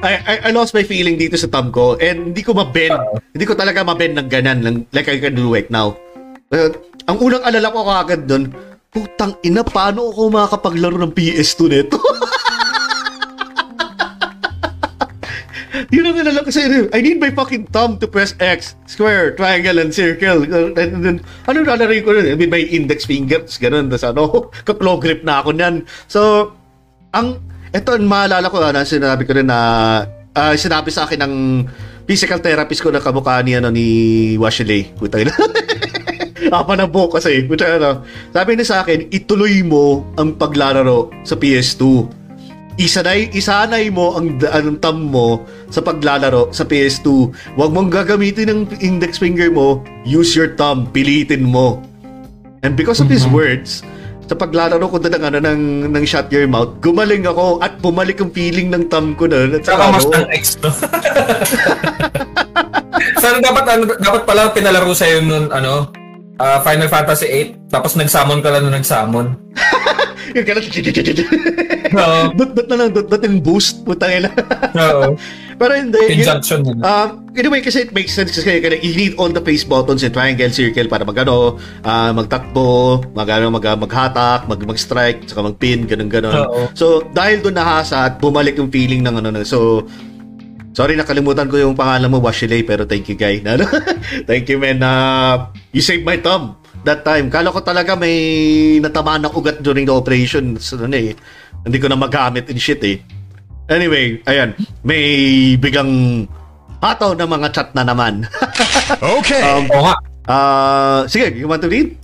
I, 0.03 0.19
I, 0.27 0.35
I 0.49 0.51
lost 0.51 0.75
my 0.75 0.83
feeling 0.83 1.15
dito 1.15 1.39
sa 1.39 1.47
thumb 1.47 1.71
ko 1.71 1.95
and 2.03 2.35
hindi 2.35 2.43
ko 2.43 2.59
ma-bend. 2.59 3.23
Hindi 3.31 3.47
ko 3.47 3.55
talaga 3.55 3.87
ma-bend 3.87 4.19
ng 4.19 4.29
ganan 4.29 4.59
lang, 4.67 4.77
like 4.91 5.07
I 5.07 5.23
can 5.23 5.39
do 5.39 5.47
right 5.47 5.71
now. 5.71 5.95
Uh, 6.51 6.75
ang 7.07 7.23
unang 7.23 7.47
alala 7.47 7.71
ko 7.71 7.87
kagad 7.87 8.27
doon, 8.27 8.51
putang 8.91 9.39
ina, 9.47 9.63
paano 9.63 10.11
ako 10.11 10.35
makakapaglaro 10.35 10.99
ng 10.99 11.15
PS2 11.15 11.61
nito? 11.71 12.03
Yun 15.93 16.09
ang 16.09 16.17
nalala 16.25 16.41
kasi, 16.45 16.89
I 16.89 17.01
need 17.05 17.21
my 17.21 17.29
fucking 17.31 17.69
thumb 17.69 18.01
to 18.01 18.09
press 18.09 18.33
X, 18.41 18.77
square, 18.89 19.37
triangle, 19.37 19.77
and 19.77 19.93
circle. 19.93 20.43
And 20.49 20.77
then, 21.05 21.17
ano 21.45 21.59
nalari 21.63 22.01
ko 22.01 22.17
nun? 22.17 22.33
With 22.41 22.49
my 22.49 22.65
index 22.65 23.05
fingers, 23.05 23.61
ganun. 23.61 23.93
Tapos 23.93 24.05
ano, 24.09 24.23
ka-claw 24.67 24.99
grip 24.99 25.21
na 25.21 25.45
ako 25.45 25.53
niyan. 25.53 25.85
So, 26.09 26.53
ang, 27.13 27.45
ito, 27.73 27.91
ang 27.93 28.07
maalala 28.07 28.53
ko, 28.53 28.61
na 28.61 28.85
sinabi 28.85 29.25
ko 29.25 29.33
rin 29.33 29.49
na, 29.49 29.59
ah, 30.37 30.55
sinabi 30.55 30.93
sa 30.93 31.09
akin 31.09 31.21
ng 31.25 31.35
physical 32.05 32.39
therapist 32.39 32.85
ko 32.85 32.93
na 32.93 33.01
kamukha 33.01 33.41
ni, 33.41 33.57
ano, 33.57 33.73
ni 33.73 33.87
Washley. 34.37 34.93
Putay 34.97 35.25
na. 35.27 35.35
Apa 36.63 36.77
na 36.77 36.85
buhok 36.85 37.17
kasi. 37.17 37.49
Putay 37.49 37.81
na. 37.81 38.05
Sabi 38.31 38.55
niya 38.55 38.67
sa 38.69 38.79
akin, 38.85 39.09
ituloy 39.09 39.65
mo 39.65 40.05
ang 40.21 40.37
paglalaro 40.37 41.09
sa 41.25 41.35
PS2 41.35 42.21
isanay 42.81 43.29
isanay 43.37 43.93
mo 43.93 44.17
ang 44.17 44.41
ang 44.49 44.81
thumb 44.81 45.13
mo 45.13 45.45
sa 45.69 45.85
paglalaro 45.85 46.53
sa 46.57 46.65
PS2. 46.65 47.33
Huwag 47.57 47.71
mong 47.73 47.93
gagamitin 47.93 48.49
ng 48.49 48.61
index 48.81 49.21
finger 49.21 49.53
mo, 49.53 49.85
use 50.09 50.33
your 50.33 50.57
thumb, 50.57 50.89
pilitin 50.89 51.45
mo. 51.45 51.85
And 52.63 52.79
because 52.79 53.03
of 53.03 53.11
his 53.11 53.27
words, 53.27 53.83
sa 54.33 54.41
paglalaro 54.41 54.89
ko 54.89 54.97
na 54.97 55.13
ng, 55.13 55.25
ano, 55.29 55.39
ng, 55.45 55.63
ng 55.93 56.05
shut 56.09 56.33
your 56.33 56.49
mouth, 56.49 56.73
gumaling 56.81 57.29
ako 57.29 57.61
at 57.61 57.77
bumalik 57.85 58.17
ang 58.17 58.33
feeling 58.33 58.73
ng 58.73 58.89
thumb 58.89 59.13
ko 59.13 59.29
na. 59.29 59.45
At 59.45 59.61
Saka 59.61 59.93
mas 59.93 60.09
ng 60.09 60.27
X, 60.33 60.57
no? 60.65 60.73
Sana 63.21 63.37
dapat, 63.45 63.65
ano, 63.69 63.93
dapat 64.01 64.23
pala 64.25 64.49
pinalaro 64.57 64.97
sa'yo 64.97 65.21
nun, 65.21 65.53
ano, 65.53 65.93
ah, 66.41 66.65
Final 66.65 66.89
Fantasy 66.89 67.29
8, 67.69 67.69
tapos 67.69 67.93
nag-summon 67.93 68.41
ka 68.41 68.49
lang 68.49 68.65
nung 68.65 68.73
nag-summon. 68.73 69.37
yung 70.41 70.47
ganun, 70.49 70.65
Oo. 71.93 72.21
dot 72.33 72.51
dot 72.57 72.69
na 72.73 72.77
lang, 72.81 72.89
dot 72.89 73.13
dot 73.13 73.21
yung 73.21 73.45
boost, 73.45 73.85
putang 73.85 74.17
ina. 74.17 74.33
Oo. 74.81 75.13
Pero 75.63 75.79
hindi. 75.79 76.03
Conjunction 76.19 76.67
yun. 76.67 76.79
Um, 76.83 77.31
anyway, 77.39 77.63
kasi 77.63 77.87
it 77.87 77.95
makes 77.95 78.11
sense 78.11 78.35
kasi 78.35 78.59
kaya 78.59 78.83
you 78.83 78.99
need 78.99 79.15
all 79.15 79.31
the 79.31 79.39
face 79.39 79.63
buttons 79.63 80.03
in 80.03 80.11
triangle, 80.11 80.51
circle 80.51 80.91
para 80.91 81.07
magano, 81.07 81.63
ah 81.87 82.11
magtakbo, 82.11 82.99
magano, 83.15 83.55
mag, 83.55 83.63
maghatak, 83.63 84.51
mag 84.51 84.59
mag-strike, 84.59 85.31
saka 85.31 85.47
mag-pin, 85.47 85.87
ganun 85.87 86.11
ganun. 86.11 86.35
So, 86.75 87.07
dahil 87.15 87.47
doon 87.47 87.55
nahasa 87.55 88.11
at 88.11 88.19
bumalik 88.19 88.59
yung 88.59 88.75
feeling 88.75 89.07
ng 89.07 89.23
ano 89.23 89.31
na. 89.31 89.47
So, 89.47 89.87
sorry 90.75 90.99
nakalimutan 90.99 91.47
ko 91.47 91.63
yung 91.63 91.79
pangalan 91.79 92.11
mo, 92.11 92.19
Washilay, 92.19 92.67
pero 92.67 92.83
thank 92.83 93.07
you, 93.07 93.15
guy. 93.15 93.39
Thank 94.29 94.51
you, 94.51 94.59
man. 94.59 94.83
Uh, 94.83 95.47
you 95.71 95.79
saved 95.79 96.03
my 96.03 96.19
thumb 96.19 96.59
that 96.83 97.07
time. 97.07 97.31
Kala 97.31 97.55
ko 97.55 97.63
talaga 97.63 97.95
may 97.95 98.83
natamaan 98.83 99.31
ng 99.31 99.35
ugat 99.39 99.63
during 99.63 99.87
the 99.87 99.95
operation. 99.95 100.59
So, 100.59 100.75
ano 100.75 100.99
eh, 100.99 101.15
hindi 101.63 101.79
ko 101.79 101.87
na 101.87 101.95
magamit 101.95 102.51
in 102.51 102.59
shit 102.59 102.83
eh. 102.83 103.22
Anyway, 103.71 104.19
ayan, 104.27 104.59
may 104.83 105.03
bigang 105.59 106.25
pataw 106.83 107.15
na 107.15 107.27
mga 107.31 107.49
chat 107.55 107.69
na 107.75 107.87
naman. 107.87 108.23
Okay. 109.03 109.41
um, 109.43 109.67
Oo 109.73 109.85
nga. 109.89 109.97
ah, 110.29 111.01
sige, 111.09 111.33
you 111.35 111.47
want 111.49 111.63
to 111.63 111.71
read? 111.71 111.97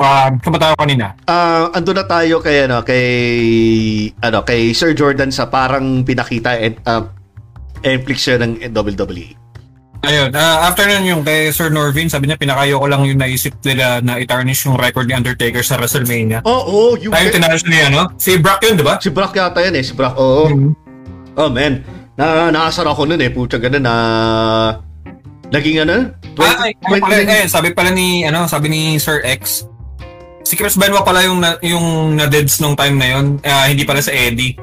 Uh, 0.00 0.32
kumatawa 0.40 0.72
kanina. 0.80 1.12
Ah, 1.28 1.68
ando 1.76 1.92
na 1.92 2.04
tayo 2.08 2.40
kay 2.40 2.64
ano, 2.64 2.80
kay 2.80 3.06
ano, 4.24 4.40
kay 4.46 4.72
Sir 4.72 4.96
Jordan 4.96 5.28
sa 5.28 5.48
parang 5.52 6.00
pinakita 6.06 6.56
and 6.56 6.80
uh, 6.88 7.04
siya 8.16 8.40
ng 8.40 8.72
WWE. 8.72 9.39
Ayun, 10.00 10.32
ah, 10.32 10.64
after 10.64 10.88
nun 10.88 11.04
yung 11.04 11.20
kay 11.20 11.52
Sir 11.52 11.68
Norvin, 11.68 12.08
sabi 12.08 12.24
niya, 12.24 12.40
pinakayo 12.40 12.80
ko 12.80 12.88
lang 12.88 13.04
yung 13.04 13.20
naisip 13.20 13.52
nila 13.60 14.00
na 14.00 14.16
i-tarnish 14.16 14.64
yung 14.64 14.80
record 14.80 15.04
ni 15.04 15.12
Undertaker 15.12 15.60
sa 15.60 15.76
WrestleMania. 15.76 16.40
Oo, 16.48 16.64
oh, 16.72 16.90
yung 16.96 17.12
Tayo 17.12 17.28
tinalo 17.28 17.56
siya 17.60 17.68
ni 17.68 17.78
ano? 17.84 18.00
Si 18.16 18.40
Brock 18.40 18.64
yun, 18.64 18.80
di 18.80 18.84
ba? 18.84 18.96
si 18.96 19.12
Brock 19.12 19.36
yata 19.36 19.60
yan 19.60 19.76
eh, 19.76 19.84
si 19.84 19.92
Brock. 19.92 20.16
Oo. 20.16 20.48
Mhm. 20.48 20.70
Oh 21.36 21.52
man, 21.52 21.84
na 22.16 22.48
naasar 22.48 22.88
ako 22.88 23.06
nun 23.06 23.20
eh, 23.20 23.28
puta 23.28 23.60
ganun 23.60 23.84
na 23.84 23.94
naging 25.52 25.84
ano? 25.84 26.16
Ah, 26.40 26.64
ay, 26.64 26.72
ay, 26.72 27.00
20 27.00 27.04
pala, 27.04 27.16
eh, 27.20 27.44
sabi 27.44 27.68
pala 27.76 27.90
ni, 27.92 28.24
ano, 28.24 28.48
sabi 28.48 28.72
ni 28.72 28.96
Sir 28.96 29.20
X, 29.20 29.68
si 30.48 30.56
Chris 30.56 30.80
Benoit 30.80 31.04
pala 31.04 31.28
yung, 31.28 31.44
na, 31.44 31.60
yung 31.60 32.16
na-deads 32.16 32.56
nung 32.64 32.72
time 32.72 32.96
na 32.96 33.08
yun, 33.20 33.36
ah, 33.44 33.68
hindi 33.68 33.84
pala 33.84 34.00
sa 34.00 34.16
Eddie. 34.16 34.56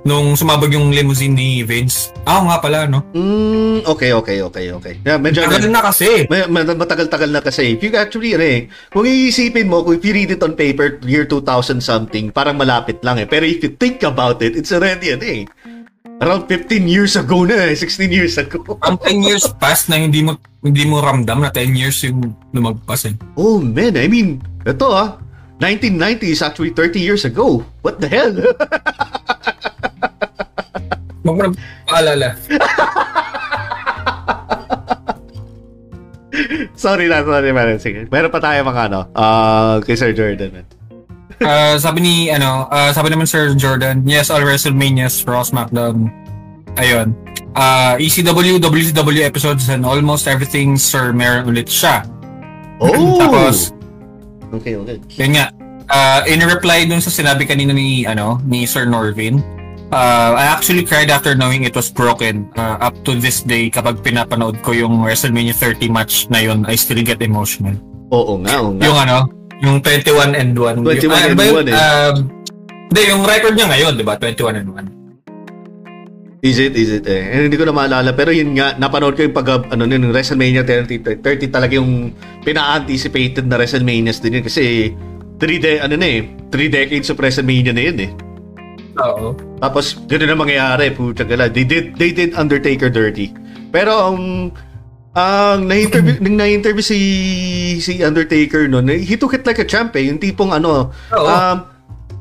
Nung 0.00 0.32
sumabog 0.32 0.72
yung 0.72 0.88
limousine 0.88 1.36
ni 1.36 1.48
Vince. 1.60 2.08
Ah, 2.24 2.40
nga 2.40 2.56
pala, 2.56 2.88
no? 2.88 3.04
Mm, 3.12 3.84
okay, 3.84 4.16
okay, 4.16 4.40
okay, 4.40 4.72
okay. 4.72 4.94
Yeah, 5.04 5.20
medyo 5.20 5.44
Tagal 5.44 5.68
na 5.68 5.84
kasi. 5.84 6.24
May, 6.32 6.48
matagal-tagal 6.48 7.28
na 7.28 7.44
kasi. 7.44 7.76
If 7.76 7.84
you 7.84 7.92
actually, 7.92 8.32
ano 8.32 8.46
eh, 8.48 8.60
kung 8.88 9.04
iisipin 9.04 9.68
mo, 9.68 9.84
kung 9.84 10.00
if 10.00 10.04
you 10.04 10.16
read 10.16 10.32
it 10.32 10.40
on 10.40 10.56
paper, 10.56 10.96
year 11.04 11.28
2000 11.28 11.84
something, 11.84 12.32
parang 12.32 12.56
malapit 12.56 13.04
lang 13.04 13.20
eh. 13.20 13.28
Pero 13.28 13.44
if 13.44 13.60
you 13.60 13.76
think 13.76 14.00
about 14.00 14.40
it, 14.40 14.56
it's 14.56 14.72
already, 14.72 15.12
ano 15.12 15.26
eh, 15.26 15.44
around 16.24 16.48
15 16.48 16.88
years 16.88 17.16
ago 17.16 17.44
na 17.44 17.68
eh, 17.68 17.76
16 17.76 18.08
years 18.08 18.40
ago. 18.40 18.60
Ang 18.88 18.96
10 19.04 19.20
years 19.20 19.44
past 19.60 19.92
na 19.92 20.00
hindi 20.00 20.24
mo 20.24 20.36
hindi 20.60 20.84
mo 20.84 21.00
ramdam 21.00 21.40
na 21.40 21.52
10 21.52 21.72
years 21.76 22.00
yung 22.04 22.36
lumagpas 22.52 23.08
eh. 23.08 23.14
Oh 23.36 23.60
man, 23.60 23.96
I 23.96 24.08
mean, 24.08 24.44
ito 24.64 24.86
ah, 24.92 25.16
1990 25.60 26.24
is 26.24 26.40
actually 26.40 26.72
30 26.72 27.00
years 27.00 27.24
ago. 27.24 27.64
What 27.80 28.00
the 28.00 28.08
hell? 28.08 28.32
Huwag 31.20 31.36
mo 31.36 31.42
na 31.44 31.50
paalala. 31.84 32.28
sorry 36.78 37.06
na, 37.08 37.20
sorry 37.24 37.50
man. 37.52 37.76
Sige, 37.76 38.06
meron 38.08 38.32
pa 38.32 38.40
tayo 38.40 38.64
mga 38.64 38.82
ano, 38.88 39.00
ah, 39.12 39.76
kay 39.84 39.96
Sir 39.96 40.12
Jordan 40.16 40.50
man. 40.54 40.66
Ah, 41.40 41.76
sabi 41.80 42.04
ni 42.04 42.14
ano, 42.28 42.68
ah, 42.68 42.92
sabi 42.92 43.08
naman 43.12 43.24
Sir 43.28 43.52
Jordan, 43.56 44.04
yes, 44.04 44.28
all 44.28 44.44
WrestleManias, 44.44 45.24
Raw, 45.24 45.40
SmackDown. 45.40 46.08
Ayun. 46.76 47.12
Ah, 47.52 47.98
ECW, 47.98 48.62
WCW 48.62 49.26
episodes 49.26 49.66
and 49.68 49.82
almost 49.82 50.30
everything 50.30 50.78
Sir 50.78 51.10
meron 51.12 51.50
ulit 51.50 51.66
siya. 51.66 52.06
Oh! 52.80 53.18
Tapos, 53.22 53.72
Okay, 54.50 54.74
okay. 54.74 54.98
yun 55.14 55.38
nga. 55.38 55.46
Ah, 55.90 56.22
in 56.26 56.42
reply 56.42 56.86
dun 56.86 57.02
sa 57.02 57.10
sinabi 57.10 57.46
kanina 57.46 57.74
ni 57.74 58.06
ano, 58.06 58.38
ni 58.46 58.62
Sir 58.66 58.86
Norvin, 58.86 59.42
ah, 59.90 60.34
I 60.34 60.44
actually 60.50 60.82
cried 60.82 61.10
after 61.10 61.34
knowing 61.34 61.62
it 61.62 61.74
was 61.74 61.90
broken. 61.90 62.50
Ah, 62.56 62.90
up 62.90 62.96
to 63.04 63.14
this 63.14 63.42
day, 63.42 63.70
kapag 63.70 64.02
pinapanood 64.02 64.62
ko 64.62 64.72
yung 64.72 65.02
WrestleMania 65.02 65.54
30 65.54 65.90
match 65.90 66.26
na 66.30 66.42
yun, 66.42 66.64
I 66.66 66.74
still 66.74 67.02
get 67.02 67.22
emotional. 67.22 67.74
Oo 68.10 68.42
nga, 68.42 68.58
oo 68.58 68.74
nga. 68.74 68.84
Yung 68.86 68.98
ano, 68.98 69.18
yung 69.60 69.76
21 69.84 70.34
and 70.34 70.52
1. 70.56 70.82
21 70.82 71.12
Ah, 71.12 71.26
and 71.28 71.36
ba 71.36 71.44
yun? 71.44 71.54
1 71.62 71.70
eh. 71.70 71.74
Um, 71.76 72.16
Hindi, 72.90 73.00
yung 73.06 73.22
record 73.22 73.54
niya 73.54 73.66
ngayon, 73.70 73.92
di 73.94 74.04
ba? 74.06 74.18
21 74.18 74.58
and 74.58 74.70
1. 74.74 74.98
Is 76.40 76.56
it, 76.56 76.72
is 76.72 76.88
it 76.88 77.04
eh. 77.04 77.44
Hindi 77.46 77.54
ko 77.60 77.68
na 77.68 77.76
maalala. 77.76 78.16
Pero 78.16 78.32
yun 78.32 78.56
nga, 78.56 78.72
napanood 78.80 79.12
ko 79.14 79.28
yung 79.28 79.36
pag, 79.36 79.46
ano, 79.68 79.84
yun, 79.84 80.08
yung 80.08 80.14
WrestleMania 80.16 80.64
30, 80.64 81.20
30 81.22 81.52
talaga 81.52 81.76
yung 81.76 82.16
pina-anticipated 82.42 83.44
na 83.44 83.60
WrestleManias 83.60 84.18
din 84.18 84.40
yun. 84.40 84.44
Kasi, 84.48 84.90
3 85.36 85.60
de, 85.60 85.78
ano 85.78 85.94
na 86.00 86.08
eh, 86.08 86.24
3 86.48 86.72
decades 86.72 87.12
of 87.12 87.20
WrestleMania 87.20 87.76
na 87.76 87.84
yun 87.84 87.98
eh. 88.00 88.10
Oo. 88.98 89.36
Tapos, 89.60 89.94
gano'n 90.08 90.28
na 90.32 90.36
mangyayari. 90.36 90.90
Puta 90.90 91.22
gala. 91.22 91.46
They 91.46 91.62
did, 91.62 91.94
they 91.94 92.10
did 92.10 92.34
Undertaker 92.34 92.90
dirty. 92.90 93.30
Pero, 93.70 94.10
ang, 94.10 94.18
ang 95.14 95.66
na-interview, 95.66 96.18
nung 96.18 96.38
na-interview 96.42 96.82
si, 96.82 96.98
si 97.78 98.02
Undertaker 98.02 98.66
noon, 98.66 98.90
he 98.90 99.14
took 99.14 99.34
it 99.34 99.46
like 99.46 99.58
a 99.58 99.66
champ 99.66 99.94
eh. 99.94 100.06
Yung 100.10 100.18
tipong 100.18 100.50
ano, 100.50 100.90
Oo. 101.14 101.26
um, 101.26 101.58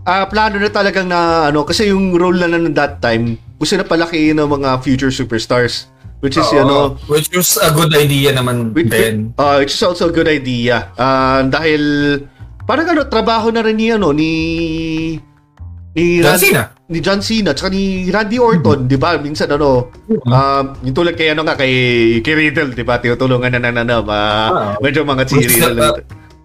ah 0.09 0.25
plano 0.25 0.57
na 0.57 0.69
talagang 0.73 1.05
na, 1.05 1.49
ano, 1.53 1.61
kasi 1.65 1.89
yung 1.93 2.17
role 2.17 2.41
na 2.41 2.49
nun 2.49 2.73
that 2.73 2.97
time, 2.97 3.37
gusto 3.61 3.77
na 3.77 3.85
palaki 3.85 4.33
ng 4.33 4.45
mga 4.45 4.81
future 4.81 5.13
superstars. 5.13 5.89
Which 6.19 6.35
is, 6.35 6.43
Oo. 6.51 6.55
you 6.55 6.65
know, 6.67 6.83
Which 7.07 7.31
was 7.31 7.55
a 7.55 7.71
good 7.71 7.95
idea 7.95 8.35
naman 8.35 8.75
With, 8.75 8.91
then. 8.91 9.31
uh, 9.39 9.63
it's 9.63 9.79
also 9.79 10.11
a 10.11 10.13
good 10.13 10.27
idea. 10.27 10.91
Ah, 10.99 11.47
dahil 11.47 11.81
parang 12.67 12.91
ano, 12.91 13.07
trabaho 13.07 13.47
na 13.55 13.63
rin 13.63 13.79
ni 13.79 13.87
ano 13.87 14.11
ni 14.11 14.31
ni 15.91 16.19
John 16.19 16.31
Randy- 16.31 16.47
Cena. 16.47 16.63
ni 16.85 16.97
John 16.99 17.19
Cena 17.19 17.49
tsaka 17.51 17.69
ni 17.69 18.07
Randy 18.07 18.37
Orton, 18.37 18.85
'di 18.85 18.95
ba? 18.95 19.17
Minsan 19.17 19.49
ano, 19.49 19.89
um, 20.07 20.63
yung 20.81 20.95
tulad 20.95 21.13
kay 21.13 21.29
ano 21.29 21.41
nga 21.41 21.53
kay, 21.53 21.71
kay 22.19 22.33
Riddle, 22.35 22.71
'di 22.71 22.83
ba? 22.83 22.97
Tinutulungan 22.97 23.51
na 23.51 23.71
na 23.71 23.81
na, 23.81 23.95
Ah. 23.99 24.75
medyo 24.79 25.01
mga 25.01 25.25
is, 25.25 25.49
Riddle. 25.49 25.79
uh, 25.79 25.95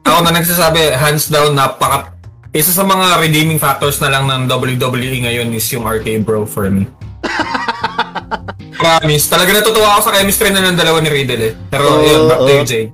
ako 0.05 0.18
na 0.22 0.30
nagsasabi, 0.32 0.92
hands 0.92 1.28
down, 1.28 1.53
napaka... 1.53 2.12
Isa 2.55 2.70
sa 2.70 2.82
mga 2.82 3.18
redeeming 3.18 3.59
factors 3.59 3.99
na 3.99 4.09
lang 4.09 4.30
ng 4.30 4.47
WWE 4.47 5.24
ngayon 5.24 5.51
is 5.51 5.66
yung 5.68 5.82
RK 5.82 6.22
Bro 6.22 6.47
for 6.47 6.70
me. 6.70 6.86
Promise. 8.78 9.26
Talaga 9.26 9.59
natutuwa 9.59 9.97
ako 9.97 10.01
sa 10.07 10.12
chemistry 10.14 10.53
na 10.53 10.62
ng 10.62 10.76
dalawa 10.76 11.03
ni 11.03 11.09
Riddle 11.09 11.40
eh. 11.40 11.53
Pero 11.66 11.82
Oo, 11.90 12.01
yun, 12.01 12.28
back 12.28 12.38
to 12.38 12.53
you, 12.53 12.62
Jay. 12.62 12.84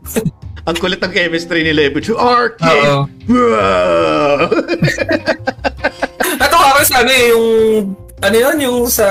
Ang 0.65 0.77
kulit 0.77 0.97
ng 0.97 1.11
chemistry 1.11 1.61
nila 1.61 1.83
eh, 1.83 1.91
RK. 2.17 2.63
Oo. 2.63 3.05
Ako 6.81 6.89
sa 6.89 7.05
ano 7.05 7.13
eh, 7.13 7.29
yung... 7.29 7.47
Ano 8.25 8.37
yun, 8.41 8.57
yung 8.57 8.79
sa... 8.89 9.05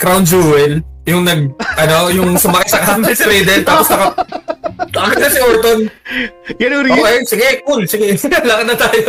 Crown 0.00 0.24
Jewel. 0.24 0.80
Yung 1.04 1.28
nag... 1.28 1.52
Ano, 1.76 2.08
yung 2.08 2.40
sumakay 2.40 2.64
sa 2.64 2.80
camel 2.80 3.12
si 3.12 3.28
tapos 3.60 3.92
naka... 3.92 4.08
Nakakita 4.88 5.20
na 5.20 5.28
si 5.28 5.40
Orton. 5.44 5.80
Yan 6.64 6.72
ang 6.72 6.84
rin. 6.88 6.96
Okay, 6.96 7.16
sige, 7.28 7.48
cool. 7.68 7.84
Sige, 7.84 8.16
lakad 8.48 8.72
na 8.72 8.76
tayo. 8.80 9.04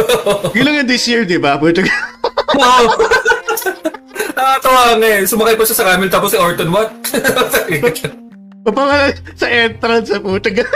Lang 0.60 0.84
yung 0.84 0.90
this 0.92 1.08
year, 1.08 1.24
di 1.24 1.40
ba? 1.40 1.56
But, 1.56 1.80
Wow. 2.52 2.84
Nakatawa 4.36 5.00
nga 5.00 5.08
eh. 5.08 5.24
Sumakay 5.24 5.56
pa 5.56 5.64
siya 5.64 5.80
sa 5.80 5.88
camel 5.88 6.12
tapos 6.12 6.36
si 6.36 6.38
Orton, 6.38 6.68
what? 6.68 6.92
Parang 8.68 9.16
sa 9.40 9.48
entrance 9.48 10.12
sa 10.12 10.20
putang. 10.20 10.68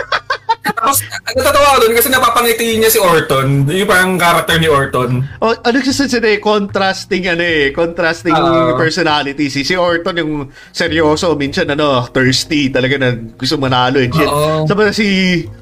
Tapos 0.62 1.02
natatawa 1.34 1.68
ako 1.74 1.78
doon 1.82 1.94
kasi 1.98 2.08
napapangiti 2.14 2.66
niya 2.78 2.92
si 2.94 3.00
Orton. 3.02 3.66
Yung 3.66 3.90
parang 3.90 4.14
character 4.22 4.58
ni 4.62 4.70
Orton. 4.70 5.26
oh, 5.42 5.54
ano 5.58 5.78
kasi 5.82 6.06
sila 6.06 6.28
eh, 6.30 6.38
contrasting 6.38 7.26
ano 7.26 7.42
eh, 7.42 7.74
contrasting 7.74 8.34
Oo. 8.34 8.78
personality. 8.78 9.50
Si, 9.50 9.66
si 9.66 9.74
Orton 9.74 10.22
yung 10.22 10.34
seryoso, 10.70 11.34
minsan 11.34 11.66
ano, 11.74 12.06
thirsty, 12.14 12.70
talaga 12.70 13.02
na 13.02 13.18
gusto 13.18 13.58
manalo 13.58 13.98
and 13.98 14.14
shit. 14.14 14.30
Oo. 14.30 14.70
Sabi 14.70 14.82
si 14.94 15.08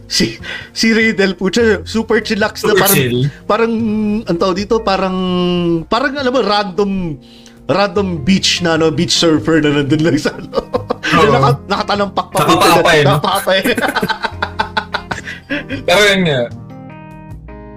si 0.09 0.35
si 0.75 0.91
Riddle 0.91 1.39
putya, 1.39 1.85
super 1.87 2.19
chillax 2.19 2.65
na 2.65 2.75
parang 2.75 2.97
chill. 2.97 3.17
parang 3.45 3.71
ang 4.25 4.37
tawag 4.37 4.57
dito, 4.57 4.83
parang 4.83 5.15
parang 5.87 6.17
alam 6.17 6.33
mo 6.33 6.41
random 6.43 6.91
random 7.69 8.25
beach 8.25 8.65
na 8.65 8.75
ano, 8.75 8.89
beach 8.89 9.13
surfer 9.13 9.61
na 9.61 9.79
nandun 9.79 10.01
lang 10.01 10.17
sa 10.17 10.33
ano. 10.35 10.49
Oo. 10.59 10.89
Naka, 11.33 11.49
nakatanampak 11.65 12.27
pa. 12.33 12.37
Nakapapay? 12.43 12.97
Nakapapay. 13.05 13.59
Pero 15.69 16.01
yun 16.03 16.21
nga. 16.23 16.39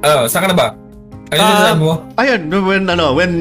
Oh, 0.02 0.24
saan 0.26 0.42
ka 0.42 0.50
na 0.50 0.56
ba? 0.56 0.68
Ano 1.28 1.36
yung 1.36 1.42
Ah, 1.42 1.52
sinasabi 1.54 1.80
mo? 1.80 1.94
Ayun, 2.16 2.40
when 2.62 2.84
ano, 2.86 3.06
when 3.12 3.32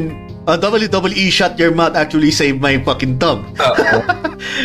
uh, 0.46 0.56
WWE 0.56 1.28
shut 1.28 1.56
your 1.56 1.72
mouth 1.72 1.94
actually 1.94 2.30
saved 2.30 2.60
my 2.60 2.78
fucking 2.80 3.18
thumb. 3.18 3.44
Oo. 3.60 3.98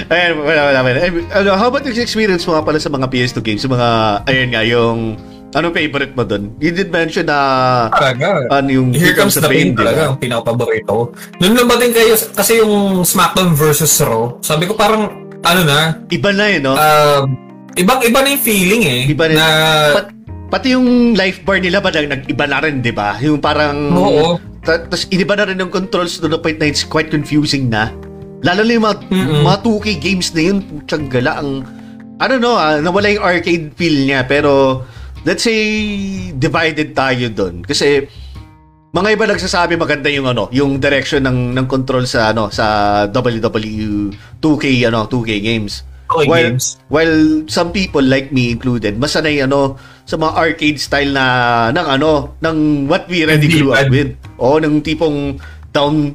Ayun, 0.09 0.34
wala, 0.41 0.61
wala, 0.66 0.78
wala. 0.82 0.99
Eh, 1.01 1.12
Ano, 1.32 1.55
how 1.55 1.68
about 1.68 1.82
yung 1.82 1.97
experience 1.97 2.45
mo 2.45 2.55
nga 2.55 2.64
pala 2.64 2.78
sa 2.78 2.89
mga 2.89 3.07
PS2 3.07 3.39
games? 3.41 3.62
Yung 3.62 3.74
mga, 3.74 3.89
ayun 4.24 4.49
nga, 4.51 4.62
yung, 4.62 4.99
anong 5.53 5.72
favorite 5.72 6.12
mo 6.12 6.22
dun? 6.22 6.53
You 6.59 6.70
did 6.70 6.91
mention 6.91 7.26
na, 7.26 7.39
Talaga. 7.89 8.45
ano 8.53 8.68
yung 8.68 8.89
Here 8.93 9.14
comes 9.14 9.34
the 9.34 9.45
pain 9.45 9.72
di 9.72 9.78
talaga, 9.78 10.12
ang 10.12 10.18
pinaka-paborito. 10.18 11.16
Noon 11.41 11.55
lumbating 11.57 11.93
kayo, 11.93 12.12
kasi 12.14 12.61
yung 12.61 13.03
SmackDown 13.03 13.57
versus 13.57 13.91
Raw, 13.99 14.37
sabi 14.39 14.68
ko 14.68 14.76
parang, 14.76 15.09
ano 15.41 15.61
na, 15.62 15.97
Iba 16.11 16.30
na 16.30 16.45
eh, 16.47 16.59
no? 16.59 16.74
uh, 16.74 17.24
ibang-iba 17.76 18.18
na 18.24 18.28
yung 18.32 18.44
feeling 18.44 18.82
eh. 18.88 19.00
Iba 19.06 19.24
na, 19.28 19.34
na, 19.36 19.46
pat, 19.94 20.06
pati 20.48 20.72
yung 20.72 21.12
life 21.12 21.44
bar 21.44 21.60
nila 21.60 21.78
ba 21.84 21.92
nag-iba 21.92 22.44
na 22.48 22.58
rin, 22.64 22.80
di 22.80 22.92
ba? 22.92 23.20
Yung 23.20 23.38
parang, 23.38 23.92
Oo. 23.92 24.40
Tapos 24.66 25.06
iniba 25.14 25.38
na 25.38 25.46
rin 25.46 25.62
yung 25.62 25.70
controls 25.70 26.18
to 26.18 26.26
the 26.26 26.40
point 26.40 26.58
na 26.58 26.66
it's 26.66 26.82
quite 26.82 27.06
confusing 27.06 27.70
na. 27.70 27.94
Lalo 28.42 28.66
na 28.66 28.72
yung 28.74 28.84
mga, 28.84 28.96
mga 29.46 29.58
2K 29.62 29.86
games 30.02 30.28
na 30.34 30.42
yun, 30.42 30.58
putsang 30.64 31.06
gala 31.06 31.38
ang, 31.38 31.62
ano 32.18 32.34
no, 32.40 32.58
ah, 32.58 32.82
nawala 32.82 33.14
yung 33.14 33.22
arcade 33.22 33.70
feel 33.78 33.94
niya, 33.94 34.26
pero 34.26 34.82
let's 35.22 35.46
say 35.46 35.60
divided 36.34 36.96
tayo 36.96 37.30
doon. 37.30 37.62
Kasi 37.62 38.08
mga 38.96 39.08
iba 39.12 39.24
nagsasabi 39.28 39.76
maganda 39.76 40.08
yung 40.08 40.30
ano, 40.30 40.48
yung 40.54 40.80
direction 40.80 41.20
ng 41.26 41.52
ng 41.52 41.66
control 41.68 42.08
sa 42.08 42.32
ano 42.32 42.48
sa 42.48 43.04
WWE 43.12 44.14
2K 44.40 44.64
ano, 44.88 45.04
2K 45.04 45.30
games. 45.44 45.84
2K 46.07 46.26
while, 46.30 46.50
games. 46.50 46.78
while 46.88 47.16
some 47.50 47.74
people 47.74 48.02
like 48.02 48.30
me 48.30 48.54
included, 48.54 48.98
mas 48.98 49.14
sanay 49.14 49.42
ano 49.42 49.74
sa 50.07 50.14
mga 50.14 50.32
arcade 50.38 50.78
style 50.78 51.11
na 51.11 51.26
ng 51.74 51.86
ano, 51.98 52.38
ng 52.42 52.86
what 52.86 53.11
we 53.11 53.26
already 53.26 53.50
grew 53.50 53.74
up 53.74 53.90
with. 53.90 54.14
O 54.38 54.62
ng 54.62 54.82
tipong 54.82 55.42
down 55.74 56.14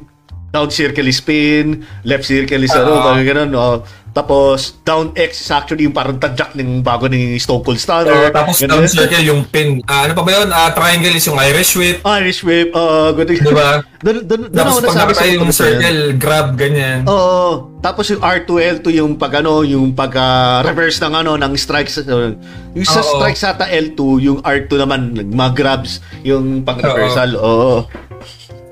down 0.52 0.68
circle 0.68 1.08
spin, 1.12 1.84
left 2.04 2.24
circle 2.28 2.60
is 2.60 2.72
ano, 2.72 3.00
Oo. 3.00 3.04
parang 3.04 3.24
ganun. 3.24 3.50
Oh. 3.56 3.76
Tapos 4.12 4.76
down 4.84 5.16
X 5.16 5.40
is 5.40 5.48
actually 5.48 5.88
yung 5.88 5.96
parang 5.96 6.20
tadyak 6.20 6.52
ng 6.52 6.84
bago 6.84 7.08
ni 7.08 7.40
Stone 7.40 7.64
Cold 7.64 7.80
Stunner. 7.80 8.12
Oo, 8.12 8.28
tapos 8.28 8.60
Ganun. 8.60 8.84
down 8.84 8.92
circle 8.92 9.24
yung 9.24 9.40
pin. 9.48 9.80
Ah, 9.88 10.04
ano 10.04 10.12
pa 10.12 10.20
ba 10.20 10.30
yun? 10.36 10.48
Ah, 10.52 10.68
triangle 10.76 11.16
is 11.16 11.24
yung 11.24 11.40
Irish 11.40 11.72
whip. 11.80 12.04
Irish 12.04 12.44
whip, 12.44 12.76
uh, 12.76 13.16
good. 13.16 13.32
Diba? 13.32 13.80
Doon, 14.04 14.28
doon, 14.28 14.40
doon 14.52 14.52
Tapos 14.52 14.84
pag 14.84 15.16
sa 15.16 15.24
yung 15.24 15.48
circle, 15.48 16.20
grab, 16.20 16.60
ganyan. 16.60 17.08
Oo. 17.08 17.72
Tapos 17.80 18.12
yung 18.12 18.20
R2L2 18.20 18.86
yung 19.00 19.12
pag 19.16 19.32
ano, 19.40 19.64
yung 19.64 19.96
pag 19.96 20.12
ah, 20.20 20.60
reverse 20.60 21.00
ng 21.00 21.14
ano 21.16 21.40
ng 21.40 21.52
strikes 21.56 22.04
uh, 22.04 22.36
yung 22.76 22.86
sa 22.86 23.00
Oo. 23.00 23.18
strikes 23.18 23.42
ata 23.48 23.64
L2, 23.64 24.00
yung 24.22 24.38
R2 24.44 24.70
naman 24.76 25.00
mga 25.16 25.50
grabs 25.56 26.04
yung 26.20 26.60
pang 26.62 26.76
reversal. 26.76 27.32
Oo. 27.40 27.88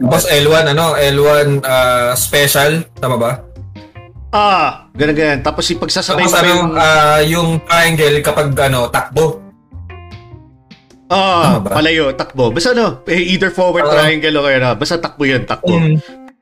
Tapos 0.01 0.25
L1, 0.29 0.65
ano? 0.77 0.97
L1 0.97 1.65
ah, 1.65 2.13
special. 2.13 2.85
Tama 3.01 3.17
ba? 3.17 3.50
Ah, 4.31 4.87
ganun 4.95 5.15
ganun. 5.19 5.41
Tapos 5.43 5.67
yung 5.67 5.83
pagsasabay 5.83 6.23
Tapos 6.23 6.35
pa 6.35 6.41
ano, 6.47 6.51
yung 6.51 6.71
ah, 6.79 7.21
yung 7.27 7.49
triangle 7.67 8.17
kapag 8.23 8.49
ano, 8.55 8.87
takbo. 8.87 9.43
ah, 11.11 11.59
palayo, 11.59 12.15
takbo. 12.15 12.55
Basta 12.55 12.71
ano, 12.71 13.03
eh, 13.11 13.35
either 13.35 13.51
forward 13.51 13.83
Oo. 13.83 13.91
triangle 13.91 14.39
o 14.39 14.47
kaya 14.47 14.59
na, 14.63 14.71
basta 14.79 15.03
takbo 15.03 15.27
yun, 15.27 15.43
takbo. 15.43 15.75
Mm. 15.75 15.99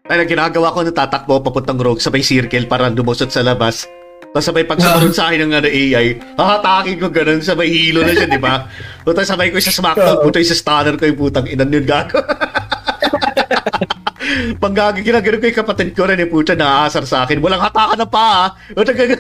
Ay, 0.09 0.25
ginagawa 0.29 0.73
ko 0.73 0.85
na 0.85 0.93
tatakbo 0.93 1.41
papuntang 1.41 1.81
rogue, 1.81 2.01
sabay 2.01 2.21
circle 2.21 2.69
para 2.69 2.93
lumusot 2.93 3.33
sa 3.33 3.41
labas. 3.41 3.89
Tapos 4.29 4.45
sabay 4.45 4.69
pag 4.69 4.81
sumunod 4.81 5.17
sa 5.17 5.33
akin 5.33 5.49
ng 5.49 5.53
ano, 5.57 5.69
AI, 5.69 6.07
hahatakin 6.37 6.97
ko 7.01 7.09
ganun, 7.09 7.41
sabay 7.41 7.73
hilo 7.73 8.05
na 8.05 8.13
siya, 8.13 8.29
di 8.29 8.37
ba? 8.37 8.69
Puta, 9.01 9.25
sabay 9.25 9.49
ko 9.49 9.57
sa 9.57 9.73
smackdown, 9.73 10.21
puta, 10.21 10.37
isa 10.37 10.53
stunner 10.53 11.01
ko 11.01 11.09
yung 11.09 11.17
putang 11.17 11.49
inan 11.49 11.73
yun 11.73 11.89
gago. 11.89 12.21
Pag 14.59 14.73
gagi, 14.75 15.01
ginagano 15.07 15.41
ko 15.41 15.47
yung 15.49 15.61
kapatid 15.65 15.89
ko 15.97 16.05
rin, 16.05 16.21
eh, 16.21 16.29
puta, 16.29 16.53
naaasar 16.53 17.05
sa 17.09 17.25
akin. 17.25 17.41
Walang 17.41 17.63
hatakan 17.63 17.99
na 17.99 18.09
pa, 18.09 18.25
ha? 18.27 18.47
Puta, 18.75 18.93
gag- 18.93 19.17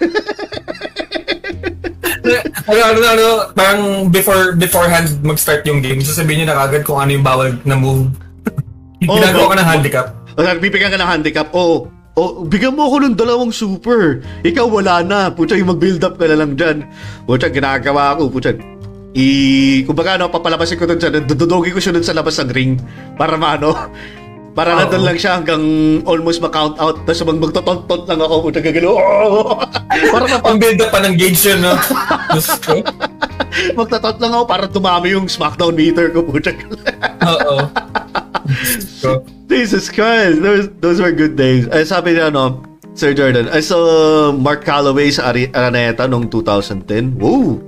ano, 2.68 2.80
ano, 2.84 3.00
ano, 3.08 3.26
parang 3.56 3.80
before 4.12 4.52
beforehand 4.56 5.08
mag-start 5.24 5.64
yung 5.64 5.80
game, 5.80 6.04
sasabihin 6.04 6.44
niya 6.44 6.52
na 6.52 6.58
kagad 6.66 6.84
kung 6.84 7.00
ano 7.00 7.10
yung 7.16 7.24
bawal 7.24 7.56
na 7.64 7.76
move. 7.76 8.12
Oo, 9.08 9.16
Ginagawa 9.16 9.54
ka 9.54 9.56
ng 9.56 9.68
handicap. 9.68 10.06
O, 10.36 10.40
bibigyan 10.60 10.92
ka 10.92 10.98
ng 11.00 11.10
handicap. 11.10 11.48
Oo. 11.56 11.88
Oh, 12.18 12.42
bigyan 12.42 12.74
mo 12.74 12.90
ako 12.90 13.06
ng 13.06 13.14
dalawang 13.14 13.54
super. 13.54 14.26
Ikaw 14.42 14.66
wala 14.66 15.06
na. 15.06 15.30
Pucha, 15.30 15.54
yung 15.54 15.70
mag-build 15.70 16.02
up 16.02 16.18
ka 16.18 16.26
na 16.26 16.34
lang 16.34 16.58
dyan. 16.58 16.82
Pucha, 17.30 17.46
ginagawa 17.46 18.18
ko. 18.18 18.26
Pucha, 18.26 18.58
i... 19.14 19.26
Kumbaga, 19.86 20.18
ano, 20.18 20.26
papalabasin 20.26 20.82
ko 20.82 20.90
dun 20.90 20.98
sa... 20.98 21.14
Dududogi 21.14 21.70
ko 21.70 21.78
siya 21.78 21.94
dun 21.94 22.02
sa 22.02 22.18
labas 22.18 22.42
ng 22.42 22.50
ring. 22.50 22.74
Para 23.14 23.38
maano... 23.38 23.70
Para 24.58 24.74
na 24.74 24.82
Oo. 24.82 24.90
doon 24.90 25.04
lang 25.06 25.18
siya 25.22 25.38
hanggang 25.38 25.62
almost 26.02 26.42
ma-count 26.42 26.82
out. 26.82 27.06
Tapos 27.06 27.22
mag 27.22 27.38
magtotot 27.38 28.10
lang 28.10 28.18
ako. 28.18 28.50
Pucha, 28.50 28.58
gagano. 28.58 28.98
Oh! 28.98 29.54
para 30.12 30.26
na 30.26 30.42
Ang 30.42 30.58
build 30.58 30.82
up 30.82 30.90
pa 30.90 30.98
ng 30.98 31.14
gauge 31.14 31.46
yun, 31.46 31.62
no? 31.62 31.78
Magtotot 33.78 34.18
lang 34.18 34.32
ako 34.34 34.44
para 34.50 34.66
tumami 34.66 35.14
yung 35.14 35.30
smackdown 35.30 35.78
meter 35.78 36.10
ko. 36.10 36.26
Pucha. 36.26 36.50
Oo. 37.22 37.70
Jesus 39.46 39.94
Christ, 39.94 40.42
those 40.42 40.66
those 40.82 40.98
were 40.98 41.14
good 41.14 41.38
days. 41.38 41.70
Ay 41.70 41.86
sabi 41.86 42.18
niya 42.18 42.34
ano, 42.34 42.58
Sir 42.98 43.14
Jordan, 43.14 43.46
I 43.54 43.62
saw 43.62 44.34
Mark 44.34 44.66
Calloway 44.66 45.14
sa 45.14 45.30
Ari- 45.30 45.54
Araneta 45.54 46.10
noong 46.10 46.26
2010. 46.34 47.14
Woo! 47.14 47.62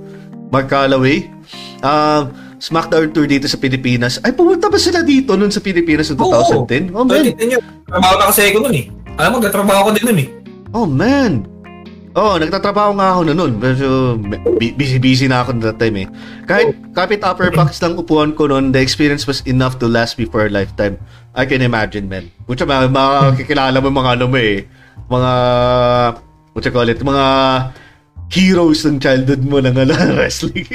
Mark 0.51 0.67
Calloway. 0.67 1.31
Um, 1.79 2.50
SmackDown 2.61 3.09
tour 3.09 3.25
dito 3.25 3.49
sa 3.49 3.57
Pilipinas. 3.57 4.21
Ay, 4.21 4.37
pumunta 4.37 4.69
ba 4.69 4.77
sila 4.77 5.01
dito 5.01 5.33
noon 5.33 5.49
sa 5.49 5.57
Pilipinas 5.57 6.13
noong 6.13 6.69
2010? 6.69 6.93
Oh, 6.93 7.01
man. 7.01 7.25
Trabaho 7.89 8.15
na 8.21 8.25
kasi 8.29 8.53
ako 8.53 8.57
nun 8.69 8.75
eh. 8.77 8.85
Alam 9.17 9.29
mo, 9.33 9.37
nagtrabaho 9.41 9.81
ko 9.81 9.91
din 9.97 10.05
nun 10.05 10.19
eh. 10.21 10.27
Oh, 10.71 10.85
man. 10.85 11.49
Oh, 12.11 12.35
nagtatrabaho 12.35 12.91
nga 12.99 13.17
ako 13.17 13.21
noon. 13.33 13.53
Pero 13.57 14.13
bu- 14.19 14.75
busy-busy 14.77 15.25
na 15.31 15.41
ako 15.41 15.57
that 15.63 15.81
time 15.81 16.05
eh. 16.05 16.07
Kahit 16.45 16.75
kapit 16.93 17.23
upper 17.23 17.49
box 17.49 17.81
lang 17.81 17.97
upuan 17.97 18.35
ko 18.35 18.45
noon, 18.51 18.69
the 18.69 18.83
experience 18.83 19.25
was 19.25 19.41
enough 19.49 19.79
to 19.81 19.89
last 19.89 20.19
me 20.21 20.29
for 20.29 20.45
a 20.45 20.51
lifetime. 20.51 21.01
I 21.33 21.47
can 21.47 21.63
imagine, 21.63 22.11
man. 22.11 22.29
Kutsa, 22.45 22.67
mga, 22.67 22.91
makakikilala 22.91 23.79
mo 23.79 23.89
mga 23.89 24.21
ano 24.21 24.25
mo 24.27 24.37
eh. 24.37 24.67
Mga, 25.09 25.31
what 26.53 26.61
you 26.67 26.73
call 26.75 26.91
it, 26.91 26.99
mga 26.99 27.25
heroes 28.31 28.83
ng 28.83 28.99
childhood 28.99 29.41
mo 29.47 29.63
ng 29.63 29.75
ano, 29.75 29.95
wrestling. 30.19 30.67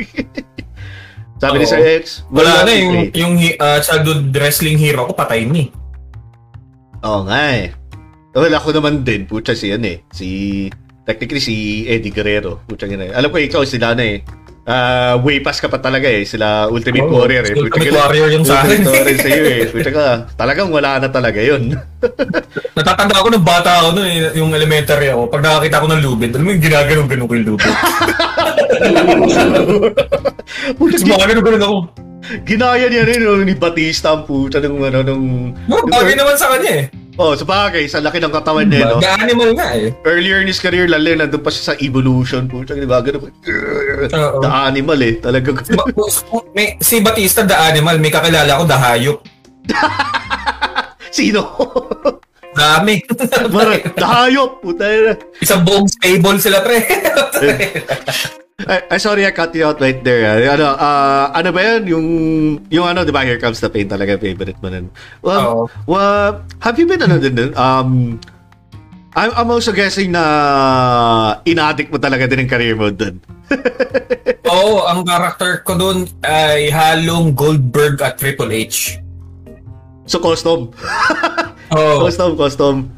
Sabi 1.36 1.60
ni. 1.60 1.66
Sir 1.68 1.80
X, 2.00 2.24
Wala 2.32 2.64
na 2.64 2.72
si 2.72 2.80
yung, 2.80 2.96
yung 3.12 3.34
ah, 3.60 3.80
childhood 3.84 4.32
wrestling 4.32 4.80
hero 4.80 5.04
ko, 5.04 5.12
patay 5.12 5.44
ni. 5.44 5.68
Oo 7.04 7.28
nga 7.28 7.40
eh. 7.52 7.76
Well, 8.36 8.52
ako 8.52 8.76
naman 8.76 9.04
din, 9.04 9.24
putya 9.24 9.56
si 9.56 9.72
ano 9.72 9.88
eh. 9.88 9.98
Si, 10.12 10.28
technically 11.08 11.40
si 11.40 11.84
Eddie 11.88 12.12
Guerrero. 12.12 12.60
Putya 12.68 12.88
eh. 12.88 13.12
Alam 13.12 13.32
ko 13.32 13.40
ikaw 13.40 13.64
sila 13.64 13.96
na 13.96 14.04
eh. 14.04 14.20
Ah, 14.66 15.14
way 15.22 15.38
pass 15.38 15.62
ka 15.62 15.70
pa 15.70 15.78
talaga 15.78 16.10
eh. 16.10 16.26
Sila 16.26 16.66
Ultimate 16.66 17.06
Oo, 17.06 17.22
Warrior 17.22 17.47
eh. 17.47 17.55
Ultimate 17.55 17.86
Putya 17.86 17.93
ka- 17.94 18.01
Warrior 18.02 18.28
yung 18.34 18.43
sa 18.43 18.66
akin. 18.66 18.82
Ultimate 18.82 18.98
Warrior 18.98 19.18
sa'yo 19.22 19.43
eh. 19.47 19.62
Putya 19.72 19.93
ka, 19.94 20.06
talagang 20.34 20.68
wala 20.74 20.98
na 20.98 21.06
talaga 21.06 21.38
yun. 21.38 21.70
Natatanda 22.76 23.14
ako 23.22 23.28
ng 23.30 23.47
bata 23.47 23.78
ako 23.78 23.88
nun 23.94 24.06
eh, 24.10 24.34
yung 24.34 24.51
elementary 24.51 25.06
ako. 25.14 25.30
Pag 25.30 25.47
nakakita 25.47 25.78
ko 25.78 25.86
ng 25.86 26.02
lubid, 26.02 26.34
alam 26.34 26.44
mo 26.44 26.51
yung 26.51 26.64
ginaganon-ganon 26.66 27.26
ko 27.30 27.34
yung 27.38 27.48
lubid. 27.55 27.70
Tapos 30.74 31.02
mga 31.06 31.26
ganon-ganon 31.30 31.62
ako. 31.62 31.78
ginaya 32.43 32.90
niya 32.90 33.06
rin 33.06 33.22
no, 33.22 33.38
ni 33.38 33.55
Batista 33.55 34.18
ang 34.18 34.26
puta 34.26 34.59
nung 34.59 34.82
ano 34.82 34.98
nung... 35.06 35.55
No, 35.70 35.78
bagay 35.86 36.18
naman 36.18 36.34
sa 36.34 36.51
kanya 36.51 36.82
eh. 36.82 36.84
Oh, 37.16 37.32
sa 37.32 37.48
bagay, 37.48 37.88
sa 37.88 38.05
laki 38.05 38.20
ng 38.20 38.28
katawan 38.28 38.68
niya, 38.68 38.93
no? 38.93 39.01
The 39.01 39.09
animal 39.09 39.56
nga 39.56 39.72
eh. 39.72 39.88
Earlier 40.05 40.44
in 40.44 40.52
his 40.52 40.60
career, 40.60 40.84
lalo, 40.84 41.16
nandun 41.16 41.40
pa 41.40 41.48
siya 41.48 41.72
sa 41.72 41.74
evolution, 41.80 42.44
puta, 42.44 42.76
di 42.76 42.84
ba? 42.84 43.01
Ganun, 43.01 43.32
Oo. 43.32 44.38
The 44.44 44.51
animal 44.52 44.98
eh, 45.01 45.16
talaga. 45.16 45.56
Ma- 45.72 45.88
may, 46.52 46.76
si 46.80 47.01
Batista, 47.01 47.48
the 47.48 47.56
animal. 47.56 47.97
May 47.97 48.12
kakilala 48.12 48.60
ko, 48.60 48.64
the 48.68 48.76
hayop. 48.76 49.18
Sino? 51.16 51.40
Dami. 52.56 53.05
Parang, 53.52 53.80
nahayop, 53.97 54.51
puta 54.64 54.84
na. 54.84 55.12
Isang 55.40 55.64
buong 55.64 55.88
stable 55.88 56.40
sila, 56.40 56.60
pre. 56.60 56.80
Ay, 58.56 58.80
ay, 58.88 58.96
sorry, 58.96 59.28
I 59.28 59.36
cut 59.36 59.52
you 59.52 59.68
out 59.68 59.76
right 59.84 60.00
there. 60.00 60.24
ah. 60.24 60.56
Ano, 60.56 60.64
ah, 60.80 61.24
ano 61.36 61.52
ba 61.52 61.60
yan? 61.60 61.92
Yung, 61.92 62.06
yung 62.72 62.88
ano, 62.88 63.04
di 63.04 63.12
ba, 63.12 63.20
Here 63.20 63.36
Comes 63.36 63.60
the 63.60 63.68
Pain 63.68 63.84
talaga 63.84 64.16
favorite 64.16 64.56
mo 64.64 64.72
nun. 64.72 64.88
Well, 65.20 65.40
Oo. 65.44 65.62
well, 65.84 66.40
have 66.64 66.80
you 66.80 66.88
been, 66.88 67.04
ano 67.04 67.20
din 67.20 67.36
dun? 67.36 67.52
Um, 67.52 68.16
I'm, 69.12 69.28
I'm 69.36 69.50
also 69.52 69.76
guessing 69.76 70.16
na 70.16 70.24
inadik 71.44 71.92
mo 71.92 72.00
talaga 72.00 72.24
din 72.24 72.48
ang 72.48 72.48
career 72.48 72.72
mo 72.72 72.88
dun. 72.88 73.20
Oo, 74.48 74.88
ang 74.88 75.04
character 75.04 75.60
ko 75.60 75.76
doon 75.76 76.08
ay 76.24 76.72
halong 76.72 77.36
Goldberg 77.36 78.00
at 78.00 78.16
Triple 78.16 78.56
H. 78.56 78.96
So, 80.08 80.16
custom. 80.16 80.72
Oo. 81.76 82.08
Custom, 82.08 82.32
custom. 82.40 82.88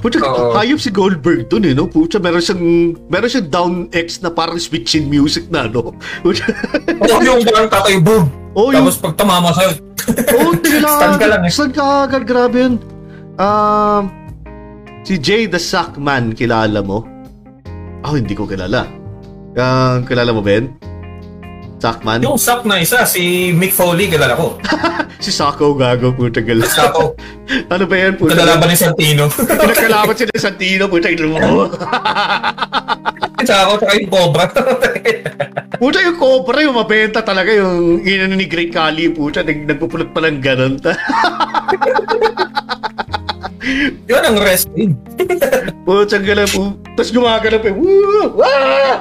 Pucha, 0.00 0.16
Oo. 0.18 0.56
hayop 0.56 0.80
si 0.80 0.88
Goldberg 0.88 1.44
dun 1.46 1.62
eh, 1.62 1.76
no? 1.76 1.84
Pucha, 1.84 2.16
meron 2.16 2.40
siyang, 2.40 2.62
meron 3.06 3.28
siyang 3.28 3.48
down 3.48 3.72
X 3.92 4.20
na 4.20 4.32
parang 4.32 4.56
switching 4.56 5.06
music 5.06 5.52
na, 5.52 5.68
no? 5.68 5.92
Pucha. 6.24 6.48
Oo, 7.04 7.20
yung 7.20 7.44
parang 7.44 7.68
tatay 7.68 8.00
boom. 8.00 8.24
Oo, 8.56 8.72
yung- 8.72 8.88
Tapos 8.88 8.96
pag 8.96 9.14
tumama 9.14 9.52
sa'yo, 9.52 9.76
Oo, 10.10 10.56
tingnan 10.56 10.88
Stand 10.96 11.16
ka 11.16 11.26
lang 11.28 11.42
eh. 11.44 11.52
Stand 11.52 11.72
ka 11.72 11.84
agad, 12.08 12.24
grabe 12.24 12.56
yun. 12.58 12.74
Um, 13.36 14.08
si 15.04 15.20
Jay 15.20 15.44
the 15.44 15.60
Sackman, 15.60 16.32
kilala 16.32 16.80
mo? 16.80 17.04
Oh, 18.00 18.16
hindi 18.16 18.32
ko 18.32 18.48
kilala. 18.48 18.88
Uh, 19.52 20.00
kilala 20.08 20.32
mo, 20.32 20.40
Ben? 20.40 20.72
Sackman? 21.76 22.20
yung 22.20 22.36
sack 22.36 22.64
na 22.64 22.76
isa, 22.76 23.04
si 23.04 23.52
Mick 23.52 23.72
Foley, 23.72 24.08
kilala 24.08 24.36
ko. 24.36 24.56
Si 25.20 25.28
Sacco, 25.28 25.76
gago, 25.76 26.16
puta 26.16 26.40
gal. 26.40 26.64
Sa 26.64 26.88
ako, 26.88 27.12
ano 27.68 27.84
ba 27.84 27.94
yan, 28.00 28.16
puta? 28.16 28.32
kalalaban 28.40 28.72
ni 28.72 28.76
Santino. 28.80 29.28
Pinagkalaban 29.60 30.16
sila 30.16 30.32
sa 30.32 30.48
Santino, 30.48 30.88
puta 30.88 31.12
ilo. 31.12 31.36
Sa 33.44 33.68
ako, 33.68 33.72
tsaka 33.84 34.00
yung 34.00 34.08
Cobra. 34.08 34.48
puta 35.80 36.00
yung 36.00 36.16
Cobra, 36.16 36.64
yung 36.64 36.72
mabenta 36.80 37.20
talaga, 37.20 37.52
yung 37.52 38.00
inano 38.00 38.32
ni 38.32 38.48
Great 38.48 38.72
Kali, 38.72 39.12
puta, 39.12 39.44
nag, 39.44 39.68
nagpupulot 39.68 40.08
pa 40.08 40.24
ng 40.24 40.40
ganun. 40.40 40.80
Yun 44.08 44.24
ang 44.24 44.40
wrestling. 44.40 44.96
puta, 45.84 46.16
gala 46.16 46.48
po. 46.48 46.80
Tapos 46.96 47.12
gumagana 47.12 47.60
pa, 47.60 47.68
woo! 47.76 48.40
Wah! 48.40 48.96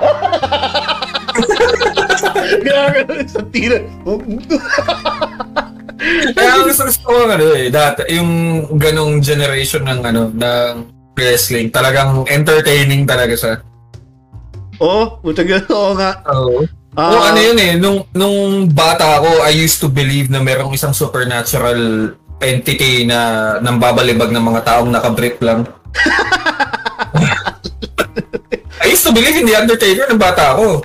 Ng 3.08 3.24
Santino. 3.32 3.80
Kaya 6.34 6.49
ang 6.56 6.65
gusto 6.65 6.84
gusto 6.88 7.03
ko 7.06 7.14
ano 7.30 7.45
eh, 7.53 7.69
dati, 7.69 8.02
yung 8.14 8.31
ganong 8.77 9.22
generation 9.22 9.86
ng 9.86 9.99
ano, 10.06 10.22
ng 10.34 10.73
wrestling, 11.15 11.69
talagang 11.69 12.26
entertaining 12.27 13.03
talaga 13.03 13.36
siya. 13.36 13.53
Oh, 14.80 15.19
puta 15.19 15.44
gala, 15.44 15.68
oo 15.76 15.91
nga. 15.95 16.11
Oo. 16.31 16.64
Ah. 16.98 17.14
o 17.14 17.22
ano 17.22 17.40
yun 17.40 17.60
eh, 17.61 17.77
nung, 17.77 18.02
nung 18.18 18.65
bata 18.73 19.22
ako, 19.22 19.45
I 19.45 19.53
used 19.53 19.80
to 19.80 19.88
believe 19.88 20.27
na 20.27 20.41
merong 20.41 20.73
isang 20.73 20.91
supernatural 20.91 22.11
entity 22.41 23.06
na 23.06 23.60
nang 23.61 23.77
babalibag 23.77 24.34
ng 24.34 24.41
mga 24.41 24.61
taong 24.65 24.90
nakabrip 24.90 25.38
lang. 25.44 25.69
I 28.84 28.88
used 28.90 29.06
to 29.06 29.14
believe 29.14 29.38
in 29.38 29.45
The 29.45 29.60
Undertaker 29.60 30.10
ng 30.10 30.18
bata 30.18 30.57
ako. 30.57 30.81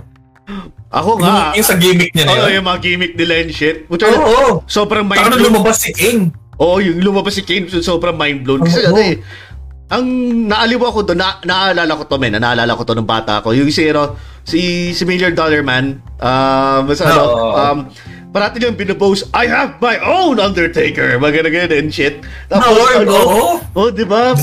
Ako 0.95 1.19
Yung, 1.19 1.27
nga. 1.27 1.51
yung 1.59 1.67
sa 1.67 1.75
gimmick 1.75 2.15
niya 2.15 2.25
na 2.25 2.33
Oo, 2.33 2.47
yun. 2.47 2.63
yung 2.63 2.67
mga 2.71 2.81
gimmick 2.81 3.13
nila 3.19 3.35
and 3.43 3.51
shit. 3.51 3.77
Oo. 3.91 4.63
sobrang 4.71 5.03
mind 5.03 5.19
Saka 5.19 5.31
nung 5.35 5.43
blown. 5.43 5.51
lumabas 5.51 5.79
si 5.83 5.91
King. 5.91 6.19
Oo, 6.55 6.79
yung 6.79 7.03
lumabas 7.03 7.35
si 7.35 7.43
Kane, 7.43 7.67
sobrang 7.67 8.15
mind 8.15 8.47
blown. 8.47 8.63
Kasi 8.63 8.79
Oo. 8.87 8.95
ano 8.95 9.01
eh, 9.03 9.19
ang 9.91 10.07
naaliw 10.47 10.79
ako 10.81 11.03
doon, 11.03 11.19
na, 11.19 11.43
naalala 11.43 11.99
ko 11.99 12.07
to 12.07 12.17
men, 12.17 12.39
naalala 12.39 12.79
ko 12.79 12.87
to 12.87 12.95
nung 12.95 13.11
bata 13.11 13.43
ako. 13.43 13.59
Yung 13.59 13.75
si, 13.75 13.91
ano, 13.91 14.15
si, 14.47 14.91
si 14.95 15.03
Million 15.03 15.35
Dollar 15.35 15.67
Man, 15.67 15.99
um, 16.23 16.81
basta 16.87 17.11
ano, 17.11 17.23
Oo. 17.27 17.51
um, 17.53 17.79
parati 18.31 18.63
niyang 18.63 18.79
binapose, 18.79 19.27
I 19.35 19.51
have 19.51 19.83
my 19.83 19.99
own 19.99 20.39
Undertaker, 20.39 21.19
mga 21.19 21.43
ganun 21.43 21.71
and 21.75 21.91
shit. 21.91 22.23
Tapos, 22.47 22.71
Oo, 22.71 22.87
ano, 23.03 23.13
oo. 23.15 23.47
oh, 23.75 23.91
di 23.91 24.07
ba? 24.07 24.35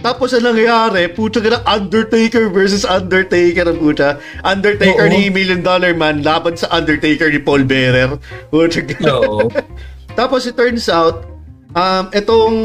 Tapos 0.00 0.32
ang 0.32 0.48
nangyayari, 0.48 1.12
puta 1.12 1.44
ka 1.44 1.52
na 1.52 1.60
Undertaker 1.68 2.48
versus 2.48 2.88
Undertaker 2.88 3.68
ang 3.68 3.76
puta. 3.76 4.16
Undertaker 4.40 5.06
Oo. 5.06 5.12
ni 5.12 5.28
Million 5.28 5.60
Dollar 5.60 5.92
Man 5.92 6.24
laban 6.24 6.56
sa 6.56 6.72
Undertaker 6.72 7.28
ni 7.28 7.40
Paul 7.40 7.68
Bearer. 7.68 8.16
Puta 8.48 8.80
ka. 8.80 8.96
Oo. 9.12 9.52
Tapos 10.18 10.48
it 10.48 10.56
turns 10.56 10.88
out, 10.88 11.28
um, 11.76 12.08
itong, 12.16 12.56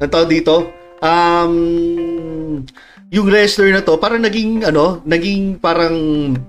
ang 0.00 0.10
tawag 0.10 0.32
dito, 0.32 0.72
um, 1.04 1.54
yung 3.12 3.26
wrestler 3.28 3.76
na 3.76 3.84
to, 3.84 4.00
parang 4.00 4.24
naging, 4.24 4.64
ano, 4.64 5.04
naging 5.04 5.60
parang 5.60 5.94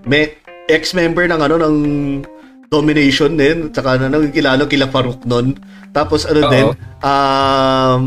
me, 0.07 0.39
ex-member 0.71 1.27
ng, 1.27 1.41
ano, 1.43 1.55
ng 1.59 1.77
Domination 2.73 3.37
din, 3.37 3.69
tsaka 3.69 4.01
na 4.01 4.09
naging 4.09 4.33
kilala 4.33 4.65
kila 4.65 4.89
Farouk 4.89 5.21
nun. 5.29 5.53
Tapos 5.93 6.25
ano 6.25 6.41
Oo. 6.41 6.49
din, 6.49 6.67
um, 7.05 8.03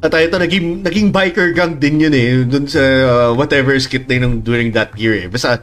at 0.00 0.12
ito, 0.16 0.36
naging, 0.40 0.80
naging 0.80 1.08
biker 1.12 1.52
gang 1.52 1.76
din 1.76 2.00
yun 2.00 2.14
eh, 2.16 2.44
dun 2.48 2.64
sa 2.64 2.80
uh, 2.80 3.30
whatever 3.36 3.76
skit 3.76 4.08
na 4.08 4.16
yun 4.16 4.40
during 4.40 4.72
that 4.72 4.96
year 4.96 5.12
eh. 5.12 5.26
Basta, 5.28 5.60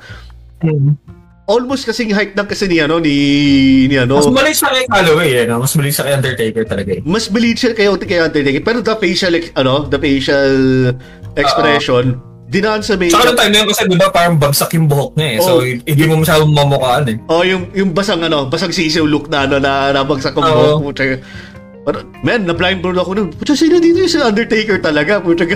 almost 1.48 1.88
kasing 1.88 2.12
height 2.12 2.36
ng 2.36 2.44
kasi 2.44 2.68
ni 2.68 2.84
ano 2.84 3.00
ni 3.00 3.16
ni 3.88 3.96
ano 3.96 4.20
Mas 4.20 4.28
mali 4.28 4.52
siya 4.52 4.68
kay 4.68 4.86
Calloway 4.92 5.30
eh, 5.32 5.44
no? 5.48 5.64
Mas 5.64 5.74
mali 5.80 5.90
siya 5.96 6.04
kay 6.04 6.14
Undertaker 6.20 6.64
talaga 6.68 6.92
eh. 6.92 7.02
mas 7.08 7.26
maliit 7.32 7.58
siya 7.58 7.72
kay 7.72 7.88
kay 8.04 8.20
Undertaker 8.20 8.62
pero 8.68 8.84
the 8.84 8.96
facial 9.00 9.34
ano 9.56 9.88
the 9.88 9.96
facial 9.96 10.52
expression 11.40 12.20
dinaan 12.48 12.80
sa 12.84 12.96
may 12.96 13.12
Tsaka 13.12 13.32
nung 13.32 13.40
time 13.40 13.52
na 13.52 13.58
yun 13.64 13.68
kasi 13.72 13.84
di 13.92 14.00
ba 14.00 14.08
parang 14.12 14.36
bagsak 14.40 14.72
yung 14.76 14.88
buhok 14.88 15.20
niya 15.20 15.28
eh. 15.36 15.40
So 15.44 15.60
Oo. 15.60 15.68
hindi 15.68 16.04
mo 16.08 16.16
masyadong 16.24 16.52
mamukhaan 16.52 17.06
eh. 17.12 17.18
oh 17.32 17.44
yung 17.44 17.64
yung 17.76 17.92
basang 17.92 18.24
ano 18.24 18.48
basang 18.48 18.72
sisiw 18.72 19.04
look 19.08 19.28
na 19.28 19.48
ano 19.48 19.60
na 19.60 19.92
nabagsak 19.96 20.36
ang 20.36 20.44
Oo. 20.52 20.80
buhok 20.84 20.96
Pero, 21.88 22.04
man, 22.20 22.44
na 22.44 22.52
blindfold 22.52 23.00
ako 23.00 23.16
nun. 23.16 23.32
Puta, 23.32 23.56
sino 23.56 23.80
dito 23.80 24.04
yung 24.04 24.12
si 24.12 24.20
Undertaker 24.20 24.76
talaga? 24.84 25.24
Puta, 25.24 25.48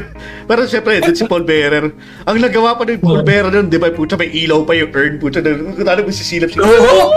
pero 0.48 0.64
syempre, 0.64 1.03
dun 1.03 1.12
si 1.12 1.28
Paul 1.28 1.44
Bearer. 1.44 1.91
Ang 2.24 2.38
nagawa 2.40 2.80
pa 2.80 2.88
ng 2.88 3.03
Paul. 3.03 3.20
Bearer 3.28 3.52
nun, 3.52 3.68
di 3.68 3.76
ba, 3.76 3.91
puta, 3.91 4.16
may 4.16 4.32
ilaw 4.32 4.64
pa 4.64 4.72
yung 4.72 4.95
urn. 4.95 5.20
Puta, 5.20 5.44
na, 5.44 5.60
kung 5.60 5.84
ano 5.84 6.08
mo 6.08 6.12
sisilap 6.16 6.48
siya. 6.56 6.64
Oo! 6.64 7.12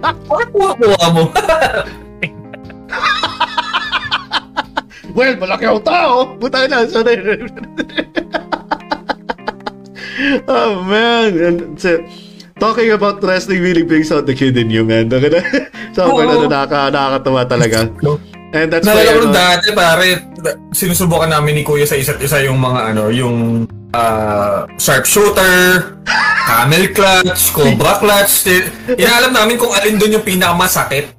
Bakit 0.00 0.48
kuha 0.48 1.08
mo? 1.12 1.28
Well, 5.12 5.36
malaki 5.36 5.68
ang 5.68 5.84
tao. 5.84 6.40
Puta 6.40 6.64
na, 6.72 6.88
so 6.88 7.04
Oh 10.48 10.82
man, 10.82 11.36
and 11.36 11.76
so, 11.76 12.00
talking 12.58 12.90
about 12.90 13.22
wrestling 13.22 13.62
really 13.62 13.82
brings 13.82 14.10
out 14.10 14.26
the 14.26 14.34
kid 14.34 14.58
in 14.58 14.68
you, 14.68 14.84
man. 14.84 15.08
Sobrang 15.10 16.28
ano, 16.28 16.46
nakaka, 16.46 16.90
nakakatawa 16.92 17.42
talaga. 17.46 17.78
And 18.48 18.72
that's 18.72 18.84
why, 18.88 19.04
Nalala 19.04 19.10
ko 19.12 19.20
ano, 19.28 19.32
dati 19.32 19.68
pare, 19.76 20.08
sinusubukan 20.72 21.28
namin 21.28 21.60
ni 21.60 21.62
Kuya 21.64 21.84
sa 21.84 22.00
isa't 22.00 22.16
isa 22.16 22.40
yung 22.48 22.56
mga 22.56 22.80
ano, 22.94 23.12
yung 23.12 23.68
ah, 23.92 24.64
sharpshooter, 24.80 26.00
camel 26.48 26.84
clutch, 26.96 27.52
cobra 27.52 28.00
clutch. 28.00 28.48
Inaalam 28.96 29.36
namin 29.36 29.60
kung 29.60 29.72
alin 29.76 30.00
doon 30.00 30.16
yung 30.20 30.26
pinakamasakit. 30.26 31.18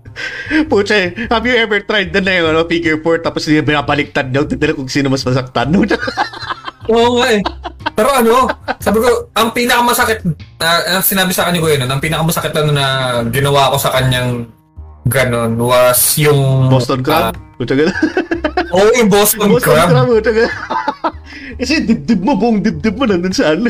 Pucha, 0.68 0.96
eh, 0.98 1.08
have 1.30 1.46
you 1.46 1.56
ever 1.56 1.80
tried 1.86 2.10
na 2.12 2.20
na 2.20 2.34
yung 2.42 2.48
ano, 2.52 2.66
figure 2.66 2.98
four 3.00 3.22
tapos 3.22 3.46
hindi 3.46 3.62
binabaliktad 3.62 4.34
niyo, 4.34 4.50
tignan 4.50 4.74
kung 4.74 4.90
sino 4.90 5.08
mas 5.08 5.22
masaktan. 5.22 5.70
Oo 6.90 7.22
nga 7.22 7.28
eh. 7.38 7.42
Pero 7.94 8.10
ano, 8.10 8.50
sabi 8.82 8.98
ko, 8.98 9.30
ang 9.38 9.54
pinakamasakit, 9.54 10.26
uh, 10.60 10.82
ang 10.98 11.06
sinabi 11.06 11.32
sa 11.32 11.54
ni 11.54 11.62
Kuya 11.62 11.78
nun, 11.78 11.92
ang 11.92 12.02
pinakamasakit 12.02 12.50
na, 12.50 12.62
na 12.74 12.86
ginawa 13.30 13.72
ko 13.74 13.78
sa 13.78 13.94
kanyang 13.94 14.50
ganon 15.10 15.58
was 15.58 16.18
yung... 16.18 16.70
Boston 16.70 17.06
Crab? 17.06 17.34
Ah, 17.34 18.74
Oo, 18.74 18.90
yung 18.98 19.10
Boston, 19.10 19.54
Boston 19.54 19.74
Crab. 19.74 19.90
Crab, 19.90 20.08
pucha 20.10 20.32
ka 20.38 20.46
Kasi 21.60 21.84
dibdib 21.84 22.22
mo, 22.24 22.38
buong 22.38 22.62
dibdib 22.62 22.96
mo 22.96 23.06
nandun 23.06 23.34
sa 23.34 23.54
ano. 23.54 23.70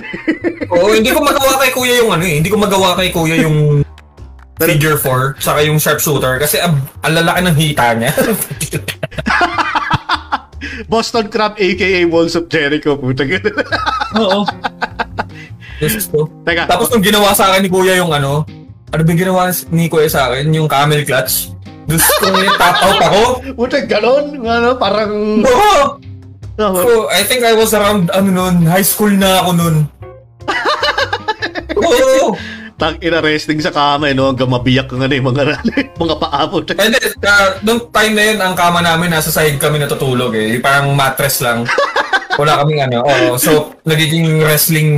Oo, 0.71 0.93
hindi 0.95 1.11
ko 1.11 1.19
magawa 1.23 1.59
kay 1.59 1.71
Kuya 1.75 1.95
yung 2.03 2.11
ano 2.15 2.23
eh. 2.23 2.35
Hindi 2.39 2.49
ko 2.51 2.57
magawa 2.59 2.95
kay 2.99 3.09
Kuya 3.11 3.35
yung 3.43 3.83
figure 4.59 4.99
4, 4.99 5.39
saka 5.39 5.63
yung 5.63 5.79
sharpshooter 5.79 6.35
kasi 6.35 6.59
ang, 6.59 6.75
ang 6.99 7.15
lalaki 7.15 7.39
ng 7.47 7.55
hita 7.55 7.95
niya. 7.95 8.11
Boston 10.87 11.27
Crab 11.27 11.59
aka 11.59 11.99
Walls 12.07 12.37
of 12.39 12.47
Jericho, 12.47 12.95
pucha 12.95 13.25
ka 13.27 13.37
Oo. 14.21 14.47
Yes, 15.79 16.07
so. 16.11 16.27
Teka, 16.43 16.67
Tapos 16.67 16.91
nung 16.91 17.03
ginawa 17.03 17.31
sa 17.31 17.51
akin 17.51 17.63
ni 17.65 17.69
Kuya 17.71 17.99
yung 17.99 18.11
ano, 18.11 18.43
ano 18.91 19.01
ba 19.03 19.11
ginawa 19.15 19.47
ni 19.71 19.87
Kuya 19.87 20.07
sa 20.11 20.31
akin? 20.31 20.51
Yung 20.51 20.67
camel 20.67 21.03
clutch. 21.03 21.51
Gusto 21.89 22.11
ko 22.21 22.37
yung 22.37 22.59
tap 22.59 22.77
out 22.85 22.99
ako. 23.01 23.21
pucha 23.57 23.79
ganon, 23.87 24.39
ano, 24.45 24.77
parang... 24.77 25.11
Oo! 25.43 25.99
Oh, 26.59 26.75
So, 26.75 27.07
I 27.07 27.23
think 27.23 27.47
I 27.47 27.55
was 27.55 27.71
around, 27.71 28.11
ano 28.11 28.35
nun, 28.35 28.67
high 28.67 28.83
school 28.83 29.15
na 29.15 29.39
ako 29.39 29.51
nun. 29.55 29.75
Oo! 31.79 32.35
Tang 32.79 32.95
ina 33.03 33.19
wrestling 33.19 33.59
sa 33.59 33.75
kama, 33.75 34.07
eh, 34.07 34.15
no? 34.15 34.31
Hanggang 34.31 34.47
mabiyak 34.47 34.87
ang 34.95 35.03
ano, 35.03 35.11
yung 35.11 35.27
mga, 35.35 35.59
mga 36.01 36.15
paa 36.15 36.47
mo. 36.47 36.63
And 36.63 36.95
then, 36.95 37.11
uh, 37.27 37.59
nung 37.59 37.91
time 37.91 38.13
na 38.15 38.23
yun, 38.23 38.39
ang 38.39 38.55
kama 38.55 38.79
namin, 38.79 39.11
nasa 39.11 39.27
side 39.27 39.59
kami 39.59 39.83
natutulog 39.83 40.31
eh. 40.31 40.63
Parang 40.63 40.95
mattress 40.95 41.43
lang. 41.43 41.67
Wala 42.39 42.63
kaming 42.63 42.87
ano. 42.87 43.03
Oo, 43.03 43.35
so, 43.35 43.75
nagiging 43.83 44.39
wrestling, 44.39 44.89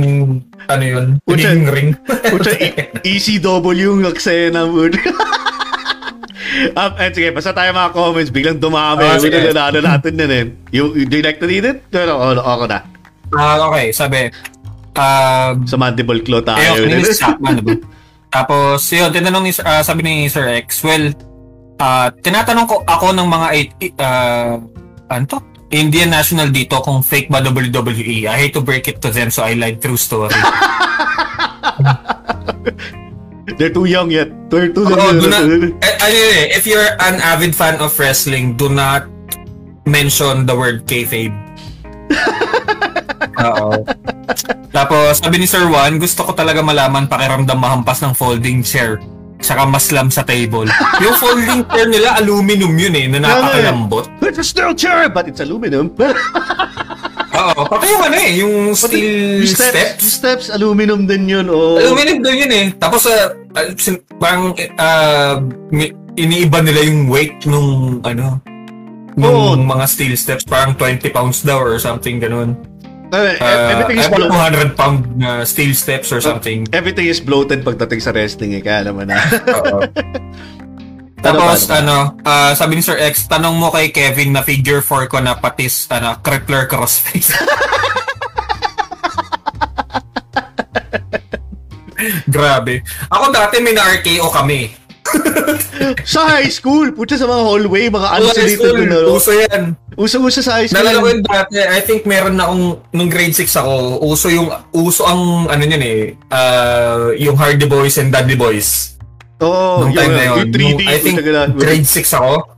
ano 0.70 0.84
yun, 0.86 1.06
Pucha. 1.26 1.50
nagiging 1.50 1.66
ring. 1.74 1.90
Pucha, 2.06 2.54
ECW 3.10 3.98
yung 3.98 4.06
eksena 4.06 4.62
mo. 4.62 4.86
um, 6.78 6.92
and 7.02 7.12
sige, 7.18 7.34
basta 7.34 7.50
tayo 7.50 7.74
mga 7.74 7.90
comments, 7.90 8.30
biglang 8.30 8.62
dumami. 8.62 9.10
Oh, 9.10 9.18
sige. 9.18 9.50
na 9.50 9.74
natin 9.74 10.14
na 10.14 10.26
rin. 10.30 10.54
You, 10.70 10.94
do 10.94 11.18
you 11.18 11.24
like 11.26 11.42
to 11.42 11.50
read 11.50 11.66
it? 11.66 11.82
No, 11.90 12.06
no, 12.06 12.14
no, 12.38 12.46
ako 12.46 12.70
na. 12.70 12.86
Ah, 13.34 13.58
okay, 13.66 13.90
sabi. 13.90 14.30
Uh, 14.92 15.56
Sa 15.64 15.80
mandible 15.80 16.20
claw 16.20 16.44
tayo. 16.44 16.60
Ayoko 16.60 16.84
ni 16.84 16.94
Miss 17.00 17.16
Chapman, 17.16 17.52
diba? 17.60 17.80
Tapos, 18.32 18.80
yun, 18.92 19.12
tinanong 19.12 19.44
ni, 19.44 19.52
ah, 19.64 19.84
sabi 19.84 20.00
ni 20.04 20.14
Sir 20.28 20.48
X, 20.64 20.80
well, 20.84 21.12
ah, 21.80 22.08
tinatanong 22.12 22.64
ko 22.68 22.80
ako 22.84 23.12
ng 23.12 23.28
mga, 23.28 23.46
eight, 23.52 23.72
uh, 24.00 24.56
ano 25.08 25.24
to? 25.28 25.38
Indian 25.72 26.12
national 26.12 26.52
dito 26.52 26.76
kung 26.84 27.00
fake 27.00 27.32
ba 27.32 27.40
WWE. 27.40 28.28
I 28.28 28.36
hate 28.36 28.52
to 28.52 28.60
break 28.60 28.92
it 28.92 29.00
to 29.00 29.08
them 29.08 29.32
so 29.32 29.40
I 29.40 29.56
lied 29.56 29.80
true 29.80 29.96
story. 29.96 30.36
They're 33.56 33.72
too 33.72 33.88
young 33.88 34.12
yet. 34.12 34.28
They're 34.52 34.68
too 34.68 34.84
Oo, 34.84 34.92
young. 34.92 35.16
do 35.16 35.28
not, 35.32 35.44
eh, 35.80 35.96
ano 35.96 36.14
yun 36.14 36.32
eh, 36.44 36.46
if 36.52 36.68
you're 36.68 36.92
an 37.00 37.24
avid 37.24 37.56
fan 37.56 37.80
of 37.80 37.96
wrestling, 37.96 38.52
do 38.60 38.68
not 38.68 39.08
mention 39.88 40.44
the 40.44 40.52
word 40.52 40.84
kayfabe. 40.84 41.32
Oo. 43.46 43.84
Tapos, 44.72 45.20
sabi 45.20 45.40
ni 45.40 45.46
Sir 45.46 45.68
Juan, 45.68 46.00
gusto 46.00 46.24
ko 46.24 46.32
talaga 46.32 46.60
malaman 46.64 47.08
pakiramdam 47.08 47.58
mahampas 47.58 48.00
ng 48.04 48.12
folding 48.16 48.64
chair 48.64 49.00
tsaka 49.42 49.66
maslam 49.66 50.08
sa 50.08 50.22
table. 50.22 50.70
Yung 51.02 51.16
folding 51.18 51.66
chair 51.66 51.90
nila, 51.90 52.16
aluminum 52.16 52.72
yun 52.78 52.94
eh, 52.94 53.10
na 53.10 53.18
napakalambot. 53.18 54.06
It's 54.22 54.38
a 54.38 54.46
steel 54.46 54.72
chair, 54.72 55.10
but 55.10 55.26
it's 55.26 55.42
aluminum. 55.42 55.90
Oo, 57.32 57.64
pati 57.66 57.90
yung 57.90 58.02
ano 58.06 58.16
eh, 58.16 58.32
yung 58.38 58.54
steel 58.78 59.42
Yung 59.42 59.50
steps, 59.50 59.74
steps. 59.74 60.00
yung 60.00 60.14
steps, 60.14 60.46
aluminum 60.54 61.10
din 61.10 61.26
yun. 61.26 61.50
Oh. 61.50 61.74
Aluminum 61.74 62.22
daw 62.22 62.30
yun 62.30 62.52
eh. 62.54 62.66
Tapos, 62.78 63.02
uh, 63.10 63.34
uh, 63.58 63.68
parang 64.22 64.54
uh, 64.78 65.36
iniiba 66.14 66.62
nila 66.62 66.80
yung 66.86 67.10
weight 67.10 67.42
nung 67.50 67.98
ano, 68.06 68.38
nung 69.18 69.64
mga 69.66 69.84
steel 69.90 70.14
steps. 70.14 70.46
Parang 70.46 70.78
20 70.78 71.02
pounds 71.10 71.42
daw 71.42 71.58
or 71.58 71.76
something 71.82 72.22
ganun. 72.22 72.56
Uh, 73.12 73.36
Uh, 73.36 73.68
everything 73.76 74.00
is 74.00 74.08
bloated. 74.08 74.32
200 74.32 74.72
pound 74.72 75.04
na 75.20 75.44
steel 75.44 75.76
steps 75.76 76.08
or 76.08 76.24
something. 76.24 76.64
Everything 76.72 77.04
is 77.04 77.20
bloated 77.20 77.60
pagdating 77.60 78.00
sa 78.00 78.08
wrestling 78.08 78.56
eh, 78.56 78.64
kaya 78.64 78.88
naman 78.88 79.12
na. 79.12 79.20
Oo. 79.52 79.84
Tapos, 81.22 81.70
ano, 81.70 82.18
ah, 82.26 82.50
sabi 82.56 82.80
ni 82.80 82.82
Sir 82.82 82.98
X, 82.98 83.30
tanong 83.30 83.54
mo 83.54 83.70
kay 83.70 83.94
Kevin 83.94 84.34
na 84.34 84.42
figure 84.42 84.82
4 84.82 85.06
ko 85.12 85.22
na 85.22 85.38
patis, 85.38 85.86
ano, 85.92 86.18
crippler 86.18 86.66
crossface. 86.66 87.30
Grabe. 92.34 92.82
Ako 93.12 93.30
dati 93.30 93.62
may 93.62 93.76
na-RKO 93.76 94.26
kami. 94.34 94.72
sa 96.08 96.40
high 96.40 96.50
school, 96.50 96.90
putya 96.90 97.20
sa 97.20 97.28
mga 97.28 97.42
hallway, 97.44 97.86
mga 97.86 98.08
High 98.08 98.24
unsolicited 98.24 98.56
school, 98.58 98.82
na 98.82 98.98
no? 98.98 99.14
uso 99.14 99.30
yan. 99.30 99.76
Uso-uso 99.96 100.40
sa 100.40 100.60
high 100.60 100.68
school. 100.68 100.80
Nalala 100.80 101.02
ko 101.02 101.06
yun 101.12 101.20
dati, 101.24 101.56
I 101.60 101.80
think 101.84 102.08
meron 102.08 102.36
na 102.38 102.48
akong, 102.48 102.80
nung 102.92 103.10
grade 103.12 103.36
6 103.36 103.44
ako, 103.60 103.72
uso 104.08 104.26
yung, 104.32 104.48
uso 104.72 105.04
ang, 105.04 105.48
ano 105.52 105.62
yun 105.62 105.82
eh, 105.84 106.00
ah, 106.32 107.12
yung 107.16 107.36
Hardy 107.36 107.68
Boys 107.68 108.00
and 108.00 108.08
Daddy 108.12 108.34
Boys. 108.34 108.96
Oo, 109.42 109.84
nung 109.84 109.92
time 109.92 110.14
na 110.14 110.24
yun. 110.32 110.36
Yung 110.38 110.52
3D, 110.54 110.82
Nung, 110.82 110.88
I 110.88 110.96
think, 111.02 111.16
grade 111.58 111.88
6 111.88 112.18
ako. 112.18 112.34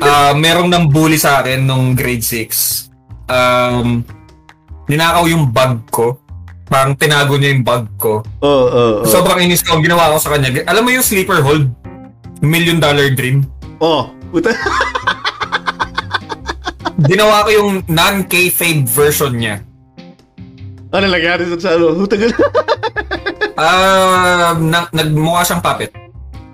Ah, 0.00 0.32
merong 0.32 0.72
nang 0.72 0.88
bully 0.88 1.20
sa 1.20 1.44
akin 1.44 1.68
nung 1.68 1.92
grade 1.92 2.24
6. 2.24 2.88
Um, 3.28 4.00
ninakaw 4.88 5.28
yung 5.28 5.52
bag 5.52 5.84
ko. 5.92 6.16
Parang 6.66 6.96
tinago 6.96 7.36
niya 7.36 7.52
yung 7.52 7.60
bag 7.60 7.84
ko. 8.00 8.24
Oo, 8.40 8.66
oo, 8.66 8.92
oo. 9.02 9.06
Sobrang 9.06 9.36
inis 9.36 9.60
ko 9.60 9.76
ang 9.76 9.84
ginawa 9.84 10.16
ko 10.16 10.18
sa 10.18 10.32
kanya. 10.32 10.64
Alam 10.64 10.88
mo 10.88 10.90
yung 10.96 11.04
sleeper 11.04 11.44
hold? 11.44 11.68
Million 12.40 12.80
dollar 12.80 13.12
dream. 13.12 13.44
Oh, 13.78 14.08
puta. 14.32 14.56
Ginawa 17.04 17.44
ko 17.44 17.50
yung 17.52 17.70
non-kayfabe 17.84 18.88
version 18.88 19.36
niya. 19.36 19.60
ano 20.96 21.12
nangyari 21.12 21.44
sa 21.44 21.56
sa 21.60 21.70
ano? 21.76 21.92
Ka 22.08 22.16
Ah, 23.56 24.52
na- 24.56 24.88
nagmukha 24.92 25.44
siyang 25.44 25.64
puppet. 25.64 25.92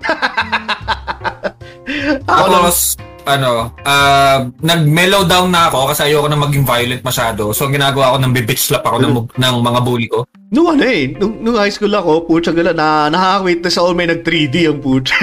Tapos, 2.27 2.95
ano, 3.23 3.71
ah, 3.83 4.47
nag-mellow 4.59 5.23
down 5.23 5.51
na 5.51 5.71
ako 5.71 5.91
kasi 5.91 6.11
ayoko 6.11 6.27
na 6.27 6.39
maging 6.39 6.67
violent 6.67 7.03
masyado. 7.03 7.55
So, 7.55 7.67
ang 7.67 7.75
ginagawa 7.75 8.15
ko, 8.15 8.17
nang 8.19 8.35
bitch 8.35 8.71
slap 8.71 8.83
ako 8.83 8.99
ng, 8.99 9.15
ng 9.35 9.55
mga 9.63 9.79
bully 9.83 10.07
ko. 10.11 10.27
Nung 10.51 10.75
ano 10.75 10.83
eh, 10.83 11.11
nung, 11.15 11.39
nung 11.39 11.55
high 11.55 11.71
school 11.71 11.91
ako, 11.91 12.27
putya 12.27 12.51
gala, 12.51 12.75
na, 12.75 13.07
nakaka-witness 13.07 13.79
ako 13.79 13.87
may 13.95 14.07
nag-3D 14.11 14.55
ang 14.67 14.79
putya. 14.83 15.15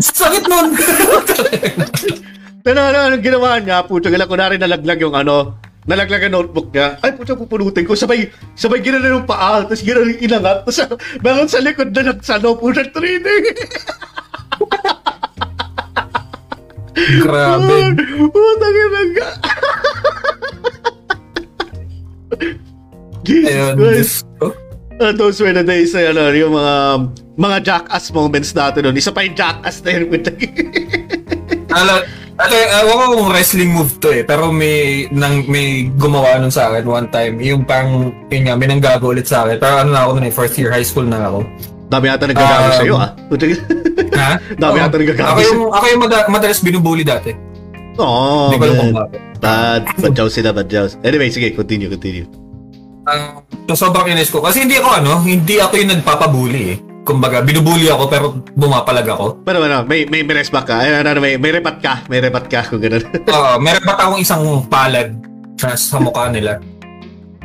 Sakit 0.00 0.44
nun! 0.48 0.72
Ano, 2.60 2.80
ano, 2.84 2.98
anong 3.08 3.24
ginawa 3.24 3.56
niya? 3.56 3.80
Puta 3.88 4.12
gala, 4.12 4.28
kunwari 4.28 4.60
nalaglag 4.60 5.00
yung 5.00 5.16
ano, 5.16 5.56
nalaglag 5.88 6.28
ang 6.28 6.36
notebook 6.36 6.68
niya. 6.76 7.00
Ay, 7.00 7.16
puta, 7.16 7.32
pupunutin 7.32 7.88
ko. 7.88 7.96
Sabay, 7.96 8.28
sabay 8.52 8.84
ginano 8.84 9.08
yung 9.08 9.24
paa, 9.24 9.64
tapos 9.64 9.80
ginano 9.80 10.12
yung 10.12 10.20
inangat. 10.20 10.68
Tapos 10.68 10.76
meron 11.24 11.48
sa 11.48 11.64
likod 11.64 11.88
na 11.88 12.12
nagsano, 12.12 12.60
puta, 12.60 12.84
3D. 12.84 13.28
Grabe. 17.24 17.96
Puta 18.28 18.66
ginaga. 18.76 19.26
Ayun, 23.30 23.74
Diyos 23.80 24.20
ko. 24.36 24.52
Uh, 25.00 25.16
those 25.16 25.40
were 25.40 25.56
the 25.56 25.64
days, 25.64 25.96
ano, 25.96 26.28
yung 26.36 26.52
mga 26.52 26.76
mga 27.40 27.56
jackass 27.64 28.12
moments 28.12 28.52
natin 28.52 28.84
nun. 28.84 29.00
Isa 29.00 29.08
pa 29.16 29.24
yung 29.24 29.32
jackass 29.32 29.80
na 29.80 29.96
yun. 29.96 30.12
puta. 30.12 30.28
Ate, 32.40 32.56
ewan 32.74 32.96
ko 32.96 33.14
kung 33.18 33.30
wrestling 33.30 33.68
move 33.68 33.92
to 33.98 34.08
eh, 34.10 34.24
pero 34.24 34.48
may, 34.48 35.04
nang, 35.10 35.44
may 35.44 35.92
gumawa 35.92 36.40
nun 36.40 36.48
sa 36.48 36.72
akin 36.72 36.82
one 36.82 37.08
time, 37.08 37.36
yung 37.36 37.62
pang, 37.62 38.08
yun 38.26 38.42
nga, 38.42 38.56
may 38.56 38.64
nanggago 38.64 39.12
ulit 39.12 39.28
sa 39.28 39.44
akin. 39.44 39.60
Pero 39.60 39.74
ano 39.78 39.90
na 39.90 40.00
ako 40.02 40.10
nun 40.16 40.24
eh, 40.24 40.32
fourth 40.32 40.56
year 40.56 40.72
high 40.72 40.82
school 40.82 41.04
na 41.04 41.20
ako. 41.22 41.44
Dami 41.86 42.06
yata 42.06 42.24
nagagawa 42.24 42.64
Um, 42.64 42.78
sa'yo, 42.78 42.94
ah. 42.96 43.10
Ha? 44.16 44.30
Dami 44.62 44.74
Oo. 44.74 44.82
yata 44.82 44.96
nagagago 44.96 45.28
Ako 45.28 45.40
yung, 45.42 45.60
ako 45.68 45.84
yung 45.86 46.00
mada- 46.00 46.28
madalas 46.28 46.60
binubuli 46.60 47.02
dati. 47.02 47.30
Oh, 47.98 48.48
Hindi 48.48 48.56
ko 48.56 48.64
alam 48.64 48.76
kung 48.78 48.88
man. 48.88 49.00
bakit. 49.04 49.20
Bad, 49.36 49.82
badyaw 49.98 50.28
sila, 50.28 50.48
badyaw. 50.50 50.84
Anyway, 51.00 51.28
sige, 51.28 51.52
continue, 51.52 51.88
continue. 51.88 52.24
Ah, 53.02 53.40
so 53.66 53.76
sobrang 53.78 54.08
inis 54.08 54.28
ko. 54.28 54.40
Kasi 54.40 54.64
hindi 54.64 54.76
ako 54.76 54.88
ano, 54.94 55.12
hindi 55.20 55.56
ako 55.56 55.76
yung 55.76 55.90
nagpapabuli 55.90 56.62
eh. 56.70 56.78
Kumbaga, 57.10 57.42
binubuli 57.42 57.90
ako 57.90 58.04
pero 58.06 58.26
bumapalag 58.54 59.08
ako. 59.10 59.42
Pero 59.42 59.58
ano, 59.66 59.82
may, 59.82 60.06
may, 60.06 60.22
may 60.22 60.38
rest 60.38 60.54
back 60.54 60.70
ka. 60.70 60.78
Ay, 60.78 60.94
ano, 60.94 61.18
may, 61.18 61.34
may 61.34 61.50
repat 61.50 61.82
ka. 61.82 62.06
May 62.06 62.22
repat 62.22 62.46
ka 62.46 62.62
kung 62.70 62.78
gano'n. 62.78 63.02
Oo, 63.26 63.58
meron 63.58 63.82
pa 63.82 63.98
akong 63.98 64.22
isang 64.22 64.44
palad 64.70 65.10
sa, 65.58 65.74
sa 65.74 65.98
mukha 65.98 66.30
nila. 66.30 66.62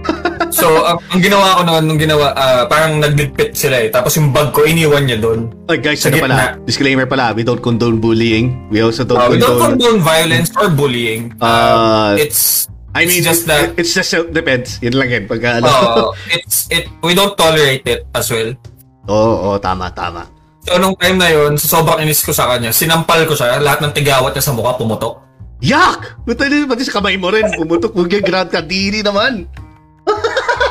So, 0.55 0.87
ang, 0.87 1.01
ang 1.11 1.19
ginawa 1.19 1.59
ko 1.59 1.61
noon, 1.67 1.83
nung 1.83 1.99
ginawa, 1.99 2.31
ah, 2.31 2.63
parang 2.69 3.01
nagligpit 3.01 3.57
sila 3.57 3.81
eh. 3.81 3.89
Tapos 3.91 4.15
yung 4.15 4.31
bag 4.31 4.55
ko, 4.55 4.63
iniwan 4.63 5.03
niya 5.03 5.19
doon. 5.19 5.51
Ay, 5.67 5.83
guys, 5.83 5.99
Sa 5.99 6.07
ano 6.07 6.21
pala? 6.21 6.55
Disclaimer 6.63 7.03
pala, 7.09 7.35
we 7.35 7.43
don't 7.43 7.59
condone 7.59 7.99
bullying. 7.99 8.55
We 8.71 8.79
also 8.79 9.03
don't 9.03 9.19
Uh, 9.19 9.35
we 9.35 9.41
don't 9.41 9.59
condone... 9.59 9.81
condone 9.81 9.99
violence 9.99 10.53
or 10.55 10.71
bullying. 10.71 11.35
Uh, 11.43 12.15
it's 12.15 12.69
I 12.95 13.03
mean, 13.03 13.19
it's 13.19 13.27
just 13.27 13.43
that 13.51 13.75
it's 13.75 13.91
just 13.91 14.07
self-defense. 14.07 14.79
Yun 14.79 14.95
lang 14.95 15.11
yun. 15.11 15.23
Pagka 15.27 15.59
ano. 15.59 15.67
uh, 15.67 16.07
it's 16.35 16.71
it 16.71 16.87
we 17.03 17.11
don't 17.11 17.35
tolerate 17.35 17.83
it 17.83 18.07
as 18.15 18.31
well. 18.31 18.55
Oo, 19.05 19.33
oo, 19.49 19.57
tama, 19.61 19.93
tama. 19.93 20.25
So 20.65 20.81
nung 20.81 20.97
time 20.97 21.21
na 21.21 21.29
yun, 21.29 21.61
so 21.61 21.69
sobrang 21.69 22.01
inis 22.01 22.25
ko 22.25 22.33
sa 22.33 22.49
kanya. 22.49 22.73
Sinampal 22.73 23.29
ko 23.29 23.37
siya, 23.37 23.61
lahat 23.61 23.85
ng 23.85 23.93
tigawat 23.93 24.33
niya 24.33 24.41
sa 24.41 24.53
mukha 24.57 24.73
pumutok. 24.73 25.21
Yak! 25.61 26.25
Buta 26.25 26.49
din, 26.49 26.65
pati 26.65 26.81
sa 26.81 26.97
kamay 26.97 27.15
mo 27.21 27.29
rin. 27.29 27.45
Pumutok 27.53 27.93
mo 27.93 28.09
yung 28.09 28.25
grand 28.25 28.49
kadiri 28.49 29.05
naman. 29.05 29.45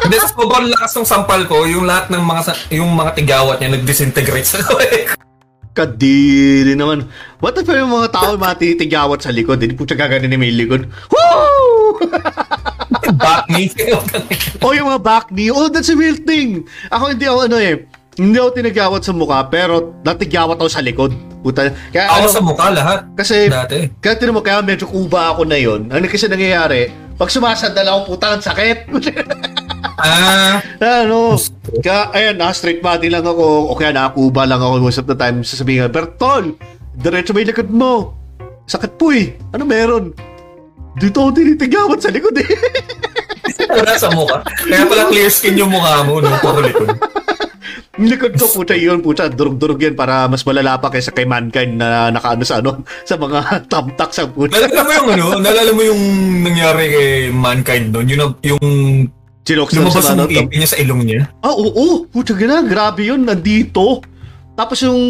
Hindi, 0.04 0.16
sobrang 0.34 0.68
lakas 0.68 0.92
ng 0.98 1.08
sampal 1.08 1.46
ko, 1.46 1.64
yung 1.64 1.86
lahat 1.86 2.10
ng 2.12 2.20
mga 2.20 2.42
yung 2.76 2.90
mga 2.92 3.10
tigawat 3.16 3.56
niya 3.62 3.78
nag-disintegrate 3.78 4.44
sa 4.44 4.60
kamay 4.60 5.08
ko. 5.08 5.14
Kadiri 5.74 6.78
naman. 6.78 7.10
What 7.42 7.58
if 7.58 7.66
yung 7.66 7.90
mga 7.90 8.14
tao 8.14 8.38
matitigawat 8.38 9.26
sa 9.26 9.34
likod? 9.34 9.58
Hindi 9.58 9.74
po 9.74 9.82
siya 9.82 10.06
gaganin 10.06 10.30
ni 10.30 10.38
may 10.38 10.54
likod. 10.54 10.86
Woo! 11.10 11.98
Back 13.18 13.50
me. 13.50 13.66
o 14.62 14.70
yung 14.70 14.86
mga 14.90 15.02
back 15.02 15.26
knee. 15.34 15.50
Oh, 15.50 15.66
that's 15.66 15.90
a 15.90 15.98
real 15.98 16.14
thing. 16.22 16.62
Ako 16.94 17.10
hindi 17.10 17.26
ako 17.26 17.50
ano 17.50 17.58
eh. 17.58 17.90
Hindi 18.14 18.38
ako 18.38 18.50
tinagawat 18.54 19.02
sa 19.02 19.10
mukha, 19.10 19.42
pero 19.50 19.98
natigawat 20.00 20.54
ako 20.54 20.70
sa 20.70 20.78
likod. 20.78 21.10
Puta. 21.42 21.66
Kaya 21.90 22.06
Ako 22.08 22.18
ano, 22.22 22.30
sa 22.30 22.42
mukha 22.42 22.66
lahat. 22.70 22.98
kasi, 23.12 23.50
Dati. 23.50 23.90
kaya 23.98 24.14
tinan 24.16 24.38
mo, 24.38 24.40
kaya 24.40 24.62
medyo 24.62 24.86
kuba 24.86 25.34
ako 25.34 25.44
na 25.44 25.58
yon. 25.58 25.90
Ano 25.90 26.06
kasi 26.06 26.24
nangyayari? 26.24 26.88
Pag 27.14 27.28
sumasandal 27.28 27.84
ako, 27.84 28.14
puta, 28.14 28.26
ang 28.32 28.42
sakit. 28.42 28.90
Ah, 29.98 30.58
ano, 31.04 31.36
kaya, 31.82 32.10
ayan, 32.10 32.38
na 32.38 32.50
straight 32.50 32.80
body 32.80 33.10
lang 33.10 33.26
ako, 33.26 33.70
o 33.70 33.76
kaya 33.76 33.92
nakakuba 33.92 34.46
lang 34.46 34.62
ako 34.62 34.80
most 34.80 34.98
of 34.98 35.06
the 35.06 35.14
time, 35.14 35.42
sasabihin 35.42 35.84
nga, 35.84 35.90
Bertol, 35.90 36.54
diretso 36.94 37.34
may 37.34 37.44
likod 37.44 37.68
mo. 37.68 38.14
Sakit 38.64 38.96
po 38.96 39.12
eh. 39.12 39.36
Ano 39.52 39.66
meron? 39.66 40.14
Dito 40.96 41.18
ako 41.20 41.30
tinitigawan 41.34 41.98
sa 42.00 42.08
likod 42.08 42.32
eh. 42.38 42.46
wala 43.68 43.98
sa 43.98 44.08
mukha. 44.08 44.40
Kaya 44.46 44.86
pala 44.86 45.10
clear 45.10 45.28
skin 45.28 45.58
yung 45.58 45.74
mukha 45.74 46.06
mo, 46.06 46.22
no? 46.22 46.30
Puro 46.40 46.62
likod. 46.62 46.88
Likod 47.96 48.34
ko, 48.36 48.44
puta 48.50 48.74
yun, 48.76 49.00
puta, 49.00 49.30
durug-durug 49.30 49.80
yan 49.80 49.94
para 49.96 50.26
mas 50.28 50.44
malala 50.44 50.76
pa 50.76 50.90
kaysa 50.92 51.14
kay 51.14 51.24
Mankind 51.24 51.78
na 51.80 52.10
nakaano 52.12 52.44
sa 52.44 52.60
ano, 52.60 52.84
sa 53.08 53.16
mga 53.16 53.68
thumbtacks 53.70 54.18
ang 54.20 54.30
puta. 54.34 54.58
Nalala 54.58 54.82
mo 54.82 54.92
yung 54.92 55.08
ano? 55.10 55.26
Nalala 55.40 55.70
mo 55.72 55.82
yung 55.82 56.02
nangyari 56.44 56.84
kay 56.90 57.10
Mankind 57.32 57.86
doon? 57.94 58.06
Yung, 58.10 58.34
yung 58.44 58.66
Sinoksan 59.44 59.84
lumabas 59.84 60.04
sa 60.08 60.16
ano, 60.16 60.24
yung 60.32 60.48
ipin 60.48 60.56
niya 60.64 60.70
sa 60.72 60.80
ilong 60.80 61.02
niya? 61.04 61.28
Ah, 61.44 61.52
oo, 61.52 62.08
puta 62.08 62.32
gana, 62.32 62.64
grabe 62.64 63.04
yun, 63.04 63.28
nandito. 63.28 64.00
Tapos 64.54 64.80
yung, 64.86 65.02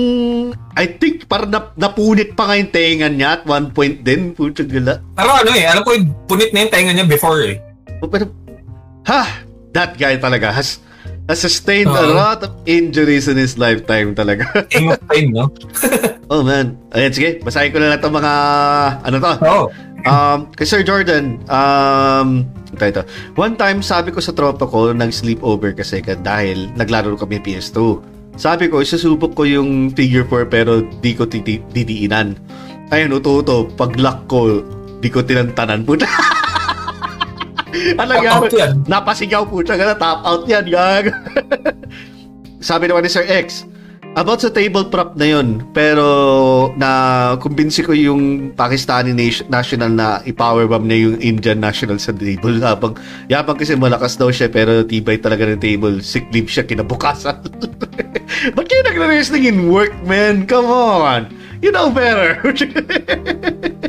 I 0.74 0.90
think, 0.98 1.30
parang 1.30 1.52
nap, 1.54 1.76
napunit 1.78 2.34
pa 2.34 2.48
nga 2.48 2.58
yung 2.58 2.72
tenga 2.72 3.06
niya 3.12 3.38
at 3.38 3.42
one 3.46 3.70
point 3.70 4.02
din, 4.02 4.34
puta 4.34 4.66
gala. 4.66 4.98
Pero 5.14 5.30
ano 5.30 5.50
eh, 5.54 5.68
alam 5.68 5.86
ko 5.86 5.94
punit 6.26 6.50
na 6.50 6.66
yung 6.66 6.72
tenga 6.72 6.90
niya 6.90 7.06
before 7.06 7.44
eh. 7.46 7.62
Pero, 8.02 8.26
ha, 9.06 9.44
that 9.70 9.94
guy 9.94 10.18
talaga 10.18 10.50
has, 10.50 10.82
has 11.28 11.40
sustained 11.40 11.88
a 11.88 12.04
Oo. 12.04 12.14
lot 12.14 12.44
of 12.44 12.52
injuries 12.68 13.28
in 13.28 13.40
his 13.40 13.56
lifetime 13.56 14.12
talaga. 14.12 14.44
King 14.72 14.92
of 14.92 15.00
pain, 15.08 15.32
no? 15.32 15.48
oh 16.32 16.44
man. 16.44 16.76
Ayan, 16.92 17.12
sige, 17.16 17.28
basahin 17.40 17.72
ko 17.72 17.80
na 17.80 17.94
lang 17.94 17.98
itong 18.00 18.16
mga, 18.16 18.32
ano 19.08 19.16
to, 19.16 19.32
Oo. 19.40 19.64
Um, 20.04 20.52
kay 20.52 20.68
Sir 20.68 20.84
Jordan, 20.84 21.40
um, 21.48 22.44
ito, 22.76 22.84
ito. 22.84 23.02
One 23.40 23.56
time, 23.56 23.80
sabi 23.80 24.12
ko 24.12 24.20
sa 24.20 24.36
tropa 24.36 24.68
ko, 24.68 24.92
nag-sleepover 24.92 25.72
kasi 25.72 26.04
ka 26.04 26.12
dahil 26.20 26.68
naglaro 26.76 27.16
kami 27.16 27.40
PS2. 27.40 28.04
Sabi 28.36 28.68
ko, 28.68 28.84
isusubok 28.84 29.32
ko 29.32 29.48
yung 29.48 29.94
figure 29.96 30.28
4 30.28 30.50
pero 30.52 30.84
di 31.00 31.16
ko 31.16 31.24
titi- 31.24 31.64
didiinan. 31.72 32.36
Ayun, 32.92 33.16
uto-uto. 33.16 33.70
Pag-lock 33.72 34.28
ko, 34.28 34.60
di 35.00 35.08
ko 35.08 35.24
tinantanan. 35.24 35.80
Puta. 35.88 36.04
Ano 37.98 38.10
Top 38.14 38.24
out 38.24 38.52
yan? 38.52 38.58
yan. 38.58 38.74
Napasigaw 38.86 39.42
po 39.48 39.60
siya. 39.60 39.76
Gana, 39.76 39.94
top 39.98 40.20
out 40.24 40.44
yan. 40.46 40.64
Gag. 40.66 41.04
Sabi 42.68 42.88
naman 42.88 43.04
ni 43.04 43.10
Sir 43.12 43.28
X, 43.28 43.68
about 44.14 44.40
sa 44.40 44.48
table 44.48 44.86
prop 44.88 45.18
na 45.18 45.26
yun, 45.26 45.60
pero 45.74 46.06
na 46.78 46.90
kumbinsi 47.42 47.82
ko 47.82 47.92
yung 47.92 48.54
Pakistani 48.54 49.10
nation, 49.10 49.44
national 49.50 49.90
na 49.92 50.22
i-powerbomb 50.24 50.86
niya 50.86 50.98
yung 51.10 51.16
Indian 51.20 51.58
national 51.60 51.98
sa 51.98 52.14
table. 52.14 52.62
Habang, 52.62 52.94
yabang 53.26 53.58
kasi 53.58 53.74
malakas 53.74 54.14
daw 54.16 54.30
siya, 54.30 54.48
pero 54.48 54.86
tibay 54.86 55.18
talaga 55.18 55.44
ng 55.50 55.60
table. 55.60 55.98
Sick 56.00 56.30
leave 56.30 56.48
siya 56.48 56.64
kinabukasan. 56.64 57.42
Ba't 58.56 58.66
kayo 58.66 58.82
nagre-wrestling 58.86 59.44
in 59.44 59.68
work, 59.68 59.92
man? 60.06 60.46
Come 60.46 60.70
on! 60.70 61.28
You 61.60 61.72
know 61.72 61.88
better. 61.90 62.38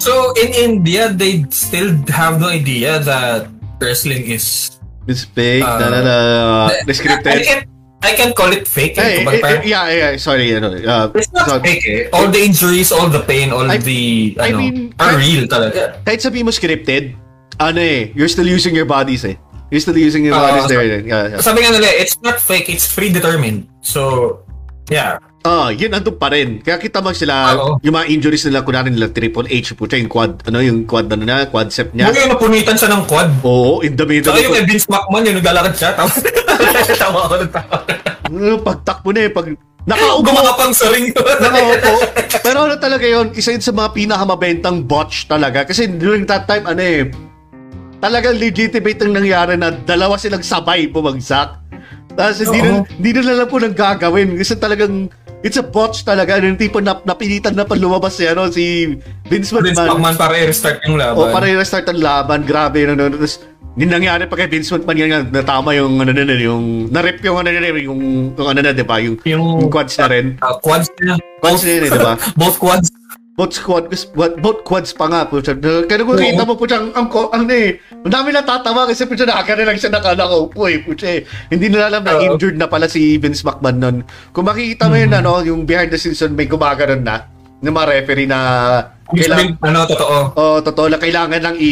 So, 0.00 0.32
in 0.40 0.48
India, 0.56 1.12
they 1.12 1.44
still 1.52 1.92
have 2.08 2.40
no 2.40 2.48
idea 2.48 2.98
that 3.04 3.52
wrestling 3.78 4.24
is... 4.32 4.72
It's 5.06 5.24
fake. 5.24 5.60
Uh, 5.60 5.76
na, 5.76 5.86
na, 5.92 6.00
na, 6.00 6.14
I 6.72 6.92
scripted. 6.92 7.44
can 7.44 7.60
I 8.00 8.16
can 8.16 8.32
call 8.32 8.48
it 8.48 8.64
fake. 8.64 8.96
Hey, 8.96 9.20
Eh, 9.20 9.24
kumbaga, 9.24 9.44
eh, 9.44 9.60
eh, 9.60 9.68
yeah, 9.68 9.84
yeah, 9.92 10.10
sorry, 10.16 10.56
ano, 10.56 10.72
uh, 10.72 11.12
It's 11.12 11.28
not 11.36 11.44
so- 11.48 11.60
fake 11.60 11.84
eh. 11.84 12.08
All 12.16 12.32
the 12.32 12.40
injuries, 12.40 12.88
all 12.92 13.12
the 13.12 13.20
pain, 13.20 13.52
all 13.52 13.68
I- 13.68 13.76
the, 13.76 14.36
I 14.40 14.48
ano, 14.48 14.56
mean, 14.56 14.76
I- 14.96 15.12
are 15.12 15.16
real 15.20 15.44
talaga. 15.44 16.00
kahit 16.08 16.24
sabihin 16.24 16.48
mo 16.48 16.52
scripted, 16.52 17.12
ano 17.60 17.76
eh, 17.76 18.08
you're 18.16 18.32
still 18.32 18.48
using 18.48 18.72
your 18.72 18.88
bodies 18.88 19.28
eh. 19.28 19.36
You're 19.68 19.84
still 19.84 20.00
using 20.00 20.24
your 20.24 20.32
bodies 20.32 20.64
so- 20.64 20.72
there. 20.72 20.80
eh. 20.80 21.04
Yeah, 21.04 21.22
yeah. 21.36 21.40
Sabi 21.44 21.60
nga 21.60 21.76
nila, 21.76 21.92
it's 21.92 22.16
not 22.24 22.40
fake, 22.40 22.72
it's 22.72 22.88
predetermined. 22.88 23.68
So, 23.84 24.40
yeah. 24.88 25.20
Ah, 25.40 25.72
yun 25.72 25.88
andun 25.88 26.20
pa 26.20 26.28
rin. 26.28 26.60
Kaya 26.60 26.76
kita 26.76 27.00
mo 27.00 27.16
sila, 27.16 27.56
Oo. 27.56 27.80
yung 27.80 27.96
mga 27.96 28.12
injuries 28.12 28.44
nila, 28.44 28.60
kunwari 28.60 28.92
nila 28.92 29.08
Triple 29.08 29.48
H, 29.48 29.72
puta 29.72 29.96
yung 29.96 30.12
quad, 30.12 30.44
ano 30.44 30.60
yung 30.60 30.84
quad 30.84 31.08
ano 31.08 31.24
na, 31.24 31.48
quadcep 31.48 31.96
niya. 31.96 32.12
Yung 32.12 32.36
napunitan 32.36 32.76
siya 32.76 32.92
ng 32.92 33.08
quad. 33.08 33.32
Oo, 33.40 33.80
in 33.80 33.96
the 33.96 34.04
middle. 34.04 34.36
Saka 34.36 34.44
yung 34.44 34.68
Vince 34.68 34.84
McMahon, 34.92 35.24
yung 35.24 35.38
naglalakad 35.40 35.72
siya. 35.72 35.90
Tama, 35.96 36.12
tama 37.02 37.18
ako 37.24 37.34
ng 37.40 37.52
tama. 37.56 37.76
Ano, 38.28 38.54
pagtakbo 38.60 39.08
na 39.16 39.20
eh, 39.24 39.30
pag 39.32 39.46
nakaupo, 39.88 40.28
Gumakapang 40.28 40.72
sa 40.76 40.86
ring. 40.92 41.08
nakaupo. 41.16 41.92
Pero 42.44 42.58
ano 42.68 42.76
talaga 42.76 43.06
yun, 43.08 43.32
isa 43.32 43.56
yun 43.56 43.64
sa 43.64 43.72
mga 43.72 43.96
pinakamabentang 43.96 44.84
botch 44.84 45.24
talaga. 45.24 45.64
Kasi 45.64 45.88
during 45.88 46.28
that 46.28 46.44
time, 46.44 46.68
ano 46.68 46.84
eh, 46.84 47.08
talagang 47.96 48.36
legitimate 48.36 49.00
ang 49.00 49.16
nangyari 49.16 49.56
na 49.56 49.72
dalawa 49.72 50.20
silang 50.20 50.44
sabay 50.44 50.84
bumagsak. 50.84 51.56
Tapos 52.10 52.42
hindi, 52.42 52.60
na, 52.60 52.84
hindi 52.84 53.10
na 53.14 53.40
lang 53.40 53.48
po 53.48 53.56
nang 53.56 53.72
gagawin. 53.72 54.36
Kasi 54.36 54.58
talagang, 54.58 55.08
it's 55.42 55.58
a 55.60 55.64
botch 55.64 56.04
talaga. 56.04 56.40
Yung 56.40 56.56
tipo 56.56 56.80
na, 56.80 56.96
napilitan 57.04 57.56
na 57.56 57.64
pa 57.64 57.76
lumabas 57.76 58.16
si, 58.16 58.24
ano, 58.28 58.48
si 58.52 58.96
Vince 59.28 59.52
Vince 59.52 59.76
McMahon. 59.76 60.00
McMahon 60.00 60.16
para 60.16 60.34
i-restart 60.36 60.78
yung 60.86 60.96
laban. 61.00 61.18
O 61.18 61.32
para 61.32 61.46
i-restart 61.48 61.86
ang 61.88 62.00
laban, 62.00 62.40
grabe 62.44 62.84
no, 62.84 62.92
no. 62.96 63.08
Tapos, 63.08 63.40
hindi 63.78 63.86
nangyari 63.86 64.26
pa 64.26 64.34
kay 64.36 64.48
Vince 64.50 64.70
McMahon 64.76 64.98
yan 64.98 65.10
natama 65.30 65.72
yung 65.72 65.96
ano 66.02 66.10
na 66.12 66.34
yung 66.36 66.90
na-rip 66.90 67.22
yung 67.24 67.38
ano 67.38 67.48
na 67.48 67.68
yung, 67.70 67.80
yung 67.80 68.00
ano 68.36 68.58
na, 68.60 68.70
di 68.74 68.84
ba? 68.84 69.00
Yung, 69.00 69.16
Yung- 69.24 69.64
yung 69.64 69.72
quads 69.72 69.96
na 69.96 70.06
rin. 70.10 70.36
Ah, 70.42 70.58
quads 70.58 70.90
niya. 71.00 71.16
Quads 71.40 71.62
na 71.64 71.70
yun 71.70 71.82
di 71.86 71.90
ba? 72.00 72.14
Both 72.36 72.58
quads. 72.60 72.99
Both 73.38 73.56
squad, 73.56 73.88
both, 74.42 74.66
quads 74.68 74.92
pa 74.92 75.08
nga 75.08 75.24
po 75.24 75.40
siya. 75.40 75.56
Kaya 75.56 76.04
kung 76.04 76.18
kita 76.18 76.44
mo 76.44 76.58
po 76.58 76.68
siya, 76.68 76.82
ang, 76.82 76.92
ang, 76.92 77.08
ang, 77.08 77.44
eh, 77.48 77.80
ang 78.04 78.12
dami 78.12 78.36
natatawa 78.36 78.84
kasi 78.84 79.08
po 79.08 79.16
siya 79.16 79.32
nakakana 79.32 79.70
lang 79.70 79.78
siya 79.80 79.96
nakalakaupo 79.96 80.60
eh. 80.68 80.76
Po 80.84 80.92
siya 80.92 81.10
eh. 81.16 81.20
Hindi 81.48 81.72
nila 81.72 81.88
alam 81.88 82.04
na 82.04 82.20
injured 82.20 82.60
na 82.60 82.68
pala 82.68 82.84
si 82.90 83.16
Vince 83.16 83.40
McMahon 83.46 83.78
nun. 83.80 83.96
Kung 84.36 84.44
makikita 84.44 84.92
mo 84.92 84.98
yun, 84.98 85.14
ano, 85.14 85.40
yung 85.40 85.64
behind 85.64 85.88
the 85.88 85.96
scenes 85.96 86.20
nun, 86.20 86.36
may 86.36 86.44
gumaganon 86.44 87.00
na 87.00 87.24
ng 87.60 87.72
mga 87.72 87.86
referee 87.88 88.28
na 88.28 88.40
Kailangan, 89.10 89.58
ano, 89.66 89.80
totoo. 89.90 90.16
Oh, 90.38 90.58
totoo 90.62 90.86
lang 90.86 91.02
kailangan 91.02 91.40
lang 91.42 91.56
i, 91.58 91.70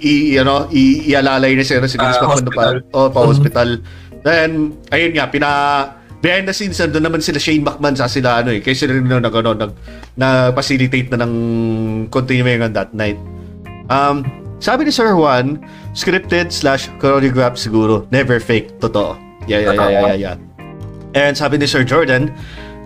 i 0.00 0.12
ano, 0.40 0.64
i, 0.72 1.12
ialalay 1.12 1.52
na 1.52 1.60
siya 1.60 1.84
si 1.84 2.00
Vince 2.00 2.16
Ah, 2.16 2.24
McMahon 2.24 2.48
pa. 2.56 2.64
Oh, 2.96 3.12
pa 3.12 3.20
hospital. 3.20 3.84
Then 4.24 4.72
ayun 4.88 5.12
nga 5.12 5.28
pina 5.28 5.50
behind 6.20 6.44
the 6.44 6.54
scenes 6.54 6.80
doon 6.80 7.00
naman 7.00 7.20
sila 7.24 7.40
Shane 7.40 7.64
McMahon 7.64 7.96
sa 7.96 8.06
sila 8.06 8.44
ano 8.44 8.52
eh. 8.52 8.60
Kaya 8.60 8.76
rin 8.88 9.08
na 9.08 9.20
nag 9.20 9.34
ano, 9.34 9.56
nag 9.56 9.72
na 10.16 10.52
facilitate 10.52 11.08
na 11.12 11.24
ng 11.24 11.34
continuing 12.12 12.60
on 12.60 12.72
that 12.76 12.92
night. 12.92 13.16
Um, 13.88 14.22
sabi 14.60 14.86
ni 14.86 14.92
Sir 14.92 15.16
Juan, 15.16 15.64
scripted 15.96 16.52
slash 16.52 16.92
choreographed 17.00 17.58
siguro. 17.58 18.04
Never 18.12 18.38
fake. 18.38 18.76
Totoo. 18.78 19.16
Yeah, 19.48 19.64
yeah, 19.64 19.74
yeah, 19.74 19.88
yeah, 19.88 20.02
yeah, 20.04 20.18
yeah. 20.20 20.36
And 21.16 21.34
sabi 21.34 21.58
ni 21.58 21.66
Sir 21.66 21.82
Jordan, 21.82 22.30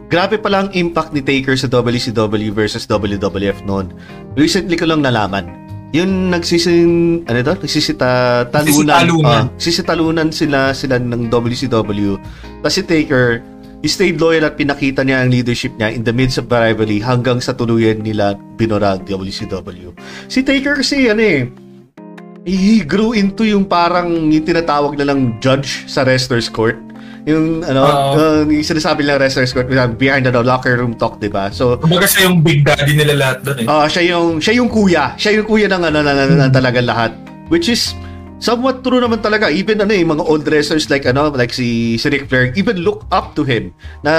grabe 0.08 0.38
pala 0.38 0.64
ang 0.64 0.70
impact 0.72 1.12
ni 1.12 1.20
Taker 1.20 1.58
sa 1.58 1.66
WCW 1.68 2.54
versus 2.54 2.86
WWF 2.86 3.66
noon. 3.66 3.90
Recently 4.38 4.78
ko 4.78 4.88
lang 4.88 5.02
nalaman. 5.02 5.63
Yung 5.94 6.34
nagsisin, 6.34 7.22
ano 7.22 7.38
ito? 7.38 7.54
Nagsisita, 7.54 8.08
talunan. 8.50 8.66
Nagsisitalunan. 8.66 9.30
Ah, 9.30 9.44
sisitalunan 9.62 10.28
sila, 10.34 10.74
sila 10.74 10.98
ng 10.98 11.30
WCW. 11.30 12.18
Tapos 12.58 12.74
si 12.74 12.82
Taker, 12.82 13.38
he 13.78 13.86
stayed 13.86 14.18
loyal 14.18 14.50
at 14.50 14.58
pinakita 14.58 15.06
niya 15.06 15.22
ang 15.22 15.30
leadership 15.30 15.70
niya 15.78 15.94
in 15.94 16.02
the 16.02 16.10
midst 16.10 16.42
of 16.42 16.50
the 16.50 16.58
rivalry 16.58 16.98
hanggang 16.98 17.38
sa 17.38 17.54
tuluyan 17.54 18.02
nila 18.02 18.34
binurag 18.58 19.06
WCW. 19.06 19.94
Si 20.26 20.42
Taker 20.42 20.82
kasi, 20.82 21.14
ano 21.14 21.22
eh, 21.22 21.46
he 22.42 22.82
grew 22.82 23.14
into 23.14 23.46
yung 23.46 23.62
parang 23.62 24.34
yung 24.34 24.42
tinatawag 24.42 24.98
na 24.98 25.06
lang 25.14 25.38
judge 25.38 25.86
sa 25.86 26.02
wrestler's 26.02 26.50
court. 26.50 26.74
Yung 27.24 27.64
ano, 27.64 27.80
uh, 27.88 28.44
yung 28.44 28.60
sinasabi 28.60 29.00
lang 29.00 29.16
wrestler's 29.16 29.56
court 29.56 29.72
behind 29.96 30.28
the 30.28 30.32
locker 30.44 30.76
room 30.76 30.92
talk, 30.92 31.16
'di 31.16 31.32
ba? 31.32 31.48
So 31.48 31.80
Kumbaga 31.80 32.04
siya 32.04 32.28
yung 32.28 32.44
big 32.44 32.68
daddy 32.68 32.92
nila 32.92 33.16
lahat 33.16 33.38
doon 33.48 33.58
eh. 33.64 33.66
Ah, 33.66 33.88
siya 33.88 34.12
yung 34.12 34.44
siya 34.44 34.60
yung 34.60 34.68
kuya. 34.68 35.16
Siya 35.16 35.40
yung 35.40 35.48
kuya 35.48 35.66
ng 35.72 35.82
ano 35.88 35.98
na, 36.04 36.12
na, 36.12 36.24
na, 36.28 36.48
talaga 36.52 36.84
lahat. 36.84 37.16
Which 37.48 37.72
is 37.72 37.96
somewhat 38.44 38.84
true 38.84 39.00
naman 39.00 39.24
talaga. 39.24 39.48
Even 39.48 39.80
ano 39.80 39.96
eh, 39.96 40.04
mga 40.04 40.20
old 40.20 40.44
wrestlers 40.44 40.92
like 40.92 41.08
ano, 41.08 41.32
like 41.32 41.52
si, 41.56 41.96
si 41.96 42.12
Ric 42.12 42.28
Flair, 42.28 42.52
even 42.60 42.84
look 42.84 43.08
up 43.08 43.32
to 43.32 43.40
him. 43.40 43.72
Na 44.04 44.12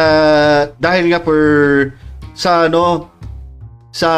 dahil 0.82 1.14
nga 1.14 1.22
for 1.22 1.94
sa 2.34 2.66
ano 2.66 3.14
sa 3.94 4.10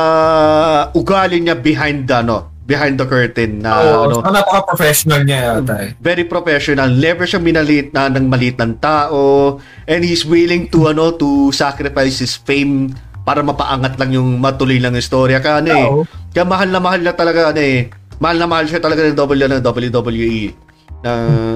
ugali 0.95 1.43
niya 1.43 1.59
behind 1.59 2.07
the 2.07 2.23
ano, 2.23 2.49
behind 2.67 2.99
the 2.99 3.07
curtain 3.07 3.63
na 3.63 3.79
Oo, 3.79 4.11
ano, 4.11 4.15
so 4.19 4.27
napaka-professional 4.27 5.23
niya 5.23 5.39
yata 5.55 5.75
eh. 5.87 5.89
very 6.03 6.27
professional. 6.27 6.91
Never 6.91 7.23
siya 7.23 7.39
minalit 7.39 7.95
na 7.95 8.11
ng 8.11 8.27
maliit 8.27 8.59
ng 8.59 8.83
tao 8.83 9.55
and 9.87 10.03
he's 10.03 10.27
willing 10.27 10.67
to 10.67 10.91
ano 10.91 11.15
to 11.15 11.49
sacrifice 11.55 12.19
his 12.19 12.35
fame 12.35 12.91
para 13.23 13.39
mapaangat 13.39 13.95
lang 13.95 14.11
yung 14.19 14.43
matuloy 14.43 14.83
lang 14.83 14.99
yung 14.99 15.07
storya. 15.07 15.39
Kaya 15.39 15.63
ano 15.63 15.69
eh, 15.71 15.87
kaya 16.35 16.43
mahal 16.43 16.67
na 16.67 16.79
mahal 16.83 16.99
na 16.99 17.15
talaga 17.15 17.55
ano 17.55 17.61
eh, 17.63 17.87
mahal 18.19 18.35
na 18.35 18.47
mahal 18.51 18.67
siya 18.67 18.83
talaga 18.83 19.07
ng 19.07 19.15
WWE 19.63 20.66
na 21.07 21.13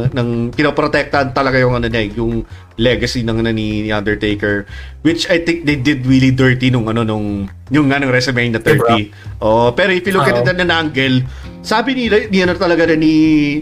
ng 0.08 0.56
pinoprotektahan 0.56 1.36
talaga 1.36 1.60
yung 1.60 1.76
ano 1.76 1.92
niya, 1.92 2.08
eh, 2.08 2.10
yung 2.16 2.48
legacy 2.80 3.28
ng 3.28 3.44
ano 3.44 3.52
ni, 3.52 3.84
ni 3.84 3.92
Undertaker 3.92 4.64
which 5.04 5.28
I 5.28 5.44
think 5.44 5.68
they 5.68 5.76
did 5.76 6.08
really 6.08 6.32
dirty 6.32 6.72
nung 6.72 6.88
ano 6.88 7.04
nung 7.04 7.52
yung 7.68 7.92
ano 7.92 8.08
WrestleMania 8.08 8.64
30. 8.64 9.44
Oh, 9.44 9.76
pero 9.76 9.92
if 9.92 10.08
you 10.08 10.16
look 10.16 10.26
at 10.26 10.40
it 10.40 10.48
an 10.48 10.72
angle, 10.72 11.22
sabi 11.62 11.94
ni 11.94 12.08
ni 12.32 12.40
ano 12.42 12.56
talaga 12.56 12.88
na 12.88 12.96
ni 12.96 13.14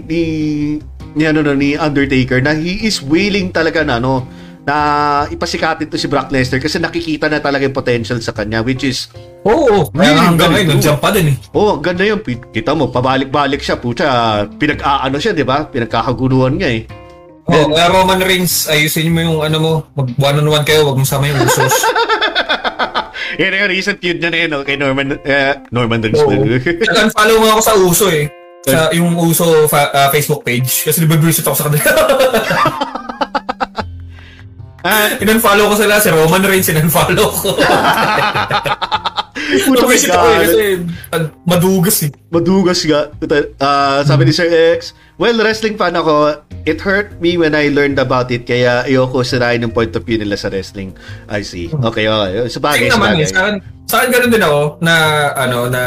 ni 0.05 0.21
ni 1.17 1.23
ano 1.25 1.41
no, 1.41 1.57
ni 1.57 1.73
Undertaker 1.73 2.39
na 2.39 2.53
he 2.53 2.85
is 2.85 3.01
willing 3.01 3.49
talaga 3.49 3.81
na 3.81 3.97
ano 3.97 4.29
na 4.69 4.77
ipasikatin 5.25 5.89
to 5.89 5.97
si 5.97 6.05
Brock 6.05 6.29
Lesnar 6.29 6.61
kasi 6.61 6.77
nakikita 6.77 7.25
na 7.25 7.41
talaga 7.41 7.65
yung 7.65 7.73
potential 7.73 8.21
sa 8.21 8.29
kanya 8.29 8.61
which 8.61 8.85
is 8.85 9.09
Oo, 9.41 9.89
kaya 9.89 10.13
Really 10.13 10.21
hanggang 10.21 10.51
ngayon, 10.53 10.67
nandiyan 10.77 10.99
pa 11.01 11.09
din 11.09 11.33
eh. 11.33 11.35
oh 11.57 11.73
ang 11.73 11.81
ganda 11.81 12.05
yun 12.05 12.21
kita 12.53 12.77
mo 12.77 12.93
pabalik-balik 12.93 13.57
siya 13.57 13.81
puta 13.81 14.05
pinag-aano 14.45 15.17
siya 15.17 15.33
di 15.33 15.41
ba 15.41 15.65
pinagkakaguruan 15.65 16.61
nga 16.61 16.69
eh 16.69 16.85
Oo, 17.49 17.73
kaya 17.73 17.89
Roman 17.89 18.21
Reigns, 18.21 18.69
ayusin 18.69 19.09
mo 19.09 19.25
yung 19.25 19.39
ano 19.41 19.57
mo, 19.57 19.71
mag 19.97 20.13
one-on-one 20.21 20.61
kayo, 20.61 20.85
wag 20.85 21.01
mo 21.01 21.01
sama 21.01 21.33
yung 21.33 21.41
usos. 21.41 21.73
Yan 23.41 23.57
yung 23.57 23.73
recent 23.73 23.97
feud 23.97 24.21
niya 24.21 24.29
na 24.29 24.37
yun, 24.37 24.49
no? 24.53 24.61
kay 24.61 24.77
Norman, 24.77 25.17
eh, 25.25 25.57
Norman 25.73 25.97
Reigns. 25.97 26.21
Oo. 26.21 26.29
Tsaka 26.85 27.09
follow 27.09 27.41
mo 27.41 27.57
ako 27.57 27.61
sa 27.65 27.73
uso 27.73 28.05
eh. 28.13 28.29
Sa 28.69 28.93
yung 28.93 29.17
uso 29.17 29.65
fa- 29.65 29.89
ah, 29.89 30.13
Facebook 30.13 30.45
page. 30.45 30.85
Kasi 30.85 31.01
nabibwisit 31.01 31.41
ako 31.41 31.57
sa 31.57 31.65
kanila. 31.65 31.89
ah, 34.85 35.07
In-unfollow 35.19 35.71
ko 35.71 35.75
sila, 35.75 35.99
si 35.99 36.09
Roman 36.11 36.43
Reigns, 36.43 36.69
in-unfollow 36.69 37.27
ko. 37.31 37.49
puta 39.49 39.85
Nabibwisit 39.85 40.11
ako 40.11 40.27
eh, 40.27 40.37
kasi 40.39 40.63
madugas 41.47 41.97
eh. 42.05 42.11
Madugas 42.29 42.79
nga. 42.85 43.01
Puta, 43.15 43.37
ah, 43.61 43.99
sabi 44.05 44.29
ni 44.29 44.33
Sir 44.35 44.49
X, 44.77 44.93
well, 45.17 45.35
wrestling 45.41 45.79
fan 45.79 45.95
ako. 45.95 46.43
It 46.67 46.83
hurt 46.83 47.17
me 47.23 47.39
when 47.39 47.55
I 47.55 47.71
learned 47.71 47.97
about 47.97 48.29
it, 48.29 48.45
kaya 48.45 48.85
ayoko 48.85 49.23
sirain 49.23 49.63
yung 49.63 49.73
point 49.73 49.95
of 49.95 50.03
view 50.03 50.19
nila 50.19 50.35
sa 50.35 50.51
wrestling. 50.51 50.93
I 51.31 51.41
see. 51.41 51.71
Okay, 51.71 52.05
okay. 52.05 52.51
Sa 52.51 52.59
bagay, 52.59 52.91
sa 52.91 52.99
naman 52.99 53.07
eh, 53.15 53.25
bagay. 53.25 53.27
sa 53.31 53.39
akin, 53.39 53.55
sa 53.89 53.93
akin 54.03 54.09
ganun 54.11 54.31
din 54.31 54.43
ako 54.43 54.61
na 54.83 54.95
ano 55.33 55.59
na 55.71 55.83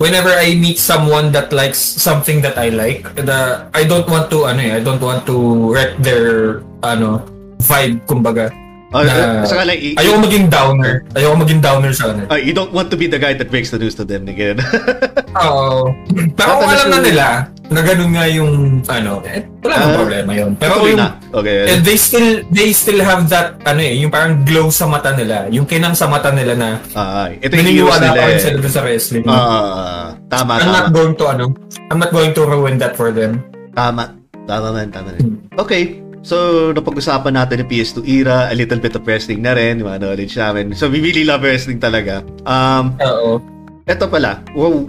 whenever 0.00 0.32
I 0.32 0.56
meet 0.58 0.80
someone 0.80 1.30
that 1.36 1.52
likes 1.52 1.78
something 1.78 2.40
that 2.42 2.56
I 2.56 2.72
like, 2.72 3.06
the 3.14 3.68
I 3.76 3.84
don't 3.84 4.08
want 4.08 4.32
to 4.32 4.48
ano 4.48 4.60
eh, 4.64 4.72
I 4.78 4.80
don't 4.80 5.02
want 5.02 5.28
to 5.28 5.36
wreck 5.70 6.00
their 6.00 6.64
ano 6.82 7.22
vibe 7.62 8.02
kumbaga. 8.04 8.50
Na, 8.92 9.00
uh, 9.00 9.40
saka 9.42 9.64
lang, 9.64 9.80
i- 9.80 9.96
ayoko 9.96 10.20
maging 10.20 10.46
downer. 10.46 11.00
Ayoko 11.16 11.40
maging 11.40 11.64
downer 11.64 11.96
sa 11.96 12.12
kanila. 12.12 12.28
Ah, 12.28 12.36
you 12.36 12.52
don't 12.52 12.68
want 12.70 12.92
to 12.92 12.96
be 12.96 13.08
the 13.08 13.16
guy 13.16 13.32
that 13.32 13.48
breaks 13.48 13.72
the 13.72 13.80
news 13.80 13.96
to 13.96 14.04
them 14.04 14.28
again. 14.28 14.60
Oo. 15.42 15.88
Pero 16.36 16.50
kung 16.54 16.68
alam 16.68 16.88
na 16.90 17.00
nila 17.00 17.26
na 17.72 17.80
ganun 17.80 18.12
nga 18.12 18.28
yung 18.28 18.52
ano, 18.84 19.24
eh, 19.24 19.48
wala 19.64 19.74
Ah, 19.74 19.96
problema 19.96 20.30
yun. 20.34 20.52
Pero 20.54 20.84
yung 20.84 21.00
na. 21.00 21.16
Okay. 21.32 21.72
eh, 21.72 21.80
they 21.80 21.96
still 21.96 22.44
they 22.52 22.68
still 22.70 23.00
have 23.00 23.24
that 23.26 23.56
ano 23.64 23.80
eh, 23.80 23.96
yung 23.96 24.12
parang 24.12 24.44
glow 24.44 24.68
sa 24.68 24.84
mata 24.84 25.08
nila, 25.10 25.48
yung 25.48 25.64
kinang 25.64 25.96
sa 25.96 26.04
mata 26.04 26.28
nila 26.28 26.52
na 26.52 26.68
Ah, 26.92 27.32
ito 27.32 27.48
yung 27.48 27.64
naniniwala 27.64 28.12
pa 28.12 28.28
rin 28.28 28.36
eh. 28.36 28.44
sila 28.44 28.68
sa 28.68 28.80
wrestling. 28.84 29.24
Ah, 29.24 30.12
tama, 30.28 30.60
I'm 30.60 30.68
tama. 30.68 30.74
not 30.74 30.88
going 30.92 31.14
to 31.16 31.24
ano, 31.26 31.44
I'm 31.88 31.96
not 31.96 32.12
going 32.12 32.36
to 32.36 32.44
ruin 32.44 32.76
that 32.76 32.92
for 32.92 33.08
them. 33.08 33.40
Tama. 33.72 34.20
Tama 34.44 34.68
man, 34.70 34.92
tama 34.92 35.08
Hmm. 35.08 35.16
rin. 35.16 35.28
Okay. 35.56 35.82
So, 36.22 36.70
napag-usapan 36.70 37.34
natin 37.34 37.66
yung 37.66 37.70
PS2 37.70 38.06
era, 38.06 38.46
a 38.46 38.54
little 38.54 38.78
bit 38.78 38.94
of 38.94 39.02
wrestling 39.02 39.42
na 39.42 39.58
rin, 39.58 39.82
yung 39.82 39.90
mga 39.90 40.06
knowledge 40.06 40.38
namin. 40.38 40.70
So, 40.70 40.86
we 40.86 41.02
really 41.02 41.26
love 41.26 41.42
wrestling 41.42 41.82
talaga. 41.82 42.22
Um, 42.46 42.94
Oo. 43.02 43.42
eto 43.90 44.06
pala. 44.06 44.38
Wow. 44.54 44.86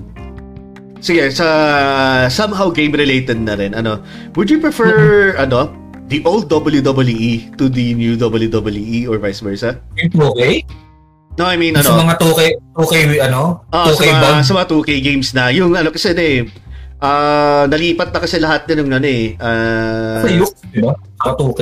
Sige, 1.02 1.34
sa 1.34 1.48
somehow 2.30 2.70
game 2.70 2.94
related 2.94 3.42
na 3.42 3.58
rin. 3.58 3.74
Ano, 3.74 4.00
would 4.38 4.48
you 4.48 4.62
prefer 4.62 4.94
ano, 5.44 5.74
the 6.08 6.22
old 6.24 6.48
WWE 6.54 7.58
to 7.58 7.66
the 7.68 7.98
new 7.98 8.14
WWE 8.14 9.10
or 9.10 9.18
vice 9.18 9.42
versa? 9.42 9.82
Okay? 9.98 10.62
No, 11.34 11.50
I 11.50 11.58
mean 11.58 11.74
Sa 11.82 11.98
ano, 11.98 12.06
mga 12.06 12.22
2K, 12.22 12.42
2K 12.78 12.94
ano? 13.26 13.66
ah, 13.74 13.90
2K 13.90 13.98
sa, 13.98 14.06
mga, 14.06 14.22
bond. 14.22 14.42
sa 14.46 14.52
mga 14.54 14.68
2K 14.70 14.90
games 15.02 15.30
na, 15.34 15.50
yung 15.50 15.74
ano 15.74 15.90
kasi 15.90 16.14
eh, 16.14 16.46
ah, 17.04 17.64
nalipat 17.68 18.16
na 18.16 18.20
kasi 18.24 18.40
lahat 18.40 18.64
din 18.64 18.88
ng 18.88 18.96
ano 18.96 19.08
eh. 19.08 19.36
ah, 19.44 20.24
Sa 20.24 20.30
Yuk, 20.32 20.54
di 20.72 20.80
ba? 20.80 20.96
Sa 21.20 21.36
2K. 21.36 21.62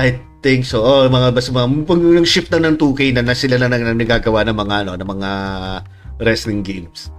I 0.00 0.08
think 0.40 0.64
so. 0.66 0.82
Oh, 0.82 1.06
mga 1.06 1.36
basta 1.36 1.52
mga 1.52 1.86
pag 1.86 2.00
yung 2.00 2.26
shift 2.26 2.50
na 2.50 2.66
ng 2.66 2.76
2K 2.80 3.14
na, 3.14 3.22
na 3.22 3.36
sila 3.36 3.60
na 3.60 3.70
nang 3.70 3.94
nagagawa 3.94 4.42
ng 4.48 4.56
mga 4.56 4.74
ano, 4.84 4.92
ng 4.98 5.08
mga 5.08 5.30
wrestling 6.24 6.64
games. 6.64 7.12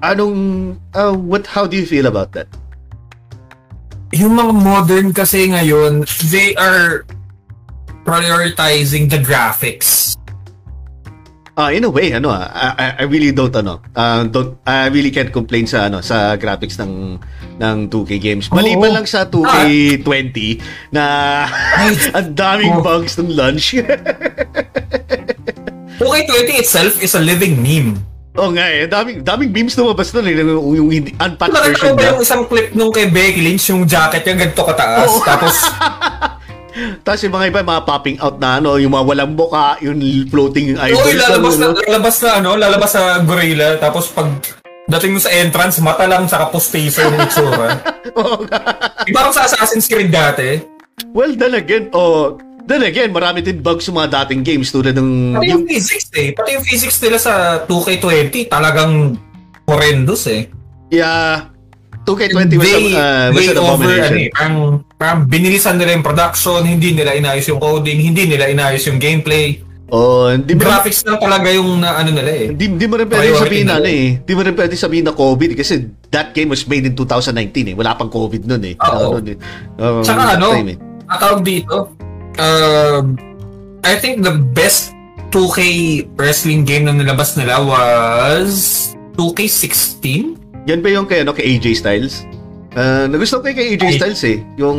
Anong 0.00 0.78
uh, 0.94 1.12
what 1.12 1.44
how 1.50 1.66
do 1.66 1.76
you 1.76 1.84
feel 1.84 2.06
about 2.06 2.32
that? 2.32 2.46
Yung 4.14 4.38
mga 4.38 4.52
modern 4.54 5.08
kasi 5.14 5.50
ngayon, 5.50 6.06
they 6.30 6.54
are 6.58 7.06
prioritizing 8.02 9.10
the 9.10 9.18
graphics. 9.18 10.18
Ah, 11.60 11.68
in 11.68 11.84
a 11.84 11.88
way, 11.88 12.10
ano 12.10 12.30
ah, 12.30 12.48
I, 12.48 13.04
I- 13.04 13.04
really 13.04 13.30
don't 13.30 13.52
ano, 13.52 13.78
ah, 13.92 14.24
don't 14.24 14.56
I 14.64 14.88
really 14.88 15.10
can't 15.10 15.28
complain 15.28 15.64
sa 15.64 15.86
ano 15.86 16.00
sa 16.00 16.34
graphics 16.34 16.80
ng 16.80 17.20
ng 17.60 17.76
2K 17.86 18.10
games. 18.16 18.48
Maliban 18.48 18.88
Oo. 18.88 18.96
lang 18.96 19.04
sa 19.04 19.28
2K20 19.28 20.56
na 20.88 21.04
ang 22.16 22.28
daming 22.32 22.72
Oh. 22.72 22.80
bugs 22.80 23.14
ng 23.14 23.28
launch. 23.30 23.76
2K20 26.00 26.48
itself 26.56 26.96
is 26.98 27.12
a 27.12 27.20
living 27.20 27.60
meme. 27.60 27.92
oh 28.32 28.48
nga 28.48 28.64
eh, 28.64 28.86
daming 28.86 29.20
daming 29.20 29.50
memes 29.50 29.74
lumabas 29.74 30.08
doon 30.14 30.24
eh, 30.24 30.32
yung, 30.38 30.72
yung 30.72 30.88
unpacked 31.12 31.50
Nakita 31.50 31.66
version 31.66 31.92
ko 31.92 31.92
ba 31.92 32.08
yung 32.08 32.20
isang 32.22 32.42
clip 32.46 32.66
nung 32.72 32.88
kay 32.88 33.10
Becky 33.10 33.42
Lynch, 33.42 33.68
yung 33.68 33.84
jacket 33.84 34.22
yung 34.24 34.38
ganito 34.38 34.62
kataas, 34.64 35.10
Oo. 35.10 35.20
tapos 35.20 35.54
Tapos 37.02 37.20
yung 37.22 37.34
mga 37.34 37.46
iba, 37.50 37.60
mga 37.62 37.82
popping 37.84 38.16
out 38.20 38.36
na 38.38 38.58
ano, 38.58 38.76
yung 38.76 38.92
mga 38.92 39.04
walang 39.06 39.32
buka, 39.34 39.76
yung 39.82 39.98
floating 40.28 40.76
Oo, 40.76 40.82
eyeballs. 40.82 41.16
lalabas 41.16 41.54
na, 41.56 41.66
ano. 41.66 41.78
lalabas 41.82 42.16
na, 42.22 42.28
ano, 42.36 42.50
lalabas 42.56 42.90
sa 42.90 43.02
gorilla, 43.22 43.68
tapos 43.76 44.10
pag 44.10 44.28
dating 44.90 45.14
mo 45.14 45.20
sa 45.22 45.30
entrance, 45.30 45.78
mata 45.78 46.04
lang 46.04 46.26
sa 46.26 46.50
post-taser 46.50 47.06
yung 47.06 47.22
itsura. 47.22 47.78
Oo 48.20 48.42
nga. 48.46 48.58
Parang 49.06 49.30
sa 49.30 49.46
Assassin's 49.46 49.86
Creed 49.86 50.10
dati. 50.10 50.58
well, 51.14 51.30
then 51.32 51.54
again, 51.54 51.88
oh, 51.94 52.34
then 52.66 52.82
again, 52.82 53.10
marami 53.10 53.38
din 53.40 53.62
bugs 53.62 53.86
sa 53.86 53.92
mga 53.94 54.08
dating 54.26 54.42
games 54.42 54.70
tulad 54.70 54.94
ng... 54.94 55.38
Pati 55.38 55.50
yung 55.54 55.66
physics 55.66 56.10
eh. 56.18 56.34
Pati 56.34 56.58
yung 56.58 56.66
physics 56.66 56.98
nila 57.02 57.18
sa 57.18 57.32
2K20, 57.66 58.50
talagang 58.50 59.14
horrendous 59.66 60.26
eh. 60.26 60.50
Yeah, 60.90 61.46
2K20 62.08 62.56
was, 62.56 62.64
Way, 62.64 62.96
uh, 62.96 63.28
was 63.30 63.48
an 63.52 63.58
over, 63.60 63.92
ano 63.92 64.16
eh. 64.16 64.30
Parang, 64.32 64.56
parang 64.96 65.18
binilisan 65.28 65.76
nila 65.76 65.94
yung 65.94 66.06
production, 66.06 66.64
hindi 66.64 66.96
nila 66.96 67.12
inayos 67.12 67.44
yung 67.46 67.60
coding, 67.60 68.00
hindi 68.00 68.24
nila 68.24 68.48
inayos 68.48 68.82
yung 68.88 68.96
gameplay. 68.96 69.60
Oh, 69.90 70.30
hindi 70.30 70.54
mo, 70.54 70.70
Graphics 70.70 71.02
lang 71.02 71.18
talaga 71.18 71.50
yung 71.50 71.82
na, 71.82 71.98
ano 71.98 72.14
nila 72.14 72.30
eh. 72.30 72.46
hindi, 72.54 72.64
hindi 72.70 72.86
mo 72.86 72.94
rin 72.94 73.10
pwede 73.10 73.26
Priority 73.26 73.42
sabihin 73.42 73.66
na 73.66 73.74
ano 73.82 73.90
eh. 73.90 74.06
Hindi 74.22 74.32
mo 74.38 74.42
rin 74.46 74.54
pwede 74.54 74.74
sabihin 74.78 75.04
na 75.04 75.14
COVID 75.18 75.50
kasi 75.58 75.74
that 76.14 76.30
game 76.30 76.48
was 76.54 76.62
made 76.70 76.86
in 76.86 76.94
2019 76.94 77.74
eh. 77.74 77.74
Wala 77.74 77.98
pang 77.98 78.06
COVID 78.06 78.42
nun 78.46 78.62
eh. 78.62 78.74
Oo. 78.78 79.18
Ano, 79.18 79.26
eh. 79.26 79.36
Um, 79.82 80.00
that 80.06 80.38
ano, 80.38 80.48
time 80.54 80.70
eh. 80.72 80.78
tawag 81.10 81.42
dito, 81.42 81.90
um, 82.38 83.04
I 83.82 83.98
think 83.98 84.22
the 84.22 84.38
best 84.54 84.94
2K 85.34 85.58
wrestling 86.14 86.62
game 86.62 86.86
na 86.86 86.94
nilabas 86.94 87.34
nila 87.34 87.58
was 87.58 88.94
2K16? 89.18 90.38
Yan 90.68 90.80
ba 90.84 90.88
yung 90.92 91.06
kay, 91.08 91.24
ano, 91.24 91.32
kay 91.32 91.56
AJ 91.56 91.80
Styles? 91.80 92.26
Uh, 92.76 93.08
nagustuhan 93.08 93.42
ko 93.42 93.46
kay 93.54 93.76
AJ 93.76 93.84
Ay. 93.86 93.94
Styles 93.96 94.22
eh. 94.26 94.38
Yung, 94.60 94.78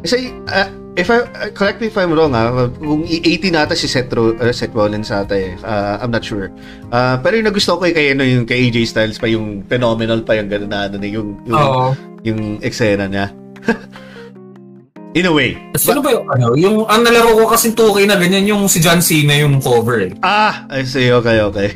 kasi, 0.00 0.32
uh, 0.48 0.68
if 0.96 1.12
I, 1.12 1.28
uh, 1.28 1.52
correct 1.52 1.78
me 1.80 1.92
if 1.92 1.96
I'm 2.00 2.16
wrong 2.16 2.32
ah, 2.32 2.72
kung 2.80 3.04
80 3.04 3.52
nata 3.52 3.76
si 3.76 3.86
Seth, 3.86 4.08
Ro- 4.16 4.36
uh, 4.36 4.52
Seth 4.52 4.72
Rollins 4.72 5.12
ata 5.12 5.36
eh. 5.36 5.52
Uh, 5.60 6.00
I'm 6.00 6.10
not 6.10 6.24
sure. 6.24 6.48
Uh, 6.88 7.20
pero 7.20 7.36
yung 7.36 7.46
nagustuhan 7.48 7.78
ko 7.78 7.84
yung 7.88 7.96
kay, 7.96 8.06
ano, 8.16 8.22
yung 8.24 8.46
kay 8.48 8.72
AJ 8.72 8.76
Styles 8.96 9.18
pa, 9.20 9.28
yung 9.28 9.62
phenomenal 9.68 10.24
pa 10.24 10.34
yung 10.40 10.48
gano'n 10.48 10.70
na, 10.70 10.88
ano, 10.88 10.96
eh, 11.02 11.12
yung, 11.12 11.28
yung, 11.44 11.56
Oo. 11.60 11.92
yung 12.24 12.40
eksena 12.64 13.06
niya. 13.06 13.28
In 15.16 15.24
a 15.24 15.32
way. 15.32 15.56
Sino 15.80 16.04
ba 16.04 16.12
yung 16.12 16.28
ano? 16.28 16.46
Yung, 16.52 16.76
ang 16.84 17.00
nalaro 17.00 17.32
ko 17.40 17.48
kasi 17.48 17.72
2K 17.72 18.04
na 18.04 18.20
ganyan 18.20 18.44
yung 18.44 18.68
si 18.68 18.84
John 18.84 19.00
Cena 19.00 19.32
yung 19.32 19.64
cover 19.64 20.04
eh. 20.04 20.12
Ah, 20.20 20.68
I 20.68 20.84
see. 20.84 21.08
Okay, 21.08 21.40
okay. 21.40 21.68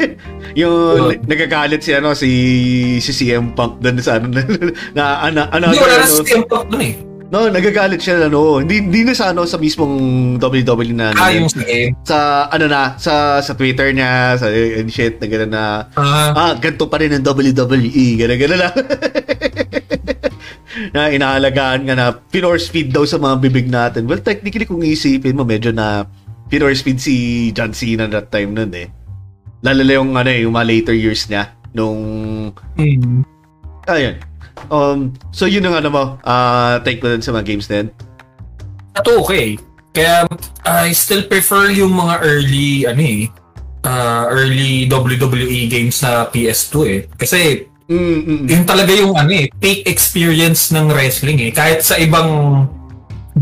yung 0.60 1.14
Yun. 1.14 1.22
nagagalit 1.22 1.86
si 1.86 1.94
ano 1.94 2.18
si 2.18 2.30
si 2.98 3.14
CM 3.14 3.54
Punk 3.54 3.78
doon 3.78 4.02
sa 4.02 4.18
ano 4.18 4.26
na 4.34 4.42
na 4.90 5.02
ano 5.22 5.40
ano, 5.54 5.64
Hindi, 5.70 5.78
wala 5.78 5.94
na 5.94 6.02
ano, 6.02 6.14
si 6.18 6.22
CM 6.26 6.44
Punk 6.50 6.66
dun 6.66 6.82
eh. 6.82 6.94
No, 7.30 7.46
nagagalit 7.46 8.02
siya 8.02 8.26
ano. 8.26 8.58
Hindi 8.58 8.82
hindi 8.82 9.06
na 9.06 9.14
sa 9.14 9.30
ano 9.30 9.46
sa 9.46 9.54
mismong 9.54 9.94
WWE 10.42 10.90
na 10.90 11.14
ano, 11.14 11.18
Ah, 11.22 11.30
yung 11.30 11.46
sa 11.46 11.62
game. 11.62 11.94
sa 12.02 12.18
ano 12.50 12.66
na 12.66 12.98
sa 12.98 13.38
sa 13.38 13.54
Twitter 13.54 13.94
niya 13.94 14.34
sa 14.34 14.50
and 14.50 14.90
shit 14.90 15.22
na 15.22 15.30
gano'n 15.30 15.52
na 15.54 15.62
Ah, 15.94 16.34
ah 16.34 16.52
ganito 16.58 16.90
pa 16.90 16.98
rin 16.98 17.14
ang 17.14 17.22
WWE 17.22 18.18
gano'n 18.18 18.34
gano'n 18.34 18.60
lang. 18.66 18.74
na 20.94 21.10
inaalagaan 21.10 21.86
nga 21.86 21.94
na 21.98 22.06
pinorse 22.14 22.70
feed 22.70 22.94
daw 22.94 23.02
sa 23.02 23.18
mga 23.18 23.36
bibig 23.42 23.66
natin. 23.66 24.06
Well, 24.06 24.22
technically 24.22 24.66
kung 24.66 24.82
isipin 24.82 25.36
mo 25.38 25.42
medyo 25.42 25.74
na 25.74 26.06
pinorse 26.50 26.82
feed 26.82 26.98
si 27.02 27.14
John 27.54 27.74
Cena 27.74 28.06
that 28.10 28.30
time 28.30 28.54
nun 28.54 28.70
eh. 28.74 28.90
Lalo 29.60 29.82
na 29.84 29.92
yung 29.94 30.10
ano 30.16 30.30
eh, 30.30 30.42
yung 30.46 30.54
mga 30.54 30.68
later 30.68 30.96
years 30.96 31.26
niya 31.30 31.52
nung 31.74 32.00
hmm. 32.78 33.22
ayun. 33.86 34.16
Um, 34.68 35.14
so 35.32 35.48
yun 35.48 35.64
ang 35.64 35.78
ano 35.80 35.88
mo, 35.88 36.04
ah 36.26 36.78
take 36.82 37.00
mo 37.00 37.10
dun 37.10 37.22
sa 37.22 37.32
mga 37.34 37.46
games 37.46 37.66
din. 37.70 37.90
At 38.94 39.06
okay. 39.06 39.56
Kaya 39.90 40.26
I 40.62 40.94
still 40.94 41.26
prefer 41.26 41.74
yung 41.74 41.98
mga 41.98 42.14
early 42.22 42.86
ano 42.86 43.02
eh 43.02 43.22
uh, 43.84 44.24
early 44.28 44.86
WWE 44.88 45.70
games 45.70 46.02
na 46.02 46.28
PS2 46.28 46.74
eh. 46.88 47.00
Kasi 47.16 47.69
Mm, 47.90 47.98
mm, 47.98 48.22
mm. 48.22 48.46
Yun 48.46 48.64
talaga 48.64 48.92
yung 48.94 49.18
ano 49.18 49.34
eh, 49.34 49.50
peak 49.58 49.82
experience 49.90 50.70
ng 50.70 50.94
wrestling 50.94 51.42
eh. 51.42 51.50
Kahit 51.50 51.82
sa 51.82 51.98
ibang 51.98 52.30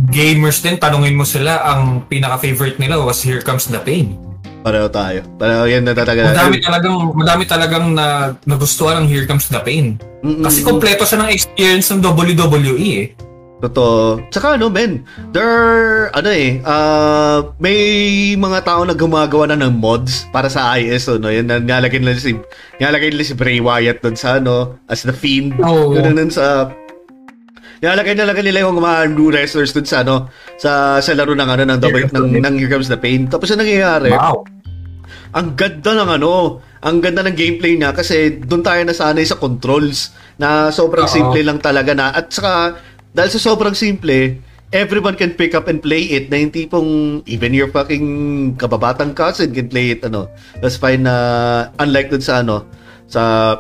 gamers 0.08 0.64
din, 0.64 0.80
tanungin 0.80 1.12
mo 1.12 1.28
sila, 1.28 1.60
ang 1.68 2.08
pinaka-favorite 2.08 2.80
nila 2.80 2.96
was 2.96 3.20
Here 3.20 3.44
Comes 3.44 3.68
the 3.68 3.76
Pain. 3.76 4.16
Pareho 4.64 4.88
tayo. 4.88 5.20
Pareho 5.36 5.68
yan 5.68 5.84
na 5.84 5.92
talaga. 5.92 6.32
Madami 6.32 6.56
talagang, 6.64 6.96
madami 7.12 7.42
talagang 7.44 7.86
na, 7.92 8.32
nagustuhan 8.48 9.04
ng 9.04 9.06
Here 9.12 9.28
Comes 9.28 9.52
the 9.52 9.60
Pain. 9.60 10.00
Mm, 10.24 10.40
mm, 10.40 10.44
Kasi 10.48 10.64
kompleto 10.64 11.04
siya 11.04 11.28
ng 11.28 11.30
experience 11.30 11.92
ng 11.92 12.00
WWE 12.00 12.88
eh. 13.04 13.06
Totoo. 13.58 14.22
Tsaka 14.30 14.54
ano, 14.54 14.70
men, 14.70 15.02
there 15.34 16.14
ano 16.14 16.30
eh, 16.30 16.62
uh, 16.62 17.50
may 17.58 17.74
mga 18.38 18.62
tao 18.62 18.86
na 18.86 18.94
gumagawa 18.94 19.50
na 19.50 19.58
ng 19.58 19.74
mods 19.82 20.30
para 20.30 20.46
sa 20.46 20.78
ISO, 20.78 21.18
no? 21.18 21.26
Yan, 21.26 21.50
na- 21.50 21.58
nilalagay 21.58 21.98
nila 21.98 22.14
si, 22.14 22.38
nilalagay 22.78 23.10
nila 23.10 23.26
si 23.26 23.34
Bray 23.34 23.58
Wyatt 23.58 23.98
dun 23.98 24.14
sa, 24.14 24.38
ano, 24.38 24.78
as 24.86 25.02
the 25.02 25.10
Fiend. 25.10 25.58
Oo. 25.58 25.90
Ganun 25.90 26.14
dun 26.14 26.30
sa, 26.30 26.70
nilalagay 27.82 28.14
nilalagay 28.14 28.46
nila 28.46 28.62
yung 28.62 28.78
mga 28.78 29.10
new 29.10 29.34
wrestlers 29.34 29.74
dun 29.74 29.90
sa, 29.90 30.06
ano, 30.06 30.30
sa, 30.54 31.02
sa 31.02 31.10
laro 31.18 31.34
ng, 31.34 31.50
ano, 31.50 31.62
ng, 31.66 31.78
Comes 31.82 32.14
the 32.14 32.18
ng, 32.22 32.28
ng 32.38 32.54
Here 32.62 32.70
Comes 32.70 32.86
the 32.86 32.98
Pain. 32.98 33.26
Tapos 33.26 33.50
yung 33.50 33.58
nangyayari, 33.58 34.14
Wow. 34.14 34.46
ang 35.34 35.58
ganda 35.58 35.98
ng 35.98 36.10
ano, 36.14 36.62
ang 36.78 37.02
ganda 37.02 37.26
ng 37.26 37.34
gameplay 37.34 37.74
niya 37.74 37.90
kasi 37.90 38.38
doon 38.38 38.62
tayo 38.62 38.86
nasanay 38.86 39.26
sa 39.26 39.34
controls 39.34 40.14
na 40.38 40.70
sobrang 40.70 41.10
Oo. 41.10 41.10
simple 41.10 41.42
lang 41.42 41.58
talaga 41.58 41.90
na 41.90 42.14
at 42.14 42.30
saka 42.30 42.78
dahil 43.12 43.30
sa 43.32 43.40
sobrang 43.40 43.74
simple, 43.74 44.38
everyone 44.72 45.16
can 45.16 45.32
pick 45.32 45.56
up 45.56 45.68
and 45.68 45.80
play 45.80 46.12
it 46.12 46.28
na 46.28 46.36
yung 46.40 46.52
tipong 46.52 46.90
even 47.24 47.56
your 47.56 47.72
fucking 47.72 48.52
kababatang 48.60 49.16
cousin 49.16 49.52
can 49.56 49.68
play 49.68 49.96
it 49.96 50.04
ano. 50.04 50.28
That's 50.60 50.76
fine 50.76 51.08
na 51.08 51.14
unlike 51.80 52.12
dun 52.12 52.24
sa 52.24 52.44
ano 52.44 52.68
sa 53.08 53.54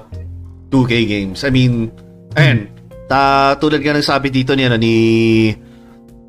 2K 0.68 0.92
games. 1.08 1.40
I 1.44 1.50
mean, 1.50 1.88
ayan, 2.36 2.68
ta, 3.08 3.56
tulad 3.56 3.80
nga 3.80 3.96
ng 3.96 4.04
sabi 4.04 4.28
dito 4.28 4.52
ni 4.52 4.68
ano 4.68 4.76
ni 4.76 4.94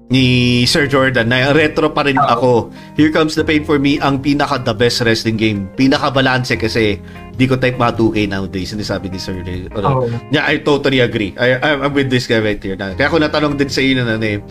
ni 0.10 0.66
Sir 0.66 0.90
Jordan 0.90 1.30
na 1.30 1.54
retro 1.54 1.94
pa 1.94 2.02
rin 2.02 2.18
ako. 2.18 2.74
Here 2.98 3.14
comes 3.14 3.38
the 3.38 3.46
pain 3.46 3.62
for 3.62 3.78
me 3.78 4.02
ang 4.02 4.18
pinaka 4.18 4.58
the 4.66 4.74
best 4.74 5.06
wrestling 5.06 5.38
game. 5.38 5.70
Pinaka 5.78 6.10
balance 6.10 6.50
kasi 6.58 6.98
di 7.38 7.46
ko 7.46 7.56
type 7.56 7.78
mga 7.78 7.94
2K 7.94 8.18
nowadays. 8.26 8.74
Sinasabi 8.74 9.14
ni 9.14 9.22
Sir. 9.22 9.38
Ano, 9.78 10.04
Oo. 10.04 10.10
Yeah, 10.34 10.50
I 10.50 10.66
totally 10.66 11.06
agree. 11.06 11.38
I, 11.38 11.62
I'm, 11.62 11.86
I'm 11.86 11.94
with 11.94 12.10
this 12.10 12.26
guy 12.26 12.42
right 12.42 12.58
here. 12.58 12.74
Na, 12.74 12.98
kaya 12.98 13.08
ako 13.08 13.22
natanong 13.22 13.56
din 13.56 13.70
sa 13.70 13.86
inyo 13.86 14.02
na 14.02 14.18
ano 14.18 14.26
eh. 14.26 14.42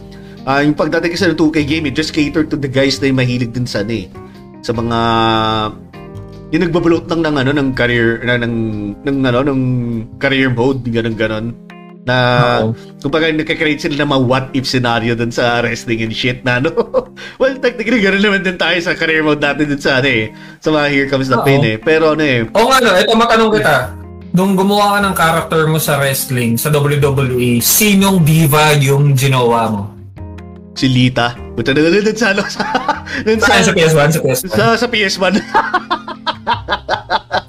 ah, 0.48 0.62
yung 0.62 0.78
pagdating 0.78 1.12
kasi 1.12 1.26
ng 1.26 1.36
2K 1.36 1.59
game, 1.66 1.85
it 1.90 1.98
just 1.98 2.14
cater 2.14 2.47
to 2.47 2.56
the 2.56 2.70
guys 2.70 2.97
na 3.02 3.10
yung 3.10 3.18
mahilig 3.18 3.51
din 3.51 3.66
sa 3.66 3.82
ano 3.82 3.98
eh. 3.98 4.06
Sa 4.62 4.70
mga 4.70 4.98
yung 6.48 6.62
nagbabulot 6.64 7.05
lang 7.12 7.20
ng 7.28 7.36
ano 7.44 7.51
ng 7.52 7.68
career 7.76 8.24
na 8.24 8.40
ng 8.40 8.55
ng 9.05 9.16
ano 9.20 9.39
ng 9.44 9.60
career 10.16 10.48
mode 10.48 10.80
ganun 10.89 11.12
ganon 11.12 11.47
na 12.09 12.16
Oo. 12.64 12.72
kumbaga 13.05 13.28
nagka-create 13.28 13.85
sila 13.85 14.01
ng 14.01 14.09
mga 14.09 14.22
what 14.24 14.47
if 14.56 14.64
scenario 14.64 15.12
dun 15.12 15.28
sa 15.28 15.60
wrestling 15.60 16.01
and 16.09 16.16
shit 16.16 16.40
na 16.40 16.56
ano 16.56 16.72
well 17.40 17.52
technically 17.60 18.01
ganoon 18.01 18.24
naman 18.24 18.40
din 18.40 18.56
tayo 18.56 18.80
sa 18.80 18.97
career 18.97 19.20
mode 19.20 19.44
natin 19.44 19.68
dun 19.68 19.82
sa 19.82 20.01
ano 20.01 20.09
eh 20.09 20.32
sa 20.64 20.72
mga 20.72 20.86
here 20.89 21.06
comes 21.12 21.28
the 21.28 21.36
Oo. 21.36 21.44
pain 21.44 21.60
eh 21.60 21.76
pero 21.76 22.16
ano 22.16 22.24
eh 22.24 22.48
O 22.56 22.64
nga 22.72 22.80
no, 22.80 22.97
ito 22.97 23.12
matanong 23.12 23.52
kita. 23.60 23.76
Nung 24.32 24.56
gumawa 24.56 24.97
ka 24.97 24.98
ng 25.05 25.14
character 25.16 25.62
mo 25.66 25.80
sa 25.80 25.97
wrestling, 25.98 26.60
sa 26.60 26.68
WWE, 26.68 27.64
sinong 27.64 28.22
diva 28.22 28.76
yung 28.76 29.16
ginawa 29.16 29.68
mo? 29.68 29.82
si 30.78 30.86
Lita 30.86 31.35
puta 31.59 31.74
na 31.74 31.82
dun 31.82 32.14
sa 32.14 32.30
ano 32.30 32.47
sa 32.55 32.62
dun 33.26 33.43
sa, 33.43 33.59
sa 33.66 33.74
PS1? 33.74 34.09
Sa 34.14 34.20
PS1? 34.22 34.47
sa, 34.47 34.64
sa 34.78 34.86
PS1 34.86 35.35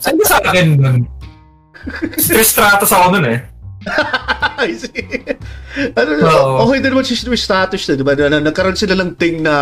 Saan 0.01 0.15
ba 0.17 0.25
sa 0.25 0.37
akin 0.41 0.67
nun? 0.79 0.99
Stress 2.23 2.55
Stratos 2.55 2.91
ako 2.91 3.15
nun 3.15 3.25
eh. 3.29 3.39
I 4.59 4.75
see. 4.75 4.91
ano, 5.95 6.09
Oo. 6.19 6.67
okay 6.67 6.83
din 6.83 6.91
naman 6.91 7.07
si 7.07 7.15
Swiss 7.15 7.47
status 7.47 7.87
na, 7.87 7.93
di 7.95 8.03
ba? 8.03 8.13
Na, 8.15 8.43
nagkaroon 8.43 8.75
sila 8.75 8.95
ng 8.99 9.15
thing 9.15 9.39
na 9.39 9.53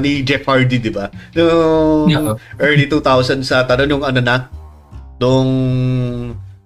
ni 0.00 0.24
Jeff 0.24 0.48
Hardy, 0.48 0.80
di 0.80 0.88
ba? 0.88 1.12
Yung 1.36 2.08
Yeah. 2.08 2.34
early 2.56 2.88
2000s 2.88 3.44
sa 3.44 3.68
tanong 3.68 4.00
yung 4.00 4.04
ano 4.04 4.20
na, 4.20 4.48
nung 5.18 5.48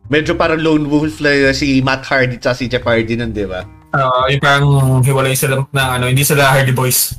medyo 0.07 0.35
parang 0.35 0.59
lone 0.59 0.87
wolf 0.87 1.19
na 1.19 1.51
si 1.51 1.83
Matt 1.83 2.07
Hardy 2.07 2.39
at 2.39 2.55
si 2.55 2.67
Jeff 2.67 2.83
Hardy 2.83 3.15
nun, 3.15 3.35
di 3.35 3.47
ba? 3.47 3.67
Ah, 3.91 4.31
yung 4.31 4.43
parang 4.43 4.67
hiwalay 5.03 5.35
sila 5.35 5.67
na 5.75 5.99
ano, 5.99 6.07
hindi 6.07 6.23
sila 6.23 6.47
Hardy 6.47 6.71
Boys. 6.71 7.19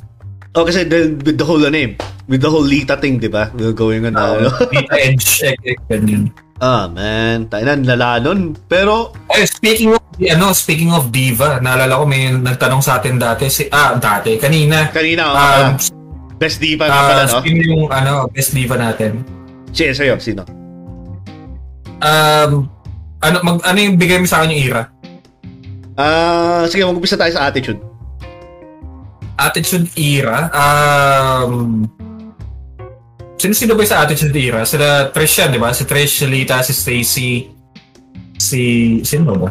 Oh, 0.52 0.64
kasi 0.64 0.84
the, 0.84 1.16
with 1.24 1.40
the 1.40 1.44
whole 1.44 1.60
ano 1.60 1.76
eh, 1.76 1.96
with 2.28 2.40
the 2.40 2.48
whole 2.48 2.64
Lita 2.64 2.96
thing, 2.96 3.16
di 3.16 3.28
ba? 3.28 3.48
Going 3.52 4.04
on 4.04 4.12
na, 4.12 4.36
ano? 4.36 4.48
Dita 4.68 4.96
Edge, 4.96 5.48
ek, 5.48 5.80
ganyan. 5.88 6.28
Ah, 6.60 6.84
man, 6.90 7.48
tayo 7.48 7.64
na, 7.64 7.96
lala 7.96 8.20
nun. 8.20 8.52
Pero, 8.68 9.14
Eh, 9.32 9.48
speaking 9.48 9.96
of, 9.96 10.02
ano, 10.18 10.52
speaking 10.52 10.92
of 10.92 11.08
diva, 11.08 11.62
naalala 11.62 11.96
ko 11.96 12.04
may 12.04 12.28
nagtanong 12.34 12.82
sa 12.84 13.00
atin 13.00 13.16
dati, 13.16 13.48
si, 13.48 13.70
ah, 13.72 13.96
dati, 13.96 14.36
kanina. 14.36 14.92
kanina, 14.92 15.32
Um, 15.32 15.38
uh, 15.38 15.68
best 16.36 16.58
diva 16.60 16.90
nga 16.90 17.02
pala, 17.08 17.22
ah, 17.24 17.30
no? 17.30 17.40
sino 17.40 17.60
yung, 17.62 17.84
ano, 17.88 18.12
best 18.28 18.52
diva 18.52 18.76
natin? 18.76 19.22
Sige, 19.72 19.96
sa'yo, 19.96 20.20
sino? 20.20 20.44
Um, 22.02 22.68
ano, 23.22 23.36
mag, 23.46 23.56
ano 23.62 23.78
yung 23.78 23.96
bigay 23.96 24.18
mo 24.20 24.26
sa 24.26 24.42
akin 24.42 24.50
yung 24.52 24.62
era? 24.68 24.82
Ah, 25.96 26.66
sige, 26.68 26.82
mag-umpisa 26.82 27.16
tayo 27.16 27.32
sa 27.32 27.46
attitude. 27.48 27.80
Attitude 29.38 29.88
era, 29.96 30.50
um, 30.52 31.88
sino-sino 33.42 33.74
ba 33.74 33.82
yung 33.82 33.90
sa 33.90 34.06
Attitude 34.06 34.38
era? 34.38 34.62
Sila 34.62 35.10
Trish 35.10 35.42
yan, 35.42 35.50
di 35.50 35.58
ba? 35.58 35.74
Si 35.74 35.82
Trish, 35.82 36.22
si 36.22 36.26
Lita, 36.30 36.62
si 36.62 36.70
Stacy, 36.70 37.30
si, 38.38 38.62
sino 39.02 39.34
ba? 39.34 39.50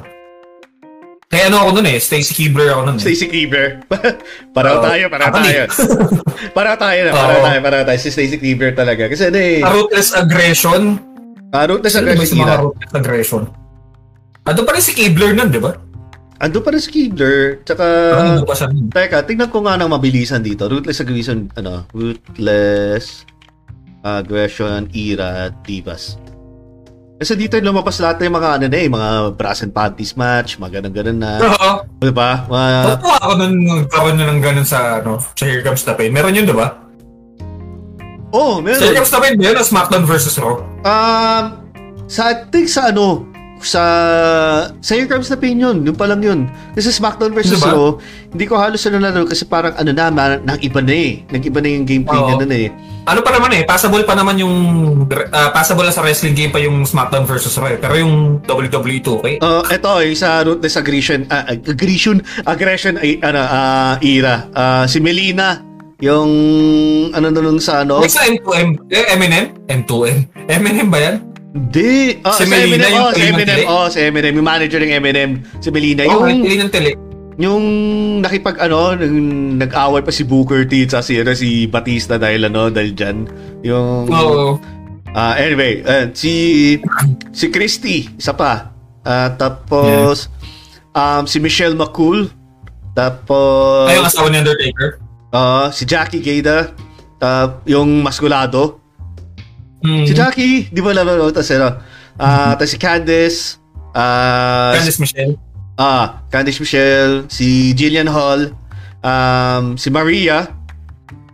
Kaya 1.31 1.47
ano 1.47 1.63
ako 1.63 1.80
nun 1.80 1.88
eh, 1.88 1.95
Stacy 1.95 2.35
Keebler 2.35 2.76
ako 2.76 2.81
nun 2.91 2.97
eh. 2.99 3.03
Stacy 3.07 3.31
Cleaver. 3.31 3.80
pareho 4.55 4.80
Oo. 4.80 4.84
tayo, 4.84 5.03
Ako 5.07 5.39
tayo. 5.39 5.63
pareho 6.57 6.76
tayo 6.76 6.99
na, 7.07 7.11
pareho 7.15 7.39
Oo. 7.39 7.47
tayo, 7.47 7.59
pareho 7.63 7.84
tayo. 7.88 7.99
Si 8.03 8.09
Stacy 8.11 8.35
Cleaver 8.35 8.76
talaga. 8.76 9.07
Kasi 9.07 9.31
ano 9.31 9.39
eh, 9.39 9.63
Sa 9.63 9.72
Ruthless 9.72 10.09
Aggression, 10.11 10.81
uh, 11.55 11.65
ruthless 11.72 11.95
sino 11.95 12.03
ba 12.03 12.11
aggression 12.11 12.35
mga 12.35 12.51
era. 12.51 12.63
Ruthless 12.63 12.93
Aggression? 12.99 13.43
Ando 14.43 14.61
pa 14.68 14.72
rin 14.76 14.84
si 14.84 14.91
Keebler 14.91 15.31
nun, 15.31 15.49
di 15.55 15.61
ba? 15.63 15.72
Ando 16.43 16.59
pa 16.59 16.69
rin 16.76 16.81
si 16.84 16.89
Cleaver. 16.91 17.63
Tsaka, 17.63 17.85
nandun 18.19 18.43
pa 18.43 18.55
siya 18.59 18.68
teka, 18.91 19.18
tingnan 19.23 19.47
ko 19.47 19.63
nga 19.63 19.80
ng 19.80 19.88
mabilisan 19.88 20.43
dito. 20.43 20.68
Ruthless 20.68 20.99
aggression, 20.99 21.47
ano, 21.55 21.88
ruthless 21.95 23.23
aggression 24.03 24.90
era 24.91 25.49
divas. 25.61 26.18
Kasi 27.22 27.38
dito 27.38 27.53
lumabas 27.61 28.02
lahat 28.02 28.18
ng 28.18 28.34
mga 28.34 28.49
ano 28.57 28.65
na 28.65 28.78
eh, 28.82 28.90
mga 28.90 29.10
brass 29.38 29.61
and 29.61 29.69
panties 29.69 30.18
match, 30.18 30.57
mga 30.57 30.82
ganun-ganun 30.82 31.22
na. 31.22 31.38
Oo. 31.38 31.72
Di 32.02 32.10
ba? 32.10 32.49
Mga, 32.49 32.98
Totoo 32.98 33.14
ako 33.14 33.32
nun 33.38 33.53
nagkaroon 33.61 34.15
na 34.18 34.26
ng 34.26 34.41
ganun 34.41 34.65
sa, 34.65 34.98
ano, 34.98 35.22
sa 35.22 35.45
Here 35.45 35.61
Comes 35.61 35.86
the 35.86 35.94
Pain. 35.94 36.10
Meron 36.10 36.34
yun, 36.34 36.49
di 36.49 36.56
ba? 36.57 36.82
oh, 38.34 38.57
Sa 38.57 38.65
Here 38.65 38.73
meron. 38.90 38.95
Comes 38.98 39.11
the 39.14 39.19
Pain, 39.22 39.36
meron 39.38 39.57
na 39.61 39.65
SmackDown 39.65 40.03
versus 40.10 40.34
Raw. 40.41 40.65
Um, 40.82 41.44
sa, 42.10 42.34
I 42.34 42.49
think 42.49 42.73
sa 42.73 42.90
ano, 42.90 43.30
sa 43.61 43.83
sa 44.77 44.91
Here 44.91 45.05
Comes 45.05 45.27
the 45.27 45.35
Pain 45.35 45.55
yun, 45.55 45.81
yun 45.81 45.93
pa 45.93 46.05
lang 46.05 46.19
yun. 46.19 46.45
Kasi 46.71 46.89
SmackDown 46.89 47.31
versus 47.31 47.57
Diba? 47.57 47.71
Raw, 47.71 47.97
hindi 48.27 48.45
ko 48.45 48.55
halos 48.55 48.81
ano 48.83 48.97
na 48.97 49.23
kasi 49.23 49.43
parang 49.43 49.73
ano 49.73 49.89
na, 49.89 50.09
ma- 50.09 50.38
nang 50.38 50.59
iba 50.59 50.79
na 50.79 50.91
eh. 50.91 51.23
Nang 51.27 51.41
iba 51.41 51.59
na 51.59 51.69
yung 51.69 51.85
gameplay 51.85 52.15
Oo. 52.15 52.27
niya 52.27 52.35
nun 52.38 52.53
eh. 52.53 52.67
Ano 53.01 53.19
pa 53.19 53.33
naman 53.33 53.49
eh, 53.51 53.65
passable 53.65 54.05
pa 54.05 54.13
naman 54.13 54.38
yung, 54.38 54.55
ah, 55.31 55.49
passable 55.49 55.81
na 55.81 55.89
sa 55.89 56.01
wrestling 56.01 56.33
game 56.33 56.51
pa 56.51 56.59
yung 56.59 56.83
SmackDown 56.83 57.25
versus 57.25 57.57
Raw. 57.57 57.65
eh. 57.67 57.77
Pero 57.77 57.97
yung 57.97 58.39
WWE 58.45 58.99
2K, 58.99 59.25
Uh, 59.41 59.65
ito 59.65 59.89
eh, 59.99 60.13
sa 60.13 60.41
Ruthless 60.41 60.77
Aggression, 60.77 61.25
ah, 61.27 61.49
aggression, 61.49 62.21
aggression 62.45 62.97
ay, 62.97 63.17
ano, 63.19 63.41
ah, 63.41 63.95
era. 63.97 64.45
Ah, 64.51 64.85
si 64.85 65.01
Melina, 65.01 65.65
yung 65.97 66.29
ano 67.09 67.29
na 67.29 67.39
nung 67.39 67.57
sa 67.57 67.81
ano, 67.81 68.01
sa 68.05 68.25
M2M, 68.25 68.89
eh, 68.89 69.05
Eminem? 69.13 69.45
M2M? 69.65 70.17
Eminem 70.47 70.89
ba 70.89 70.97
yan? 70.99 71.15
Hindi. 71.52 72.23
Oh, 72.23 72.32
Si 72.32 72.44
si 72.44 72.49
Melina, 72.49 72.88
Eminem. 72.88 72.90
yung 72.90 73.03
Oh, 73.03 73.11
si 73.11 73.22
Eminem. 73.22 73.60
Oh, 73.68 73.88
si 73.88 73.99
Eminem. 73.99 74.34
Yung 74.34 74.48
manager 74.48 74.80
ng 74.80 74.94
Eminem. 74.94 75.32
Si 75.60 75.68
Melina. 75.68 76.02
Oo, 76.07 76.23
Yung, 76.23 76.41
oh, 76.41 76.56
ng 76.57 76.72
tele. 76.72 76.91
yung 77.36 77.64
nakipag 78.22 78.56
ano, 78.57 78.95
nung 78.95 79.28
nag-away 79.57 79.99
pa 79.99 80.11
si 80.11 80.23
Booker 80.23 80.64
T 80.64 80.86
at 80.86 81.02
si, 81.02 81.19
ano, 81.19 81.34
si 81.34 81.68
Batista 81.68 82.15
dahil 82.15 82.48
ano, 82.48 82.69
dahil 82.69 82.94
dyan. 82.94 83.18
Yung, 83.64 84.07
Oo. 84.07 84.61
ah 85.11 85.36
anyway, 85.36 85.84
uh, 85.84 86.07
si, 86.14 86.78
si 87.32 87.45
Christy, 87.49 88.07
isa 88.15 88.32
pa. 88.32 88.72
Ah, 89.02 89.34
tapos, 89.34 90.30
um, 90.91 91.26
si 91.26 91.40
Michelle 91.40 91.73
McCool. 91.73 92.30
Tapos, 92.94 93.88
Ay, 93.88 93.98
yung 93.98 94.06
asawa 94.06 94.28
ni 94.30 94.38
Undertaker. 94.40 94.90
ah, 95.32 95.68
si 95.68 95.84
Jackie 95.84 96.19
Gaida. 96.19 96.72
Tap, 97.18 97.65
yung 97.65 98.02
maskulado. 98.02 98.80
Hmm. 99.81 100.05
Si 100.05 100.13
Jackie, 100.13 100.69
di 100.69 100.81
ba 100.81 100.93
lalo? 100.93 101.29
Tapos, 101.33 101.49
ano, 101.51 101.81
ah, 102.21 102.53
tapos 102.53 102.69
si 102.69 102.77
Candice. 102.77 103.57
Ah, 103.93 104.77
Candice 104.77 104.99
Michelle. 105.01 105.35
Ah, 105.77 106.21
Candice 106.29 106.61
Michelle, 106.61 107.25
si 107.27 107.73
Jillian 107.73 108.05
Hall, 108.07 108.53
um, 109.01 109.73
si 109.75 109.89
Maria, 109.89 110.45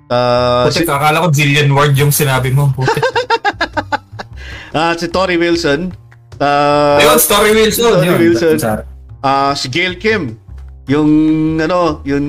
ah, 0.07 0.71
si, 0.71 0.81
Putik, 0.83 0.89
akala 0.95 1.23
ko 1.23 1.27
Jillian 1.29 1.67
Ward 1.75 1.93
yung 1.99 2.11
sinabi 2.11 2.51
mo. 2.55 2.71
Ah, 4.77 4.93
si 4.93 5.07
Tori 5.09 5.39
Wilson, 5.41 5.89
Ah, 6.37 7.01
Ayun, 7.01 7.17
Story 7.17 7.49
Wilson. 7.49 7.97
Yun. 8.05 8.17
Wilson. 8.21 8.57
Ah, 9.25 9.57
si 9.57 9.73
Gail 9.73 9.97
Kim. 9.97 10.37
Yung, 10.88 11.09
ano, 11.59 11.99
yung 12.07 12.26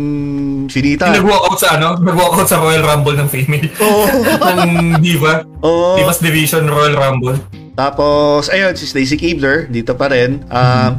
finita. 0.66 1.06
Nag-walk 1.08 1.54
out 1.54 1.60
sa 1.62 1.78
ano? 1.78 1.94
Nag-walk 1.94 2.42
out 2.42 2.48
sa 2.50 2.58
Royal 2.58 2.82
Rumble 2.82 3.14
ng 3.14 3.30
female. 3.30 3.70
Oo. 3.78 4.04
ng 4.58 4.98
Diva. 4.98 5.46
Oo. 5.62 5.94
Divas 5.94 6.18
Division 6.18 6.66
Royal 6.66 6.98
Rumble. 6.98 7.38
Tapos, 7.72 8.50
ayun, 8.50 8.74
si 8.74 8.84
Stacey 8.84 9.14
Keebler, 9.14 9.70
dito 9.70 9.94
pa 9.94 10.10
rin. 10.10 10.42
Um, 10.50 10.98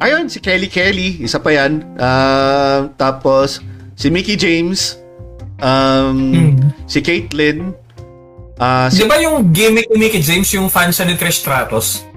Ayun, 0.00 0.32
si 0.32 0.40
Kelly 0.40 0.64
Kelly, 0.64 1.20
isa 1.20 1.36
pa 1.36 1.52
yan. 1.52 1.84
Um, 2.00 2.88
tapos, 2.96 3.60
si 3.92 4.08
Mickey 4.08 4.32
James. 4.32 4.96
Um, 5.60 6.32
Hmm. 6.32 6.72
Si 6.88 7.04
Caitlyn. 7.04 7.76
ah 8.56 8.88
si, 8.88 9.04
Di 9.04 9.04
ba 9.04 9.20
yung 9.20 9.52
gimmick 9.52 9.92
ni 9.92 10.00
Mickey 10.00 10.24
James 10.24 10.48
yung 10.50 10.72
fan 10.72 10.88
siya 10.88 11.04
ni 11.04 11.20
Trish 11.20 11.44
Stratus? 11.44 12.08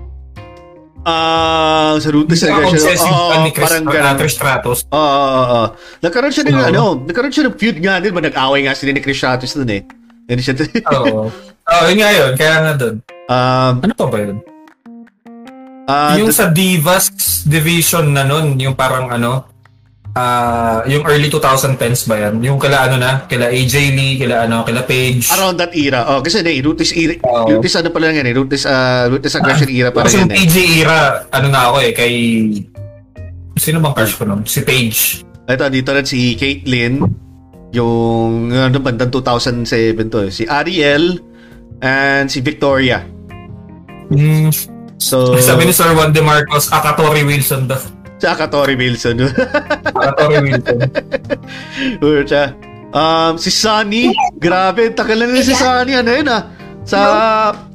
Ah 1.04 1.94
sa 1.96 2.10
Ruthless 2.10 2.44
Aggression. 2.44 2.76
obsessive 2.76 3.12
fan 3.30 3.40
ni 3.42 3.52
Chris, 3.52 3.66
parang 3.66 3.84
uh, 3.84 3.92
ganun. 3.92 4.16
Trish 4.18 4.36
Stratus. 4.36 4.80
Oo, 4.88 5.00
oo, 5.00 5.42
oo. 5.46 5.64
Nagkaroon 6.00 6.32
siya 6.32 6.44
ng, 6.44 6.54
Oo. 6.54 6.66
ano, 6.66 6.84
nagkaroon 7.02 7.30
siya 7.30 7.46
ng 7.46 7.56
feud 7.56 7.78
nga 7.78 8.00
din. 8.00 8.12
ba? 8.12 8.22
Nag-away 8.22 8.62
nga 8.64 8.74
sila 8.74 8.92
ni 8.92 9.00
Chris 9.00 9.18
Stratus 9.18 9.54
dun 9.54 9.70
eh. 9.70 9.82
Yan 10.26 10.40
siya. 10.40 10.54
Oo. 10.96 11.30
Oo, 11.30 11.84
yun 11.88 11.98
nga 11.98 12.12
yun. 12.12 12.32
Kaya 12.34 12.56
nga 12.62 12.74
doon. 12.74 12.96
um, 13.28 13.74
Ano 13.80 13.94
pa 13.94 14.06
ba 14.06 14.18
yun? 14.18 14.38
ah, 15.84 16.16
yung 16.16 16.32
sa 16.32 16.48
Divas 16.48 17.12
Division 17.44 18.10
na 18.10 18.24
nun, 18.24 18.56
yung 18.56 18.74
parang 18.74 19.12
ano, 19.12 19.52
ah 20.14 20.86
yung 20.86 21.02
early 21.04 21.26
2010s 21.26 22.06
ba 22.06 22.16
yan? 22.20 22.38
Yung 22.40 22.58
kila 22.58 22.86
ano 22.86 22.96
na, 22.96 23.26
kila 23.26 23.50
AJ 23.50 23.74
Lee, 23.92 24.16
kila 24.16 24.46
ano, 24.46 24.62
kila 24.62 24.86
Paige. 24.86 25.26
around 25.32 25.58
that 25.58 25.74
era. 25.74 26.06
Oh, 26.08 26.22
kasi 26.22 26.40
na, 26.40 26.54
Ruthless 26.54 26.94
era. 26.94 27.18
Oo. 27.24 27.58
Ruthless 27.58 27.76
ano 27.76 27.90
pala 27.90 28.10
yan 28.10 28.26
eh. 28.26 28.34
Ruthless, 28.34 28.66
ah, 28.66 29.10
Ruthless 29.10 29.36
Aggression 29.36 29.70
era 29.70 29.90
pa 29.90 30.06
Kasi 30.06 30.22
yung 30.22 30.30
yan 30.30 30.32
eh. 30.32 30.42
AJ 30.46 30.56
era, 30.80 30.98
ano 31.30 31.48
na 31.48 31.60
ako 31.68 31.78
eh, 31.82 31.92
kay... 31.92 32.14
Sino 33.54 33.78
bang 33.78 33.94
crush 33.94 34.14
ko 34.14 34.26
nun? 34.26 34.46
Si 34.46 34.62
Paige. 34.62 35.26
Ito, 35.46 35.70
dito 35.70 35.90
rin 35.90 36.06
si 36.06 36.34
Caitlyn. 36.34 37.02
Yung, 37.74 38.50
ano, 38.50 38.78
bandang 38.78 39.10
2007 39.10 39.66
to. 40.10 40.26
eh. 40.26 40.32
Si 40.32 40.46
Ariel 40.46 41.18
and 41.82 42.30
si 42.30 42.38
Victoria. 42.40 43.02
Mm, 44.10 44.54
So, 44.96 45.36
sabi 45.36 45.68
ni 45.68 45.76
Sir 45.76 45.92
Juan 45.92 46.16
De 46.16 46.24
Marcos, 46.24 46.72
Akatori 46.72 47.28
Wilson 47.28 47.68
daw. 47.68 47.82
Tsaka 48.24 48.48
Tori 48.48 48.80
Wilson. 48.80 49.20
Akatori 50.00 50.40
Wilson. 50.48 50.80
Or. 52.00 52.24
Um, 52.94 53.36
si 53.36 53.52
Sunny, 53.52 54.16
grabe, 54.40 54.96
tagal 54.96 55.28
na 55.28 55.44
si 55.44 55.52
Sunny, 55.52 55.98
ano 55.98 56.08
yun 56.14 56.30
ah. 56.32 56.46
Sa, 56.88 57.00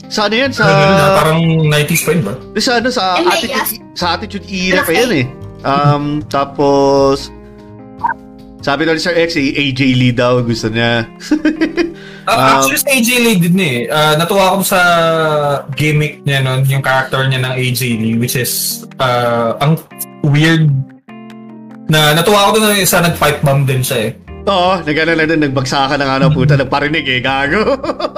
sa 0.08 0.30
ano 0.30 0.34
yan, 0.38 0.54
sa, 0.54 0.62
na, 0.64 1.18
parang 1.20 1.42
90s 1.68 2.02
pa 2.06 2.10
yun 2.14 2.22
ba? 2.22 2.34
sa 2.62 2.72
ano, 2.78 2.88
sa 2.88 3.18
attitude, 3.18 3.82
sa 3.98 4.06
attitude 4.14 4.46
era 4.48 4.86
pa 4.86 4.94
yan 4.94 5.10
eh. 5.12 5.26
Um, 5.66 6.22
tapos, 6.30 7.34
sabi 8.62 8.86
daw 8.86 8.94
ni 8.94 9.02
Sir 9.02 9.18
X, 9.18 9.34
eh, 9.36 9.52
AJ 9.52 9.80
Lee 9.98 10.14
daw, 10.14 10.40
gusto 10.40 10.72
niya. 10.72 11.04
Ah, 12.28 12.60
Um, 12.60 12.60
actually, 12.60 12.76
sa 12.76 12.88
AJ 12.92 13.08
Lee 13.24 13.40
din 13.40 13.56
eh. 13.56 13.78
Ah, 13.88 14.12
natuwa 14.12 14.52
ako 14.52 14.60
sa 14.60 14.80
gimmick 15.72 16.20
niya 16.28 16.44
nun, 16.44 16.60
yung 16.68 16.84
character 16.84 17.24
niya 17.24 17.40
ng 17.40 17.56
AJ 17.56 17.80
Lee, 17.96 18.20
which 18.20 18.36
is, 18.36 18.84
ah, 19.00 19.56
ang 19.64 19.80
weird 20.28 20.68
na 21.88 22.12
natuwa 22.12 22.46
ako 22.46 22.60
doon 22.60 22.64
na 22.68 22.84
isa 22.84 23.00
nag-pipe 23.00 23.40
bomb 23.40 23.64
din 23.64 23.80
siya 23.80 23.98
eh. 24.08 24.12
Oo, 24.48 24.80
nagano 24.80 25.12
lang 25.12 25.28
din, 25.28 25.40
nagbagsakan 25.44 26.00
ng 26.00 26.10
ano, 26.20 26.26
puta, 26.32 26.56
nagparinig 26.56 27.04
eh, 27.04 27.20
gago. 27.20 27.64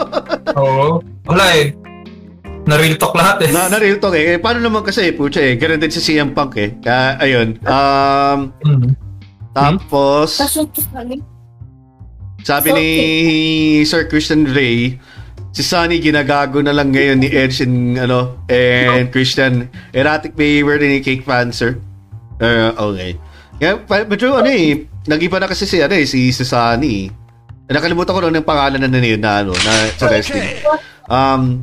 Oo. 0.62 1.02
Wala 1.26 1.44
eh. 1.58 1.74
Na-real 2.70 2.94
talk 2.98 3.18
lahat 3.18 3.46
eh. 3.46 3.50
na, 3.50 3.66
na 3.66 3.82
real 3.82 3.98
talk 3.98 4.14
eh. 4.14 4.34
Eh, 4.34 4.38
Paano 4.38 4.62
naman 4.62 4.86
kasi, 4.86 5.10
pucha 5.10 5.42
eh, 5.42 5.58
ganun 5.58 5.82
din 5.82 5.90
si 5.90 5.98
CM 5.98 6.30
Punk 6.30 6.54
eh. 6.54 6.70
Kaya, 6.78 7.18
ayun. 7.18 7.58
Um, 7.66 8.38
Mm. 8.62 8.94
tapos, 9.50 10.38
sabi 12.46 12.68
ni 12.70 12.88
Sir 13.82 14.06
Christian 14.06 14.46
Ray, 14.46 14.94
si 15.50 15.62
Sunny 15.66 15.98
ginagago 15.98 16.62
na 16.62 16.70
lang 16.70 16.94
ngayon 16.94 17.18
ni 17.18 17.28
Edge 17.28 17.66
and, 17.66 17.98
ano, 17.98 18.38
and 18.46 19.10
Christian. 19.10 19.66
Erratic 19.90 20.38
behavior 20.38 20.78
ni 20.78 21.02
Cake 21.02 21.26
Panzer. 21.26 21.82
Uh, 22.40 22.72
okay. 22.90 23.10
Kaya, 23.60 23.76
medyo 24.08 24.32
ano 24.40 24.48
eh, 24.48 24.88
nag-iba 25.04 25.36
na 25.36 25.44
kasi 25.44 25.68
si, 25.68 25.84
ano 25.84 25.92
eh, 25.92 26.08
si, 26.08 26.32
si 26.32 26.44
Sunny. 26.48 27.12
Eh, 27.68 27.72
Nakalimutan 27.76 28.16
ko 28.16 28.20
lang 28.24 28.34
ng 28.34 28.48
pangalan 28.48 28.80
na 28.80 28.88
na 28.88 28.98
na, 28.98 29.30
ano, 29.44 29.52
na 29.52 29.72
sa 29.94 30.08
wrestling. 30.08 30.64
Um, 31.06 31.62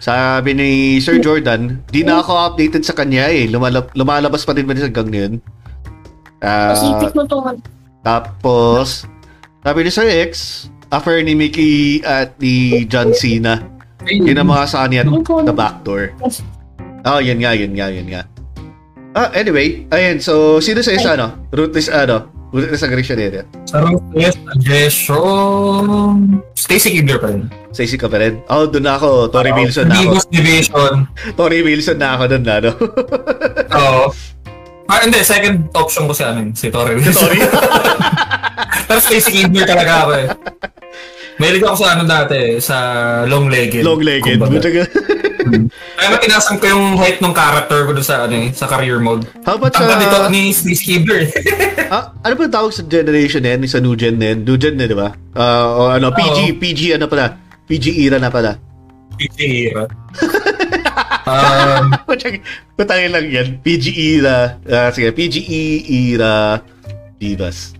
sabi 0.00 0.56
ni 0.56 0.70
Sir 0.98 1.20
Jordan, 1.20 1.84
di 1.92 2.02
na 2.02 2.24
ako 2.24 2.32
updated 2.52 2.82
sa 2.82 2.96
kanya 2.96 3.28
eh. 3.30 3.46
Lumalab- 3.46 3.92
lumalabas 3.94 4.42
pa 4.42 4.56
din 4.56 4.66
ba 4.66 4.74
sa 4.74 4.88
hanggang 4.88 5.12
ngayon? 5.12 5.34
Ah, 6.44 6.72
tapos, 8.04 9.08
sabi 9.64 9.80
ni 9.84 9.90
Sir 9.92 10.08
X, 10.28 10.66
after 10.92 11.16
ni 11.20 11.32
Mickey 11.32 12.04
at 12.04 12.36
ni 12.36 12.84
John 12.84 13.16
Cena, 13.16 13.64
yun 14.04 14.36
ang 14.36 14.50
mga 14.52 14.64
Sunny 14.68 15.00
at 15.00 15.08
the 15.08 15.54
backdoor. 15.54 16.12
Oh, 17.04 17.20
yun 17.20 17.40
nga, 17.40 17.52
yun 17.56 17.72
nga, 17.72 17.88
yun 17.88 18.08
nga. 18.08 18.24
Ah, 19.14 19.30
anyway, 19.30 19.86
ayun, 19.94 20.18
so, 20.18 20.58
sino 20.58 20.82
sa 20.82 20.90
isa, 20.90 21.14
ano? 21.14 21.46
Ruthless, 21.54 21.86
ano? 21.86 22.34
Ruthless 22.50 22.82
aggression 22.82 23.18
area. 23.18 23.46
Sa 23.66 23.82
Ruthless 23.82 24.34
Aggression... 24.46 26.42
Stacy 26.54 26.98
Kidler 26.98 27.18
pa 27.22 27.30
rin. 27.30 27.46
Sa 27.74 27.82
isip 27.82 28.02
ka 28.02 28.08
pa 28.10 28.22
rin? 28.22 28.42
Oh, 28.46 28.66
doon 28.70 28.86
na 28.86 28.94
ako. 28.94 29.26
Tori 29.34 29.50
Wilson 29.50 29.90
na 29.90 29.98
ako. 29.98 30.18
Division. 30.30 31.06
Tori 31.34 31.62
Wilson 31.66 31.98
na 31.98 32.14
ako 32.14 32.22
doon 32.30 32.42
na, 32.46 32.54
ano? 32.62 32.70
Oo. 33.82 34.04
Ah, 34.86 34.98
hindi. 35.02 35.18
Second 35.26 35.70
option 35.74 36.06
ko 36.06 36.14
si 36.14 36.22
ano 36.22 36.50
si 36.54 36.70
Tori 36.70 36.94
Wilson. 36.94 37.14
Sorry. 37.14 37.38
Pero 38.90 38.98
Stacy 39.02 39.30
Kidler 39.30 39.66
talaga 39.66 39.92
ako 40.06 40.10
eh. 40.14 40.26
Mahilig 41.42 41.66
ako 41.66 41.76
sa 41.82 41.98
ano 41.98 42.02
dati, 42.06 42.38
eh, 42.38 42.62
sa 42.62 42.76
long-legged. 43.26 43.82
Long-legged. 43.82 44.38
kumbaga. 44.38 44.86
Kaya 45.98 46.18
tinasang 46.20 46.58
ko 46.58 46.66
yung 46.68 46.96
height 46.96 47.18
ng 47.20 47.34
character 47.34 47.84
ko 47.86 47.90
doon 47.92 48.06
sa 48.06 48.24
ano 48.24 48.34
eh, 48.36 48.48
sa 48.52 48.66
career 48.68 48.98
mode. 49.00 49.28
How 49.44 49.56
about 49.60 49.72
Tangka 49.74 49.96
dito 50.00 50.16
sa... 50.16 50.28
ni 50.28 50.52
Stacy 50.52 50.84
Kidler. 50.84 51.22
Ah, 51.84 52.16
ano 52.24 52.32
ba 52.34 52.48
yung 52.48 52.56
tawag 52.56 52.72
sa 52.74 52.82
generation 52.82 53.44
na 53.44 53.54
yan? 53.54 53.68
Sa 53.68 53.78
new 53.78 53.92
gen 53.94 54.16
na 54.16 54.32
yan? 54.32 54.42
New 54.42 54.56
gen 54.56 54.80
na, 54.80 54.88
di 54.88 54.96
ba? 54.96 55.12
Ah, 55.36 55.68
o 55.68 55.80
ano, 55.92 56.10
PG, 56.10 56.56
PG 56.58 56.96
ano 56.96 57.06
pala? 57.06 57.38
PG 57.68 58.08
era 58.08 58.16
na 58.18 58.32
pala. 58.32 58.56
PG 59.20 59.38
era. 59.70 59.84
um, 61.28 61.92
Patangin 62.74 63.10
lang 63.14 63.26
yan. 63.30 63.48
PG 63.60 63.84
era. 63.94 64.58
Ah, 64.66 64.90
sige, 64.90 65.12
PGE 65.14 65.84
era 65.86 66.58
Divas. 67.20 67.76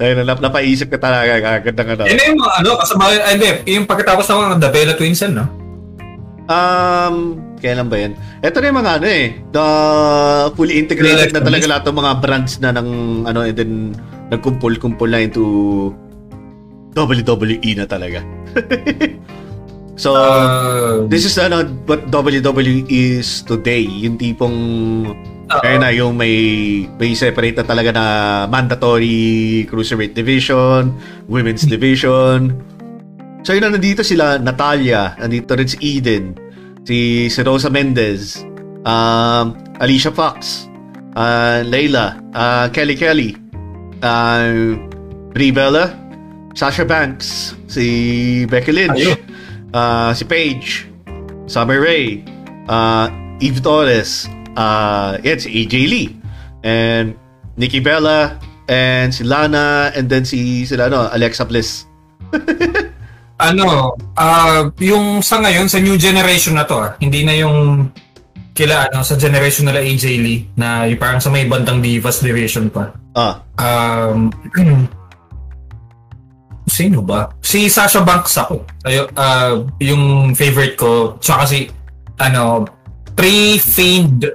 Ayun, 0.00 0.24
nap 0.24 0.40
napaisip 0.40 0.88
ka 0.90 0.98
talaga 0.98 1.40
kagad 1.40 1.74
ng 1.74 1.88
ano. 1.98 2.02
yun 2.06 2.16
na 2.18 2.24
yung 2.30 2.40
mga 2.40 2.52
ano, 2.62 2.70
kasama, 2.78 3.02
hindi, 3.10 3.48
yung 3.74 3.86
pagkatapos 3.86 4.24
ng 4.30 4.62
The 4.62 4.70
Bella 4.70 4.94
Twins 4.94 5.20
yan, 5.22 5.32
no? 5.34 5.46
Um, 6.44 7.40
kailan 7.64 7.88
ba 7.88 7.96
yan? 7.96 8.12
Ito 8.44 8.60
na 8.60 8.66
yung 8.68 8.78
mga 8.84 8.92
ano 9.00 9.06
eh, 9.08 9.26
the 9.56 9.66
fully 10.52 10.76
integrated 10.76 11.32
na 11.32 11.40
talaga 11.40 11.64
lahat 11.64 11.84
ng 11.88 11.96
mga 11.96 12.12
brands 12.20 12.52
na 12.60 12.70
ng 12.76 12.88
ano 13.24 13.40
and 13.40 13.56
then 13.56 13.72
nagkumpul-kumpul 14.28 15.08
na 15.08 15.24
into 15.24 15.44
WWE 16.92 17.70
na 17.80 17.88
talaga. 17.88 18.20
so, 20.02 20.12
Uh, 20.14 21.08
this 21.08 21.24
is 21.24 21.34
ano 21.40 21.64
what 21.88 22.04
WWE 22.12 22.84
is 22.92 23.40
today, 23.48 23.82
yung 23.82 24.20
tipong 24.20 24.56
kaya 25.48 25.76
na 25.76 25.92
yung 25.92 26.16
may 26.16 26.34
may 26.96 27.12
separate 27.12 27.56
na 27.60 27.64
talaga 27.64 27.90
na 27.92 28.04
mandatory 28.48 29.64
cruiserweight 29.68 30.16
division, 30.16 30.96
women's 31.28 31.68
division. 31.74 32.56
So 33.44 33.52
yun 33.52 33.68
na 33.68 33.76
nandito 33.76 34.00
sila 34.00 34.40
Natalia, 34.40 35.12
nandito 35.20 35.52
rin 35.52 35.68
si 35.68 35.76
Eden, 35.84 36.32
si, 36.88 37.28
si 37.28 37.40
Rosa 37.44 37.68
Mendez, 37.68 38.40
um, 38.88 39.52
Alicia 39.84 40.08
Fox, 40.08 40.64
uh, 41.12 41.60
Layla, 41.60 42.16
uh, 42.32 42.72
Kelly 42.72 42.96
Kelly, 42.96 43.36
uh, 44.00 44.80
Brie 45.36 45.52
Bella, 45.52 45.92
Sasha 46.56 46.88
Banks, 46.88 47.52
si 47.68 48.46
Becky 48.48 48.72
Lynch, 48.72 49.12
Ayun. 49.12 49.20
uh, 49.76 50.16
si 50.16 50.24
Paige, 50.24 50.88
Summer 51.44 51.84
Rae, 51.84 52.24
uh, 52.72 53.12
Eve 53.44 53.60
Torres, 53.60 54.24
uh, 54.56 55.18
si 55.20 55.64
AJ 55.64 55.74
Lee, 55.86 56.08
and 56.64 57.14
Nikki 57.56 57.78
Bella, 57.78 58.38
and 58.68 59.14
si 59.14 59.22
Lana, 59.24 59.92
and 59.94 60.08
then 60.08 60.24
si, 60.24 60.64
sila, 60.64 60.88
ano, 60.88 61.08
Alexa 61.12 61.44
Bliss. 61.44 61.86
ano, 63.38 63.94
ah 64.16 64.70
yung 64.78 65.20
sa 65.20 65.42
ngayon, 65.42 65.66
sa 65.68 65.78
new 65.78 65.98
generation 65.98 66.54
na 66.56 66.64
to, 66.64 66.76
ah, 66.78 66.96
hindi 66.98 67.22
na 67.22 67.34
yung 67.36 67.90
kila 68.54 68.90
ano, 68.90 69.02
sa 69.02 69.18
generation 69.18 69.66
nila 69.66 69.82
AJ 69.82 70.04
Lee, 70.22 70.46
na 70.54 70.86
yung 70.86 70.98
parang 70.98 71.20
sa 71.20 71.30
may 71.30 71.44
bandang 71.46 71.82
Divas 71.82 72.22
Division 72.22 72.70
pa. 72.70 72.94
Ah, 73.14 73.42
Um, 73.54 74.34
sino 76.66 77.06
ba? 77.06 77.30
Si 77.38 77.70
Sasha 77.70 78.02
Banks 78.02 78.34
ako. 78.34 78.66
Ayo, 78.82 79.06
ah, 79.14 79.62
yung 79.78 80.34
favorite 80.34 80.74
ko. 80.74 81.14
Tsaka 81.22 81.46
si, 81.46 81.70
ano, 82.18 82.66
pre-famed 83.14 84.26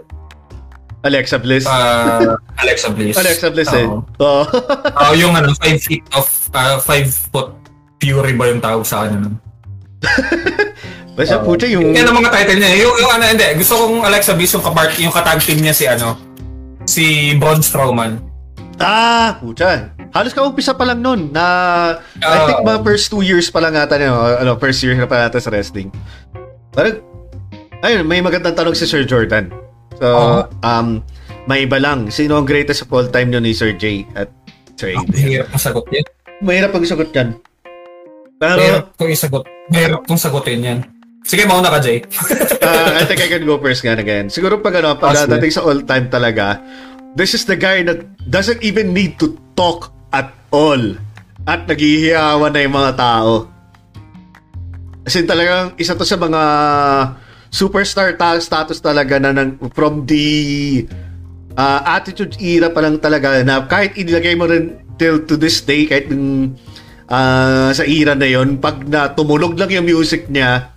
Alexa 0.99 1.39
Bliss. 1.39 1.63
uh, 1.63 2.35
Alexa 2.59 2.91
Bliss. 2.91 3.15
Alexa 3.15 3.47
Bliss 3.49 3.71
eh. 3.71 3.87
Oo. 3.87 4.03
Oh, 4.19 5.13
yung 5.21 5.31
ano, 5.31 5.55
5 5.55 5.79
feet 5.79 6.03
of, 6.11 6.27
5 6.51 6.83
foot 7.31 7.55
Fury 7.99 8.35
ba 8.35 8.47
yung 8.47 8.59
tawag 8.59 8.83
sa 8.83 9.07
nun? 9.07 9.35
Basta 11.19 11.35
puta 11.43 11.67
yung... 11.67 11.91
Yan 11.91 12.07
ang 12.07 12.15
mga 12.15 12.31
title 12.31 12.59
niya. 12.59 12.79
Yung, 12.79 12.95
yung 12.95 13.11
ano, 13.11 13.23
hindi. 13.27 13.43
Gusto 13.59 13.75
kong 13.75 14.07
Alexa 14.07 14.35
Bliss 14.35 14.55
yung 14.55 14.63
kapart, 14.63 14.95
yung 14.95 15.11
katag 15.11 15.43
team 15.43 15.59
niya 15.59 15.75
si 15.75 15.83
ano, 15.83 16.15
si 16.87 17.35
Braun 17.35 17.59
Strowman. 17.59 18.23
Ah, 18.79 19.35
puta. 19.35 19.91
Halos 20.15 20.31
ka 20.31 20.41
umpisa 20.41 20.71
pa 20.71 20.87
lang 20.87 21.03
nun 21.03 21.29
na 21.29 21.43
I 22.17 22.23
Ah. 22.23 22.47
think 22.47 22.63
mga 22.63 22.79
first 22.81 23.11
two 23.11 23.19
years 23.19 23.51
pa 23.51 23.59
lang 23.59 23.75
ata 23.75 23.99
niya, 23.99 24.15
ano, 24.39 24.55
first 24.55 24.79
year 24.79 24.95
na 24.95 25.03
pa 25.03 25.27
ata 25.27 25.37
sa 25.37 25.51
wrestling. 25.51 25.91
Parang, 26.71 27.03
ayun, 27.83 28.07
may 28.07 28.23
magandang 28.23 28.55
tanong 28.55 28.73
si 28.73 28.87
Sir 28.87 29.03
Jordan. 29.03 29.51
So, 29.97 30.07
Ah. 30.07 30.45
um, 30.61 31.01
may 31.45 31.65
iba 31.65 31.81
lang. 31.81 32.07
Sino 32.09 32.37
ang 32.37 32.45
greatest 32.45 32.85
of 32.85 32.91
all 32.91 33.07
time 33.07 33.31
yun 33.31 33.41
ni 33.41 33.51
Sir 33.51 33.73
J 33.73 34.05
at 34.13 34.29
Sir 34.75 34.93
Ang 34.93 35.07
Aiden? 35.07 35.17
hirap 35.17 35.47
na 35.49 35.57
sagot 35.57 35.85
yan. 35.89 36.05
Mahirap 36.39 36.69
pag 36.71 36.85
sagot 36.85 37.09
yan. 37.11 37.29
Pero, 38.37 38.55
Mahirap 38.55 38.85
kong 38.95 39.11
isagot. 39.11 39.43
Mahirap 39.67 40.01
kong 40.07 40.21
sagutin 40.21 40.59
yan. 40.61 40.79
Sige, 41.27 41.43
mauna 41.43 41.67
ka, 41.67 41.83
Jay. 41.83 41.99
uh, 42.63 42.89
I 42.99 43.03
think 43.03 43.19
I 43.19 43.27
can 43.27 43.43
go 43.43 43.59
first 43.59 43.83
nga 43.83 43.93
again. 43.93 44.31
Siguro 44.31 44.55
pag 44.57 44.79
ano, 44.79 44.95
pag 44.95 45.27
dating 45.27 45.51
sa 45.51 45.61
all 45.61 45.83
time 45.83 46.07
talaga, 46.07 46.63
this 47.13 47.35
is 47.35 47.43
the 47.43 47.59
guy 47.59 47.83
that 47.83 47.99
doesn't 48.25 48.63
even 48.63 48.95
need 48.95 49.19
to 49.19 49.35
talk 49.53 49.91
at 50.09 50.31
all. 50.49 50.79
At 51.43 51.67
naghihiyawan 51.67 52.55
na 52.55 52.63
yung 52.63 52.71
mga 52.73 52.93
tao. 52.95 53.51
As 55.03 55.15
in 55.15 55.25
talagang 55.25 55.75
isa 55.75 55.93
to 55.93 56.05
sa 56.05 56.15
mga 56.15 56.41
superstar 57.49 58.13
ta- 58.15 58.41
status 58.41 58.81
talaga 58.81 59.17
na 59.17 59.33
nang, 59.33 59.57
from 59.73 60.05
the 60.05 60.85
uh, 61.57 61.81
attitude 61.85 62.37
era 62.37 62.69
pa 62.69 62.85
lang 62.85 63.01
talaga 63.01 63.41
na 63.41 63.65
kahit 63.65 63.97
ilagay 63.97 64.37
mo 64.37 64.45
rin 64.45 64.77
till 65.01 65.21
to 65.25 65.35
this 65.39 65.63
day 65.65 65.89
kahit 65.89 66.11
nung 66.11 66.53
ah, 67.09 67.73
sa 67.73 67.83
era 67.83 68.13
na 68.13 68.29
yon 68.29 68.61
pag 68.61 68.85
na 68.85 69.09
tumunog 69.09 69.57
lang 69.57 69.71
yung 69.73 69.87
music 69.87 70.29
niya 70.29 70.69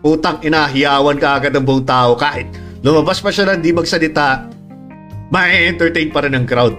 utang 0.00 0.40
inahiyawan 0.40 1.16
ka 1.20 1.40
agad 1.40 1.52
ng 1.56 1.64
buong 1.64 1.84
tao. 1.84 2.16
Kahit 2.16 2.48
lumabas 2.84 3.20
pa 3.20 3.32
siya 3.32 3.52
na 3.52 3.56
hindi 3.56 3.72
magsalita 3.72 4.48
ma-entertain 5.30 6.10
pa 6.10 6.24
rin 6.26 6.34
ang 6.36 6.44
crowd. 6.48 6.74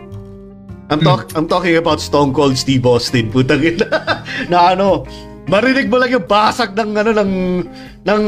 I'm, 0.92 1.00
talk, 1.00 1.32
I'm 1.40 1.48
talking 1.48 1.80
about 1.80 2.04
Stone 2.04 2.36
Cold 2.36 2.60
Steve 2.60 2.84
Austin 2.84 3.32
putang 3.32 3.64
ina. 3.64 3.88
Na 4.52 4.76
ano 4.76 5.08
marinig 5.48 5.90
mo 5.90 5.98
lang 5.98 6.12
yung 6.12 6.26
basag 6.26 6.74
ng 6.74 6.92
ano 6.94 7.12
ng 7.14 7.32
ng 8.02 8.24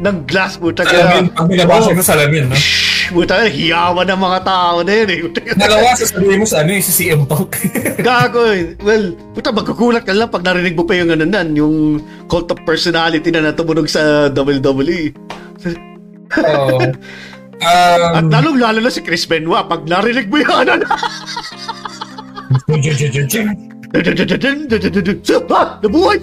ng 0.00 0.16
glass 0.26 0.58
putang 0.58 0.86
Salamin. 0.86 1.30
Pag 1.30 1.48
binabasag 1.48 1.94
Oh. 1.94 1.98
ng 1.98 2.06
salamin, 2.06 2.44
no? 2.48 2.56
Puta, 3.12 3.44
hiyawan 3.44 4.08
ng 4.08 4.20
mga 4.20 4.40
tao 4.40 4.80
na 4.80 4.92
yun 4.94 5.08
eh. 5.10 5.20
Dalawa, 5.60 5.92
sasabihin 5.92 6.40
mo 6.40 6.46
sa 6.48 6.64
ano, 6.64 6.72
yung 6.72 6.80
si 6.80 6.92
CM 6.94 7.28
Punk. 7.28 7.60
Gago 8.00 8.48
eh. 8.48 8.72
Well, 8.80 9.12
puta, 9.36 9.52
magkukulat 9.52 10.08
ka 10.08 10.16
lang 10.16 10.32
pag 10.32 10.40
narinig 10.40 10.72
mo 10.72 10.88
pa 10.88 10.96
yung 10.96 11.12
ano 11.12 11.28
nan, 11.28 11.52
yung 11.52 12.00
cult 12.24 12.48
of 12.48 12.62
personality 12.64 13.28
na 13.28 13.44
natumunog 13.44 13.84
sa 13.84 14.32
WWE. 14.32 15.12
Oo. 16.40 16.78
At 17.62 18.26
Um, 18.26 18.26
lalong 18.26 18.58
lalo 18.58 18.78
na 18.82 18.90
si 18.90 18.98
Chris 18.98 19.22
Benoit, 19.22 19.62
pag 19.70 19.86
narinig 19.86 20.26
mo 20.26 20.42
yung 20.42 20.66
ano 20.66 20.82
na, 20.82 20.86
ah, 25.52 25.78
nabuhay! 25.84 26.16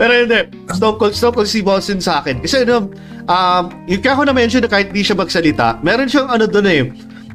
Pero 0.00 0.12
hindi, 0.12 0.40
Stone 0.72 0.96
Cold, 0.96 1.14
Stone 1.16 1.34
Cold 1.36 1.48
Steve 1.48 1.68
Austin 1.68 2.00
sa 2.00 2.20
akin. 2.24 2.40
Kasi 2.40 2.64
ano, 2.64 2.88
um, 3.28 3.64
yung 3.88 4.00
kaya 4.00 4.16
ko 4.16 4.24
na-mention 4.24 4.64
na 4.64 4.70
kahit 4.72 4.92
hindi 4.92 5.04
siya 5.04 5.16
magsalita, 5.16 5.80
meron 5.84 6.08
siyang 6.08 6.28
ano 6.32 6.44
doon 6.48 6.66
eh, 6.68 6.82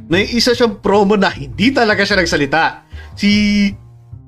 may 0.10 0.26
isa 0.30 0.54
siyang 0.54 0.82
promo 0.82 1.18
na 1.18 1.30
hindi 1.34 1.74
talaga 1.74 2.06
siya 2.06 2.22
nagsalita. 2.22 2.86
Si 3.18 3.30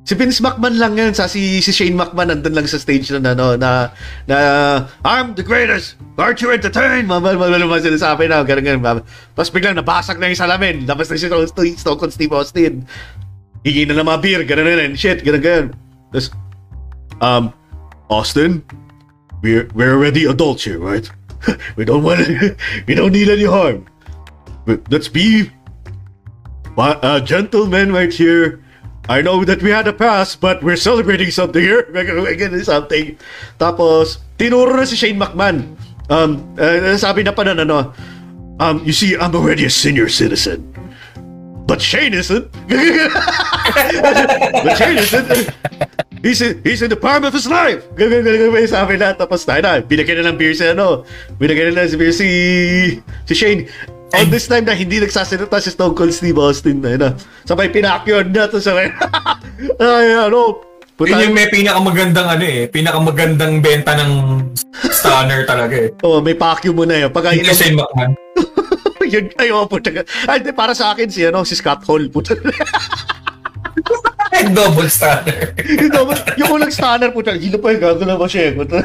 si 0.07 0.15
Vince 0.15 0.39
McMahon 0.39 0.79
lang 0.79 0.95
yan 0.95 1.11
sa 1.11 1.27
si 1.27 1.59
si 1.59 1.75
Shane 1.75 1.91
McMahon 1.91 2.31
nandun 2.31 2.55
lang 2.55 2.63
sa 2.63 2.79
stage 2.79 3.11
na 3.11 3.35
ano 3.35 3.59
na 3.59 3.91
na 4.23 4.37
I'm 5.03 5.35
the 5.35 5.43
greatest. 5.43 5.99
Aren't 6.15 6.39
you 6.39 6.55
entertained? 6.55 7.11
Mama 7.11 7.35
mama 7.35 7.59
naman 7.59 7.83
sinasabi 7.83 8.31
na 8.31 8.39
ganun 8.47 8.63
ganun. 8.63 8.79
Mama. 8.79 8.99
tapos 9.35 9.51
biglang 9.51 9.75
nabasag 9.75 10.15
na 10.15 10.31
yung 10.31 10.39
salamin. 10.39 10.87
Labas 10.87 11.11
na 11.11 11.19
si 11.19 11.27
Stone 11.75 11.99
Cold 11.99 12.15
Steve 12.15 12.31
Austin. 12.31 12.87
Hingi 13.67 13.83
na 13.83 13.99
ng 13.99 14.07
mga 14.07 14.19
beer 14.23 14.41
ganun 14.47 14.71
ganun 14.71 14.95
shit 14.95 15.27
ganun 15.27 15.43
ganun. 15.43 15.67
Tapos 16.15 16.31
um 17.19 17.43
Austin 18.07 18.63
we're 19.43 19.67
we're 19.75 19.91
already 19.91 20.23
adults 20.23 20.63
here 20.63 20.79
right? 20.79 21.11
We 21.75 21.83
don't 21.83 22.07
want 22.07 22.23
we 22.87 22.95
don't 22.95 23.11
need 23.11 23.27
any 23.27 23.43
harm. 23.43 23.83
Let's 24.87 25.11
be 25.11 25.51
uh, 26.77 27.19
gentlemen 27.19 27.91
right 27.91 28.13
here, 28.13 28.63
I 29.07 29.23
know 29.23 29.43
that 29.47 29.63
we 29.63 29.71
had 29.71 29.87
a 29.87 29.95
past, 29.95 30.43
but 30.43 30.59
we're 30.61 30.75
celebrating 30.75 31.31
something 31.31 31.63
here. 31.63 31.87
We're 31.95 32.35
gonna 32.35 32.63
something. 32.63 33.15
Tapos, 33.55 34.19
tinuro 34.35 34.75
na 34.75 34.83
si 34.83 34.99
Shane 34.99 35.15
McMahon. 35.15 35.79
Um, 36.11 36.43
uh, 36.59 36.95
sabi 36.99 37.23
na 37.23 37.31
pa 37.31 37.43
na 37.47 37.55
ano, 37.55 37.95
um, 38.59 38.83
you 38.83 38.91
see, 38.91 39.15
I'm 39.15 39.31
already 39.35 39.63
a 39.63 39.71
senior 39.71 40.11
citizen. 40.11 40.59
But 41.67 41.81
Shane 41.81 42.15
isn't. 42.15 42.47
but 44.63 44.75
Shane 44.75 44.99
isn't. 45.03 45.51
He's 46.23 46.41
in, 46.41 46.63
he's 46.63 46.81
in 46.81 46.89
the 46.89 46.95
prime 46.95 47.23
of 47.23 47.35
his 47.35 47.47
life. 47.47 47.83
Ganun, 47.95 48.23
sabi 48.71 48.95
na. 48.95 49.15
Tapos 49.15 49.43
tayo 49.43 49.63
na, 49.63 49.83
binigyan 49.83 50.23
na 50.23 50.31
ng 50.31 50.39
beer 50.39 50.55
si 50.55 50.63
ano. 50.63 51.03
Binigyan 51.39 51.75
na 51.75 51.83
ng 51.83 51.99
beer 51.99 52.15
si, 52.15 52.27
si 53.27 53.33
Shane. 53.35 53.67
On 54.15 54.31
this 54.31 54.47
time 54.47 54.63
na 54.63 54.71
hindi 54.71 55.03
nagsasalita 55.03 55.59
si 55.59 55.75
Stone 55.75 55.91
Cold 55.91 56.15
Steve 56.15 56.39
Austin 56.39 56.79
na 56.79 56.95
yun 56.95 57.01
na. 57.03 57.09
Sabay 57.43 57.67
pinakyon 57.67 58.31
na 58.31 58.47
to 58.47 58.63
sabay. 58.63 58.87
Ay, 59.83 60.15
ano. 60.15 60.63
Puta, 60.95 61.13
yun 61.13 61.29
yung 61.29 61.35
may 61.35 61.45
pinakamagandang 61.51 62.25
ano 62.25 62.41
eh, 62.41 62.65
pinakamagandang 62.71 63.61
benta 63.61 63.93
ng 63.99 64.41
stunner 64.89 65.45
talaga 65.45 65.75
eh. 65.77 65.93
oh, 66.01 66.23
may 66.23 66.33
vacuum 66.33 66.73
mo 66.73 66.83
na 66.89 67.05
yun. 67.05 67.09
Pag 67.13 67.37
Hindi 67.37 67.53
Shane 67.53 67.77
McMahon. 67.77 68.17
yun, 69.13 69.29
ay, 69.37 69.53
oh, 69.53 69.69
puta. 69.69 69.91
Ay, 70.25 70.41
di, 70.41 70.49
para 70.55 70.73
sa 70.73 70.95
akin 70.95 71.05
si, 71.11 71.21
ano, 71.27 71.45
si 71.45 71.53
Scott 71.53 71.83
Hall. 71.85 72.09
Puta. 72.09 72.33
Double 74.57 74.89
stunner. 74.89 75.53
yung, 75.65 75.91
double- 75.91 76.25
yung 76.37 76.49
unang 76.57 76.73
stunner, 76.73 77.09
puta. 77.11 77.35
Hilo 77.35 77.57
pa 77.59 77.73
yung 77.75 77.83
gagawin 77.83 78.17
ba 78.17 78.27
siya. 78.29 78.55
Puta. 78.55 78.81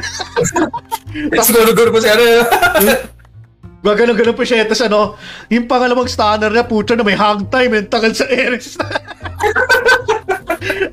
Siguro-guro 1.39 1.89
pa 1.93 1.99
si 2.03 2.09
ano. 2.11 2.25
Gagano-gano 3.83 4.31
pa 4.31 4.43
siya. 4.47 4.63
Tapos 4.63 4.83
ano, 4.87 5.19
yung 5.51 5.67
pangalawang 5.67 6.07
stunner 6.07 6.49
niya, 6.49 6.63
puta 6.63 6.95
na 6.95 7.03
may 7.03 7.19
hang 7.19 7.45
time. 7.51 7.75
Ang 7.77 7.91
tagal 7.91 8.15
sa 8.15 8.25
Eris. 8.31 8.79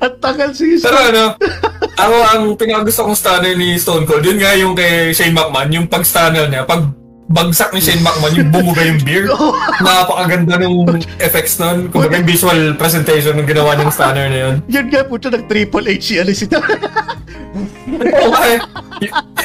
At 0.03 0.19
tagal 0.19 0.51
si 0.51 0.75
Pero 0.83 0.99
ano, 0.99 1.39
ako 1.95 2.15
ang 2.27 2.43
pinakagusto 2.59 3.07
kong 3.07 3.15
stunner 3.15 3.55
ni 3.55 3.79
Stone 3.79 4.03
Cold, 4.03 4.25
yun 4.25 4.41
nga 4.41 4.51
yung 4.57 4.75
kay 4.75 5.15
Shane 5.15 5.31
McMahon, 5.31 5.71
yung 5.71 5.87
pag-stunner 5.87 6.49
niya, 6.51 6.67
pag 6.67 7.00
bagsak 7.31 7.71
ni 7.71 7.79
Shane 7.79 8.03
McMahon, 8.03 8.33
yung 8.35 8.49
bumuga 8.51 8.81
yung 8.83 8.99
beer. 9.01 9.25
Napakaganda 9.85 10.59
ng 10.61 11.01
effects 11.17 11.57
nun. 11.57 11.89
Kung 11.89 12.07
yung 12.11 12.27
visual 12.27 12.75
presentation 12.75 13.33
ng 13.39 13.47
ginawa 13.47 13.79
ng 13.79 13.89
stunner 13.89 14.27
na 14.27 14.37
yun. 14.37 14.55
Yan 14.69 14.85
nga, 14.91 15.01
puta, 15.07 15.31
ng 15.31 15.47
Triple 15.47 15.87
H 15.97 16.03
si 16.03 16.15
Alice 16.19 16.43
ito. 16.47 16.59
Okay. 18.01 18.55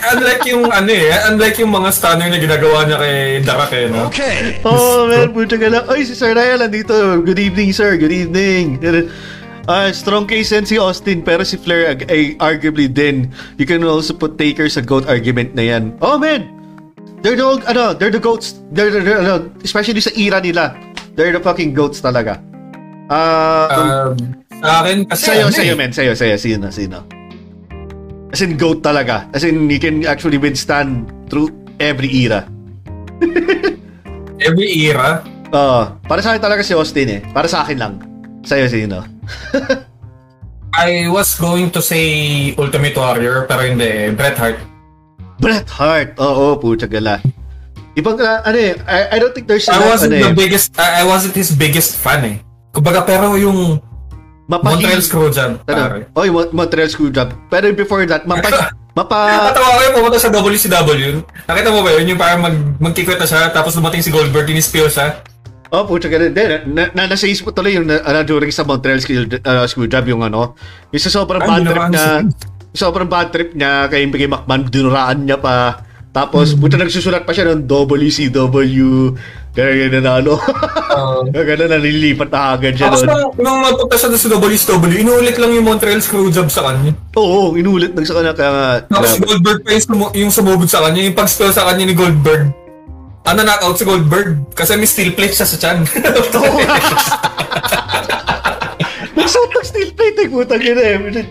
unlike 0.07 0.45
yung 0.47 0.69
ano 0.69 0.91
eh, 0.93 1.11
unlike 1.33 1.59
yung 1.59 1.73
mga 1.73 1.91
stunner 1.91 2.29
na 2.31 2.39
ginagawa 2.39 2.87
niya 2.87 2.99
kay 3.01 3.17
Darak 3.43 3.73
eh, 3.75 3.87
no? 3.91 4.07
Okay. 4.13 4.61
oh, 4.63 5.09
man, 5.09 5.33
puta 5.33 5.57
ka 5.57 5.67
lang. 5.67 5.85
Ay, 5.89 6.07
si 6.07 6.15
Sir 6.15 6.37
Ryan 6.37 6.67
nandito. 6.67 6.95
Good 7.25 7.41
evening, 7.41 7.71
sir. 7.75 7.97
Good 7.99 8.13
evening. 8.15 8.79
Ah, 9.67 9.91
strong 9.91 10.31
case 10.31 10.55
yan 10.55 10.63
si 10.63 10.79
Austin, 10.79 11.27
pero 11.27 11.43
si 11.43 11.59
Flair 11.59 11.99
ay 12.07 12.39
arguably 12.39 12.87
din. 12.87 13.35
You 13.59 13.67
can 13.67 13.83
also 13.83 14.15
put 14.15 14.39
Taker 14.39 14.71
sa 14.71 14.79
GOAT 14.79 15.11
argument 15.11 15.59
na 15.59 15.67
yan. 15.67 15.99
Oh, 15.99 16.15
man! 16.23 16.56
They're 17.27 17.35
the, 17.35 17.59
ano, 17.67 17.91
they're 17.91 18.15
the 18.15 18.23
GOATs. 18.23 18.63
They're, 18.71 18.87
the 18.87 19.03
they're, 19.03 19.19
ano, 19.19 19.51
especially 19.67 19.99
sa 19.99 20.15
era 20.15 20.39
nila. 20.39 20.79
They're 21.19 21.35
the 21.35 21.43
fucking 21.43 21.75
GOATs 21.75 21.99
talaga. 21.99 22.39
Ah, 23.11 24.15
Um, 24.15 24.47
sa 24.63 24.87
akin 24.87 25.11
kasi 25.11 25.35
Sa'yo, 25.35 25.51
ano 25.51 25.59
sa'yo, 25.59 25.75
eh, 25.75 25.79
men. 25.83 25.91
Sa'yo, 25.91 26.15
sa'yo. 26.15 26.39
Sino, 26.39 26.71
sino? 26.71 27.03
As 28.31 28.47
in, 28.47 28.55
GOAT 28.55 28.79
talaga. 28.79 29.27
As 29.35 29.43
in, 29.43 29.67
he 29.67 29.83
can 29.83 30.07
actually 30.07 30.39
withstand 30.39 31.11
through 31.27 31.51
every 31.83 32.07
era. 32.15 32.47
every 34.47 34.71
era, 34.87 35.27
Oo. 35.51 35.99
para 36.07 36.23
sa 36.23 36.31
akin 36.31 36.43
talaga 36.47 36.63
si 36.63 36.79
Austin 36.79 37.11
eh. 37.11 37.21
Para 37.35 37.51
sa 37.51 37.67
akin 37.67 37.75
lang. 37.75 37.95
Sa'yo, 38.47 38.71
sino? 38.71 39.03
I 40.79 41.11
was 41.11 41.35
going 41.35 41.75
to 41.75 41.83
say 41.83 42.55
Ultimate 42.55 42.95
Warrior, 42.95 43.51
pero 43.51 43.67
hindi 43.67 43.83
eh, 43.83 44.15
Bret 44.15 44.39
Hart. 44.39 44.76
Bret 45.39 45.69
Hart. 45.69 46.17
Oo, 46.17 46.57
puta 46.57 46.89
gala. 46.89 47.21
Ibang, 47.97 48.17
uh, 48.21 48.45
ano 48.45 48.57
eh, 48.61 48.77
I, 48.85 49.17
I 49.17 49.19
don't 49.21 49.33
think 49.33 49.49
there's 49.49 49.65
I 49.69 49.77
enough, 49.81 49.89
wasn't 49.97 50.13
ano 50.13 50.29
the 50.29 50.33
eh. 50.33 50.37
biggest, 50.37 50.77
I 50.77 51.01
I 51.01 51.05
wasn't 51.09 51.33
his 51.33 51.53
biggest 51.57 51.97
fan 51.97 52.21
eh. 52.25 52.37
Kumbaga, 52.73 53.09
pero 53.09 53.41
yung 53.41 53.81
Mapa 54.47 54.77
Montreal 54.77 55.03
Screwjob, 55.03 55.65
Ano? 55.67 56.07
Oh, 56.15 56.23
Mon- 56.29 56.53
Montreal 56.55 56.87
Screwjob. 56.87 57.35
Pero 57.51 57.73
before 57.75 58.05
that, 58.07 58.29
mapa... 58.29 58.71
mapa... 58.99 59.51
Natawa 59.51 59.75
ko 59.75 59.81
yung 59.91 59.97
pumunta 59.97 60.19
sa 60.23 60.31
WCW. 60.31 61.25
Nakita 61.51 61.69
mo 61.73 61.83
ba 61.83 61.91
yun? 61.99 62.15
Yung 62.15 62.21
parang 62.21 62.41
mag, 62.45 62.57
magkikwit 62.79 63.19
na 63.19 63.27
siya, 63.27 63.51
tapos 63.51 63.75
dumating 63.75 64.05
si 64.05 64.13
Goldberg, 64.15 64.47
in-spill 64.53 64.87
siya. 64.87 65.19
Oh, 65.75 65.83
pucha 65.83 66.07
ganun. 66.07 66.31
Hindi, 66.31 66.45
na, 66.71 66.95
na, 66.95 67.03
nasa 67.11 67.27
isip 67.27 67.49
ko 67.49 67.51
tuloy 67.51 67.75
yung 67.75 67.91
na, 67.91 67.99
ano, 68.07 68.23
during 68.23 68.55
sa 68.55 68.63
Montreal 68.63 69.03
skill, 69.03 69.27
uh, 69.43 69.67
Screwjob, 69.67 70.15
yung 70.15 70.23
ano, 70.23 70.55
yung 70.95 71.03
sa 71.03 71.11
sobrang 71.11 71.43
Ay, 71.43 71.49
bad 71.49 71.63
trip 71.67 71.87
niya 71.91 72.07
sobrang 72.77 73.09
bad 73.09 73.29
trip 73.29 73.53
niya 73.53 73.89
kay 73.89 74.05
Bigay 74.07 74.29
McMahon, 74.29 74.69
dinuraan 74.69 75.25
niya 75.25 75.37
pa. 75.37 75.83
Tapos, 76.13 76.53
Hmm. 76.53 76.61
puta 76.61 76.77
nagsusulat 76.77 77.25
pa 77.25 77.33
siya 77.33 77.53
ng 77.53 77.69
WCW, 77.69 79.13
kaya 79.53 79.85
yun 79.85 80.01
na 80.01 80.17
ano. 80.17 80.41
Oo. 80.97 81.29
Kaya 81.33 81.45
ganun, 81.47 81.77
nalilipat 81.77 82.29
na 82.29 82.57
agad 82.57 82.73
siya 82.73 82.89
Tapos 82.89 83.05
doon. 83.05 83.13
nung, 83.13 83.33
nung 83.37 83.59
magpunta 83.61 83.97
siya 83.97 84.17
sa 84.17 84.29
WCW, 84.31 84.97
inulit 84.99 85.37
lang 85.37 85.53
yung 85.53 85.69
Montreal 85.69 86.01
Screwjob 86.01 86.49
sa 86.49 86.65
kanya. 86.65 86.97
Oo, 87.13 87.53
inulit 87.53 87.93
lang 87.93 88.05
sa 88.05 88.17
kanya, 88.17 88.33
kaya 88.33 88.49
nga, 88.51 88.69
Tapos 88.89 89.13
si. 89.13 89.21
Goldberg 89.21 89.61
pa 89.61 89.71
yung, 89.71 89.85
yung 90.15 90.33
sumubod 90.33 90.69
sa 90.69 90.89
kanya, 90.89 91.05
yung 91.05 91.13
pag-spill 91.13 91.53
sa 91.53 91.69
kanya 91.69 91.85
ni 91.85 91.93
Goldberg. 91.93 92.49
Ano, 93.27 93.41
knockout 93.43 93.77
si 93.77 93.85
Goldberg. 93.85 94.41
Kasi 94.55 94.73
may 94.77 94.89
steel 94.89 95.13
plate 95.13 95.35
siya 95.35 95.45
sa 95.45 95.57
chan. 95.59 95.85
Nagsuot 99.13 99.51
ng 99.53 99.67
steel 99.67 99.91
plate, 99.93 100.19
eh, 100.19 100.29
putang 100.29 100.63
ina 100.63 100.83
eh. 100.83 101.27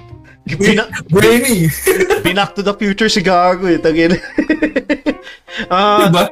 Pina- 0.46 0.90
Brainy. 1.10 1.68
Pinak 2.22 2.54
to 2.54 2.62
the 2.62 2.74
future 2.74 3.10
si 3.10 3.22
Gago 3.22 3.66
eh, 3.66 3.82
tangin. 3.82 4.14
Ah, 5.72 6.12
diba? 6.12 6.28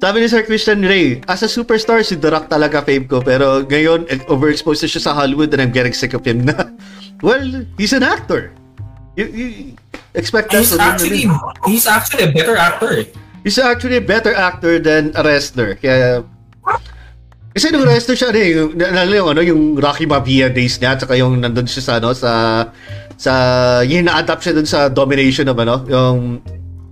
Sabi 0.00 0.24
ni 0.24 0.26
Sir 0.26 0.42
Christian 0.42 0.80
Ray, 0.82 1.20
as 1.28 1.44
a 1.44 1.48
superstar, 1.48 2.00
si 2.00 2.16
The 2.16 2.32
Rock 2.32 2.48
talaga 2.48 2.80
fame 2.82 3.04
ko. 3.06 3.20
Pero 3.20 3.62
ngayon, 3.62 4.08
overexposed 4.26 4.82
na 4.82 4.88
siya 4.88 5.02
sa 5.04 5.12
Hollywood 5.12 5.52
and 5.52 5.62
I'm 5.62 5.70
getting 5.70 5.92
sick 5.92 6.16
of 6.16 6.24
him 6.24 6.42
na. 6.48 6.56
Well, 7.22 7.62
he's 7.78 7.94
an 7.94 8.02
actor. 8.02 8.50
You, 9.14 9.30
you 9.30 9.46
expect 10.18 10.50
that 10.50 10.66
He's 10.66 10.74
actually, 10.74 11.30
he's 11.70 11.86
actually 11.86 12.26
a 12.26 12.32
better 12.34 12.58
actor. 12.58 12.90
eh. 12.98 13.06
He's 13.46 13.62
actually 13.62 14.00
a 14.00 14.02
better 14.02 14.34
actor 14.34 14.82
than 14.82 15.14
a 15.14 15.22
wrestler. 15.22 15.78
Kaya, 15.78 16.26
kasi 17.52 17.70
nung 17.70 17.86
wrestler 17.86 18.18
siya, 18.18 18.34
ano, 18.34 18.38
eh, 18.42 18.50
yung, 19.14 19.28
ano, 19.30 19.40
yung 19.44 19.78
Rocky 19.78 20.02
Mafia 20.02 20.50
days 20.50 20.80
niya, 20.82 20.98
tsaka 20.98 21.14
yung 21.14 21.38
nandun 21.38 21.68
siya 21.70 21.82
sa, 21.84 21.92
ano, 22.02 22.10
sa, 22.10 22.30
sa, 23.22 23.32
yung 23.86 24.10
na-adapt 24.10 24.42
siya 24.42 24.54
dun 24.58 24.66
sa 24.66 24.90
domination 24.90 25.46
of, 25.46 25.54
ano, 25.62 25.86
yung 25.86 26.42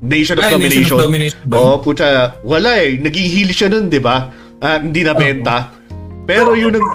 Nation 0.01 0.39
of 0.39 0.47
Ay, 0.47 0.55
Domination. 0.55 0.87
Nation 0.87 0.97
of 0.97 1.05
Domination? 1.11 1.39
Oo, 1.51 1.75
puta, 1.83 2.39
wala 2.47 2.71
eh. 2.79 2.97
Naging 3.03 3.27
heel 3.27 3.51
siya 3.51 3.69
nun, 3.69 3.91
di 3.91 3.99
ba? 3.99 4.31
Ah, 4.63 4.79
hindi 4.79 5.03
na 5.03 5.13
benta. 5.13 5.75
Pero 6.25 6.55
yung 6.55 6.79
nag, 6.79 6.87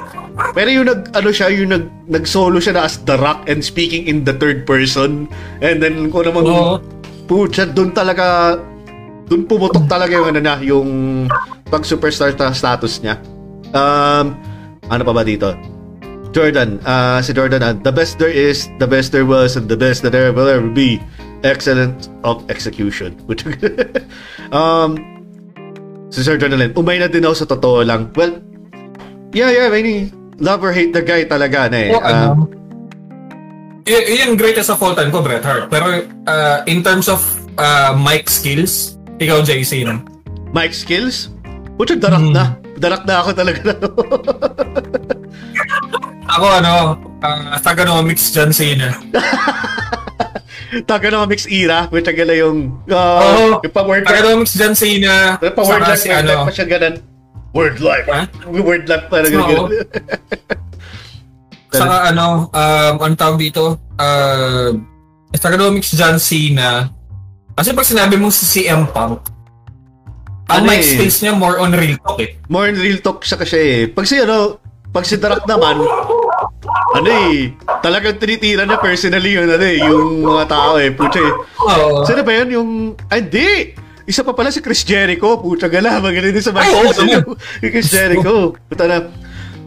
pero 0.56 0.70
yung 0.72 0.88
nag, 0.88 1.12
ano 1.12 1.30
siya, 1.30 1.52
yung 1.52 1.70
nag, 1.76 1.86
nag-solo 2.07 2.64
siya 2.64 2.80
na 2.80 2.88
as 2.88 3.03
The 3.03 3.20
Rock 3.20 3.45
and 3.52 3.60
speaking 3.60 4.07
in 4.07 4.24
the 4.24 4.32
third 4.32 4.64
person. 4.64 5.28
And 5.60 5.84
then, 5.84 6.07
kung 6.10 6.32
namang, 6.32 6.48
Oo. 6.48 6.80
puta, 7.28 7.68
doon 7.68 7.91
talaga, 7.91 8.56
doon 9.28 9.44
pumutok 9.44 9.86
talaga 9.86 10.16
yung 10.16 10.32
ano 10.32 10.40
na, 10.40 10.56
yung 10.64 10.90
pag-superstar 11.68 12.34
ta- 12.40 12.56
status 12.56 13.03
niya. 13.03 13.20
Um, 13.76 14.34
ano 14.88 15.02
pa 15.03 15.12
ba 15.12 15.28
dito? 15.28 15.52
Jordan, 16.36 16.84
ah 16.84 17.24
si 17.24 17.32
Jordan, 17.32 17.64
ah, 17.64 17.72
the 17.72 17.95
best 17.95 18.20
there 18.20 18.28
is, 18.28 18.68
the 18.76 18.84
best 18.86 19.16
there 19.16 19.24
was, 19.24 19.56
and 19.56 19.72
the 19.72 19.80
best 19.80 20.03
that 20.03 20.12
there 20.12 20.36
will 20.36 20.52
ever 20.52 20.68
be. 20.68 20.99
Excellent 21.48 22.12
of 22.28 22.44
execution. 22.52 23.16
um, 24.52 24.99
si 26.12 26.20
Sir 26.20 26.36
Jordan, 26.36 26.76
umay 26.76 26.99
na 26.99 27.07
din 27.07 27.24
ako 27.24 27.36
sa 27.40 27.48
totoo 27.48 27.88
lang. 27.88 28.12
Well, 28.20 28.44
yeah, 29.32 29.48
yeah, 29.48 29.72
mean, 29.72 30.12
love 30.44 30.60
or 30.60 30.76
hate 30.76 30.91
the 30.91 31.06
guy 31.06 31.24
talaga 31.24 31.72
na 31.72 31.80
eh. 31.80 31.90
O, 31.95 32.03
Ah, 32.03 32.36
ano, 32.36 32.49
y- 33.88 34.26
yung 34.26 34.36
greatest 34.36 34.74
of 34.74 34.82
all 34.84 34.91
time 34.98 35.14
ko, 35.14 35.24
Bret 35.24 35.45
Hart. 35.45 35.72
Pero 35.72 36.03
uh, 36.28 36.57
in 36.68 36.82
terms 36.84 37.07
of 37.07 37.22
uh, 37.62 37.95
mic 37.95 38.28
skills, 38.28 38.98
ikaw, 39.22 39.40
JC, 39.40 39.86
no? 39.88 40.02
mic 40.52 40.74
skills? 40.76 41.32
Pucha, 41.80 41.95
darak 41.95 42.20
Hmm. 42.26 42.34
na. 42.36 42.45
Darak 42.76 43.07
na 43.07 43.24
ako 43.24 43.30
talaga. 43.32 43.60
Ako, 46.36 46.45
ano, 46.52 46.74
uh, 47.24 47.56
Taganomics 47.64 48.32
John 48.36 48.52
Cena. 48.52 48.91
Taga 50.90 51.07
na 51.07 51.24
mix 51.24 51.48
era, 51.48 51.88
which 51.88 52.03
ang 52.03 52.20
gala 52.20 52.36
yung, 52.36 52.76
uh, 52.91 53.22
Oo. 53.24 53.64
yung 53.64 53.72
pa-word. 53.72 54.03
Taganomics 54.03 54.60
John 54.60 54.76
Cena. 54.76 55.40
Pa-word 55.40 55.88
life, 55.88 56.03
si, 56.03 56.12
ano, 56.12 56.44
pa 56.44 56.52
siya 56.52 56.68
ganun. 56.68 56.99
Word 57.56 57.80
life. 57.80 58.07
Ha? 58.12 58.28
Word 58.52 58.84
life 58.91 59.07
pa 59.07 59.24
na 59.24 59.28
Oo. 59.32 59.32
ganun. 59.32 59.70
saka 61.80 62.12
ano, 62.12 62.52
um, 62.52 62.94
ano 62.99 63.14
tawag 63.16 63.40
dito? 63.40 63.80
Uh, 63.95 64.76
Taganomics 65.32 65.95
John 65.95 66.20
Cena. 66.20 66.91
Kasi 67.56 67.72
pag 67.72 67.88
sinabi 67.88 68.20
mo 68.20 68.28
si 68.28 68.44
CM 68.44 68.84
Punk, 68.91 69.32
ang 70.45 70.62
Ano 70.62 70.70
mic 70.70 70.84
eh? 70.84 70.99
skills 70.99 71.26
niya 71.26 71.34
more 71.34 71.57
on 71.57 71.74
real 71.74 71.98
talk 72.03 72.20
eh. 72.22 72.38
More 72.52 72.70
in 72.70 72.78
real 72.78 72.99
talk 73.02 73.24
siya 73.26 73.40
kasi 73.40 73.57
eh. 73.57 73.82
Pag 73.90 74.06
si 74.06 74.20
ano, 74.22 74.62
pag 74.94 75.02
si 75.03 75.18
Darak 75.18 75.44
naman, 75.49 75.82
ano 76.95 77.09
eh, 77.11 77.51
talagang 77.84 78.15
tinitira 78.15 78.63
na 78.63 78.80
personally 78.80 79.35
yun, 79.35 79.51
ano 79.51 79.65
eh, 79.65 79.77
yung 79.84 80.23
mga 80.23 80.45
tao 80.47 80.80
eh, 80.80 80.89
pucha 80.95 81.19
eh. 81.19 81.34
Sino 82.07 82.22
ba 82.23 82.31
yun? 82.31 82.47
Yung, 82.55 82.69
ay, 83.11 83.19
hindi! 83.27 83.76
Isa 84.05 84.22
pa 84.22 84.38
pala 84.38 84.53
si 84.53 84.61
Chris 84.61 84.85
Jericho, 84.85 85.41
pucha 85.41 85.65
gala, 85.67 85.97
magaling 85.97 86.31
din 86.31 86.43
sa 86.43 86.53
oo, 86.53 86.61
skills. 86.61 86.97
naman. 87.01 87.35
Yung 87.65 87.73
Chris 87.73 87.89
Jericho. 87.89 88.53
Puta 88.69 88.85
na, 88.85 88.97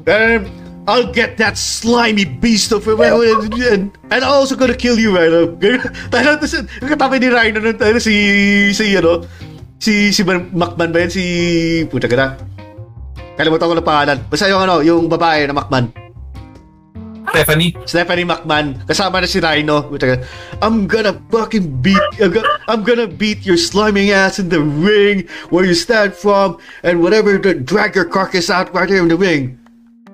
um, 0.07 0.41
I'll 0.89 1.11
get 1.13 1.37
that 1.37 1.61
slimy 1.61 2.25
beast 2.25 2.73
of 2.73 2.89
and, 2.89 3.93
and 4.09 4.21
I'm 4.25 4.25
also 4.25 4.57
gonna 4.57 4.79
kill 4.79 4.97
you, 4.97 5.13
Rhino. 5.13 5.53
Tayo 6.15 6.41
yung 6.41 6.91
katabi 6.97 7.21
ni 7.21 7.29
Rhino 7.29 7.61
nun, 7.61 7.77
tayo 7.77 8.01
si, 8.01 8.15
si, 8.73 8.97
ano, 8.97 9.21
si, 9.77 10.17
si 10.17 10.25
Man- 10.25 10.49
McMahon 10.49 10.89
ba 10.89 11.05
yan? 11.05 11.13
Si, 11.13 11.23
puta 11.93 12.09
gala. 12.09 12.41
Kalimutan 13.37 13.69
ko 13.69 13.75
na 13.77 13.85
pangalan. 13.85 14.19
Basta 14.33 14.49
yung 14.49 14.65
ano, 14.65 14.81
yung 14.81 15.13
babae 15.13 15.45
na 15.45 15.61
McMahon. 15.61 15.93
Stephanie. 17.31 17.77
Stephanie 17.87 18.25
McMahon. 18.25 18.79
Kasama 18.87 19.21
na 19.21 19.29
si 19.29 19.41
Rhino. 19.41 19.91
I'm 20.63 20.87
gonna 20.87 21.17
fucking 21.31 21.83
beat, 21.83 22.01
I'm 22.21 22.33
gonna, 22.33 22.49
I'm 22.69 22.83
gonna 22.83 23.07
beat 23.07 23.45
your 23.45 23.57
slimy 23.57 24.13
ass 24.13 24.39
in 24.39 24.49
the 24.49 24.61
ring 24.61 25.29
where 25.51 25.65
you 25.65 25.75
stand 25.75 26.15
from 26.15 26.59
and 26.83 27.03
whatever, 27.03 27.39
to 27.39 27.55
drag 27.55 27.95
your 27.95 28.07
carcass 28.07 28.51
out 28.51 28.73
right 28.75 28.89
here 28.89 29.03
in 29.03 29.09
the 29.09 29.17
ring. 29.17 29.59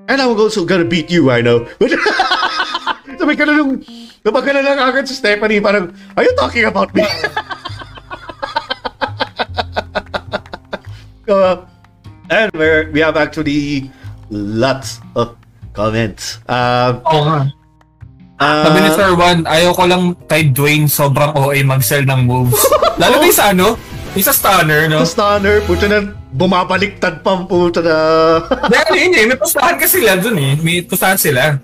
And 0.09 0.21
I'm 0.21 0.37
also 0.37 0.65
gonna 0.65 0.85
beat 0.85 1.11
you, 1.11 1.29
Rhino. 1.29 1.65
Sabi 3.15 3.37
ka 3.39 3.45
na 3.47 3.57
nung, 3.57 3.81
na 4.25 4.61
lang 4.61 4.79
agad 4.81 5.09
si 5.09 5.15
Stephanie, 5.15 5.61
parang, 5.61 5.95
are 6.17 6.25
you 6.25 6.35
talking 6.37 6.65
about 6.65 6.93
me? 6.95 7.07
Uh, 11.25 11.65
and 12.29 12.53
we're, 12.53 12.91
we 12.93 13.01
have 13.01 13.17
actually 13.17 13.91
lots 14.29 15.01
of 15.17 15.37
comments. 15.75 16.39
Um, 16.47 17.03
Oo 17.05 17.23
nga. 17.27 17.41
uh, 18.39 18.63
Sabi 18.65 18.79
ni 18.79 18.91
Sir 18.91 19.11
Juan, 19.13 19.39
ayaw 19.45 19.75
ko 19.75 19.85
lang 19.85 20.03
kay 20.25 20.49
Dwayne 20.49 20.87
sobrang 20.87 21.35
OA 21.35 21.61
mag-sell 21.61 22.03
ng 22.03 22.25
moves. 22.25 22.57
Lalo 23.03 23.19
na 23.19 23.27
yung 23.27 23.35
sa 23.35 23.51
ano, 23.51 23.75
yung 24.15 24.23
sa 24.23 24.31
stunner, 24.33 24.87
no? 24.87 25.03
Sa 25.03 25.11
stunner, 25.13 25.59
puta 25.61 25.85
na, 25.85 25.99
bumabaliktad 26.31 27.21
pa 27.21 27.43
puta 27.43 27.83
na. 27.83 27.97
Dahil 28.71 28.95
yun 28.97 29.13
eh, 29.13 29.25
may 29.27 29.37
pustahan 29.37 29.75
kasi 29.75 29.99
sila 29.99 30.15
dun 30.17 30.39
eh. 30.39 30.55
May 30.57 30.81
pustahan 30.81 31.19
sila. 31.19 31.59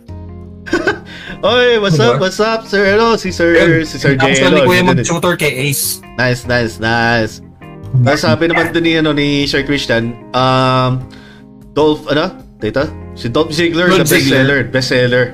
Oy, 1.40 1.80
what's 1.80 1.96
Diba? 1.96 2.14
up, 2.14 2.20
what's 2.20 2.36
up, 2.38 2.66
sir? 2.66 2.94
Ano, 2.94 3.16
si 3.16 3.32
Sir, 3.32 3.56
si 3.82 3.96
Sir 3.96 4.12
Tapos 4.12 4.36
J. 4.36 4.44
ni 4.44 4.60
Ano, 4.60 4.68
Kuya 4.68 4.82
din. 4.82 4.92
mag-tutor 4.92 5.34
kay 5.34 5.70
Ace. 5.70 6.04
Nice, 6.14 6.44
nice, 6.44 6.76
nice. 6.76 7.40
Tapos 8.04 8.20
sabi 8.20 8.44
naman 8.46 8.68
dun 8.70 8.84
ni, 8.84 8.92
ano, 8.94 9.10
ni 9.10 9.46
Sir 9.46 9.62
Christian, 9.62 10.12
um, 10.30 11.00
Dolph, 11.72 12.04
ano, 12.06 12.28
dito? 12.58 12.84
Si 13.20 13.28
Dolph 13.28 13.52
Ziggler, 13.52 13.92
Dolph 13.92 14.00
the 14.00 14.08
bestseller, 14.08 14.40
Ziggler. 14.40 14.72
bestseller. 14.72 15.24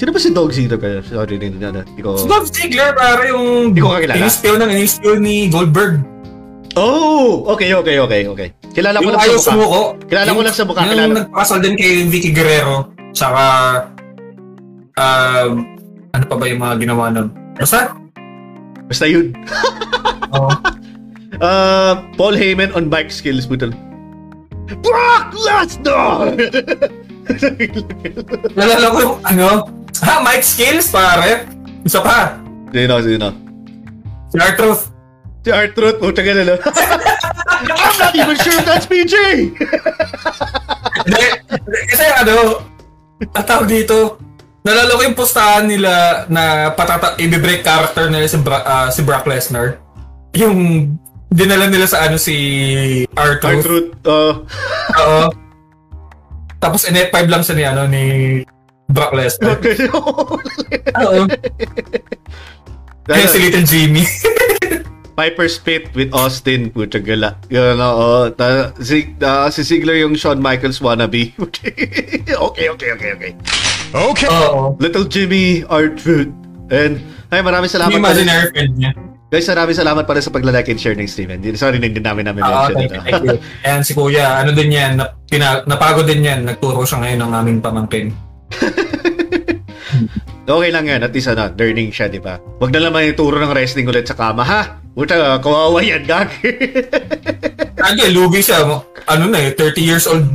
Sino 0.00 0.10
ba 0.10 0.18
si 0.18 0.30
Dolph 0.32 0.50
Ziggler? 0.50 1.04
Sorry, 1.04 1.36
hindi 1.36 1.60
na, 1.60 1.84
hindi 1.84 2.00
ko... 2.00 2.16
Si 2.16 2.24
Dolph 2.24 2.48
Ziggler, 2.48 2.96
para 2.96 3.28
yung 3.28 3.70
Hindi 3.70 3.78
ko 3.78 3.92
kakilala. 3.92 4.16
in-spill 4.18 4.56
ng 4.56 4.70
in-spill 4.72 5.20
ni 5.20 5.46
Goldberg. 5.46 6.00
Oh, 6.72 7.44
okay, 7.52 7.76
okay, 7.76 8.00
okay, 8.00 8.22
okay. 8.26 8.48
Kilala 8.72 8.98
ko 8.98 9.04
Yung 9.04 9.12
lang 9.12 9.20
sa 9.20 9.28
mukha. 9.28 9.44
sumuko. 9.44 9.80
Kilala 10.08 10.24
ko 10.24 10.32
Yung- 10.32 10.46
lang 10.48 10.56
sa 10.56 10.64
mukha, 10.64 10.80
Yung 10.80 10.90
kilala. 10.90 11.12
nagpakasal 11.20 11.58
din 11.60 11.74
kay 11.76 11.92
Vicky 12.08 12.32
Guerrero. 12.32 12.76
Tsaka, 13.12 13.44
um, 14.96 15.52
ano 16.10 16.24
pa 16.24 16.34
ba 16.34 16.44
yung 16.48 16.60
mga 16.64 16.74
ginawa 16.80 17.12
nun? 17.12 17.28
Basta? 17.54 17.92
Basta 18.88 19.04
yun. 19.04 19.36
Oo. 20.32 20.48
Uh, 21.42 21.98
Paul 22.14 22.38
Heyman 22.38 22.70
on 22.70 22.86
bike 22.86 23.10
skills, 23.10 23.50
puto. 23.50 23.72
Brock 24.82 25.26
Lesnar! 25.34 26.34
Nalala 28.58 28.86
ko 28.92 28.98
yung 28.98 29.16
ano, 29.26 29.46
ha, 30.02 30.12
Mike 30.22 30.46
Skills, 30.46 30.90
pare. 30.90 31.46
Isa 31.82 32.02
pa, 32.02 32.38
sino, 32.70 32.94
sino? 33.02 33.28
si 34.32 34.36
R-Truth. 34.40 34.82
Si 35.42 35.50
R-Truth, 35.50 35.98
puta 36.00 36.20
ka 36.24 36.32
na 36.32 36.44
lang. 36.54 36.60
I'm 37.62 37.96
not 37.98 38.14
even 38.16 38.36
sure 38.40 38.56
if 38.58 38.64
that's 38.66 38.86
PJ! 38.88 39.14
Hindi, 41.02 41.24
kasi 41.90 42.04
ano, 42.18 42.66
At 43.38 43.46
tawag 43.46 43.70
dito, 43.70 44.18
nalala 44.66 44.98
ko 44.98 45.02
yung 45.06 45.14
postahan 45.14 45.70
nila 45.70 46.24
na 46.26 46.74
patata 46.74 47.14
i-break 47.22 47.62
character 47.62 48.10
nila 48.10 48.26
si, 48.26 48.38
Bra- 48.42 48.66
ah, 48.66 48.88
si 48.90 49.06
Brock 49.06 49.30
Lesnar. 49.30 49.78
Yung 50.34 50.90
dinala 51.32 51.66
nila 51.66 51.88
sa 51.88 52.04
ano 52.06 52.20
si 52.20 52.36
R-Truth. 53.16 53.64
R-Truth. 53.64 53.90
Uh, 54.04 54.44
Oo. 55.00 55.24
Tapos 56.62 56.86
in 56.86 56.94
5 56.94 57.10
lang 57.26 57.42
siya 57.42 57.54
ni 57.56 57.64
ano 57.66 57.82
ni 57.88 58.04
Brock 58.92 59.16
Lesnar. 59.16 59.58
Oo. 61.02 61.26
Kaya 63.08 63.26
si 63.26 63.38
Little 63.40 63.66
Jimmy. 63.66 64.04
Piper's 65.12 65.60
Pit 65.60 65.92
with 65.92 66.08
Austin, 66.16 66.72
puta 66.72 66.96
gala. 66.96 67.36
Yun, 67.52 67.76
oo. 67.76 68.32
Ta, 68.32 68.72
si, 68.80 69.12
ah, 69.20 69.52
si 69.52 69.60
Ziggler 69.60 70.00
yung 70.00 70.16
Shawn 70.16 70.40
Michaels 70.40 70.80
wannabe. 70.80 71.36
okay, 71.44 72.32
okay, 72.32 72.66
okay, 72.72 72.90
okay. 73.12 73.32
Okay. 73.92 74.28
Oo. 74.32 74.72
Little 74.80 75.04
Jimmy, 75.04 75.68
R-Truth. 75.68 76.32
And, 76.72 77.04
ay, 77.28 77.44
maraming 77.44 77.68
salamat. 77.68 77.92
Yung 77.92 78.00
imaginary 78.00 78.48
friend 78.56 78.72
niya. 78.80 78.92
Guys, 79.32 79.48
maraming 79.48 79.72
salamat 79.72 80.04
pala 80.04 80.20
sa 80.20 80.28
pagla-like 80.28 80.68
and 80.68 80.76
share 80.76 80.92
ng 80.92 81.08
stream. 81.08 81.32
Hindi, 81.32 81.56
sorry, 81.56 81.80
hindi 81.80 81.96
namin 81.96 82.28
namin 82.28 82.44
Oo, 82.44 82.52
mention. 82.52 82.76
thank 82.76 82.92
you, 82.92 83.00
thank 83.00 83.24
you. 83.24 83.36
Ayan, 83.64 83.80
si 83.80 83.96
Kuya, 83.96 84.44
ano 84.44 84.52
din 84.52 84.68
yan, 84.68 85.00
na, 85.00 85.16
pina, 85.24 85.64
napagod 85.64 86.04
din 86.04 86.20
yan. 86.20 86.44
Nagturo 86.44 86.84
siya 86.84 87.00
ngayon 87.00 87.20
ng 87.24 87.32
aming 87.32 87.58
pamangkin. 87.64 88.06
Okay 90.42 90.74
lang 90.74 90.84
yan, 90.84 91.00
at 91.00 91.14
least 91.14 91.30
ano, 91.30 91.48
learning 91.54 91.94
siya, 91.94 92.10
di 92.10 92.18
ba? 92.18 92.36
Huwag 92.58 92.74
na 92.74 92.90
naman 92.90 93.08
ituro 93.08 93.38
ng 93.38 93.54
wrestling 93.54 93.86
ulit 93.86 94.04
sa 94.04 94.18
kama, 94.18 94.42
ha? 94.42 94.82
Puta, 94.92 95.38
kawawa 95.38 95.78
yan, 95.80 96.02
gag. 96.02 96.28
Kaya, 97.78 98.10
lugi 98.10 98.42
siya. 98.42 98.66
mo- 98.66 98.84
Ano 99.06 99.30
na 99.30 99.38
eh, 99.38 99.54
30 99.54 99.78
years 99.80 100.04
old 100.04 100.26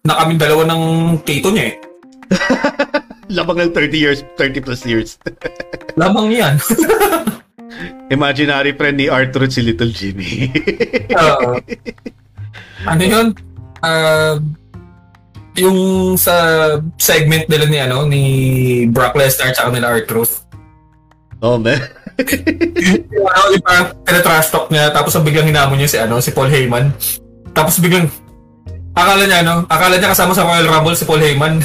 na 0.00 0.22
kami 0.22 0.38
dalawa 0.38 0.64
ng 0.70 0.82
tito 1.26 1.50
niya 1.50 1.74
eh. 1.74 1.76
Labang 3.28 3.58
ng 3.58 3.74
30 3.74 3.90
years, 3.98 4.20
30 4.38 4.64
plus 4.64 4.86
years. 4.86 5.18
Lamang 5.98 6.30
yan. 6.30 6.56
Imaginary 8.10 8.72
friend 8.74 8.96
ni 9.00 9.06
Arthur 9.10 9.50
si 9.50 9.60
Little 9.62 9.90
Jimmy. 9.90 10.50
Oo. 11.18 11.58
ano 12.86 13.02
yun? 13.02 13.26
Ah, 13.82 14.38
yung 15.56 15.78
sa 16.20 16.36
segment 17.00 17.48
nila 17.48 17.64
ni 17.66 17.78
ano 17.80 18.04
ni 18.04 18.22
Brock 18.92 19.16
Lesnar 19.16 19.56
at 19.56 19.72
nila 19.72 19.88
R-Truth. 20.04 20.44
oh, 21.40 21.56
man. 21.56 21.80
yung 23.12 23.28
ano, 23.28 23.40
yung 23.52 23.64
parang 23.64 23.92
trash 24.04 24.48
talk 24.48 24.72
niya 24.72 24.88
tapos 24.88 25.12
ang 25.16 25.24
biglang 25.24 25.48
hinamon 25.48 25.76
niya 25.76 25.88
si 25.88 25.98
ano 26.00 26.20
si 26.20 26.32
Paul 26.32 26.52
Heyman. 26.52 26.92
Tapos 27.52 27.80
biglang 27.80 28.08
akala 28.96 29.24
niya 29.28 29.44
ano, 29.44 29.64
akala 29.68 30.00
niya 30.00 30.12
kasama 30.12 30.32
sa 30.32 30.44
Royal 30.44 30.68
Rumble 30.68 30.96
si 30.96 31.04
Paul 31.04 31.20
Heyman. 31.20 31.60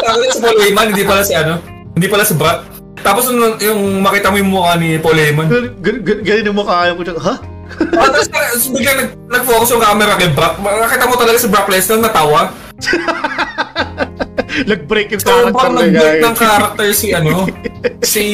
akala 0.00 0.20
niya 0.20 0.32
si 0.36 0.40
Paul 0.40 0.58
Heyman, 0.60 0.86
hindi 0.92 1.04
pala 1.04 1.22
si 1.24 1.32
ano, 1.36 1.60
hindi 1.96 2.08
pala 2.08 2.24
si 2.24 2.34
Brock. 2.36 2.69
Tapos 3.00 3.24
yung, 3.26 3.56
yung 3.58 3.80
makita 4.00 4.28
mo 4.28 4.36
yung 4.36 4.50
mukha 4.50 4.72
ni 4.76 4.96
Paul 4.96 5.16
Heyman, 5.16 5.46
Gan- 5.48 6.02
gan- 6.02 6.22
Ganyan 6.22 6.48
yung 6.48 6.58
mukha 6.58 6.92
mo. 6.92 7.00
Ha? 7.00 7.34
Oh, 7.80 8.08
tapos 8.10 8.26
biglang 8.74 8.98
nag, 8.98 9.10
nag-focus 9.30 9.68
yung 9.72 9.80
camera 9.80 10.18
kay 10.18 10.28
Brock. 10.30 10.58
Nakita 10.58 11.04
mo 11.06 11.14
talaga 11.14 11.38
si 11.38 11.48
Brock 11.48 11.68
Lesnar 11.68 12.02
natawa. 12.02 12.50
Nag-break 14.60 15.14
yung 15.14 15.22
So, 15.22 15.30
character 15.30 15.54
parang 15.54 15.74
na 15.74 15.82
nag-break 15.86 16.16
guy. 16.18 16.26
ng 16.26 16.34
character 16.36 16.88
si 16.90 17.14
ano, 17.14 17.46
si 18.04 18.24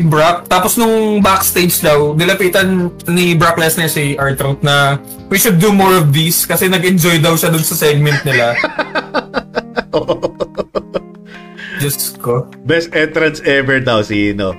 Brock. 0.00 0.46
Tapos 0.46 0.78
nung 0.78 1.18
backstage 1.18 1.82
daw, 1.82 2.14
nilapitan 2.14 2.88
ni 3.04 3.34
Brock 3.34 3.58
Lesnar 3.58 3.90
si 3.90 4.14
R-Truth 4.14 4.62
na 4.62 4.96
we 5.28 5.36
should 5.36 5.58
do 5.58 5.74
more 5.74 5.92
of 5.92 6.08
these 6.08 6.46
kasi 6.46 6.70
nag-enjoy 6.70 7.18
daw 7.18 7.34
siya 7.34 7.50
dun 7.50 7.60
sa 7.60 7.74
segment 7.74 8.22
nila. 8.22 8.54
Diyos 11.78 12.14
ko. 12.18 12.46
Best 12.62 12.90
entrance 12.92 13.38
ever 13.42 13.78
daw 13.78 14.02
si 14.02 14.30
no. 14.30 14.52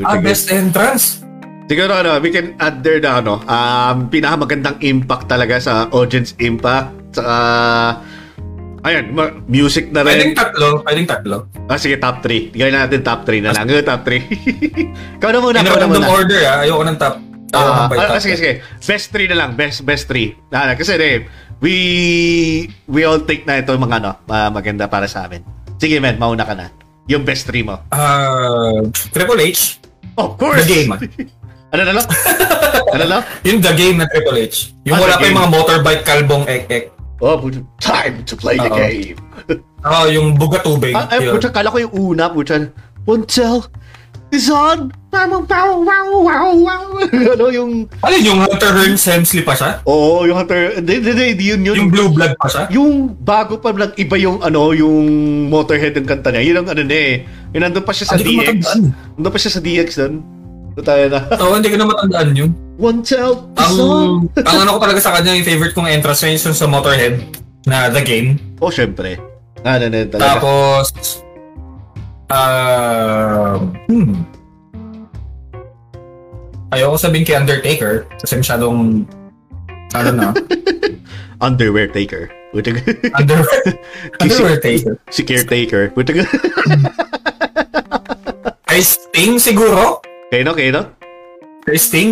Ah, 0.00 0.16
best 0.16 0.48
entrance. 0.48 1.20
Siguro 1.66 1.94
ano, 1.94 2.18
we 2.18 2.30
can 2.30 2.58
add 2.58 2.82
there 2.82 2.98
na 2.98 3.22
ano, 3.22 3.38
um, 3.42 4.10
pinakamagandang 4.10 4.78
impact 4.80 5.30
talaga 5.30 5.58
sa 5.58 5.86
audience 5.90 6.34
impact. 6.38 6.90
Saka, 7.14 7.34
ayan, 8.82 9.14
ma- 9.14 9.34
music 9.46 9.90
na 9.90 10.02
Pwedeng 10.02 10.34
rin. 10.34 10.38
tatlo. 10.38 10.82
Pwedeng 10.82 11.06
tatlo. 11.06 11.36
Ah, 11.66 11.78
sige, 11.78 11.94
top 11.98 12.22
3. 12.22 12.50
Tignan 12.50 12.74
natin 12.74 13.06
top 13.06 13.22
3 13.22 13.38
na 13.38 13.54
lang. 13.54 13.70
Yung 13.70 13.86
top 13.86 14.02
3. 14.02 14.18
ikaw 15.22 15.30
na 15.30 15.38
muna, 15.38 15.58
ikaw 15.62 15.78
na 15.78 15.86
muna. 15.86 16.06
order 16.10 16.40
ah. 16.42 16.66
Ayoko 16.66 16.82
ng 16.82 16.98
top. 16.98 17.14
Ayoko 17.50 17.70
Ah, 17.78 17.86
ng 17.86 18.14
ah, 18.14 18.22
sige, 18.22 18.34
sige. 18.34 18.52
Best 18.82 19.06
3 19.10 19.30
na 19.30 19.36
lang. 19.38 19.50
Best, 19.54 19.86
best 19.86 20.10
3. 20.10 20.50
Ah, 20.50 20.74
kasi 20.74 20.98
eh, 20.98 21.26
we, 21.62 21.74
we 22.86 23.06
all 23.06 23.22
think 23.22 23.46
na 23.46 23.62
ito 23.62 23.70
mga 23.70 24.02
ano, 24.02 24.18
ah, 24.26 24.50
maganda 24.50 24.90
para 24.90 25.06
sa 25.06 25.26
amin. 25.26 25.42
Sige, 25.80 25.96
man, 25.96 26.20
mauna 26.20 26.44
ka 26.44 26.52
na. 26.52 26.68
Yung 27.08 27.24
best 27.24 27.48
3 27.48 27.64
mo. 27.64 27.80
Ah, 27.88 28.84
Triple 29.10 29.40
H. 29.40 29.80
Of 30.20 30.36
course! 30.36 30.60
The 30.62 30.68
game, 30.68 30.92
ano 31.72 31.82
na 31.82 31.92
lang? 31.96 32.06
ano 32.92 33.04
lang? 33.08 33.22
Yung 33.48 33.58
The 33.64 33.72
Game 33.72 33.96
na 33.96 34.06
Triple 34.06 34.36
H. 34.44 34.76
Yung 34.84 34.98
Ah, 34.98 35.00
wala 35.00 35.14
The 35.16 35.20
pa 35.22 35.26
yung 35.26 35.38
mga 35.40 35.50
motorbike 35.50 36.04
kalbong 36.04 36.44
ek-ek. 36.44 36.84
Oh, 37.20 37.36
time 37.80 38.24
to 38.24 38.34
play 38.36 38.56
the 38.56 38.68
Oo. 38.68 38.76
game. 38.76 39.16
Oo, 39.88 40.04
yung 40.08 40.26
buga 40.36 40.60
tubig. 40.60 40.92
Ah, 40.92 41.08
ay, 41.08 41.24
yun. 41.24 41.32
puta, 41.36 41.48
kala 41.48 41.72
ko 41.72 41.78
yung 41.80 41.94
una, 41.96 42.28
puta. 42.28 42.60
Montel 43.08 43.64
on. 44.50 44.94
Wow, 45.10 45.42
wow, 45.42 45.82
wow, 45.82 46.14
wow, 46.22 46.54
wow. 46.54 46.86
ano 47.34 47.44
yung... 47.50 47.90
Ano 47.98 48.12
yun, 48.14 48.24
yung 48.30 48.40
Hunter 48.46 48.70
Hearns 48.70 49.02
Hemsley 49.02 49.42
pa 49.42 49.58
siya? 49.58 49.82
Oo, 49.82 50.22
yung 50.22 50.38
Hunter... 50.38 50.78
Hindi, 50.78 51.02
hindi, 51.02 51.10
hindi, 51.34 51.44
yun, 51.50 51.60
yun. 51.66 51.76
Yung 51.76 51.90
Blue 51.90 52.10
Blood 52.14 52.38
pa 52.38 52.46
siya? 52.46 52.64
Yung 52.70 53.18
bago 53.18 53.58
pa 53.58 53.74
lang 53.74 53.90
iba 53.98 54.14
yung 54.22 54.38
ano, 54.38 54.70
yung 54.70 55.02
Motorhead 55.50 55.98
yung 55.98 56.06
kanta 56.06 56.30
niya. 56.30 56.46
Yun 56.46 56.56
ang 56.62 56.68
ano 56.70 56.82
na 56.86 56.94
eh. 56.94 57.26
Yun 57.50 57.60
nandun 57.66 57.82
pa 57.82 57.90
siya 57.90 58.06
sa 58.06 58.16
di 58.16 58.38
ko 58.38 58.46
DX. 58.46 58.62
Nandun 59.18 59.32
pa 59.34 59.40
siya 59.42 59.52
sa 59.52 59.60
DX 59.60 59.88
doon. 59.98 60.14
Ito 60.78 60.82
tayo 60.86 61.04
na. 61.10 61.18
Oo, 61.42 61.52
hindi 61.58 61.68
ko 61.74 61.76
na 61.82 61.86
matandaan 61.90 62.30
yun. 62.30 62.50
One 62.78 63.02
tell 63.02 63.50
Ang, 63.58 64.30
ang 64.30 64.58
ano 64.62 64.78
ko 64.78 64.80
talaga 64.80 65.00
sa 65.02 65.12
kanya, 65.18 65.34
yung 65.34 65.44
favorite 65.44 65.74
kong 65.74 65.90
entrance 65.90 66.22
niya 66.22 66.38
yung 66.38 66.54
sa 66.54 66.70
Motorhead 66.70 67.18
na 67.66 67.90
The 67.90 68.02
Game. 68.06 68.38
Oh, 68.62 68.70
syempre. 68.70 69.18
Ano 69.66 69.90
na 69.90 70.06
talaga. 70.06 70.38
Tapos, 70.38 70.86
ah, 72.30 73.58
hmm. 73.90 74.14
Ayoko 76.70 76.94
sabihin 76.94 77.26
kay 77.26 77.34
Undertaker 77.34 78.06
kasi 78.22 78.38
masyadong, 78.38 79.02
ano 79.90 80.10
na, 80.14 80.30
Underwear 81.44 81.90
Taker. 81.90 82.30
Puta 82.50 82.74
under, 83.18 83.38
Underwear 84.22 84.58
Taker. 84.58 84.98
si 85.10 85.22
Caretaker. 85.22 85.94
Kay 88.70 88.82
Sting 88.86 89.34
siguro? 89.42 89.98
Kaya 90.30 90.46
no, 90.46 90.54
kaya 90.54 90.70
no? 90.70 90.82
Kay 91.66 91.78
Sting? 91.78 92.10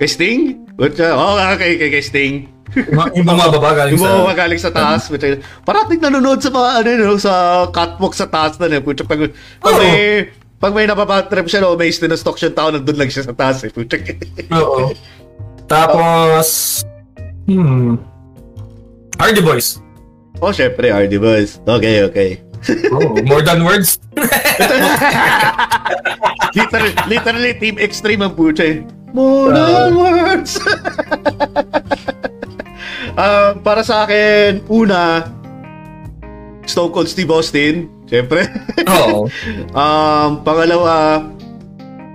Kay 0.00 0.08
Sting? 0.08 0.40
Puta, 0.76 1.12
oh, 1.12 1.36
kay, 1.60 1.76
kay, 1.76 1.88
kay 1.92 2.04
Sting. 2.04 2.34
Yung 2.74 3.22
yung 3.22 3.26
bumababa 3.26 3.70
galing 3.78 3.94
Yung 3.94 4.02
sa... 4.02 4.10
mga 4.10 4.26
magaling 4.26 4.60
sa 4.60 4.70
taas. 4.74 5.06
Puta, 5.06 5.38
parating 5.62 6.02
nanonood 6.02 6.42
sa 6.42 6.50
mga, 6.50 6.68
ano, 6.82 6.88
no, 6.98 7.16
sa 7.20 7.32
catwalk 7.70 8.14
sa 8.16 8.26
taas 8.26 8.58
na, 8.58 8.66
eh. 8.66 8.82
Puta, 8.82 9.06
pag, 9.06 9.30
pag 9.62 9.74
Oo. 9.76 9.80
may, 9.80 10.28
pag 10.58 10.72
may 10.74 10.86
napapatrip 10.90 11.46
siya, 11.46 11.62
no, 11.62 11.78
may 11.78 11.94
stok 11.94 12.36
siya 12.36 12.50
tao, 12.50 12.74
nandun 12.74 12.98
lang 12.98 13.10
siya 13.12 13.30
sa 13.30 13.34
taas, 13.36 13.62
eh. 13.62 13.70
Puta. 13.70 13.96
Oo. 14.58 14.90
Tapos, 15.70 16.82
hmm, 17.46 17.98
Hardy 19.18 19.42
Boys. 19.42 19.82
oh, 20.38 20.52
syempre, 20.54 20.90
RD 20.94 21.18
Boys. 21.18 21.58
Okay, 21.66 22.02
okay. 22.06 22.30
Oh, 22.90 23.14
more 23.26 23.42
than 23.42 23.62
words. 23.62 23.98
literally, 26.56 26.94
literally, 27.06 27.52
Team 27.58 27.78
Extreme 27.78 28.26
ang 28.26 28.34
puta, 28.34 28.62
eh. 28.64 28.78
More 29.14 29.54
than 29.54 29.94
words. 29.94 30.58
Ah, 33.16 33.56
para 33.56 33.80
sa 33.80 34.04
akin, 34.04 34.64
una, 34.68 35.30
Stone 36.66 36.90
Cold 36.90 37.08
Steve 37.08 37.30
Austin, 37.30 37.86
syempre. 38.10 38.46
Oo. 38.86 39.30
Um, 39.76 40.40
pangalawa, 40.42 41.20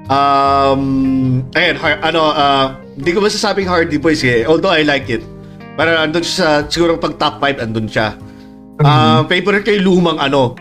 um, 0.10 0.84
ayun, 1.54 1.76
har- 1.78 2.02
ano, 2.04 2.22
ah, 2.34 2.66
hindi 2.98 3.12
ko 3.14 3.24
masasabing 3.24 3.70
Hardy 3.70 3.98
Boys 4.02 4.22
eh, 4.26 4.44
although 4.44 4.74
I 4.74 4.84
like 4.84 5.08
it. 5.08 5.24
Para 5.80 6.04
andun 6.04 6.26
siya 6.26 6.36
sa, 6.36 6.48
siguro 6.68 7.00
pag 7.00 7.16
top 7.16 7.40
5, 7.40 7.64
andun 7.64 7.88
siya. 7.88 8.18
Ah, 8.82 9.22
favorite 9.30 9.64
ko 9.64 9.72
yung 9.72 9.86
lumang 9.86 10.20
ano, 10.20 10.58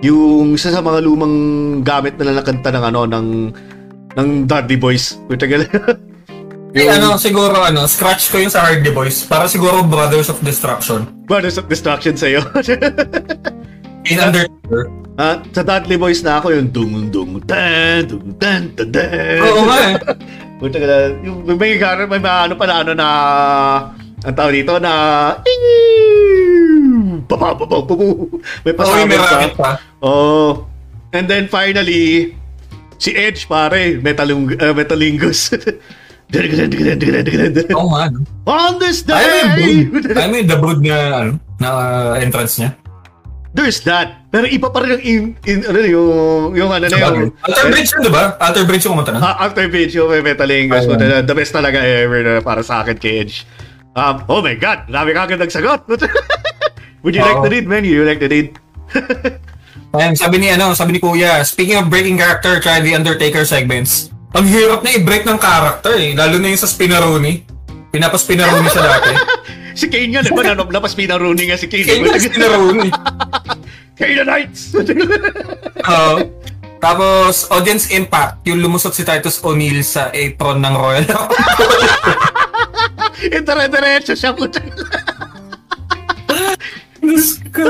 yung 0.00 0.54
isa 0.54 0.70
sa 0.70 0.78
mga 0.78 1.02
lumang 1.02 1.34
gamit 1.82 2.14
na 2.16 2.40
kanta 2.40 2.70
ng 2.70 2.84
ano, 2.86 3.00
ng, 3.04 3.28
ng 4.14 4.28
Dudley 4.46 4.78
Boys. 4.78 5.18
Yung. 6.76 6.84
Eh, 6.84 6.92
ano, 6.92 7.16
siguro, 7.16 7.64
ano, 7.64 7.88
scratch 7.88 8.28
ko 8.28 8.36
yung 8.36 8.52
sa 8.52 8.64
Hardy 8.68 8.92
Boys. 8.92 9.24
Para 9.24 9.48
siguro 9.48 9.80
Brothers 9.80 10.28
of 10.28 10.36
Destruction. 10.44 11.08
Brothers 11.24 11.56
of 11.56 11.64
Destruction 11.68 12.12
sa'yo. 12.16 12.44
In 14.08 14.20
Undertaker. 14.20 14.92
Ah, 15.18 15.42
sa 15.50 15.66
Dudley 15.66 15.98
Boys 15.98 16.22
na 16.22 16.38
ako 16.38 16.54
yung 16.54 16.70
dung 16.70 17.10
dung 17.10 17.42
tan 17.42 18.06
dung 18.06 18.38
tan 18.38 18.70
tan 18.78 18.86
tan. 18.86 19.42
Oo 19.42 19.66
nga 19.66 19.78
eh. 19.90 19.94
Puta 20.62 20.78
ka 20.78 20.86
na, 20.86 21.10
yung 21.26 21.42
may 21.58 21.74
gano'n, 21.74 22.06
may 22.06 22.22
ano 22.22 22.54
pa 22.54 22.70
na 22.70 22.74
ano 22.86 22.92
na, 22.94 23.08
ang 24.22 24.34
tawag 24.38 24.62
dito 24.62 24.78
na. 24.78 24.92
May 28.62 28.72
pasabog 28.78 29.10
racket 29.10 29.58
pa. 29.58 29.82
Oh. 29.98 30.70
And 31.10 31.26
then 31.26 31.50
finally, 31.50 32.38
si 33.02 33.10
Edge 33.10 33.50
pare, 33.50 33.98
Metalung 33.98 34.54
uh, 34.54 34.70
Metalingus. 34.70 35.50
Oo 37.72 37.88
nga, 37.96 38.12
no? 38.12 38.20
On 38.44 38.76
this 38.76 39.00
yung 39.00 39.16
day! 39.16 39.88
mo 40.28 40.34
yung 40.36 40.48
the 40.48 40.58
brood 40.60 40.80
na, 40.84 40.96
ano, 41.24 41.30
na 41.56 41.68
uh, 41.68 42.12
entrance 42.20 42.60
niya. 42.60 42.76
There's 43.56 43.80
that. 43.88 44.28
Pero 44.28 44.44
iba 44.44 44.68
pa 44.68 44.84
rin 44.84 45.00
yung, 45.00 45.02
in, 45.02 45.20
in, 45.48 45.58
ano, 45.64 45.78
yung, 45.80 46.52
yung 46.52 46.70
ano 46.70 46.84
na 46.84 46.96
yung, 47.00 47.32
Alter 47.32 47.72
Bridge 47.72 47.90
yun, 47.96 48.00
di 48.04 48.12
ba? 48.12 48.36
Alter 48.36 48.64
Bridge 48.68 48.84
yung 48.84 48.92
kumanta 49.00 49.16
na. 49.16 49.24
Ah, 49.24 49.48
after 49.48 49.64
video 49.72 50.04
may 50.04 50.20
Metalingus, 50.20 50.84
Ayun. 50.84 51.00
uh, 51.00 51.24
the 51.24 51.32
best 51.32 51.56
talaga 51.56 51.80
ever 51.80 52.20
na 52.20 52.32
para 52.44 52.60
sa 52.60 52.84
akin 52.84 53.00
kay 53.00 53.24
Edge. 53.24 53.48
Um, 53.96 54.20
oh 54.28 54.44
my 54.44 54.52
God, 54.52 54.84
dami 54.86 55.16
ka 55.16 55.24
agad 55.24 55.40
nagsagot. 55.40 55.88
Would 57.02 57.16
you 57.16 57.24
like 57.24 57.40
Oo. 57.40 57.48
to 57.48 57.50
read, 57.50 57.64
man? 57.64 57.88
You 57.88 58.04
like 58.04 58.20
to 58.20 58.28
read? 58.28 58.52
Ayan, 59.96 60.12
sabi 60.12 60.36
ni 60.44 60.52
ano, 60.52 60.76
sabi 60.76 60.92
ni 60.92 61.00
Kuya, 61.00 61.40
speaking 61.40 61.80
of 61.80 61.88
breaking 61.88 62.20
character, 62.20 62.60
try 62.60 62.84
the 62.84 62.92
Undertaker 62.92 63.48
segments. 63.48 64.12
Ang 64.36 64.46
hirap 64.52 64.84
na 64.84 64.92
i-break 64.92 65.24
ng 65.24 65.40
character 65.40 65.96
eh, 65.96 66.12
lalo 66.12 66.36
na 66.36 66.52
yung 66.52 66.60
sa 66.60 66.68
Spinaroni. 66.68 67.40
Pinapas-Spinaroni 67.88 68.68
siya 68.68 68.84
dati. 68.84 69.12
si 69.80 69.88
Kane 69.88 70.12
nga, 70.12 70.20
di 70.20 70.32
ba? 70.36 70.44
Nanop 70.44 70.68
na 70.68 70.84
pa 70.84 70.88
Spinaroni 70.90 71.48
nga 71.48 71.56
si 71.56 71.64
Kane. 71.64 71.88
Kaya 71.88 72.04
nga 72.04 72.20
Spinaroni. 72.20 72.90
Kane 73.98 74.14
the 74.20 74.24
Knights! 74.28 74.60
Oo. 75.96 76.16
Tapos, 76.78 77.50
audience 77.50 77.90
impact, 77.90 78.46
yung 78.46 78.62
lumusot 78.62 78.94
si 78.94 79.02
Titus 79.02 79.42
O'Neil 79.42 79.82
sa 79.82 80.14
apron 80.14 80.62
ng 80.62 80.74
Royal 80.78 81.02
Intara-diretso 83.34 84.14
siya 84.14 84.30
po. 84.30 84.46
Diyos 87.02 87.42
ko. 87.50 87.66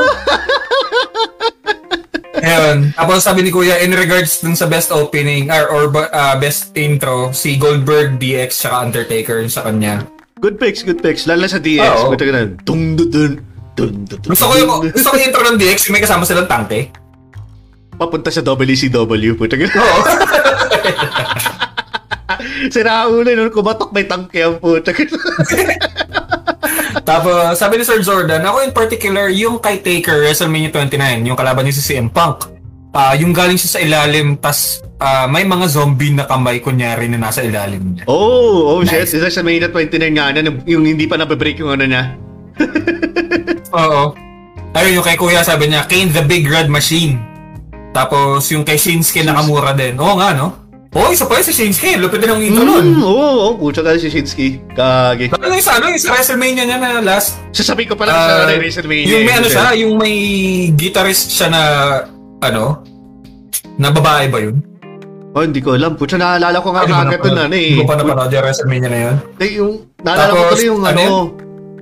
Ayun. 2.49 2.79
Tapos 2.97 3.20
sabi 3.20 3.45
ni 3.45 3.51
Kuya, 3.53 3.77
in 3.85 3.93
regards 3.93 4.41
dun 4.41 4.57
sa 4.57 4.65
best 4.65 4.89
opening, 4.89 5.53
or, 5.53 5.69
or 5.69 5.85
uh, 5.93 6.35
best 6.41 6.73
intro, 6.73 7.29
si 7.37 7.61
Goldberg, 7.61 8.16
DX, 8.16 8.51
tsaka 8.57 8.77
Undertaker 8.89 9.45
sa 9.53 9.69
kanya. 9.69 10.09
Good 10.41 10.57
picks, 10.57 10.81
good 10.81 11.05
picks. 11.05 11.29
Lalo 11.29 11.45
sa 11.45 11.61
DS. 11.61 12.09
Oo. 12.09 12.16
Buta 12.16 12.25
ka 12.25 12.33
na. 12.33 12.49
Dung, 12.65 12.97
dun, 12.97 13.11
dun. 13.12 13.33
Dun, 13.77 13.93
dun, 14.07 14.19
dun, 14.19 14.31
Gusto 14.33 14.51
ko 14.51 14.55
yung, 14.59 14.70
gusto 14.91 15.09
ko 15.12 15.15
yung 15.20 15.27
intro 15.31 15.43
ng 15.45 15.59
DX, 15.61 15.79
may 15.95 16.03
kasama 16.03 16.25
silang 16.25 16.49
tangke. 16.51 16.91
Papunta 17.99 18.31
sa 18.31 18.43
WCW. 18.43 19.37
Puta 19.37 19.55
ka. 19.55 19.66
Oo. 19.69 20.01
Si 22.69 22.81
Raul, 22.85 23.25
nung 23.25 23.51
kumatok 23.51 23.91
may 23.91 24.05
tangke 24.05 24.45
ang 24.45 24.61
puta. 24.61 24.93
Tapos, 27.09 27.57
sabi 27.57 27.81
ni 27.81 27.89
Sir 27.89 28.05
Jordan, 28.05 28.45
ako 28.45 28.69
in 28.69 28.73
particular, 28.77 29.33
yung 29.33 29.57
kay 29.65 29.81
Taker, 29.81 30.29
WrestleMania 30.29 30.69
29, 30.69 31.25
yung 31.25 31.41
kalaban 31.41 31.65
niya 31.65 31.81
si 31.81 31.97
CM 31.97 32.13
Punk. 32.13 32.53
Ah, 32.93 33.17
yung 33.17 33.33
galing 33.33 33.57
siya 33.57 33.71
sa 33.73 33.81
ilalim, 33.81 34.37
tas 34.37 34.85
ah, 35.01 35.25
may 35.25 35.49
mga 35.49 35.73
zombie 35.73 36.13
na 36.13 36.29
kamay, 36.29 36.61
kunyari, 36.61 37.09
na 37.09 37.17
nasa 37.17 37.41
ilalim 37.41 37.97
niya. 37.97 38.05
Oh, 38.05 38.77
oh 38.77 38.81
shit. 38.85 39.09
Nice. 39.09 39.17
Isa 39.17 39.33
sa 39.33 39.41
May 39.41 39.57
29 39.57 39.97
nga 40.13 40.37
na, 40.37 40.53
yung 40.69 40.85
hindi 40.85 41.09
pa 41.09 41.17
nababreak 41.17 41.57
yung 41.57 41.73
ano 41.73 41.89
niya. 41.89 42.13
Oo. 43.81 44.13
Ayun, 44.77 45.01
yung 45.01 45.07
kay 45.09 45.17
Kuya 45.17 45.41
sabi 45.41 45.73
niya, 45.73 45.89
Kane 45.89 46.13
the 46.13 46.21
Big 46.29 46.45
Red 46.45 46.69
Machine. 46.69 47.17
Tapos 47.97 48.45
yung 48.53 48.69
kay 48.69 48.77
Shinsuke 48.77 49.25
Nakamura 49.25 49.73
din. 49.73 49.97
Oo 49.97 50.21
nga, 50.21 50.37
no? 50.37 50.68
Oo, 50.97 51.12
isa 51.12 51.28
pa 51.28 51.36
yun 51.36 51.44
si 51.44 51.52
Shinsuke. 51.52 52.01
Lupit 52.01 52.24
din 52.24 52.32
ang 52.32 52.40
intro 52.40 52.65
nun. 52.65 52.97
Mm, 52.97 53.05
oo, 53.05 53.52
oh, 53.52 53.52
puta 53.60 53.85
ka 53.85 54.01
si 54.01 54.09
Shinsuke. 54.09 54.65
Kage. 54.73 55.28
Ano 55.36 55.52
yung 55.52 55.60
sa, 55.60 55.77
ano, 55.77 55.93
yung 55.93 56.01
sa 56.01 56.16
WrestleMania 56.16 56.65
niya 56.65 56.81
na 56.81 57.05
last? 57.05 57.36
Sasabihin 57.52 57.93
ko 57.93 57.97
pala 57.97 58.16
ah, 58.16 58.16
sa 58.16 58.32
ano, 58.48 58.56
WrestleMania. 58.56 59.05
yung 59.05 59.24
may 59.28 59.35
ano 59.36 59.48
siya, 59.52 59.66
yung 59.77 59.94
may 60.01 60.16
guitarist 60.73 61.28
siya 61.28 61.52
na, 61.52 61.62
ano, 62.40 62.81
na 63.77 63.93
babae 63.93 64.32
ba 64.32 64.40
yun? 64.40 64.65
Oh, 65.36 65.44
hindi 65.44 65.60
ko 65.60 65.77
alam. 65.77 65.93
Puta, 65.93 66.16
naalala 66.16 66.56
ko 66.65 66.73
nga 66.73 66.89
ko 66.89 66.94
kagad 67.05 67.20
nun, 67.20 67.36
ano 67.36 67.55
eh. 67.55 67.69
Hindi 67.77 67.81
ko 67.85 67.89
pa 67.93 67.97
napanood 68.01 68.32
yung 68.32 68.44
WrestleMania 68.48 68.89
na 68.89 69.01
yun. 69.05 69.16
Eh, 69.44 69.51
yung, 69.60 69.73
naalala 70.01 70.31
ko 70.32 70.40
Tapos, 70.40 70.52
tuloy 70.56 70.66
yung 70.73 70.82
ano 70.89 71.01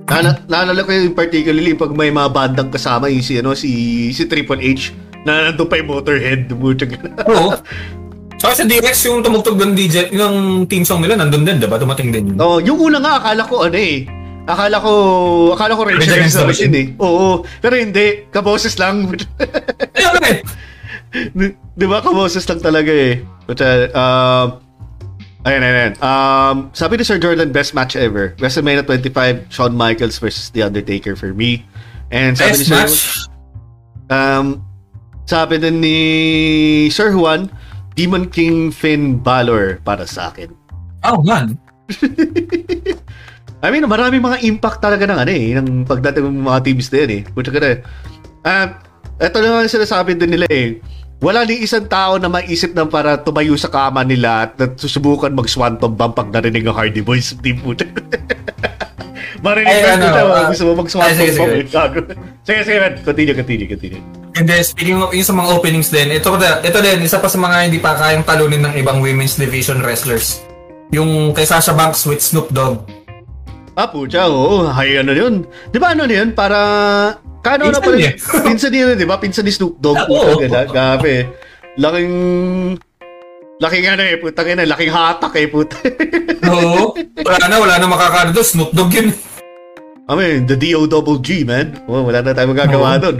ano, 0.07 0.29
yun? 0.35 0.35
Naalala, 0.47 0.79
ko 0.83 0.91
yung 0.91 1.15
particularly 1.15 1.71
pag 1.79 1.91
may 1.95 2.11
mga 2.11 2.29
bandang 2.31 2.71
kasama 2.71 3.11
yung 3.11 3.23
si 3.23 3.39
ano 3.39 3.51
si 3.51 3.71
si 4.15 4.23
Triple 4.23 4.63
H 4.63 4.95
na 5.27 5.51
nandun 5.51 5.67
pa 5.67 5.75
yung 5.79 5.91
Motorhead 5.91 6.47
butag. 6.55 6.95
Oo. 7.27 7.55
Saka 8.37 8.53
sa 8.53 8.65
DX, 8.69 9.09
yung 9.09 9.25
tumugtog 9.25 9.57
ng 9.57 9.73
DJ, 9.73 10.13
yung 10.13 10.69
team 10.69 10.85
song 10.85 11.01
nila, 11.01 11.17
nandun 11.17 11.41
din, 11.41 11.57
diba? 11.57 11.81
Dumating 11.81 12.13
din 12.13 12.33
yun. 12.33 12.37
oh, 12.37 12.61
yung 12.61 12.77
una 12.77 13.01
nga 13.01 13.17
akala 13.17 13.41
ko 13.49 13.65
ano 13.65 13.77
eh. 13.77 14.05
Akala 14.47 14.77
ko 14.79 14.91
akala 15.57 15.73
ko 15.75 15.81
Rage 15.83 16.07
Against 16.07 16.39
the 16.39 16.47
Machine 16.47 16.75
eh. 16.77 16.87
Oo, 17.01 17.43
pero 17.59 17.75
hindi, 17.75 18.29
kaboses 18.29 18.77
lang. 18.77 19.09
Ayun 19.97 20.23
eh. 20.23 20.37
Di, 21.33 21.45
di 21.51 21.85
ba 21.89 21.99
kaboses 21.99 22.45
lang 22.45 22.61
talaga 22.61 22.93
eh. 22.93 23.25
But 23.49 23.59
uh, 23.59 23.89
um 23.91 24.47
Ayan, 25.47 25.63
ayan. 25.63 25.93
Um, 26.03 26.67
sabi 26.75 26.99
ni 26.99 27.07
Sir 27.07 27.23
Jordan, 27.23 27.55
best 27.55 27.71
match 27.71 27.95
ever. 27.95 28.35
WrestleMania 28.35 28.83
25, 28.83 29.47
Shawn 29.47 29.79
Michaels 29.79 30.19
versus 30.19 30.51
The 30.51 30.67
Undertaker 30.67 31.15
for 31.15 31.31
me. 31.31 31.63
And 32.11 32.35
sabi 32.35 32.59
ni 32.59 32.65
Best 32.67 32.67
Sir, 32.67 32.75
match. 32.83 32.99
Um, 34.11 34.67
sabi 35.23 35.63
din 35.63 35.79
ni 35.79 35.97
Sir 36.91 37.15
Juan, 37.15 37.47
Demon 37.97 38.29
King 38.29 38.69
Finn 38.69 39.17
Balor 39.17 39.81
para 39.81 40.05
sa 40.05 40.29
akin. 40.29 40.53
Oh, 41.01 41.25
man. 41.25 41.57
I 43.65 43.73
mean, 43.73 43.89
marami 43.89 44.21
mga 44.21 44.45
impact 44.45 44.85
talaga 44.85 45.09
ng 45.09 45.17
ano 45.17 45.31
eh, 45.33 45.57
ng 45.57 45.67
pagdating 45.89 46.29
ng 46.29 46.45
mga 46.45 46.59
teams 46.61 46.93
din 46.93 47.09
eh. 47.09 47.21
Puta 47.25 47.49
ka 47.49 47.57
na. 47.57 47.81
Um, 48.45 48.69
ito 49.17 49.37
na 49.41 49.47
nga 49.49 49.65
sinasabi 49.65 50.13
din 50.13 50.29
nila 50.29 50.45
eh. 50.53 50.77
Wala 51.17 51.41
ni 51.41 51.65
isang 51.65 51.89
tao 51.89 52.21
na 52.21 52.29
maisip 52.29 52.77
na 52.77 52.85
para 52.85 53.17
tumayo 53.17 53.57
sa 53.57 53.73
kama 53.73 54.05
nila 54.05 54.45
at 54.45 54.77
susubukan 54.77 55.33
mag-swanton 55.33 55.97
bomb 55.97 56.13
pag 56.13 56.29
narinig 56.29 56.69
ang 56.69 56.77
Hardy 56.77 57.01
Boys 57.01 57.33
team 57.41 57.57
puta. 57.65 57.89
Marinig 59.47 59.75
ka 59.79 59.89
ano, 59.95 60.03
puta, 60.03 60.21
ah, 60.27 60.47
gusto 60.51 60.63
mo 60.63 60.71
ay, 60.71 60.79
mag-swanton 60.83 61.15
sige, 61.15 61.31
sige. 61.31 61.55
gago. 61.71 61.99
Sige, 62.43 62.59
sige, 62.67 62.77
man. 62.83 62.93
continue, 62.99 63.35
continue, 63.35 63.67
continue. 63.67 64.01
And 64.35 64.45
then, 64.45 64.61
speaking 64.61 64.99
of 64.99 65.15
yung 65.15 65.23
sa 65.23 65.33
mga 65.33 65.49
openings 65.55 65.89
din, 65.89 66.11
ito, 66.11 66.29
ito 66.35 66.79
din, 66.83 66.97
isa 67.01 67.17
pa 67.17 67.31
sa 67.31 67.39
mga 67.39 67.71
hindi 67.71 67.79
pa 67.79 67.95
kayang 67.95 68.27
talunin 68.27 68.61
ng 68.67 68.73
ibang 68.75 68.99
women's 68.99 69.39
division 69.39 69.79
wrestlers. 69.79 70.43
Yung 70.91 71.31
kay 71.31 71.47
Sasha 71.47 71.71
Banks 71.71 72.03
with 72.03 72.19
Snoop 72.19 72.51
Dogg. 72.51 72.83
Ah, 73.77 73.87
pucha, 73.87 74.27
oo. 74.27 74.67
Hay, 74.67 74.99
ano 74.99 75.13
yun. 75.13 75.45
Di 75.71 75.77
ba 75.77 75.95
ano 75.95 76.03
yun? 76.09 76.35
Para... 76.35 76.59
Kano 77.45 77.71
na 77.71 77.79
pala? 77.79 77.97
Pinsan 78.45 78.73
niya, 78.73 78.97
di 78.97 79.07
ba? 79.07 79.21
Pinsan 79.21 79.47
ni 79.47 79.53
Snoop 79.53 79.79
Dogg. 79.79 79.95
Ah, 79.95 80.05
Puta, 80.09 80.27
oo. 80.27 80.39
ganda. 80.43 80.61
Gabi. 80.67 81.15
Laking... 81.77 82.13
Laking 83.57 83.85
ano 83.89 84.01
eh, 84.05 84.21
puta 84.21 84.45
na. 84.45 84.69
Laking 84.69 84.93
hatak 84.93 85.33
eh, 85.33 85.49
puta. 85.49 85.77
Oo. 86.45 86.93
wala 87.25 87.45
na, 87.49 87.55
wala 87.57 87.75
na 87.81 87.87
makakano 87.89 88.29
doon. 88.33 88.45
Snoop 88.45 88.71
Dogg 88.73 88.93
yun. 88.93 89.09
I 90.07 90.13
mean, 90.15 90.47
the 90.47 90.55
D-O-double-G, 90.55 91.43
man. 91.43 91.83
Oh, 91.83 91.99
wala 92.07 92.23
na 92.23 92.31
tayo 92.31 92.47
magagawa 92.55 92.95
Oo. 92.95 93.01
doon. 93.03 93.17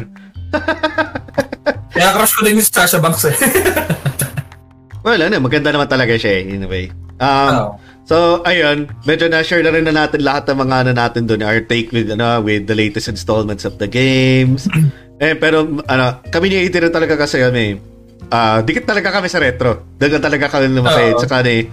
Kaya 1.93 2.15
crush 2.15 2.33
ko 2.39 2.47
din 2.47 2.63
yung 2.63 2.63
Sasha 2.63 2.99
Banks 3.03 3.27
eh. 3.27 3.35
Well, 5.07 5.23
ano, 5.23 5.39
maganda 5.39 5.71
naman 5.71 5.87
talaga 5.87 6.19
siya 6.19 6.43
eh, 6.43 6.51
in 6.51 6.63
a 6.63 6.69
way. 6.71 6.91
Um, 7.19 7.51
Oo. 7.51 7.71
So, 8.07 8.39
ayun, 8.47 8.87
medyo 9.03 9.27
na-share 9.27 9.63
na 9.67 9.75
rin 9.75 9.83
na 9.83 9.91
natin 9.91 10.23
lahat 10.23 10.47
ng 10.47 10.63
mga 10.63 10.75
ano 10.87 10.91
natin 10.95 11.27
doon, 11.27 11.43
our 11.43 11.59
take 11.59 11.91
with, 11.91 12.07
ano, 12.07 12.39
with 12.39 12.71
the 12.71 12.75
latest 12.75 13.11
installments 13.11 13.67
of 13.67 13.75
the 13.83 13.87
games. 13.87 14.71
eh, 15.23 15.35
pero, 15.35 15.67
ano, 15.91 16.05
kami 16.31 16.47
ni 16.47 16.71
rin 16.71 16.91
talaga 16.91 17.19
kasi 17.19 17.43
kami, 17.43 17.75
ah 18.31 18.59
dikit 18.63 18.87
talaga 18.87 19.11
kami 19.11 19.27
sa 19.27 19.43
retro. 19.43 19.95
Dagan 19.99 20.23
talaga 20.23 20.47
kami 20.47 20.71
lumakay. 20.71 21.15
Oo. 21.15 21.19
Tsaka 21.19 21.43
eh, 21.51 21.67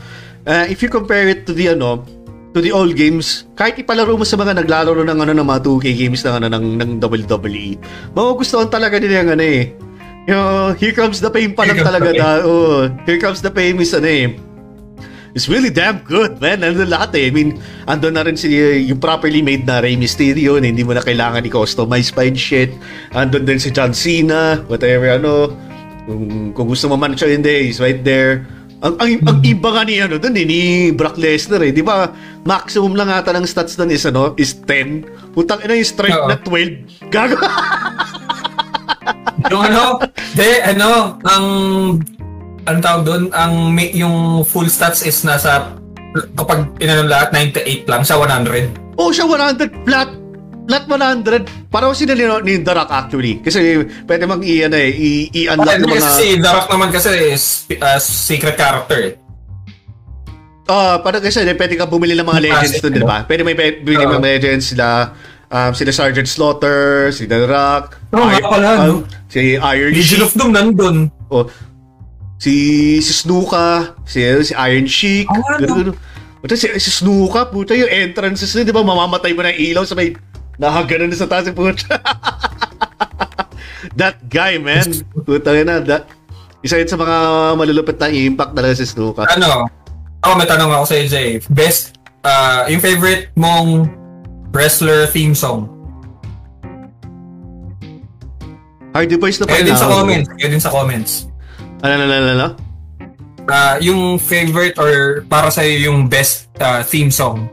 ah, 0.46 0.66
if 0.66 0.82
you 0.82 0.90
compare 0.90 1.30
it 1.30 1.46
to 1.46 1.54
the, 1.54 1.70
ano, 1.70 2.02
to 2.54 2.62
the 2.62 2.70
old 2.70 2.94
games, 2.94 3.50
kahit 3.58 3.74
ipalaro 3.82 4.14
mo 4.14 4.22
sa 4.22 4.38
mga 4.38 4.62
naglalaro 4.62 5.02
ng 5.02 5.18
ano 5.18 5.32
ng 5.34 5.46
mga 5.46 5.60
2K 5.66 5.86
games 5.98 6.22
ng 6.22 6.34
ano 6.38 6.46
ng, 6.46 6.66
ng 6.78 6.90
WWE, 7.02 7.74
magugustuhan 8.14 8.70
talaga 8.70 9.02
nila 9.02 9.26
yung 9.26 9.30
ano 9.34 9.44
eh. 9.44 9.62
Yung 10.24 10.72
Here 10.80 10.94
Comes 10.96 11.20
the 11.20 11.28
Pain 11.28 11.52
pa 11.52 11.68
lang 11.68 11.82
talaga 11.82 12.14
da. 12.14 12.40
Oh, 12.46 12.88
Here 13.04 13.20
Comes 13.20 13.42
the 13.44 13.50
Pain 13.52 13.76
is 13.82 13.92
ano 13.92 14.08
eh. 14.08 14.32
It's 15.34 15.50
really 15.50 15.68
damn 15.68 15.98
good, 16.06 16.38
man. 16.38 16.62
Nandun 16.62 16.94
lahat 16.94 17.18
eh. 17.18 17.26
I 17.26 17.34
mean, 17.34 17.58
andun 17.90 18.14
na 18.14 18.22
rin 18.22 18.38
si, 18.38 18.54
yung 18.86 19.02
properly 19.02 19.42
made 19.42 19.66
na 19.66 19.82
Rey 19.82 19.98
Mysterio 19.98 20.62
na 20.62 20.70
hindi 20.70 20.86
mo 20.86 20.94
na 20.94 21.02
kailangan 21.02 21.42
i-customize 21.42 22.14
pa 22.14 22.22
and 22.22 22.38
shit. 22.38 22.70
Andun 23.10 23.42
din 23.42 23.58
si 23.58 23.74
John 23.74 23.90
Cena, 23.90 24.62
whatever, 24.70 25.10
ano. 25.10 25.50
Kung, 26.06 26.54
kung 26.54 26.66
gusto 26.70 26.86
mo 26.86 26.94
man 26.94 27.18
siya, 27.18 27.34
hindi, 27.34 27.66
he's 27.66 27.82
right 27.82 28.06
there. 28.06 28.46
Ang, 28.78 28.94
ang, 29.02 29.10
ang 29.26 29.38
iba 29.42 29.68
nga 29.74 29.82
ni, 29.82 29.98
ano, 29.98 30.22
dun 30.22 30.38
eh, 30.38 30.46
ni 30.46 30.60
Brock 30.94 31.18
Lesnar 31.18 31.66
eh. 31.66 31.74
Di 31.74 31.82
ba, 31.82 32.14
maximum 32.44 32.92
lang 32.92 33.08
ata 33.08 33.32
ng 33.32 33.48
stats 33.48 33.74
dun 33.74 33.90
is, 33.90 34.04
ano, 34.04 34.36
is 34.36 34.52
10. 34.68 35.32
Putang 35.32 35.64
ina 35.64 35.74
yung 35.74 35.88
strength 35.88 36.20
Oo. 36.20 36.28
na 36.28 36.36
12. 36.38 37.08
Gago. 37.08 37.36
yung 39.48 39.62
ano, 39.64 39.82
de, 40.36 40.48
ano, 40.62 41.18
ang, 41.24 41.46
ang 42.64 42.78
tawag 42.80 43.02
doon, 43.04 43.22
ang, 43.32 43.72
may- 43.72 43.92
yung 43.96 44.44
full 44.44 44.68
stats 44.68 45.02
is 45.04 45.24
nasa, 45.24 45.72
kapag 46.36 46.68
inanong 46.78 47.10
lahat, 47.10 47.28
98 47.32 47.88
lang, 47.90 48.02
sa 48.04 48.20
100. 48.20 49.00
oh, 49.00 49.10
siya 49.10 49.26
100 49.26 49.84
flat. 49.84 50.10
Lat 50.64 50.88
100, 50.88 51.68
parang 51.68 51.92
sila 51.92 52.16
ni, 52.16 52.24
ni 52.24 52.54
Rock 52.64 52.88
actually. 52.88 53.36
Kasi 53.44 53.84
pwede 54.08 54.24
mang 54.24 54.40
i, 54.40 54.64
ano, 54.64 54.80
eh, 54.80 54.96
i, 54.96 55.28
i-unlock 55.44 55.76
Okay, 55.76 55.76
ng 55.76 55.88
mga... 55.92 55.96
kasi 56.00 56.08
si 56.16 56.26
Rock 56.40 56.68
naman 56.72 56.88
kasi 56.88 57.08
is 57.36 57.44
uh, 57.84 58.00
secret 58.00 58.56
character 58.56 58.98
eh. 59.12 59.12
Ah, 60.64 60.96
parang 61.04 61.20
kasi 61.20 61.44
pwede 61.44 61.76
ka 61.76 61.84
bumili 61.84 62.16
ng 62.16 62.24
mga 62.24 62.40
legends 62.40 62.80
doon, 62.80 62.92
di 62.96 63.04
ba? 63.04 63.28
Pwede 63.28 63.44
may 63.44 63.52
bumili 63.52 64.00
ng 64.00 64.16
mga 64.16 64.24
legends 64.24 64.72
sila 64.72 65.12
um, 65.52 65.70
sila 65.76 65.92
Sergeant 65.92 66.28
Slaughter, 66.28 67.12
si 67.12 67.28
The 67.28 67.46
Rock, 67.46 68.00
Oo 68.10 68.26
nga 68.26 68.40
pala, 68.42 68.68
no? 68.88 69.04
um, 69.04 69.06
si 69.28 69.54
Iron 69.54 69.92
Legion 69.92 70.24
Sheik, 70.24 70.26
of 70.26 70.32
Doom 70.34 70.50
nandun. 70.56 70.96
oh, 71.30 71.46
si 72.40 72.54
si 72.98 73.12
Snuka, 73.12 73.94
si, 74.08 74.24
si 74.42 74.52
Iron 74.56 74.88
Sheik. 74.88 75.28
Oo 75.30 75.44
nga, 75.44 75.54
no? 75.60 75.62
ganun, 75.62 75.78
ganun. 75.92 75.96
Puta, 76.44 76.60
si, 76.60 76.68
si 76.76 76.90
Snuka, 76.92 77.48
puta 77.48 77.72
yung 77.72 77.88
entrances 77.88 78.52
na, 78.52 78.66
di 78.66 78.74
ba? 78.74 78.84
Mamamatay 78.84 79.32
mo 79.32 79.40
ng 79.44 79.56
ilaw 79.56 79.84
sa 79.88 79.96
may 79.96 80.12
nahaganan 80.60 81.08
na 81.08 81.16
sa 81.16 81.28
taas 81.28 81.48
yung 81.48 81.56
puta. 81.56 81.96
that 84.00 84.20
guy, 84.28 84.60
man. 84.60 84.84
Puta 85.24 85.56
na, 85.64 85.80
that, 85.80 86.04
isa 86.60 86.76
yun 86.76 86.88
sa 86.88 87.00
mga 87.00 87.16
malulupit 87.56 87.96
na 87.96 88.12
impact 88.12 88.52
talaga 88.52 88.76
si 88.76 88.84
Snuka. 88.84 89.24
Ano? 89.24 89.68
Ako 90.24 90.40
may 90.40 90.48
tanong 90.48 90.72
ako 90.72 90.84
sa 90.88 90.96
Jay. 91.04 91.36
Best, 91.52 92.00
uh, 92.24 92.64
yung 92.72 92.80
favorite 92.80 93.28
mong 93.36 93.92
wrestler 94.56 95.04
theme 95.12 95.36
song? 95.36 95.68
Hardy 98.96 99.20
Boys 99.20 99.36
na 99.36 99.44
pa 99.44 99.52
Kaya 99.52 99.60
rin 99.60 99.68
din 99.68 99.76
sa 99.76 99.84
ako. 99.84 99.94
comments. 100.00 100.28
Kaya 100.32 100.48
din 100.48 100.62
sa 100.62 100.70
comments. 100.72 101.12
Ano, 101.84 101.92
ano, 102.00 102.04
ano, 102.08 102.28
ano? 102.32 102.48
Uh, 103.44 103.76
yung 103.84 104.00
favorite 104.16 104.80
or 104.80 105.20
para 105.28 105.52
sa 105.52 105.60
yung 105.60 106.08
best 106.08 106.48
uh, 106.56 106.80
theme 106.80 107.12
song? 107.12 107.44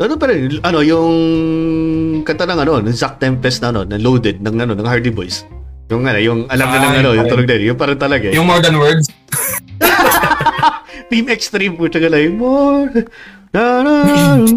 Ano 0.00 0.16
pa 0.16 0.32
rin, 0.32 0.64
ano, 0.64 0.80
yung 0.80 1.12
kanta 2.24 2.48
ng 2.48 2.64
ano, 2.64 2.80
ng 2.80 2.96
Zack 2.96 3.20
Tempest 3.20 3.60
na 3.60 3.76
ano, 3.76 3.84
na 3.84 4.00
loaded 4.00 4.40
ng 4.40 4.56
ano, 4.56 4.72
ng 4.72 4.88
Hardy 4.88 5.12
Boys. 5.12 5.44
Yung 5.92 6.08
ano, 6.08 6.16
yung 6.16 6.48
alam 6.48 6.64
na 6.64 6.78
ng 6.80 6.94
ano, 7.04 7.10
yung 7.12 7.28
tunog 7.28 7.44
din, 7.44 7.68
yung 7.68 7.76
parang 7.76 8.00
talaga 8.00 8.32
eh. 8.32 8.34
Yung 8.40 8.48
More 8.48 8.64
Than 8.64 8.80
Words? 8.80 9.04
Team 11.10 11.28
Extreme 11.28 11.76
po, 11.76 11.88
tsaka 11.88 12.08
lang, 12.10 12.36
more, 12.36 12.90
na 13.54 13.82
na 13.82 13.92
na 14.02 14.14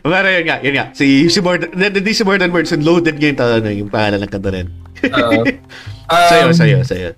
Pero 0.00 0.26
yun 0.30 0.44
nga, 0.46 0.56
yun 0.62 0.74
nga. 0.78 0.86
Si, 0.94 1.26
si 1.26 1.40
more, 1.42 1.58
than- 1.58 1.92
hindi 1.92 2.14
si 2.14 2.22
more 2.22 2.38
than 2.38 2.54
words, 2.54 2.70
yung 2.70 2.86
loaded 2.86 3.18
nga 3.18 3.34
yung, 3.34 3.40
ano, 3.42 3.70
yung 3.70 3.90
pangalan 3.90 4.22
ng 4.22 4.30
kanta 4.30 4.50
rin. 4.54 4.70
Uh, 5.10 5.42
Sa'yo, 6.10 6.50
um, 6.50 6.54
sa'yo, 6.54 6.78
sa'yo. 6.82 7.10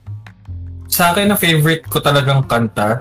Sa 0.93 1.16
akin 1.16 1.32
na 1.32 1.36
favorite 1.36 1.89
ko 1.89 2.05
talagang 2.05 2.44
kanta, 2.44 3.01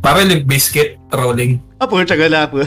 parang 0.00 0.24
Limp 0.24 0.48
Bizkit, 0.48 0.96
Rolling. 1.12 1.60
Ah, 1.76 1.84
po, 1.84 2.00
tsaka 2.00 2.28
lang 2.28 2.48
po. 2.48 2.64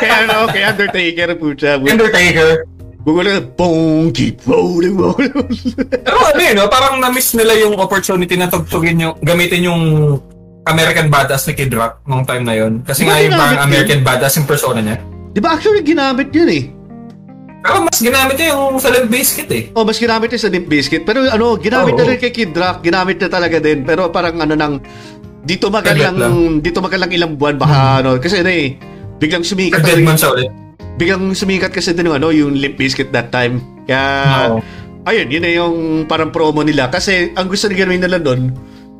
kaya 0.00 0.24
ano, 0.24 0.48
kaya 0.48 0.72
Undertaker 0.72 1.36
po 1.36 1.52
siya. 1.52 1.76
Undertaker. 1.76 2.64
Boom, 3.02 4.14
keep 4.14 4.38
rolling, 4.46 4.94
rolling. 4.94 5.34
Pero 5.90 6.16
ano 6.22 6.40
yun, 6.40 6.54
no? 6.54 6.70
parang 6.70 7.02
na-miss 7.02 7.34
nila 7.34 7.58
yung 7.58 7.74
opportunity 7.74 8.38
na 8.38 8.46
tugtugin 8.46 9.02
yung, 9.02 9.14
gamitin 9.18 9.66
yung 9.66 9.82
American 10.62 11.10
Badass 11.10 11.50
ni 11.50 11.58
Kid 11.58 11.74
Rock 11.74 12.06
nung 12.06 12.22
time 12.22 12.46
na 12.46 12.54
yun. 12.54 12.86
Kasi 12.86 13.02
Di 13.02 13.10
ba 13.10 13.18
nga 13.18 13.22
yung 13.26 13.34
parang 13.34 13.58
yun? 13.58 13.66
American 13.66 14.00
Badass 14.06 14.38
yung 14.38 14.46
persona 14.46 14.78
niya. 14.78 14.96
Di 15.34 15.40
ba 15.42 15.58
actually 15.58 15.82
ginamit 15.82 16.30
yun 16.30 16.48
eh? 16.50 16.64
Pero 17.62 17.78
mas 17.86 17.98
ginamit 18.02 18.34
niya 18.38 18.48
yung 18.58 18.78
sa 18.82 18.90
Limp 18.90 19.06
Bizkit 19.10 19.50
eh. 19.54 19.62
Oh, 19.74 19.86
mas 19.86 19.98
ginamit 19.98 20.28
niya 20.30 20.40
sa 20.42 20.50
Limp 20.50 20.66
Bizkit. 20.66 21.02
Pero 21.06 21.26
ano, 21.26 21.58
ginamit 21.58 21.94
Oo. 21.94 21.98
na 22.02 22.04
rin 22.10 22.18
kay 22.18 22.34
Kid 22.34 22.54
Rock. 22.54 22.82
Ginamit 22.82 23.22
na 23.22 23.28
talaga 23.30 23.62
din. 23.62 23.86
Pero 23.86 24.10
parang 24.10 24.34
ano 24.42 24.54
nang, 24.58 24.82
dito 25.42 25.70
magalang, 25.70 26.18
dito 26.58 26.78
magalang 26.82 27.10
ilang 27.14 27.38
buwan 27.38 27.58
baka 27.58 28.02
ano. 28.02 28.18
Kasi 28.18 28.42
ano 28.42 28.50
eh, 28.50 28.74
biglang 29.22 29.46
sumikat. 29.46 29.78
Dead 29.82 30.02
man 30.02 30.18
siya 30.18 30.34
ulit. 30.34 30.50
Biglang 31.00 31.32
sumikat 31.32 31.72
kasi 31.72 31.96
din 31.96 32.08
yung 32.08 32.16
ano, 32.16 32.28
yung 32.30 32.52
Limp 32.56 32.76
Bizkit 32.76 33.10
that 33.12 33.32
time. 33.32 33.60
Kaya, 33.88 34.02
Oo. 34.52 34.58
ayun, 35.08 35.28
yun 35.32 35.42
na 35.42 35.52
yung 35.52 35.76
parang 36.04 36.30
promo 36.30 36.60
nila. 36.60 36.92
Kasi 36.92 37.32
ang 37.34 37.48
gusto 37.48 37.66
nila 37.66 37.88
gawin 37.88 38.02
nila 38.02 38.18
doon, 38.20 38.52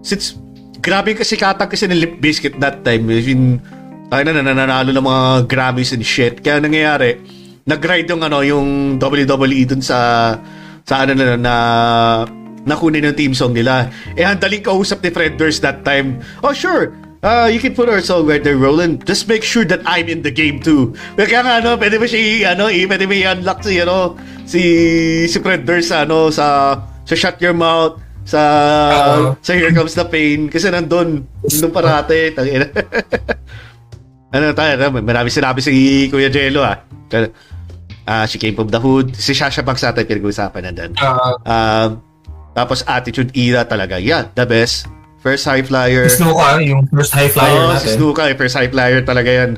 since 0.03 0.37
grabe 0.83 1.15
kasi 1.15 1.39
katag 1.39 1.71
kasi 1.71 1.87
ng 1.87 2.01
Limp 2.01 2.17
Bizkit 2.19 2.59
that 2.59 2.83
time. 2.83 3.07
I 3.07 3.23
mean, 3.23 3.63
tayo 4.11 4.23
na 4.29 4.43
nananalo 4.43 4.91
ng 4.93 5.07
mga 5.07 5.23
Grammys 5.49 5.95
and 5.95 6.05
shit. 6.05 6.43
Kaya 6.45 6.61
nangyayari, 6.61 7.17
nag-ride 7.65 8.11
yung 8.11 8.23
ano, 8.27 8.43
yung 8.43 8.99
WWE 8.99 9.63
dun 9.65 9.81
sa 9.81 10.35
sa 10.83 11.07
ano 11.07 11.15
na 11.15 11.39
na 11.39 11.55
nakunin 12.67 13.07
yung 13.07 13.19
team 13.19 13.33
song 13.35 13.55
nila. 13.55 13.91
Eh, 14.15 14.23
ang 14.23 14.39
daling 14.39 14.63
kausap 14.63 15.03
ni 15.03 15.11
Fred 15.11 15.35
Durst 15.39 15.63
that 15.63 15.83
time. 15.83 16.23
Oh, 16.43 16.55
sure. 16.55 16.95
Uh, 17.23 17.47
you 17.47 17.63
can 17.63 17.71
put 17.73 17.87
our 17.89 18.03
song 18.03 18.27
right 18.27 18.43
there, 18.43 18.59
Roland. 18.59 19.07
Just 19.07 19.31
make 19.31 19.47
sure 19.47 19.63
that 19.65 19.79
I'm 19.87 20.11
in 20.11 20.27
the 20.27 20.31
game 20.35 20.59
too. 20.59 20.91
Kaya 21.15 21.47
nga, 21.47 21.63
ano, 21.63 21.79
pwede 21.79 21.95
mo 21.95 22.05
siya, 22.05 22.59
ano, 22.59 22.67
i- 22.67 22.83
pwede 22.83 23.07
mo 23.07 23.15
i-unlock 23.15 23.63
si, 23.63 23.79
ano, 23.79 24.19
si, 24.43 24.61
si 25.31 25.39
Fred 25.39 25.63
sa, 25.87 26.03
ano, 26.03 26.35
sa, 26.35 26.75
sa 27.07 27.15
Shut 27.15 27.39
Your 27.39 27.55
Mouth, 27.55 28.03
sa, 28.27 28.41
Oo. 29.15 29.39
sa 29.39 29.55
Here 29.55 29.71
Comes 29.71 29.95
the 29.95 30.03
Pain. 30.03 30.51
Kasi 30.51 30.67
nandun, 30.75 31.23
nandun 31.47 31.71
parate. 31.71 32.35
Tangina. 32.35 32.67
ano 34.35 34.45
tayo, 34.51 34.71
ano, 34.83 34.99
marami 34.99 35.31
sinabi 35.31 35.63
si 35.63 36.11
Kuya 36.11 36.27
Jello, 36.27 36.67
ah. 36.67 36.83
Ah, 38.03 38.27
she 38.27 38.35
came 38.35 38.59
from 38.59 38.67
the 38.67 38.83
hood. 38.83 39.15
Si 39.15 39.31
Shasha 39.31 39.63
Banks 39.63 39.87
natin 39.87 40.11
pinag-uusapan 40.11 40.63
na 40.67 40.73
doon. 40.75 40.91
Uh, 40.99 41.39
Um, 41.47 41.89
tapos 42.51 42.83
Attitude 42.83 43.31
Era 43.33 43.63
talaga. 43.63 44.03
Yeah, 44.03 44.27
the 44.35 44.43
best. 44.43 44.91
First 45.23 45.47
high 45.47 45.63
flyer. 45.63 46.11
Snuka, 46.11 46.59
yung 46.59 46.91
first 46.91 47.15
high 47.15 47.31
flyer 47.31 47.63
Oo, 47.63 47.79
si 47.79 47.87
natin. 47.87 47.95
Snuka, 47.95 48.23
eh, 48.27 48.35
first 48.35 48.59
high 48.59 48.67
flyer 48.67 49.07
talaga 49.07 49.31
yan. 49.31 49.51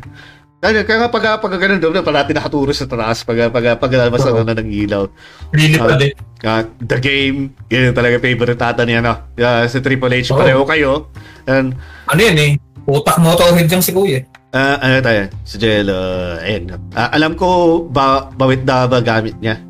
Kaya, 0.60 0.80
kaya 0.80 0.96
nga 1.04 1.10
pag, 1.12 1.24
pag 1.40 1.60
ganun 1.60 1.76
doon, 1.76 2.00
parati 2.00 2.32
nakaturo 2.32 2.72
sa 2.72 2.88
taas 2.88 3.20
pag, 3.20 3.52
pag, 3.52 3.76
pag, 3.76 3.92
pag 4.08 4.20
Oo. 4.32 4.44
na 4.44 4.56
ng 4.56 4.68
ilaw. 4.72 5.04
Really 5.52 5.76
pa 5.76 5.96
din. 5.96 6.12
Ah, 6.40 6.64
the 6.80 6.96
Game, 7.00 7.52
yun 7.68 7.92
yung 7.92 7.96
talaga 7.96 8.16
favorite 8.16 8.56
tata 8.60 8.84
niya, 8.84 9.04
no? 9.04 9.12
Yeah, 9.36 9.64
si 9.68 9.80
Triple 9.80 10.12
H, 10.24 10.32
Oo. 10.32 10.40
pareho 10.40 10.64
kayo. 10.64 11.12
And, 11.44 11.76
Ano 12.08 12.20
yan 12.20 12.36
eh? 12.36 12.52
Utak 12.84 13.16
motorhead 13.20 13.68
yung 13.68 13.84
si 13.84 13.92
Kuya. 13.92 14.24
ah, 14.52 14.76
ano 14.80 15.00
tayo, 15.00 15.28
si 15.44 15.56
Jello, 15.56 15.96
ayun. 16.40 16.76
Ah, 16.92 17.12
alam 17.12 17.36
ko, 17.36 17.84
ba, 17.84 18.28
bawit 18.32 18.64
na 18.64 18.84
ba 18.84 19.04
gamit 19.04 19.36
niya? 19.40 19.60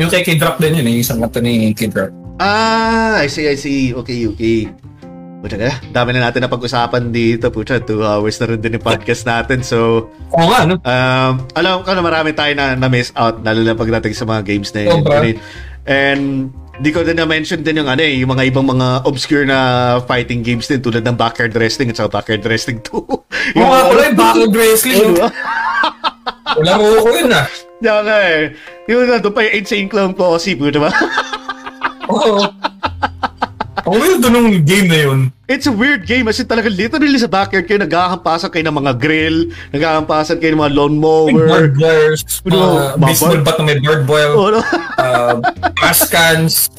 Yung 0.00 0.08
kay 0.08 0.24
Kid 0.24 0.40
Rock 0.40 0.60
din 0.60 0.80
yun 0.80 0.88
eh, 0.88 0.92
yung 0.96 1.04
isang 1.04 1.20
kanta 1.20 1.40
ni 1.40 1.76
Kid 1.76 1.92
Rock. 1.92 2.12
Ah, 2.40 3.20
I 3.20 3.28
see, 3.28 3.44
I 3.44 3.56
see. 3.56 3.92
Okay, 3.92 4.24
okay. 4.32 4.72
Puta 5.40 5.56
na, 5.56 5.72
dami 5.88 6.12
na 6.12 6.28
natin 6.28 6.44
na 6.44 6.52
pag-usapan 6.52 7.08
dito. 7.08 7.48
Puta, 7.48 7.80
two 7.80 8.04
hours 8.04 8.36
na 8.36 8.52
rin 8.52 8.60
din 8.60 8.76
yung 8.76 8.84
podcast 8.84 9.24
natin. 9.24 9.64
So, 9.64 10.08
Oo 10.36 10.46
nga, 10.52 10.68
no? 10.68 10.76
um, 10.84 11.32
alam 11.56 11.80
ko 11.80 11.96
na 11.96 12.04
marami 12.04 12.36
tayo 12.36 12.52
na, 12.52 12.76
na-miss 12.76 13.08
out, 13.16 13.40
lalo 13.40 13.64
na 13.64 13.72
pagdating 13.72 14.12
sa 14.12 14.28
mga 14.28 14.44
games 14.44 14.68
na 14.76 14.80
yun. 14.84 15.00
Sobra. 15.00 15.24
And, 15.88 16.52
di 16.84 16.92
ko 16.92 17.00
din 17.08 17.16
na-mention 17.16 17.64
din 17.64 17.80
yung 17.80 17.88
ano 17.88 18.04
eh, 18.04 18.20
yung 18.20 18.36
mga 18.36 18.52
ibang 18.52 18.68
mga 18.68 19.08
obscure 19.08 19.48
na 19.48 19.58
fighting 20.04 20.44
games 20.44 20.68
din 20.68 20.84
tulad 20.84 21.08
ng 21.08 21.16
backyard 21.16 21.56
wrestling 21.56 21.88
at 21.88 21.96
saka 21.96 22.20
backyard 22.20 22.44
wrestling 22.44 22.84
2. 22.84 23.00
Oo 23.00 23.16
nga 23.64 23.80
pala, 23.88 24.02
yung 24.12 24.18
backward 24.20 24.52
wrestling. 24.52 25.16
Ba? 25.16 25.28
Laro 26.60 26.84
ko 27.04 27.08
yun 27.16 27.32
ah. 27.32 27.48
Yan 27.80 28.04
nga 28.04 28.18
eh. 28.28 28.52
Yung 28.92 29.08
na, 29.08 29.16
doon 29.16 29.32
pa 29.32 29.40
yung 29.48 29.56
Insane 29.64 29.88
Clown 29.88 30.12
Posse, 30.12 30.52
puta 30.52 30.84
ba? 30.84 30.92
Oo. 32.12 32.44
Yun 33.86 34.20
doon 34.20 34.32
nung 34.32 34.50
game 34.62 34.86
na 34.86 34.98
yun. 35.08 35.20
It's 35.46 35.66
a 35.66 35.74
weird 35.74 36.06
game. 36.06 36.26
As 36.26 36.38
in 36.38 36.46
talaga, 36.46 36.70
literally 36.70 37.18
sa 37.18 37.26
backyard 37.26 37.66
kayo, 37.66 37.82
nagkakampasan 37.82 38.50
kayo 38.50 38.64
ng 38.66 38.76
mga 38.76 38.92
grill, 38.96 39.38
nagkakampasan 39.70 40.38
kayo 40.38 40.54
ng 40.54 40.60
mga 40.62 40.72
lawnmower. 40.74 41.46
Barbed 41.48 41.78
wires, 41.78 42.22
Ano, 42.44 42.54
mga 42.54 42.82
mga 42.94 43.06
baseball 43.06 43.40
bat 43.42 43.56
na 43.58 43.64
may 43.66 43.78
bird 43.78 44.02
boil, 44.06 44.30
Oh, 44.36 44.48
no? 44.54 44.60
uh, 44.98 45.34
trash 45.74 46.06
cans. 46.06 46.70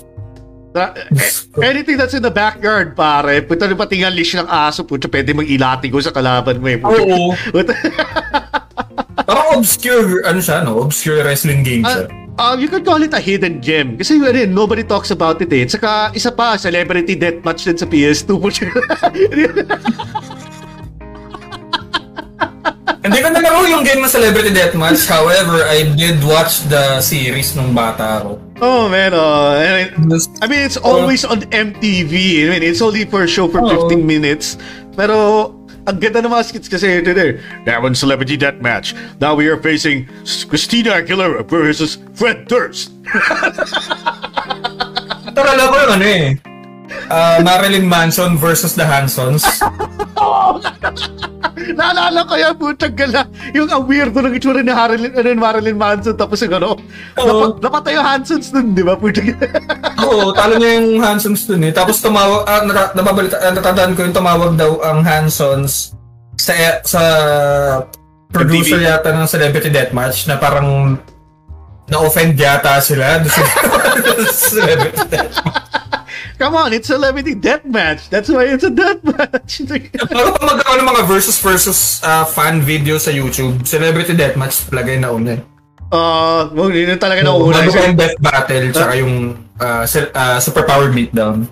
Anything 1.60 1.99
that's 1.99 2.15
in 2.15 2.23
the 2.23 2.32
backyard, 2.32 2.95
pare. 2.95 3.44
Punta 3.44 3.68
rin 3.68 3.76
pati 3.76 3.99
nga 3.99 4.07
leash 4.07 4.40
ng 4.40 4.48
aso, 4.48 4.88
puta, 4.88 5.11
pwede 5.11 5.36
mang 5.36 5.44
ilatigo 5.44 5.99
sa 5.99 6.15
kalaban 6.15 6.64
mo 6.64 6.68
eh. 6.72 6.80
puta. 6.80 7.02
Oo. 7.03 7.36
Puta. 7.52 7.73
Parang 9.28 9.60
obscure, 9.60 10.23
ano 10.23 10.40
siya, 10.40 10.64
no? 10.64 10.88
Obscure 10.88 11.19
wrestling 11.23 11.64
game 11.64 11.84
siya. 11.84 12.07
Um, 12.41 12.57
you 12.57 12.68
could 12.68 12.81
call 12.81 13.01
it 13.05 13.13
a 13.13 13.22
hidden 13.22 13.61
gem. 13.61 14.01
Kasi 14.01 14.18
ano, 14.18 14.34
eh, 14.34 14.49
nobody 14.49 14.81
talks 14.81 15.13
about 15.13 15.38
it 15.45 15.53
eh. 15.53 15.69
Saka 15.69 16.09
isa 16.18 16.34
pa, 16.34 16.57
celebrity 16.57 17.13
deathmatch 17.13 17.69
din 17.69 17.77
sa 17.77 17.85
PS2 17.85 18.30
po 18.41 18.49
siya. 18.49 18.73
Hindi 23.01 23.18
ko 23.18 23.27
nalaro 23.34 23.65
yung 23.65 23.81
game 23.81 24.05
ng 24.05 24.13
Celebrity 24.13 24.53
Deathmatch. 24.53 25.09
However, 25.09 25.65
I 25.65 25.89
did 25.97 26.22
watch 26.22 26.61
the 26.69 27.01
series 27.01 27.57
nung 27.57 27.73
bata 27.73 28.22
ako. 28.22 28.38
oh 28.61 28.85
man, 28.85 29.18
oh. 29.18 29.57
I 29.57 29.89
mean, 29.89 29.89
I 30.38 30.45
mean, 30.45 30.61
it's 30.61 30.77
always 30.77 31.26
on 31.26 31.41
MTV. 31.49 32.13
I 32.45 32.47
mean, 32.53 32.61
it's 32.61 32.77
only 32.77 33.09
for 33.09 33.26
a 33.26 33.30
show 33.30 33.49
for 33.49 33.57
Oo. 33.65 33.89
15 33.89 34.05
minutes. 34.05 34.61
Pero, 34.93 35.49
ang 35.88 35.98
ganda 35.98 36.22
ng 36.22 36.30
mga 36.30 36.45
skits 36.45 36.70
kasi 36.70 37.02
ito 37.02 37.14
there. 37.14 37.41
One 37.82 37.98
celebrity 37.98 38.38
deathmatch. 38.38 38.94
Now 39.18 39.34
we 39.34 39.49
are 39.49 39.58
facing 39.58 40.06
Christina 40.49 41.02
Aguilera 41.02 41.41
versus 41.48 41.98
Fred 42.14 42.45
Durst. 42.45 42.94
Tarala 45.36 45.64
ko 45.72 45.76
yung 45.80 45.94
ano 45.98 46.06
eh. 46.06 46.51
Uh, 47.11 47.43
Marilyn 47.43 47.88
Manson 47.88 48.39
versus 48.39 48.76
the 48.76 48.88
Hansons. 48.88 49.43
Naalala 51.72 52.26
ko 52.26 52.34
yan, 52.35 52.55
putang 52.57 52.95
gala. 52.95 53.27
Yung 53.53 53.69
ang 53.69 53.85
weirdo 53.85 54.23
ng 54.23 54.34
itsura 54.35 54.63
ni 54.63 54.73
Marilyn, 54.73 55.11
ano, 55.13 55.27
Marilyn 55.38 55.77
Manson. 55.77 56.15
Tapos 56.18 56.41
yung 56.41 56.55
ano, 56.57 56.76
Oo. 57.19 57.27
napa, 57.27 57.45
napatay 57.61 57.93
yung 57.95 58.07
Hansons 58.07 58.49
dun, 58.49 58.73
di 58.73 58.84
ba? 58.84 58.95
Putang 58.97 59.35
gala. 59.35 59.47
Oo, 60.07 60.31
talo 60.34 60.57
niya 60.57 60.80
yung 60.81 61.01
Hansons 61.03 61.45
dun 61.45 61.63
eh. 61.68 61.72
Tapos 61.73 61.99
tumawag, 62.01 62.47
ah, 62.47 62.61
nata, 62.65 62.84
nababalita, 62.97 63.38
ah, 63.39 63.51
natatandaan 63.53 63.93
ko 63.95 63.99
yung 64.07 64.15
tumawag 64.15 64.51
daw 64.57 64.72
ang 64.81 64.99
Hansons 65.05 65.95
sa, 66.39 66.53
sa 66.84 67.01
producer 68.31 68.80
MTV. 68.80 68.88
yata 68.88 69.09
ng 69.13 69.27
Celebrity 69.27 69.69
Deathmatch 69.69 70.26
na 70.26 70.39
parang 70.39 70.97
na-offend 71.91 72.39
yata 72.39 72.80
sila 72.80 73.19
Celebrity 74.31 75.03
Deathmatch. 75.11 75.70
Come 76.41 76.57
on, 76.57 76.73
it's 76.73 76.89
celebrity 76.89 77.38
deathmatch. 77.38 78.09
That's 78.09 78.26
why 78.26 78.49
it's 78.49 78.65
a 78.65 78.73
deathmatch. 78.73 79.61
Bago 80.09 80.34
pa 80.41 80.41
magkaroon 80.41 80.81
ng 80.81 80.89
mga 80.89 81.01
versus 81.05 81.38
versus 81.38 82.01
ah, 82.01 82.26
fan 82.26 82.65
video 82.65 82.97
sa 82.97 83.13
YouTube, 83.13 83.61
Celebrity 83.61 84.18
Deathmatch 84.18 84.73
talaga 84.73 84.89
yung 84.89 85.05
nauna. 85.05 85.38
eh. 85.38 85.41
Uh, 85.93 86.49
yun 86.73 86.97
yung 86.97 87.03
talaga 87.03 87.22
na 87.22 87.38
Bago 87.38 87.45
una. 87.45 87.61
pa 87.61 87.85
yung 87.85 87.93
Death 87.93 88.18
Battle, 88.18 88.65
tsaka 88.73 88.93
yung 88.97 89.13
ah, 89.61 89.85
se- 89.85 90.09
ah, 90.18 90.41
Superpowered 90.41 90.97
Beatdown. 90.97 91.45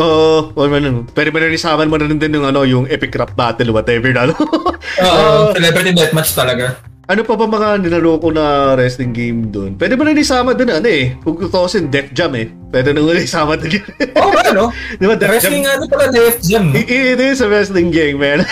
Oo, 0.00 0.52
well, 0.56 0.68
well, 0.68 1.04
pero 1.12 1.28
pero 1.28 1.48
isaman 1.48 1.88
mo 1.88 2.00
na 2.00 2.08
rin 2.08 2.16
din 2.16 2.40
yung 2.40 2.48
ano, 2.48 2.64
yung 2.64 2.84
epic 2.88 3.12
rap 3.16 3.36
battle, 3.36 3.72
whatever 3.76 4.08
na. 4.16 4.32
Oo, 4.32 5.52
Celebrity 5.56 5.92
Deathmatch 5.92 6.32
talaga. 6.32 6.80
Ano 7.06 7.22
pa 7.22 7.38
ba 7.38 7.46
mga 7.46 7.68
nilaro 7.86 8.18
ko 8.18 8.34
na 8.34 8.74
wrestling 8.74 9.14
game 9.14 9.46
doon? 9.54 9.78
Pwede 9.78 9.94
ba 9.94 10.02
na 10.02 10.10
isama 10.10 10.58
doon 10.58 10.74
ano 10.74 10.88
eh? 10.90 11.14
Kung 11.22 11.38
tutusin, 11.38 11.86
Def 11.86 12.10
Jam 12.10 12.34
eh. 12.34 12.50
Pwede 12.50 12.90
na 12.90 12.98
nga 12.98 13.14
isama 13.14 13.54
doon 13.54 13.78
yun. 13.78 13.86
Oo, 14.18 14.34
oh, 14.34 14.42
ano? 14.42 14.64
Di 14.98 15.06
ba, 15.06 15.14
Def 15.14 15.30
Wrestling 15.30 15.70
Jam? 15.70 15.74
ano 15.78 15.84
pala, 15.86 16.04
Def 16.10 16.42
Jam. 16.42 16.74
no? 16.74 16.82
It 16.82 17.22
is 17.22 17.38
a 17.38 17.46
wrestling 17.46 17.94
game, 17.94 18.18
man. 18.18 18.42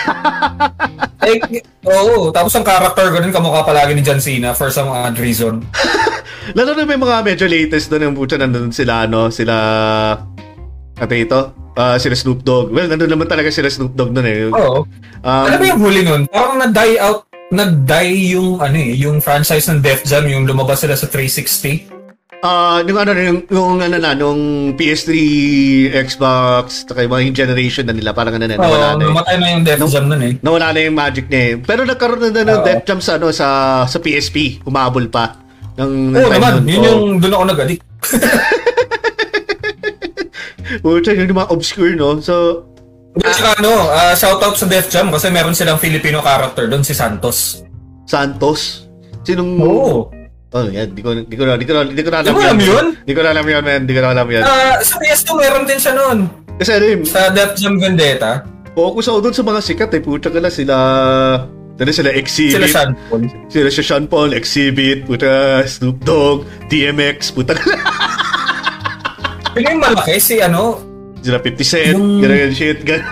Like, 1.24 1.64
oo. 1.88 2.28
Tapos 2.30 2.52
ang 2.52 2.68
character 2.68 3.08
ko 3.08 3.16
din 3.16 3.32
kamukha 3.32 3.64
palagi 3.64 3.96
ni 3.96 4.04
John 4.04 4.20
Cena 4.20 4.52
for 4.52 4.68
some 4.68 4.92
odd 4.92 5.16
reason. 5.16 5.64
Lalo 6.56 6.76
na 6.76 6.84
may 6.84 7.00
mga 7.00 7.24
medyo 7.24 7.48
latest 7.48 7.88
doon 7.88 8.12
yung 8.12 8.16
puta 8.16 8.36
nandun 8.36 8.70
sila, 8.70 9.08
ano, 9.08 9.32
sila... 9.32 9.54
Ano 10.94 11.14
ito? 11.16 11.40
Ah, 11.74 11.98
sila 11.98 12.14
Snoop 12.14 12.46
Dogg. 12.46 12.70
Well, 12.70 12.86
nandun 12.86 13.10
naman 13.10 13.26
talaga 13.26 13.50
sila 13.50 13.66
Snoop 13.66 13.98
Dogg 13.98 14.14
doon 14.14 14.28
eh. 14.30 14.46
Oo. 14.52 14.86
Um, 15.26 15.44
Ano 15.48 15.56
ba 15.58 15.64
yung 15.66 15.80
huli 15.82 16.06
nun? 16.06 16.28
Parang 16.30 16.60
na-die 16.60 17.00
out, 17.02 17.26
nag-die 17.54 18.30
yung, 18.30 18.58
ano 18.58 18.74
eh, 18.74 18.94
yung 18.94 19.18
franchise 19.18 19.66
ng 19.66 19.78
Def 19.78 20.02
Jam, 20.02 20.24
yung 20.24 20.44
lumabas 20.44 20.80
sila 20.80 20.92
sa 20.92 21.06
360. 21.06 21.90
Ah, 22.40 22.78
yung 22.78 22.94
ano 22.94 23.10
yung, 23.14 23.38
yung 23.48 23.80
ano 23.80 23.96
na 23.96 24.12
nung 24.12 24.72
PS3, 24.74 25.08
Xbox, 25.96 26.84
taka 26.84 27.00
yung 27.00 27.10
mga 27.10 27.34
generation 27.34 27.82
na 27.82 27.92
nila 27.92 28.12
parang 28.12 28.34
ano 28.34 28.44
na 28.44 28.54
nawala 28.54 28.92
na. 28.92 28.98
eh. 28.98 29.04
namatay 29.08 29.34
na 29.38 29.46
yung 29.48 29.62
Def 29.64 29.78
Jam 29.88 30.04
nun 30.04 30.20
eh. 30.20 30.32
Nawala 30.38 30.70
na 30.70 30.78
yung 30.78 30.92
magic 30.92 31.24
niya 31.26 31.40
eh. 31.40 31.52
Pero 31.56 31.82
nagkaroon 31.82 32.20
na 32.20 32.30
din 32.30 32.44
ng 32.44 32.54
Oo. 32.54 32.62
Def 32.62 32.80
Jam 32.84 32.98
sa 33.00 33.16
ano 33.16 33.32
sa 33.32 33.46
sa 33.84 33.96
PSP, 33.96 34.60
umabol 34.62 35.08
pa. 35.08 35.40
Ng, 35.74 36.12
ng 36.12 36.14
Oo 36.14 36.28
time 36.28 36.36
naman, 36.36 36.50
nun. 36.54 36.64
yun 36.68 36.76
Oo. 36.76 36.84
yung 36.84 37.00
doon 37.16 37.32
ako 37.32 37.44
nag-addict. 37.48 37.82
Puta, 40.80 41.12
yun 41.12 41.26
yung 41.26 41.38
mga 41.38 41.50
obscure 41.50 41.94
no. 41.94 42.18
So 42.20 42.64
At 43.22 43.34
saka 43.38 43.50
ano, 43.62 43.72
ah, 43.94 44.14
shoutout 44.16 44.58
sa 44.58 44.66
Def 44.66 44.90
Jam 44.90 45.06
kasi 45.14 45.30
meron 45.30 45.54
silang 45.54 45.78
Filipino 45.78 46.18
character 46.18 46.66
doon, 46.66 46.82
si 46.82 46.90
Santos. 46.90 47.62
Santos. 48.10 48.90
Sinong 49.22 49.54
Oo. 49.62 50.10
Oh, 50.54 50.66
yan, 50.70 50.94
di 50.94 51.02
ko 51.02 51.10
di 51.18 51.34
ko 51.34 51.42
di 51.58 51.66
ko 51.66 51.82
di 51.82 52.02
ko 52.02 52.10
na 52.14 52.22
alam 52.22 52.34
alam 52.38 52.58
yun? 52.62 52.86
Di 53.02 53.10
ko 53.10 53.26
na 53.26 53.34
alam 53.34 53.42
yun, 53.42 53.62
man. 53.62 53.82
Di 53.86 53.92
ko 53.94 54.00
na 54.02 54.14
alam 54.14 54.26
yan. 54.30 54.42
Ah, 54.46 54.78
sa 54.82 54.98
PS2 55.02 55.34
meron 55.34 55.66
din 55.66 55.78
siya 55.82 55.94
noon. 55.98 56.30
Kasi 56.58 56.70
ano 56.78 56.84
yun, 56.86 57.00
Sa 57.02 57.30
Def 57.34 57.58
Jam 57.58 57.74
Vendetta, 57.74 58.46
focus 58.74 59.10
ako 59.10 59.18
dun 59.18 59.34
sa 59.34 59.42
mga 59.42 59.60
sikat 59.62 59.90
eh. 59.98 60.02
Puta 60.02 60.30
ka 60.30 60.38
na 60.38 60.50
sila 60.50 60.76
Tala 61.74 61.90
sila 61.90 62.14
Exhibit. 62.14 62.54
sila 62.54 62.70
Sean 62.70 62.94
Paul. 62.94 63.22
Sila 63.50 63.68
si 63.70 63.82
Sean 63.82 64.04
Paul, 64.06 64.30
Exhibit, 64.30 65.10
puta, 65.10 65.58
Snoop 65.66 65.98
Dogg, 66.06 66.46
DMX, 66.70 67.34
puta 67.34 67.50
ka 67.50 67.66
na. 67.66 67.76
Sino 69.58 69.66
yung 69.74 69.82
malaki? 69.82 70.14
Si 70.22 70.38
ano? 70.38 70.78
Sila 71.24 71.40
50 71.40 71.64
Cent, 71.64 71.96
Yung- 71.96 72.20
ganun 72.20 72.52
shit, 72.52 72.84
ganun. 72.84 73.08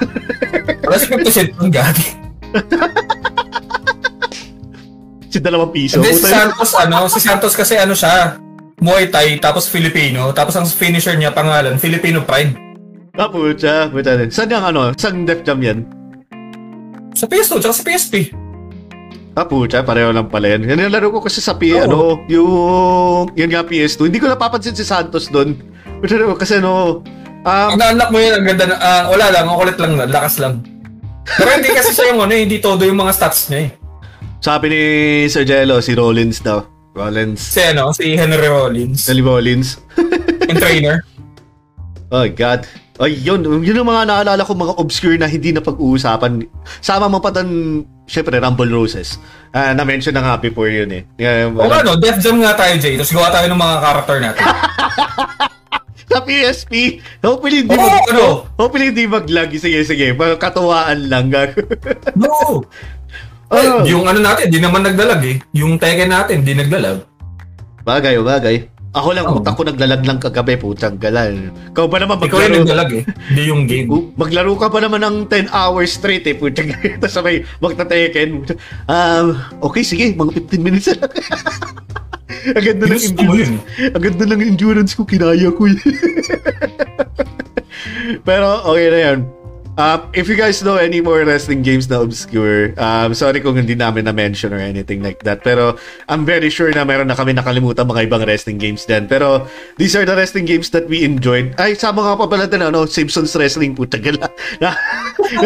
Wala 0.85 0.97
si 1.01 1.07
50 1.09 1.33
Cent 1.33 1.49
yung 1.57 1.73
gagi. 1.73 2.13
si 5.33 5.41
dalawang 5.41 5.73
piso. 5.73 5.97
Hindi, 5.97 6.21
si. 6.21 6.29
Santos, 6.29 6.77
ano, 6.77 7.09
si 7.09 7.19
Santos 7.25 7.57
kasi 7.57 7.81
ano 7.81 7.97
siya, 7.97 8.37
Muay 8.85 9.09
Thai, 9.09 9.41
tapos 9.41 9.65
Filipino, 9.65 10.29
tapos 10.37 10.61
ang 10.61 10.69
finisher 10.69 11.17
niya 11.17 11.33
pangalan, 11.33 11.81
Filipino 11.81 12.21
Pride. 12.21 12.53
Ah, 13.17 13.33
puta, 13.33 13.89
puta. 13.89 14.29
Saan 14.29 14.53
yung 14.53 14.65
ano? 14.65 14.93
Saan 14.93 15.25
Def 15.25 15.41
Jam 15.41 15.65
yan? 15.65 15.89
Sa 17.17 17.25
PS2, 17.25 17.65
tsaka 17.65 17.77
sa 17.77 17.85
PSP. 17.85 18.15
Ah, 19.33 19.49
puta, 19.49 19.81
pareho 19.81 20.13
lang 20.13 20.29
pala 20.29 20.53
yan. 20.53 20.69
Yan 20.69 20.85
yung 20.89 20.93
laro 20.93 21.09
ko 21.09 21.25
kasi 21.25 21.41
sa 21.41 21.57
P, 21.57 21.73
Oo. 21.73 21.81
ano, 21.81 21.99
yung, 22.29 23.33
yun 23.33 23.49
nga 23.49 23.65
PS2. 23.65 24.13
Hindi 24.13 24.21
ko 24.21 24.29
napapansin 24.29 24.77
si 24.77 24.85
Santos 24.85 25.33
doon. 25.33 25.57
Kasi 26.37 26.61
ano, 26.61 27.01
um, 27.47 27.69
Ang 27.75 27.81
naanak 27.81 28.09
mo 28.11 28.19
yun, 28.19 28.33
ang 28.39 28.45
ganda 28.47 28.65
na, 28.71 28.77
ah, 28.79 29.03
wala 29.11 29.27
lang, 29.31 29.45
ang 29.47 29.59
kulit 29.59 29.79
lang 29.79 29.93
na, 29.99 30.05
lakas 30.07 30.39
lang. 30.43 30.63
Pero 31.23 31.49
hindi 31.55 31.71
kasi 31.71 31.91
siya 31.95 32.15
yung 32.15 32.21
ano, 32.27 32.35
hindi 32.35 32.59
todo 32.59 32.83
yung 32.83 32.99
mga 32.99 33.13
stats 33.15 33.51
niya 33.51 33.61
eh. 33.67 33.71
sabi 34.43 34.67
ni 34.75 34.83
Sir 35.31 35.47
Jello, 35.47 35.79
si 35.79 35.95
Rollins 35.95 36.43
daw. 36.43 36.67
Rollins. 36.93 37.41
Si 37.41 37.63
ano, 37.63 37.95
si 37.95 38.19
Henry 38.19 38.49
Rollins, 38.51 39.07
Sally 39.07 39.23
Rollins. 39.25 39.81
yung 40.51 40.61
trainer. 40.61 41.07
Oh 42.13 42.29
God. 42.29 42.69
Ay, 43.01 43.17
yun. 43.25 43.41
Yun 43.43 43.83
ang 43.83 43.89
mga 43.89 44.05
naalala 44.05 44.45
ko, 44.45 44.53
mga 44.53 44.77
obscure 44.77 45.17
na 45.17 45.25
hindi 45.25 45.51
na 45.51 45.65
pag-uusapan. 45.65 46.45
Sama 46.85 47.09
mo 47.09 47.25
pa 47.25 47.33
doon, 47.33 47.83
syempre, 48.05 48.37
Rumble 48.37 48.69
Roses. 48.69 49.17
Ah, 49.51 49.73
na-mention 49.73 50.13
na 50.13 50.21
nga 50.21 50.35
before 50.37 50.69
yun 50.69 50.93
eh. 50.93 51.03
Yeah, 51.17 51.49
O 51.49 51.67
ano, 51.67 51.97
Def 51.97 52.21
Jam 52.21 52.39
nga 52.45 52.53
tayo, 52.53 52.77
Jay. 52.77 53.01
Tapos 53.01 53.17
gawa 53.17 53.33
tayo 53.33 53.49
ng 53.49 53.59
mga 53.59 53.77
character 53.81 54.17
natin. 54.21 54.45
sa 56.07 56.21
PSP. 56.21 56.99
Hopefully 57.21 57.67
hindi 57.67 57.75
Oo, 57.75 57.83
mag, 57.83 58.07
ano? 58.09 58.27
Hopefully 58.57 58.87
hindi 58.91 59.05
mag-lag. 59.07 59.51
Sige, 59.53 59.83
sige. 59.83 60.15
Katuwaan 60.15 61.07
lang. 61.07 61.31
no! 62.21 62.63
Oh. 63.53 63.85
Yung 63.85 64.09
ano 64.09 64.17
natin, 64.19 64.49
di 64.49 64.57
naman 64.57 64.81
nagdalag 64.81 65.21
eh. 65.29 65.37
Yung 65.53 65.77
Tekken 65.77 66.09
natin, 66.09 66.41
di 66.41 66.57
nagdalag. 66.57 67.05
bagay, 67.85 68.17
bagay. 68.17 68.57
Ako 68.93 69.09
lang, 69.17 69.25
Oo. 69.25 69.41
utak 69.41 69.57
ko 69.57 69.65
naglalag 69.65 70.05
lang 70.05 70.21
kagabi, 70.21 70.61
putang 70.61 71.01
galan. 71.01 71.49
Ikaw 71.73 71.85
ba 71.89 71.97
naman 71.97 72.21
Ikaw 72.21 72.29
yung 72.29 72.45
maglaro? 72.45 72.61
nagdalag 72.61 72.91
eh. 72.93 73.05
Hindi 73.33 73.43
yung 73.49 73.63
game. 73.65 73.89
Maglaro 74.17 74.53
ka 74.61 74.69
pa 74.69 74.85
naman 74.85 75.01
ng 75.01 75.17
10 75.33 75.49
hours 75.49 75.97
straight 75.97 76.29
eh, 76.29 76.37
putang 76.37 76.69
Tapos 77.01 77.13
sabay, 77.13 77.41
magta-teken. 77.57 78.45
Um, 78.85 79.27
okay, 79.65 79.81
sige, 79.81 80.13
mga 80.13 80.45
15 80.45 80.61
minutes 80.61 80.93
na 80.93 81.09
lang. 81.09 81.13
Ang 82.31 82.65
ganda 82.65 82.85
ng 82.87 83.03
endurance. 83.03 83.61
Ang 83.93 84.03
ganda 84.03 84.25
ng 84.27 84.43
endurance 84.43 84.93
ko, 84.97 85.05
kinaya 85.05 85.49
ko 85.53 85.69
yun. 85.69 85.81
Pero 88.27 88.47
okay 88.67 88.89
na 88.89 88.99
yan. 88.99 89.42
Um, 89.73 90.13
if 90.13 90.29
you 90.29 90.37
guys 90.37 90.61
know 90.61 90.77
any 90.77 91.01
more 91.01 91.25
wrestling 91.25 91.65
games 91.65 91.89
na 91.89 92.05
obscure, 92.05 92.77
um, 92.77 93.17
sorry 93.17 93.41
kung 93.41 93.57
hindi 93.57 93.73
namin 93.73 94.05
na-mention 94.05 94.53
or 94.53 94.61
anything 94.61 95.01
like 95.01 95.25
that. 95.25 95.41
Pero 95.41 95.81
I'm 96.13 96.29
very 96.29 96.53
sure 96.53 96.69
na 96.69 96.85
meron 96.85 97.09
na 97.09 97.17
kami 97.17 97.33
nakalimutan 97.33 97.89
mga 97.89 98.05
ibang 98.05 98.21
wrestling 98.29 98.61
games 98.61 98.85
din. 98.85 99.09
Pero 99.09 99.49
these 99.81 99.97
are 99.97 100.05
the 100.05 100.13
wrestling 100.13 100.45
games 100.45 100.69
that 100.77 100.85
we 100.93 101.09
enjoyed. 101.09 101.57
Ay, 101.57 101.73
sama 101.73 102.05
nga 102.05 102.21
pa 102.21 102.29
pala 102.29 102.45
din, 102.45 102.61
ano, 102.61 102.85
Simpsons 102.85 103.33
Wrestling, 103.33 103.73
puta 103.73 103.97
gala. 103.97 104.29
Na, 104.61 104.77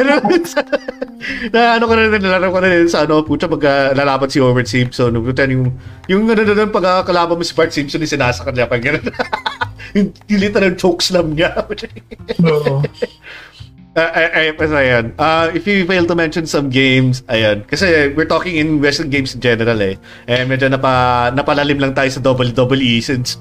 na, 0.02 0.18
na, 1.52 1.60
ano 1.78 1.84
ko 1.86 1.94
na 1.94 2.10
rin, 2.10 2.22
nalaro 2.22 2.50
ko 2.50 2.58
na 2.58 2.68
rin 2.70 2.90
sa 2.90 3.06
ano, 3.06 3.22
puta, 3.22 3.46
pag 3.46 3.94
lalaban 3.94 4.26
si 4.26 4.42
Homer 4.42 4.66
Simpson. 4.66 5.14
Puta, 5.22 5.46
yung, 5.46 5.70
yung 6.10 6.26
ano 6.26 6.42
na 6.42 6.54
doon, 6.54 6.74
pag 6.74 7.06
kalaban 7.06 7.38
mo 7.38 7.46
si 7.46 7.54
Bart 7.54 7.70
Simpson, 7.70 8.02
yung 8.02 8.10
sinasakal 8.10 8.50
niya, 8.50 8.66
pag 8.66 8.82
gano'n. 8.82 9.06
yung, 9.96 10.10
yung 10.26 10.40
literal 10.42 10.74
chokeslam 10.74 11.38
niya. 11.38 11.54
Oo. 12.50 12.82
Uh, 13.96 14.12
ay, 14.12 14.26
ay, 14.28 14.46
basta 14.52 14.76
yan. 14.84 15.16
Uh, 15.16 15.48
if 15.56 15.64
you 15.64 15.88
fail 15.88 16.04
to 16.04 16.12
mention 16.12 16.44
some 16.44 16.68
games, 16.68 17.24
ayan. 17.32 17.64
Kasi 17.64 18.12
we're 18.12 18.28
talking 18.28 18.60
in 18.60 18.76
wrestling 18.76 19.08
games 19.08 19.32
in 19.32 19.40
general 19.40 19.80
eh. 19.80 19.96
Eh, 20.28 20.44
medyo 20.44 20.68
napa, 20.68 21.32
napalalim 21.32 21.80
lang 21.80 21.96
tayo 21.96 22.12
sa 22.12 22.20
WWE 22.20 23.00
since 23.00 23.40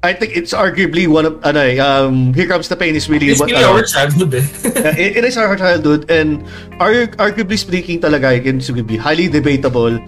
I 0.00 0.16
think 0.16 0.32
it's 0.32 0.56
arguably 0.56 1.04
one 1.04 1.28
of, 1.28 1.36
ano 1.44 1.60
eh, 1.60 1.76
um, 1.76 2.32
Here 2.32 2.48
Comes 2.48 2.72
the 2.72 2.76
Pain 2.80 2.96
is 2.96 3.12
really 3.12 3.36
It's 3.36 3.40
what, 3.44 3.52
really 3.52 3.60
ano, 3.60 3.76
our 3.76 3.84
childhood 3.84 4.32
eh. 4.32 4.46
it, 4.96 5.20
it 5.20 5.24
is 5.28 5.36
our 5.36 5.52
childhood 5.60 6.08
and 6.08 6.40
arg- 6.80 7.20
arguably 7.20 7.60
speaking 7.60 8.00
talaga, 8.00 8.32
again, 8.32 8.64
to 8.64 8.72
be 8.72 8.96
highly 8.96 9.28
debatable, 9.28 10.00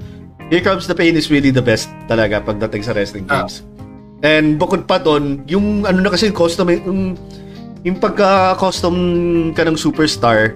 Here 0.48 0.64
Comes 0.64 0.88
the 0.88 0.96
Pain 0.96 1.12
is 1.12 1.28
really 1.28 1.52
the 1.52 1.60
best 1.60 1.92
talaga 2.08 2.40
pagdating 2.40 2.88
sa 2.88 2.96
wrestling 2.96 3.28
Ah. 3.28 3.44
games. 3.44 3.60
And 4.24 4.56
bukod 4.56 4.88
pa 4.88 4.96
doon, 4.96 5.44
yung 5.44 5.84
ano 5.84 6.00
na 6.00 6.08
kasi 6.08 6.32
custom, 6.32 6.72
yung, 6.72 7.20
yung 7.82 7.98
pagka-custom 7.98 8.94
ka 9.54 9.62
ng 9.66 9.78
superstar, 9.78 10.54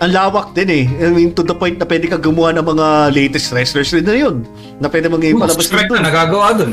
ang 0.00 0.12
lawak 0.12 0.52
din 0.52 0.68
eh. 0.68 0.84
I 1.00 1.08
mean, 1.08 1.32
to 1.32 1.40
the 1.40 1.56
point 1.56 1.80
na 1.80 1.88
pwede 1.88 2.12
ka 2.12 2.20
gumawa 2.20 2.52
ng 2.52 2.66
mga 2.68 2.86
latest 3.16 3.48
wrestlers 3.56 3.96
rin 3.96 4.04
na 4.04 4.12
yun. 4.12 4.44
Na 4.76 4.92
pwede 4.92 5.08
mga 5.08 5.32
Yung 5.32 5.40
palabas 5.40 5.64
din 5.64 5.72
strike 5.72 5.88
doon. 5.88 6.04
na 6.04 6.12
nagagawa 6.12 6.52
dun. 6.52 6.72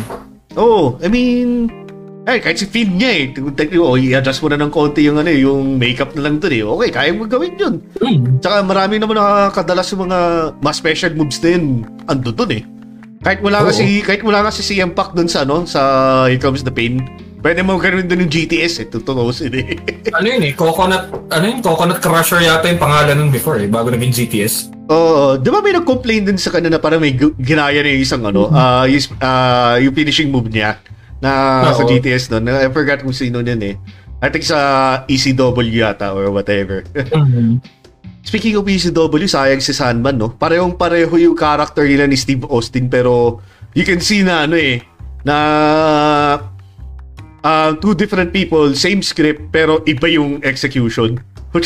Oo, 0.59 0.99
I 0.99 1.07
mean, 1.07 1.71
Eh, 2.23 2.39
kahit 2.39 2.55
si 2.55 2.71
Finn 2.71 2.95
niya 2.95 3.11
eh. 3.19 3.35
Oh, 3.75 3.99
i-adjust 3.99 4.39
mo 4.39 4.47
na 4.47 4.55
ng 4.55 4.71
konti 4.71 5.03
yung, 5.03 5.19
ano, 5.19 5.27
eh, 5.27 5.43
yung 5.43 5.75
makeup 5.75 6.15
na 6.15 6.23
lang 6.23 6.39
dun 6.39 6.55
eh. 6.55 6.63
Okay, 6.63 6.89
kaya 6.95 7.11
mo 7.11 7.27
gawin 7.27 7.51
yun. 7.59 7.83
Hmm. 7.99 8.39
Tsaka 8.39 8.63
marami 8.63 8.95
naman 8.95 9.19
nakakadalas 9.19 9.91
yung 9.91 10.07
mga 10.07 10.19
mas 10.63 10.79
special 10.79 11.11
moves 11.19 11.43
din. 11.43 11.83
Ando 12.07 12.31
dun 12.31 12.47
eh. 12.55 12.63
Kahit 13.27 13.43
wala 13.43 13.63
Oo. 13.63 13.67
kasi 13.67 13.99
kahit 14.03 14.23
wala 14.23 14.47
kasi 14.47 14.63
si 14.63 14.79
Punk 14.95 15.15
dun 15.15 15.27
sa 15.27 15.43
ano 15.43 15.67
sa 15.67 15.81
Here 16.31 16.39
Comes 16.39 16.63
the 16.63 16.71
Pain. 16.71 17.03
Pwede 17.43 17.59
mo 17.59 17.75
gawin 17.75 18.07
dun 18.07 18.23
yung 18.23 18.31
GTS 18.31 18.73
eh. 18.81 18.87
Tutukosin 18.87 19.51
eh. 19.51 19.75
Ano 20.17 20.27
yun 20.31 20.47
eh, 20.47 20.55
coconut, 20.55 21.11
ano 21.27 21.43
yun, 21.43 21.59
coconut 21.59 21.99
crusher 21.99 22.39
yata 22.39 22.71
yung 22.71 22.79
pangalan 22.79 23.19
nun 23.19 23.29
before 23.35 23.59
eh, 23.59 23.67
bago 23.67 23.91
naging 23.91 24.15
GTS. 24.15 24.71
Oo, 24.87 25.35
di 25.35 25.51
ba 25.51 25.59
may 25.59 25.75
nag-complain 25.75 26.23
din 26.23 26.39
sa 26.39 26.55
kanya 26.55 26.71
na 26.71 26.79
parang 26.79 27.03
may 27.03 27.11
ginaya 27.43 27.83
na 27.83 27.91
yung 27.91 28.03
isang 28.03 28.23
ano, 28.23 28.47
ah 28.47 28.87
yung, 28.87 29.03
ah, 29.19 29.75
yung 29.75 29.91
finishing 29.91 30.31
move 30.31 30.47
niya 30.47 30.79
na 31.19 31.71
sa 31.75 31.83
Oo. 31.83 31.91
GTS 31.91 32.31
noon. 32.31 32.47
I 32.47 32.71
forgot 32.71 33.03
kung 33.03 33.15
sino 33.15 33.43
din 33.43 33.59
eh. 33.59 33.75
I 34.23 34.31
think 34.31 34.47
sa 34.47 35.03
ECW 35.11 35.83
yata 35.83 36.15
or 36.15 36.31
whatever. 36.31 36.87
Speaking 38.27 38.55
of 38.55 38.63
ECW, 38.63 39.27
sayang 39.27 39.59
si 39.59 39.75
Sandman, 39.75 40.15
no? 40.15 40.31
Parehong 40.31 40.79
pareho 40.79 41.11
yung 41.19 41.35
character 41.35 41.83
nila 41.83 42.07
ni 42.07 42.15
Steve 42.15 42.47
Austin 42.47 42.87
pero 42.87 43.43
you 43.75 43.83
can 43.83 43.99
see 43.99 44.23
na 44.23 44.47
ano 44.47 44.55
eh, 44.55 44.79
na 45.27 45.35
uh, 47.43 47.75
two 47.77 47.93
different 47.93 48.31
people, 48.31 48.73
same 48.73 49.03
script 49.03 49.51
pero 49.51 49.83
iba 49.85 50.07
yung 50.09 50.41
execution. 50.41 51.21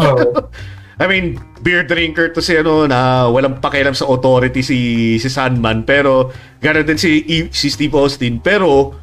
Oo. 0.00 0.48
I 0.96 1.04
mean, 1.04 1.36
beer 1.60 1.84
drinker 1.84 2.32
to 2.32 2.40
si 2.40 2.56
ano 2.56 2.88
na 2.88 3.28
walang 3.28 3.60
pakialam 3.60 3.92
sa 3.92 4.08
authority 4.08 4.64
si 4.64 4.78
si 5.20 5.28
Sandman 5.28 5.84
pero 5.84 6.32
gano'n 6.64 6.88
din 6.88 6.96
si 6.96 7.20
si 7.52 7.68
Steve 7.68 7.92
Austin 7.92 8.40
pero 8.40 8.96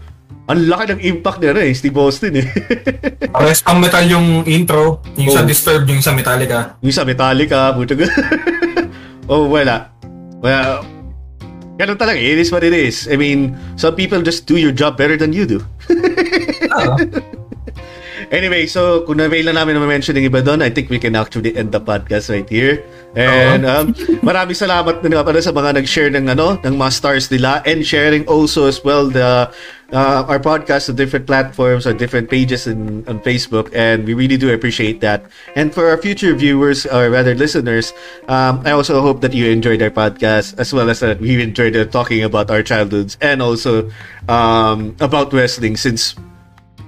ang 0.50 0.60
laki 0.68 0.84
ng 0.91 1.02
impact 1.06 1.40
niya 1.40 1.56
eh, 1.56 1.72
Steve 1.72 1.95
Austin 1.95 2.34
eh. 2.36 2.48
Pares 3.34 3.64
pang 3.64 3.80
metal 3.80 4.04
yung 4.10 4.44
intro, 4.44 5.00
yung 5.16 5.32
sa 5.32 5.40
Oh. 5.40 5.48
Disturbed, 5.48 5.88
yung 5.88 6.04
sa 6.04 6.12
Metallica. 6.12 6.76
yung 6.84 6.91
sa 6.91 7.08
Metallica, 7.08 7.72
puto 7.72 7.95
oh, 9.32 9.48
wala. 9.48 9.95
Well, 10.44 10.84
ganun 11.80 11.95
talaga. 11.95 12.20
It 12.20 12.44
is 12.44 12.52
what 12.52 12.68
it 12.68 12.76
is. 12.76 13.08
I 13.08 13.16
mean, 13.16 13.56
some 13.80 13.95
people 13.95 14.20
just 14.20 14.44
do 14.44 14.60
your 14.60 14.76
job 14.76 15.00
better 15.00 15.16
than 15.16 15.32
you 15.32 15.48
do. 15.48 15.64
Ah, 16.72 16.98
Anyway, 18.34 18.66
so 18.66 19.06
kung 19.06 19.22
na-avail 19.22 19.46
na 19.46 19.62
namin 19.62 19.78
na 19.78 19.86
mention 19.86 20.18
ng 20.18 20.26
iba 20.26 20.42
doon, 20.42 20.66
I 20.66 20.74
think 20.74 20.90
we 20.90 20.98
can 20.98 21.14
actually 21.14 21.54
end 21.54 21.70
the 21.70 21.78
podcast 21.78 22.34
right 22.34 22.50
here. 22.50 22.82
And 23.14 23.62
um, 23.62 23.94
maraming 24.26 24.58
salamat 24.58 25.06
na 25.06 25.08
nga 25.14 25.22
pala 25.22 25.38
sa 25.38 25.54
mga 25.54 25.78
nag-share 25.78 26.10
ng 26.18 26.26
ano, 26.34 26.58
ng 26.66 26.74
mga 26.74 26.92
stars 26.98 27.30
nila 27.30 27.62
and 27.70 27.86
sharing 27.86 28.26
also 28.26 28.66
as 28.66 28.82
well 28.82 29.06
the 29.06 29.54
uh, 29.94 30.26
our 30.26 30.42
podcast 30.42 30.90
on 30.90 30.98
different 30.98 31.30
platforms 31.30 31.86
or 31.86 31.94
different 31.94 32.26
pages 32.26 32.66
in, 32.66 33.06
on 33.06 33.22
Facebook 33.22 33.70
and 33.78 34.10
we 34.10 34.18
really 34.18 34.42
do 34.42 34.50
appreciate 34.50 34.98
that. 35.06 35.30
And 35.54 35.70
for 35.70 35.94
our 35.94 36.02
future 36.02 36.34
viewers 36.34 36.90
or 36.90 37.14
rather 37.14 37.38
listeners, 37.38 37.94
um, 38.26 38.66
I 38.66 38.74
also 38.74 38.98
hope 39.06 39.22
that 39.22 39.38
you 39.38 39.46
enjoyed 39.54 39.86
our 39.86 39.94
podcast 39.94 40.58
as 40.58 40.74
well 40.74 40.90
as 40.90 41.06
that 41.06 41.22
we 41.22 41.38
enjoyed 41.38 41.78
uh, 41.78 41.86
talking 41.86 42.26
about 42.26 42.50
our 42.50 42.66
childhoods 42.66 43.14
and 43.22 43.46
also 43.46 43.94
um, 44.26 44.98
about 44.98 45.30
wrestling 45.30 45.78
since 45.78 46.18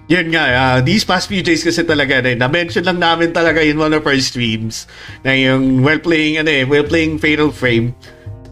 yun 0.06 0.30
nga, 0.30 0.44
ah, 0.54 0.78
these 0.82 1.02
past 1.02 1.26
few 1.26 1.42
days 1.42 1.66
kasi 1.66 1.82
talaga 1.82 2.22
na, 2.22 2.38
na-mention 2.38 2.86
lang 2.86 3.02
namin 3.02 3.34
talaga 3.34 3.62
in 3.62 3.78
one 3.82 3.94
of 3.94 4.06
our 4.06 4.20
streams 4.22 4.86
na 5.26 5.34
yung 5.34 5.82
while 5.82 6.02
playing, 6.02 6.38
ano 6.38 6.50
eh, 6.50 6.64
while 6.66 6.86
playing 6.86 7.18
Fatal 7.18 7.50
Frame, 7.50 7.98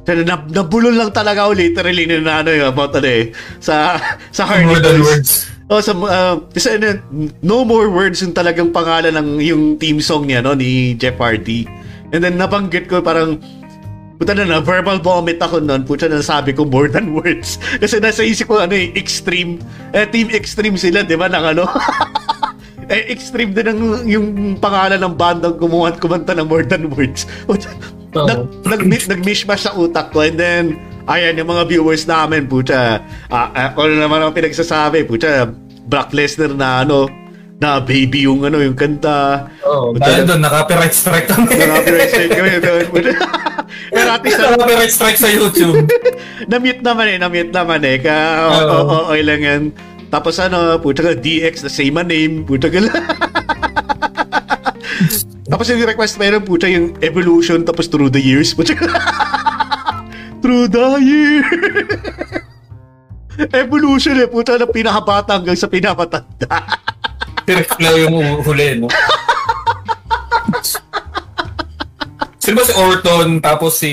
na, 0.09 0.19
na, 0.19 0.35
nabulol 0.49 0.97
lang 0.97 1.13
talaga 1.13 1.47
ako 1.47 1.53
literally 1.55 2.09
na 2.09 2.41
ano 2.41 2.49
eh, 2.51 2.65
about 2.65 2.91
ano 2.97 3.07
eh, 3.07 3.31
sa, 3.61 4.01
sa 4.35 4.49
more 4.65 4.81
than 4.81 5.05
words. 5.05 5.53
Oh, 5.71 5.79
sa, 5.79 5.95
uh, 5.95 6.35
kasi 6.51 6.75
ano, 6.75 6.99
no 7.39 7.63
more 7.63 7.87
words 7.87 8.19
yung 8.19 8.35
talagang 8.35 8.75
pangalan 8.75 9.15
ng 9.15 9.29
yung 9.39 9.63
team 9.79 10.03
song 10.03 10.27
niya, 10.27 10.43
no, 10.43 10.57
ni 10.57 10.97
Jeff 10.99 11.15
Hardy. 11.21 11.69
And 12.13 12.21
then 12.21 12.35
nabanggit 12.35 12.91
ko 12.91 12.99
parang, 12.99 13.39
puta 14.23 14.39
na 14.39 14.47
na, 14.47 14.63
verbal 14.63 15.03
vomit 15.03 15.35
ako 15.43 15.59
noon. 15.59 15.83
Puta 15.83 16.07
na 16.07 16.23
sabi 16.23 16.55
ko 16.55 16.63
more 16.63 16.87
than 16.87 17.11
words. 17.11 17.59
Kasi 17.83 17.99
nasa 17.99 18.23
isip 18.23 18.47
ko, 18.47 18.63
ano 18.63 18.71
eh, 18.71 18.95
extreme. 18.95 19.59
Eh, 19.91 20.07
team 20.07 20.31
extreme 20.31 20.79
sila, 20.79 21.03
di 21.03 21.19
ba, 21.19 21.27
ng 21.27 21.43
ano? 21.43 21.67
eh, 22.93 23.11
extreme 23.11 23.51
din 23.51 23.67
ang 23.67 23.79
yung 24.07 24.27
pangalan 24.63 25.03
ng 25.03 25.13
bandang 25.19 25.59
kumuha 25.59 25.91
at 25.91 25.99
kumanta 25.99 26.31
ng 26.31 26.47
more 26.47 26.63
than 26.63 26.87
words. 26.95 27.27
Puta, 27.51 27.67
Oo. 28.15 28.47
nag, 28.63 28.87
nag, 28.87 29.03
nag-mishmash 29.11 29.67
sa 29.67 29.75
utak 29.75 30.15
ko 30.15 30.23
and 30.23 30.39
then 30.39 30.79
ayan 31.09 31.35
yung 31.35 31.49
mga 31.49 31.65
viewers 31.65 32.05
namin 32.05 32.45
puta 32.45 33.01
ah, 33.33 33.49
ako 33.73 33.89
na 33.89 34.05
naman 34.05 34.21
ang 34.21 34.37
pinagsasabi 34.37 35.01
puta 35.09 35.49
Brock 35.89 36.13
Lesnar 36.13 36.53
na 36.53 36.85
ano 36.85 37.09
na 37.61 37.79
baby 37.79 38.25
yung 38.27 38.43
ano 38.43 38.59
yung 38.59 38.75
kanta 38.75 39.47
Oh, 39.63 39.95
dahil 39.95 40.27
doon, 40.27 40.41
naka-copyright 40.43 40.93
strike 40.93 41.27
kami. 41.29 41.53
Naka-copyright 41.55 42.09
strike 42.11 42.33
kami 42.35 42.49
doon. 42.65 42.85
Pero 43.93 44.09
at 44.09 44.21
least, 44.21 44.37
na, 44.37 44.43
Naka-copyright 44.53 44.93
strike 44.93 45.19
sa 45.19 45.29
YouTube. 45.31 45.87
na-mute 46.51 46.83
naman 46.83 47.05
eh, 47.09 47.17
na-mute 47.17 47.53
naman 47.55 47.81
eh. 47.87 47.97
Ka, 48.03 48.13
Oo. 48.13 48.53
oo, 48.53 48.67
oo, 48.67 48.97
okay 49.09 49.23
lang 49.23 49.41
yan. 49.41 49.61
Tapos 50.13 50.37
ano, 50.37 50.77
puta 50.77 51.01
ka, 51.01 51.11
DX, 51.17 51.65
the 51.65 51.73
same 51.73 51.97
name, 52.05 52.45
puta 52.45 52.69
ka 52.69 52.83
tapos 55.43 55.69
yung 55.69 55.85
request 55.85 56.17
meron, 56.17 56.41
puta 56.41 56.65
yung 56.65 56.97
evolution, 57.05 57.61
tapos 57.61 57.85
through 57.85 58.09
the 58.09 58.17
years, 58.17 58.55
puta 58.57 58.73
ka 58.73 58.89
through 60.41 60.65
the 60.67 60.85
year. 60.99 61.45
evolution 63.53 64.17
eh, 64.17 64.27
puta 64.27 64.57
na 64.57 64.65
pinakabata 64.65 65.37
hanggang 65.39 65.57
sa 65.57 65.69
pinapatanda. 67.43 67.77
Reflow 67.77 67.95
yung 67.99 68.15
huli, 68.43 68.67
no? 68.79 68.87
Sino 72.43 72.59
ba 72.59 72.63
si 72.67 72.75
Orton, 72.75 73.39
tapos 73.39 73.79
si 73.79 73.91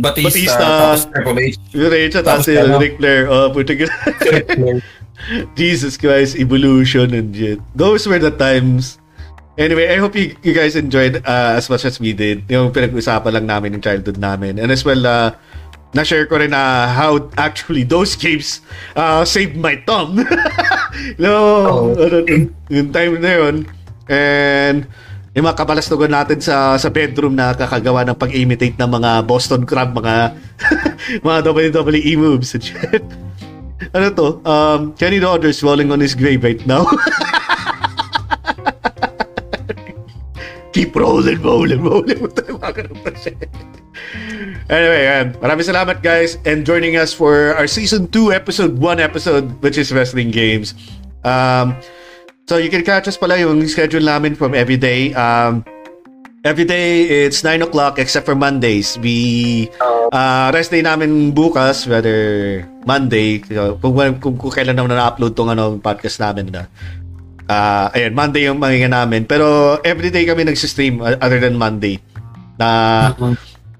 Batista, 0.00 0.32
Batista. 0.32 0.64
tapos 0.64 1.00
Triple 1.12 1.40
H. 1.44 1.56
Yung 1.76 1.90
Rachel, 1.92 2.22
tapos 2.24 2.44
si? 2.48 2.56
Ric 2.56 2.96
Flair, 2.96 3.28
oh, 3.28 3.52
puta 3.52 3.76
ka. 3.76 3.86
Jesus 5.60 6.00
Christ, 6.00 6.40
evolution 6.40 7.12
and 7.12 7.36
shit. 7.36 7.60
Those 7.76 8.08
were 8.08 8.16
the 8.16 8.32
times. 8.32 8.96
Anyway, 9.60 9.92
I 9.92 10.00
hope 10.00 10.16
you, 10.16 10.32
you 10.40 10.56
guys 10.56 10.74
enjoyed 10.80 11.20
uh, 11.28 11.60
as 11.60 11.68
much 11.68 11.84
as 11.84 12.00
we 12.00 12.16
did. 12.16 12.48
Yung 12.48 12.72
pinag-usapan 12.72 13.30
lang 13.36 13.46
namin 13.46 13.76
yung 13.76 13.84
childhood 13.84 14.16
namin. 14.16 14.58
And 14.58 14.72
as 14.72 14.80
well, 14.82 15.04
uh, 15.04 15.36
na-share 15.94 16.26
ko 16.26 16.42
rin 16.42 16.50
na 16.50 16.90
how 16.90 17.30
actually 17.38 17.86
those 17.86 18.18
games 18.18 18.60
uh, 18.98 19.22
saved 19.22 19.54
my 19.54 19.78
thumb. 19.86 20.18
no, 21.22 21.34
Oo. 21.64 21.94
ano, 21.94 22.16
yung 22.68 22.90
time 22.90 23.22
na 23.22 23.32
yun. 23.38 23.54
And 24.10 24.90
yung 25.34 25.50
mga 25.50 25.66
kabalastugan 25.66 26.14
natin 26.14 26.38
sa 26.38 26.78
sa 26.78 26.90
bedroom 26.90 27.34
na 27.34 27.54
kakagawa 27.54 28.06
ng 28.06 28.14
pag-imitate 28.14 28.78
ng 28.78 28.90
mga 28.90 29.10
Boston 29.26 29.66
Crab, 29.66 29.90
mga 29.94 30.34
mga 31.26 31.38
WWE 31.50 32.12
moves 32.18 32.54
and 32.54 32.62
shit. 32.62 33.02
Ano 33.90 34.06
to? 34.14 34.28
Um, 34.46 34.94
Kenny 34.94 35.18
Rogers 35.18 35.62
rolling 35.62 35.90
on 35.90 35.98
his 35.98 36.14
grave 36.14 36.42
right 36.42 36.62
now. 36.66 36.86
Keep 40.74 40.98
rolling, 40.98 41.38
rolling, 41.38 41.86
rolling. 41.86 42.18
Anyway, 44.66 45.02
yan. 45.06 45.38
Maraming 45.38 45.66
salamat 45.70 46.02
guys 46.02 46.34
and 46.42 46.66
joining 46.66 46.98
us 46.98 47.14
for 47.14 47.54
our 47.54 47.70
season 47.70 48.10
2 48.10 48.34
episode 48.34 48.74
1 48.82 48.98
episode 48.98 49.54
which 49.62 49.78
is 49.78 49.94
Wrestling 49.94 50.34
Games. 50.34 50.74
Um, 51.22 51.78
so 52.50 52.58
you 52.58 52.74
can 52.74 52.82
catch 52.82 53.06
us 53.06 53.14
pala 53.14 53.38
yung 53.38 53.62
schedule 53.70 54.02
namin 54.02 54.34
from 54.34 54.50
everyday. 54.50 55.14
Um, 55.14 55.62
every 56.42 56.66
day 56.66 57.06
it's 57.06 57.46
9 57.46 57.70
o'clock 57.70 58.02
except 58.02 58.26
for 58.26 58.34
Mondays. 58.34 58.98
We 58.98 59.70
uh, 60.10 60.50
rest 60.50 60.74
day 60.74 60.82
namin 60.82 61.30
bukas, 61.38 61.86
whether 61.86 62.66
Monday, 62.82 63.46
so, 63.46 63.78
kung, 63.78 63.94
kung, 64.18 64.34
kung 64.34 64.52
kailan 64.52 64.74
naman 64.74 64.90
na-upload 64.90 65.38
tong 65.38 65.54
ano, 65.54 65.78
podcast 65.78 66.18
namin 66.18 66.50
na. 66.50 66.66
Ah, 67.44 67.92
ayan, 67.92 68.16
Monday 68.16 68.48
yung 68.48 68.56
mga 68.56 68.88
namin. 68.88 69.28
Pero 69.28 69.76
everyday 69.84 70.24
kami 70.24 70.48
nagsistream 70.48 71.00
uh, 71.04 71.16
other 71.20 71.40
than 71.40 71.60
Monday. 71.60 72.00
Na 72.56 73.12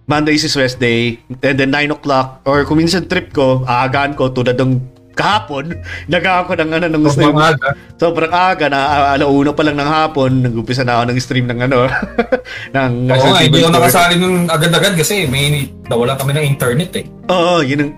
Mondays 0.04 0.44
is 0.44 0.52
rest 0.56 0.76
day. 0.76 1.16
And 1.40 1.56
then 1.56 1.72
9 1.72 1.96
o'clock 1.96 2.44
or 2.44 2.68
kung 2.68 2.80
minsan 2.80 3.08
trip 3.08 3.32
ko, 3.32 3.64
aagaan 3.64 4.12
ko 4.12 4.28
tulad 4.28 4.60
ng 4.60 4.94
kahapon, 5.14 5.78
nag 6.12 6.26
ako 6.26 6.58
ng 6.58 6.70
ano 6.74 6.86
ng 6.90 7.02
stream. 7.08 7.32
Sobrang 7.32 7.48
aga. 7.54 7.68
Sobrang 7.96 8.32
aga 8.34 8.66
na 8.68 8.80
uh, 8.82 9.04
alauna 9.16 9.50
pa 9.54 9.62
lang 9.62 9.78
ng 9.78 9.88
hapon, 9.88 10.30
nag-umpisa 10.42 10.82
na 10.82 11.00
ako 11.00 11.04
ng 11.08 11.18
stream 11.22 11.46
ng 11.48 11.60
ano 11.64 11.88
ng 12.74 12.92
Oo 13.08 13.26
nga, 13.32 13.40
hindi 13.40 13.62
ako 13.62 13.72
nakasali 13.72 14.14
nun 14.18 14.50
agad-agad 14.50 14.92
kasi 14.98 15.24
may 15.30 15.70
nawalan 15.86 16.18
kami 16.18 16.34
ng 16.36 16.44
internet 16.58 16.90
eh. 16.98 17.04
Oo, 17.30 17.62
yun 17.62 17.88
ang 17.88 17.92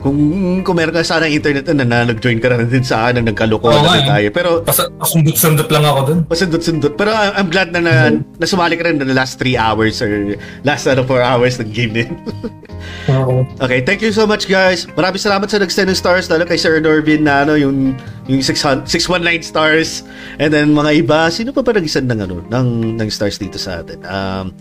kung, 0.00 0.16
kung 0.60 0.76
meron 0.76 0.92
ka 0.92 1.04
sana 1.04 1.28
internet 1.28 1.68
na, 1.70 1.84
na 1.84 2.08
nag-join 2.08 2.40
ka 2.40 2.48
na 2.48 2.64
din 2.64 2.80
sa 2.80 3.04
akin, 3.04 3.20
na 3.20 3.30
nagkalokohan 3.30 3.76
Oo 3.76 3.84
na 3.86 4.00
eh. 4.00 4.08
tayo. 4.08 4.28
Pero, 4.32 4.50
Pas- 4.64 4.88
Pasundot-sundot 4.90 5.68
lang 5.68 5.84
ako 5.84 6.00
dun. 6.02 6.18
pasundot-sundot. 6.24 6.96
Pero 6.96 7.12
uh, 7.12 7.36
I'm 7.36 7.48
glad 7.48 7.70
na, 7.70 7.78
na, 7.78 7.92
na 8.16 8.46
sumali 8.48 8.74
ka 8.74 8.88
rin 8.88 8.96
na 8.96 9.04
the 9.04 9.12
last 9.12 9.36
3 9.36 9.54
hours 9.54 10.00
or 10.00 10.34
last 10.64 10.88
ano, 10.88 11.04
4 11.04 11.20
hours 11.20 11.60
ng 11.60 11.70
game 11.70 11.92
din. 11.92 12.10
Oo. 13.12 13.44
Okay, 13.60 13.84
thank 13.84 14.00
you 14.00 14.08
so 14.08 14.24
much 14.24 14.48
guys. 14.48 14.88
Maraming 14.96 15.20
salamat 15.20 15.44
sa 15.46 15.60
nag-send 15.60 15.92
ng 15.92 15.98
stars 15.98 16.32
lalo 16.32 16.48
kay 16.48 16.56
Sir 16.56 16.80
Norvin 16.80 17.28
na 17.28 17.44
ano 17.44 17.52
yung 17.54 17.92
yung 18.24 18.40
600 18.40 18.88
619 18.88 19.44
stars. 19.44 20.00
And 20.40 20.48
then 20.48 20.72
mga 20.72 21.04
iba, 21.04 21.28
sino 21.28 21.52
pa 21.52 21.60
ba 21.60 21.76
nag-send 21.76 22.08
ng 22.08 22.20
ano 22.24 22.40
ng 22.48 22.68
ng 22.96 23.08
stars 23.12 23.36
dito 23.36 23.60
sa 23.60 23.84
atin? 23.84 24.00
Um 24.04 24.56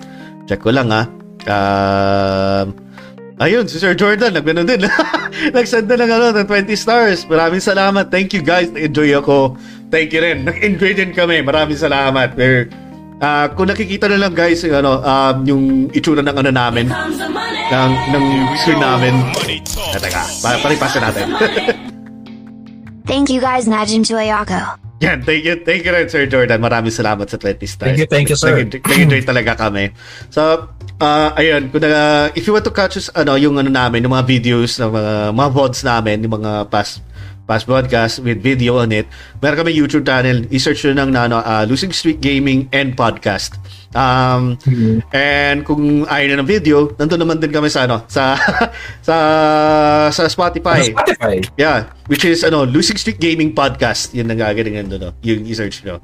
check 0.45 0.59
ko 0.59 0.75
lang 0.75 0.91
ah. 0.91 1.07
Um 1.47 2.75
Ayun, 3.39 3.71
si 3.71 3.79
Sir 3.79 3.95
Jordan, 3.95 4.35
nagano 4.35 4.67
din. 4.67 4.83
Nag-send 5.55 5.87
na 5.87 5.95
ng, 5.95 6.11
ano, 6.11 6.25
ng 6.35 6.43
20 6.43 6.75
stars. 6.75 7.23
Maraming 7.23 7.63
salamat. 7.63 8.11
Thank 8.11 8.35
you 8.35 8.43
guys. 8.43 8.67
Enjoy 8.75 9.07
ako. 9.15 9.55
Thank 9.87 10.11
you 10.11 10.19
rin. 10.19 10.43
Nag-enjoy 10.43 10.91
din 10.99 11.15
kami. 11.15 11.39
Maraming 11.39 11.79
salamat. 11.79 12.35
We're, 12.35 12.67
ah, 13.23 13.47
kung 13.55 13.71
nakikita 13.71 14.11
na 14.11 14.19
lang 14.19 14.35
guys, 14.35 14.59
yung, 14.67 14.83
ano, 14.83 14.99
um, 14.99 15.35
yung 15.47 15.63
itsura 15.95 16.19
ng 16.19 16.35
ano 16.35 16.51
namin, 16.51 16.91
ng, 17.71 17.91
ng 18.11 18.25
screen 18.59 18.83
namin. 18.83 19.15
Ah, 19.87 19.99
teka, 20.03 20.21
pa 20.43 20.59
palipasin 20.59 20.99
natin. 20.99 21.25
Thank 23.09 23.31
you 23.31 23.39
guys, 23.39 23.71
Najin 23.71 24.03
Tuyako. 24.03 24.88
Yan, 24.99 25.23
thank 25.23 25.47
you, 25.47 25.55
thank 25.63 25.87
you 25.87 25.95
Sir 26.11 26.27
Jordan. 26.27 26.59
Maraming 26.59 26.91
salamat 26.91 27.23
sa 27.31 27.39
20 27.39 27.63
stars. 27.63 27.95
Thank 27.95 27.99
you, 28.03 28.07
thank 28.11 28.27
you, 28.27 28.35
sir. 28.35 28.67
Nag-enjoy, 28.67 29.23
talaga 29.23 29.55
kami. 29.55 29.95
So, 30.27 30.67
uh, 30.99 31.29
ayun, 31.39 31.71
kung 31.71 31.87
na, 31.87 32.27
if 32.35 32.43
you 32.43 32.51
want 32.51 32.67
to 32.67 32.75
catch 32.75 32.99
us, 32.99 33.07
ano, 33.15 33.39
yung 33.39 33.55
ano 33.55 33.71
namin, 33.71 34.03
yung 34.03 34.11
mga 34.11 34.27
videos, 34.27 34.75
ng 34.75 34.91
mga, 34.91 35.13
mga 35.31 35.49
VODs 35.55 35.81
namin, 35.87 36.15
yung 36.27 36.35
mga 36.43 36.67
past 36.67 36.99
past 37.49 37.65
broadcast 37.65 38.21
with 38.21 38.45
video 38.45 38.77
on 38.77 38.93
it. 38.93 39.09
Meron 39.41 39.65
kami 39.65 39.73
YouTube 39.73 40.05
channel. 40.05 40.45
I-search 40.53 40.85
nyo 40.85 41.01
ng 41.01 41.09
ano, 41.17 41.41
uh, 41.41 41.65
Losing 41.65 41.89
Streak 41.89 42.21
Gaming 42.21 42.69
and 42.69 42.93
Podcast. 42.93 43.57
Um, 43.89 44.53
And 45.09 45.65
kung 45.65 46.05
ayaw 46.05 46.37
na 46.37 46.45
ng 46.45 46.49
video, 46.49 46.93
nandun 46.93 47.25
naman 47.25 47.41
din 47.41 47.49
kami 47.49 47.73
sa 47.73 47.89
ano, 47.89 48.05
sa 48.05 48.37
sa 49.07 49.15
sa 50.13 50.23
Spotify. 50.29 50.93
Spotify. 50.93 51.41
Yeah, 51.57 51.89
which 52.05 52.21
is 52.21 52.45
ano, 52.45 52.69
Losing 52.69 53.01
Streak 53.01 53.17
Gaming 53.17 53.57
Podcast. 53.57 54.13
Yun 54.13 54.29
ang 54.29 54.37
gagalingan 54.37 54.93
doon, 54.93 55.09
no? 55.09 55.11
yung 55.25 55.41
i-search 55.49 55.81
nyo. 55.81 55.97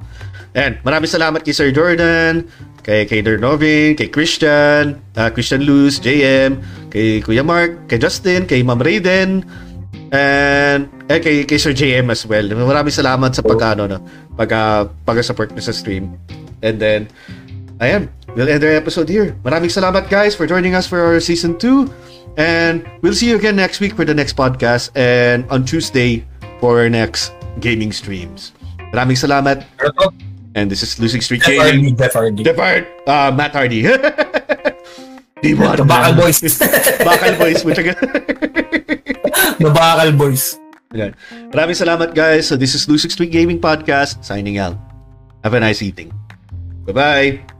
And 0.56 0.82
maraming 0.82 1.10
salamat 1.10 1.46
kay 1.46 1.54
Sir 1.54 1.70
Jordan, 1.70 2.50
kay 2.82 3.06
kay 3.06 3.22
Dernovin, 3.22 3.94
kay 3.94 4.10
Christian, 4.10 4.98
uh, 5.14 5.30
Christian 5.30 5.62
Luz, 5.62 6.02
JM, 6.02 6.58
kay 6.90 7.22
Kuya 7.22 7.46
Mark, 7.46 7.86
kay 7.86 8.02
Justin, 8.02 8.50
kay 8.50 8.66
Ma'am 8.66 8.82
Raiden, 8.82 9.46
and 10.10 10.90
eh, 11.06 11.18
kay, 11.22 11.46
kay 11.46 11.58
Sir 11.58 11.70
JM 11.70 12.10
as 12.10 12.26
well. 12.26 12.46
Maraming 12.46 12.94
salamat 12.94 13.30
sa 13.30 13.46
pag 13.46 13.78
ano, 13.78 13.86
no, 13.86 13.98
pag 14.34 14.50
uh, 14.50 14.82
pag-support 15.06 15.54
nyo 15.54 15.62
sa 15.62 15.74
stream. 15.74 16.14
And 16.64 16.80
then, 16.80 17.12
ayan, 17.80 18.08
we'll 18.34 18.48
end 18.48 18.62
our 18.64 18.74
episode 18.74 19.08
here. 19.08 19.36
Maraming 19.44 19.72
salamat 19.72 20.08
guys 20.08 20.34
for 20.34 20.46
joining 20.46 20.74
us 20.74 20.86
for 20.86 21.00
our 21.00 21.20
season 21.20 21.58
2. 21.58 21.88
And 22.36 22.84
we'll 23.00 23.16
see 23.16 23.32
you 23.32 23.36
again 23.36 23.56
next 23.56 23.80
week 23.80 23.96
for 23.96 24.04
the 24.04 24.12
next 24.12 24.36
podcast 24.36 24.92
and 24.92 25.48
on 25.48 25.64
Tuesday 25.64 26.24
for 26.60 26.80
our 26.80 26.90
next 26.92 27.32
gaming 27.64 27.92
streams. 27.92 28.52
Maraming 28.92 29.16
salamat. 29.16 29.64
And 30.56 30.70
this 30.72 30.84
is 30.84 30.96
Losing 31.00 31.20
Streak 31.20 31.44
Jeff 31.44 31.52
Gaming. 31.52 31.96
Hardy, 31.96 32.42
Jeff 32.44 32.56
Hardy. 32.56 32.88
Uh, 33.04 33.28
Matt 33.32 33.52
Hardy. 33.52 33.82
D1. 35.44 35.76
The 35.76 35.84
Bakal 35.84 36.12
Boys. 36.16 36.40
Bakal 37.04 37.32
Boys. 37.36 37.60
Butchaga. 37.64 37.92
The 39.60 39.72
Bakal 39.72 40.16
Boys. 40.16 40.56
Ayan. 40.92 41.12
Maraming 41.52 41.76
salamat 41.76 42.12
guys. 42.16 42.48
So 42.48 42.56
this 42.56 42.72
is 42.76 42.88
Losing 42.88 43.12
Streak 43.12 43.32
Gaming 43.32 43.60
Podcast 43.60 44.24
signing 44.24 44.56
out. 44.56 44.76
Have 45.44 45.52
a 45.52 45.60
nice 45.60 45.80
evening. 45.80 46.12
Bye-bye. 46.84 47.55